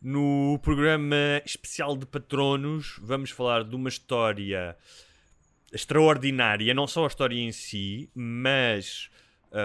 No 0.00 0.58
programa 0.62 1.16
especial 1.44 1.96
de 1.96 2.04
patronos, 2.04 2.98
vamos 3.02 3.30
falar 3.30 3.64
de 3.64 3.74
uma 3.74 3.88
história 3.88 4.76
extraordinária, 5.72 6.74
não 6.74 6.86
só 6.86 7.04
a 7.04 7.08
história 7.08 7.38
em 7.38 7.50
si, 7.50 8.10
mas 8.14 9.10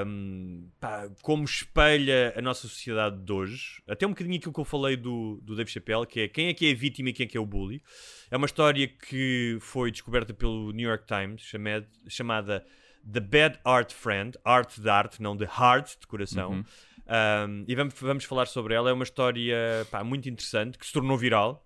hum, 0.05 0.69
pá, 0.79 1.09
como 1.21 1.43
espelha 1.43 2.33
a 2.35 2.41
nossa 2.41 2.67
sociedade 2.67 3.19
de 3.21 3.31
hoje. 3.31 3.81
Até 3.87 4.05
um 4.05 4.11
bocadinho 4.11 4.37
aquilo 4.37 4.53
que 4.53 4.59
eu 4.59 4.65
falei 4.65 4.95
do, 4.95 5.39
do 5.43 5.55
Dave 5.55 5.69
Chappelle, 5.69 6.05
que 6.05 6.21
é 6.21 6.27
quem 6.27 6.47
é 6.47 6.53
que 6.53 6.67
é 6.67 6.71
a 6.71 6.75
vítima 6.75 7.09
e 7.09 7.13
quem 7.13 7.25
é 7.25 7.29
que 7.29 7.37
é 7.37 7.39
o 7.39 7.45
bully. 7.45 7.81
É 8.29 8.37
uma 8.37 8.45
história 8.45 8.87
que 8.87 9.57
foi 9.59 9.91
descoberta 9.91 10.33
pelo 10.33 10.71
New 10.71 10.87
York 10.87 11.05
Times, 11.05 11.41
chamada, 11.41 11.87
chamada 12.07 12.65
The 13.11 13.19
Bad 13.19 13.59
Art 13.65 13.93
Friend, 13.93 14.37
arte 14.43 14.81
de 14.81 14.89
arte, 14.89 15.21
não 15.21 15.35
de 15.35 15.45
heart, 15.45 15.99
de 15.99 16.07
coração. 16.07 16.63
Um, 17.07 17.65
e 17.67 17.75
vamos, 17.75 17.93
vamos 17.99 18.23
falar 18.23 18.47
sobre 18.47 18.73
ela. 18.73 18.89
É 18.89 18.93
uma 18.93 19.03
história 19.03 19.55
pá, 19.89 20.03
muito 20.03 20.29
interessante 20.29 20.77
que 20.77 20.85
se 20.85 20.93
tornou 20.93 21.17
viral. 21.17 21.65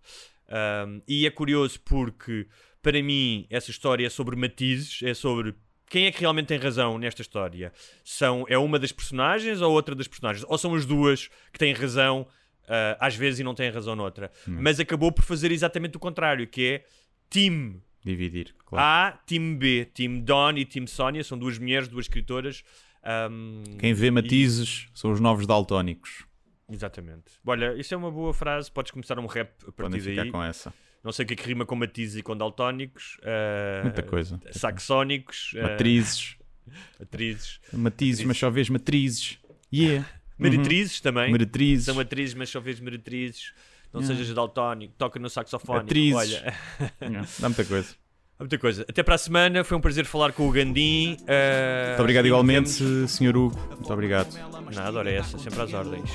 Um, 0.87 1.01
e 1.07 1.25
é 1.25 1.31
curioso 1.31 1.79
porque, 1.81 2.47
para 2.81 3.01
mim, 3.01 3.45
essa 3.49 3.71
história 3.71 4.05
é 4.05 4.09
sobre 4.09 4.35
matizes, 4.35 5.01
é 5.03 5.13
sobre 5.13 5.55
quem 5.89 6.05
é 6.05 6.11
que 6.11 6.21
realmente 6.21 6.47
tem 6.47 6.57
razão 6.57 6.97
nesta 6.97 7.21
história. 7.21 7.71
São, 8.03 8.45
é 8.49 8.57
uma 8.57 8.79
das 8.79 8.91
personagens 8.91 9.61
ou 9.61 9.71
outra 9.71 9.95
das 9.95 10.07
personagens? 10.07 10.45
Ou 10.47 10.57
são 10.57 10.73
as 10.75 10.85
duas 10.85 11.29
que 11.51 11.59
têm 11.59 11.73
razão 11.73 12.27
ah, 12.67 12.97
às 12.99 13.15
vezes 13.15 13.39
e 13.39 13.43
não 13.43 13.53
têm 13.53 13.69
razão 13.69 13.95
noutra? 13.95 14.31
Mas 14.47 14.79
acabou 14.79 15.11
por 15.11 15.23
fazer 15.23 15.51
exatamente 15.51 15.97
o 15.97 15.99
contrário, 15.99 16.47
que 16.47 16.65
é 16.65 16.85
time 17.29 17.81
Dividir, 18.05 18.53
claro. 18.63 18.85
A, 18.85 19.19
time 19.25 19.55
B, 19.55 19.85
time 19.91 20.21
Dawn 20.21 20.57
e 20.57 20.65
time 20.65 20.87
Sonia, 20.87 21.23
são 21.23 21.39
duas 21.39 21.57
mulheres, 21.57 21.87
duas 21.87 22.05
escritoras. 22.05 22.63
Um, 23.03 23.63
Quem 23.79 23.95
vê 23.95 24.11
matizes 24.11 24.87
são 24.93 25.11
os 25.11 25.19
novos 25.19 25.47
daltónicos. 25.47 26.23
Exatamente. 26.69 27.31
Olha, 27.43 27.73
isso 27.73 27.95
é 27.95 27.97
uma 27.97 28.11
boa 28.11 28.31
frase. 28.31 28.71
Podes 28.71 28.91
começar 28.91 29.17
um 29.17 29.25
rap 29.25 29.49
a 29.67 29.71
Podem 29.71 29.91
partir 29.91 30.01
ficar 30.01 30.21
daí. 30.21 30.31
com 30.31 30.43
essa. 30.43 30.71
Não 31.05 31.11
sei 31.11 31.23
o 31.23 31.27
que 31.27 31.33
é 31.35 31.37
que 31.37 31.45
rima 31.47 31.65
com 31.67 31.75
matizes 31.75 32.17
e 32.17 32.23
com 32.23 32.35
daltónicos. 32.35 33.17
ah, 33.23 33.83
Muita 33.83 34.01
coisa. 34.01 34.41
Saxónicos. 34.51 35.53
ah, 35.59 35.61
Matrizes. 35.69 36.35
atrizes. 36.99 37.59
Matizes, 37.71 38.25
mas 38.25 38.37
só 38.37 38.49
vês 38.49 38.69
matrizes. 38.69 39.37
Yeah. 39.71 40.03
Meretrizes 40.37 40.99
também. 40.99 41.31
Meretrizes. 41.31 41.85
São 41.85 41.99
atrizes, 41.99 42.33
mas 42.33 42.49
só 42.49 42.59
vês 42.59 42.79
meretrizes. 42.79 43.53
Não 43.93 44.01
Yeah. 44.01 44.17
sejas 44.17 44.35
daltónico. 44.35 44.93
Toca 44.97 45.19
no 45.19 45.29
saxofone. 45.29 45.79
Atrizes. 45.81 46.15
Olha, 46.15 46.57
Yeah, 47.01 47.27
Dá 47.39 47.47
muita 47.49 47.63
coisa. 47.65 47.95
Há 48.39 48.43
muita 48.43 48.57
coisa. 48.57 48.85
Até 48.89 49.01
para 49.03 49.15
a 49.15 49.17
semana. 49.17 49.63
Foi 49.63 49.77
um 49.77 49.81
prazer 49.81 50.05
falar 50.05 50.31
com 50.33 50.47
o 50.47 50.51
Gandim. 50.51 51.17
ah, 51.27 51.87
Muito 51.89 52.01
obrigado 52.01 52.25
igualmente, 52.25 52.83
vemos- 52.83 53.11
Sr. 53.11 53.35
Hugo. 53.37 53.59
Muito 53.71 53.93
obrigado. 53.93 54.27
Nada, 54.73 54.97
ora 54.99 55.09
é 55.11 55.17
essa. 55.17 55.37
Sempre 55.37 55.61
às 55.61 55.73
ordens. 55.73 56.09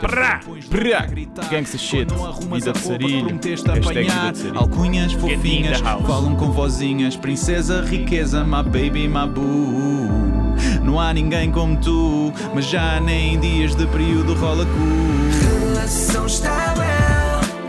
Brá! 0.00 0.40
Brá! 0.70 1.06
Gangsta 1.50 1.78
shit. 1.78 2.06
Vida 2.52 2.72
de 2.72 2.78
sarilho. 2.78 3.38
Hashtag 3.42 3.80
vida 3.80 4.32
de 4.32 4.38
sarilho. 4.38 4.58
Alcunhas 4.58 5.12
fofinhas, 5.14 5.80
falam 5.80 6.36
com 6.36 6.52
vozinhas. 6.52 7.16
Princesa, 7.16 7.82
riqueza, 7.82 8.44
my 8.44 8.62
baby, 8.62 9.08
my 9.08 9.26
boo. 9.28 10.08
Não 10.84 11.00
há 11.00 11.12
ninguém 11.12 11.50
como 11.50 11.80
tu, 11.80 12.32
mas 12.54 12.66
já 12.66 13.00
nem 13.00 13.34
em 13.34 13.40
dias 13.40 13.74
de 13.74 13.86
período 13.86 14.34
rola 14.34 14.64
cu. 14.64 15.68
Relação 15.72 16.26
estável, 16.26 16.84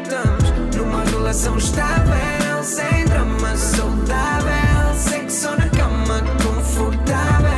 estamos 0.04 0.76
numa 0.76 1.04
relação 1.06 1.58
estável, 1.58 2.49
sem 2.64 3.06
drama 3.06 3.56
saudável, 3.56 4.94
sexo 4.96 5.50
na 5.52 5.70
cama 5.70 6.22
confortável. 6.44 7.50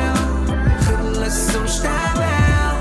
Relação 0.86 1.66
estável, 1.66 2.80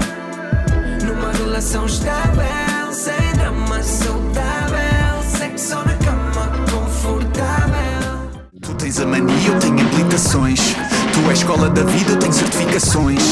numa 1.04 1.32
relação 1.32 1.86
estável, 1.86 2.92
sem 2.92 3.32
drama 3.38 3.82
saudável, 3.82 5.22
sexo 5.24 5.76
na 5.76 5.94
cama 5.94 6.50
confortável. 6.70 8.30
Tu 8.60 8.74
tens 8.74 9.00
a 9.00 9.06
mania, 9.06 9.48
eu 9.48 9.58
tenho 9.58 9.80
implicações. 9.80 10.74
Tu 11.12 11.30
és 11.30 11.38
escola 11.38 11.68
da 11.68 11.82
vida, 11.84 12.12
eu 12.12 12.16
tenho 12.16 12.32
certificações. 12.32 13.22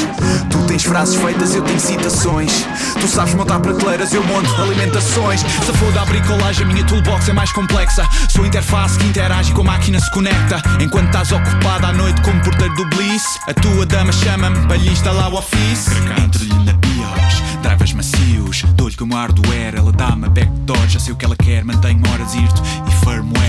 Tu 0.51 0.59
tens 0.67 0.85
frases 0.85 1.15
feitas, 1.15 1.55
eu 1.55 1.63
tenho 1.63 1.81
citações. 1.81 2.67
Tu 3.01 3.09
sabes 3.09 3.35
montar 3.35 3.61
prateleiras, 3.61 4.13
eu 4.13 4.25
monto 4.25 4.51
alimentações. 4.61 5.41
Se 5.41 5.73
foda 5.75 6.03
a 6.03 6.05
bricolagem, 6.05 6.65
a 6.65 6.69
minha 6.69 6.85
toolbox 6.85 7.29
é 7.29 7.33
mais 7.33 7.53
complexa. 7.53 8.07
Sou 8.29 8.47
interface 8.47 8.99
que 8.99 9.07
interage 9.07 9.53
com 9.53 9.63
a 9.63 9.65
máquina 9.65 10.01
se 10.01 10.11
conecta. 10.11 10.63
Enquanto 10.81 11.07
estás 11.07 11.33
ocupada 11.33 11.89
à 11.89 11.93
noite 11.93 12.21
como 12.23 12.41
porteiro 12.43 12.75
do 12.75 12.85
Bliss, 12.87 13.25
a 13.47 13.55
tua 13.55 13.87
dama 13.87 14.13
chama-me 14.13 14.67
para 14.67 14.77
lhe 14.77 14.91
instalar 14.91 15.33
o 15.33 15.37
office. 15.37 15.89
Entro-lhe 16.23 16.65
na 16.65 16.73
BIOS, 16.73 17.43
drivers 17.63 17.93
macios. 17.93 18.63
Dou-lhe 18.75 18.97
como 18.97 19.15
hardware, 19.15 19.77
ela 19.77 19.93
dá-me 19.93 20.29
backdoor. 20.29 20.89
Já 20.89 20.99
sei 20.99 21.13
o 21.13 21.17
que 21.17 21.25
ela 21.25 21.37
quer, 21.37 21.65
mantenho 21.65 22.01
horas 22.11 22.35
IRT 22.35 22.63
e 22.89 23.05
firmware. 23.05 23.49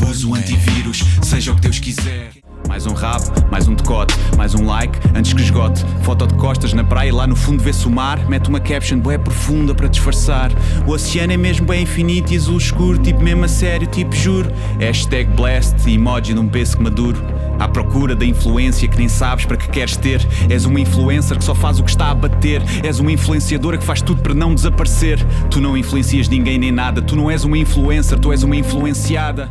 Não 0.00 0.10
uso 0.10 0.34
antivírus, 0.34 1.04
seja 1.22 1.52
o 1.52 1.54
que 1.54 1.62
Deus 1.62 1.78
quiser. 1.78 2.49
Mais 2.68 2.86
um 2.86 2.92
rabo, 2.92 3.24
mais 3.50 3.66
um 3.66 3.74
decote, 3.74 4.14
mais 4.36 4.54
um 4.54 4.64
like 4.64 4.98
antes 5.14 5.32
que 5.32 5.42
esgote. 5.42 5.84
Foto 6.02 6.26
de 6.26 6.34
costas 6.34 6.72
na 6.72 6.84
praia, 6.84 7.12
lá 7.14 7.26
no 7.26 7.34
fundo 7.36 7.62
vê-se 7.62 7.86
o 7.86 7.90
mar. 7.90 8.18
Mete 8.28 8.48
uma 8.48 8.60
caption 8.60 8.98
bué 8.98 9.18
profunda 9.18 9.74
para 9.74 9.88
disfarçar. 9.88 10.50
O 10.86 10.92
oceano 10.92 11.32
é 11.32 11.36
mesmo 11.36 11.66
bem 11.66 11.82
infinito 11.82 12.32
e 12.32 12.36
azul 12.36 12.58
escuro, 12.58 12.98
tipo 12.98 13.20
mesmo 13.22 13.44
a 13.44 13.48
sério, 13.48 13.86
tipo 13.86 14.14
juro. 14.14 14.50
Hashtag 14.78 15.30
blast, 15.32 15.88
emoji 15.90 16.32
num 16.32 16.48
pesco 16.48 16.82
maduro. 16.82 17.20
À 17.58 17.68
procura 17.68 18.14
da 18.14 18.24
influência 18.24 18.88
que 18.88 18.96
nem 18.96 19.08
sabes 19.08 19.44
para 19.44 19.56
que 19.56 19.68
queres 19.68 19.96
ter. 19.96 20.26
És 20.48 20.64
uma 20.64 20.80
influencer 20.80 21.36
que 21.36 21.44
só 21.44 21.54
faz 21.54 21.78
o 21.78 21.84
que 21.84 21.90
está 21.90 22.10
a 22.10 22.14
bater. 22.14 22.62
És 22.82 23.00
uma 23.00 23.12
influenciadora 23.12 23.76
que 23.76 23.84
faz 23.84 24.00
tudo 24.00 24.22
para 24.22 24.32
não 24.32 24.54
desaparecer. 24.54 25.22
Tu 25.50 25.60
não 25.60 25.76
influencias 25.76 26.28
ninguém 26.28 26.58
nem 26.58 26.72
nada. 26.72 27.02
Tu 27.02 27.14
não 27.14 27.30
és 27.30 27.44
uma 27.44 27.58
influencer, 27.58 28.18
tu 28.18 28.32
és 28.32 28.42
uma 28.42 28.56
influenciada. 28.56 29.50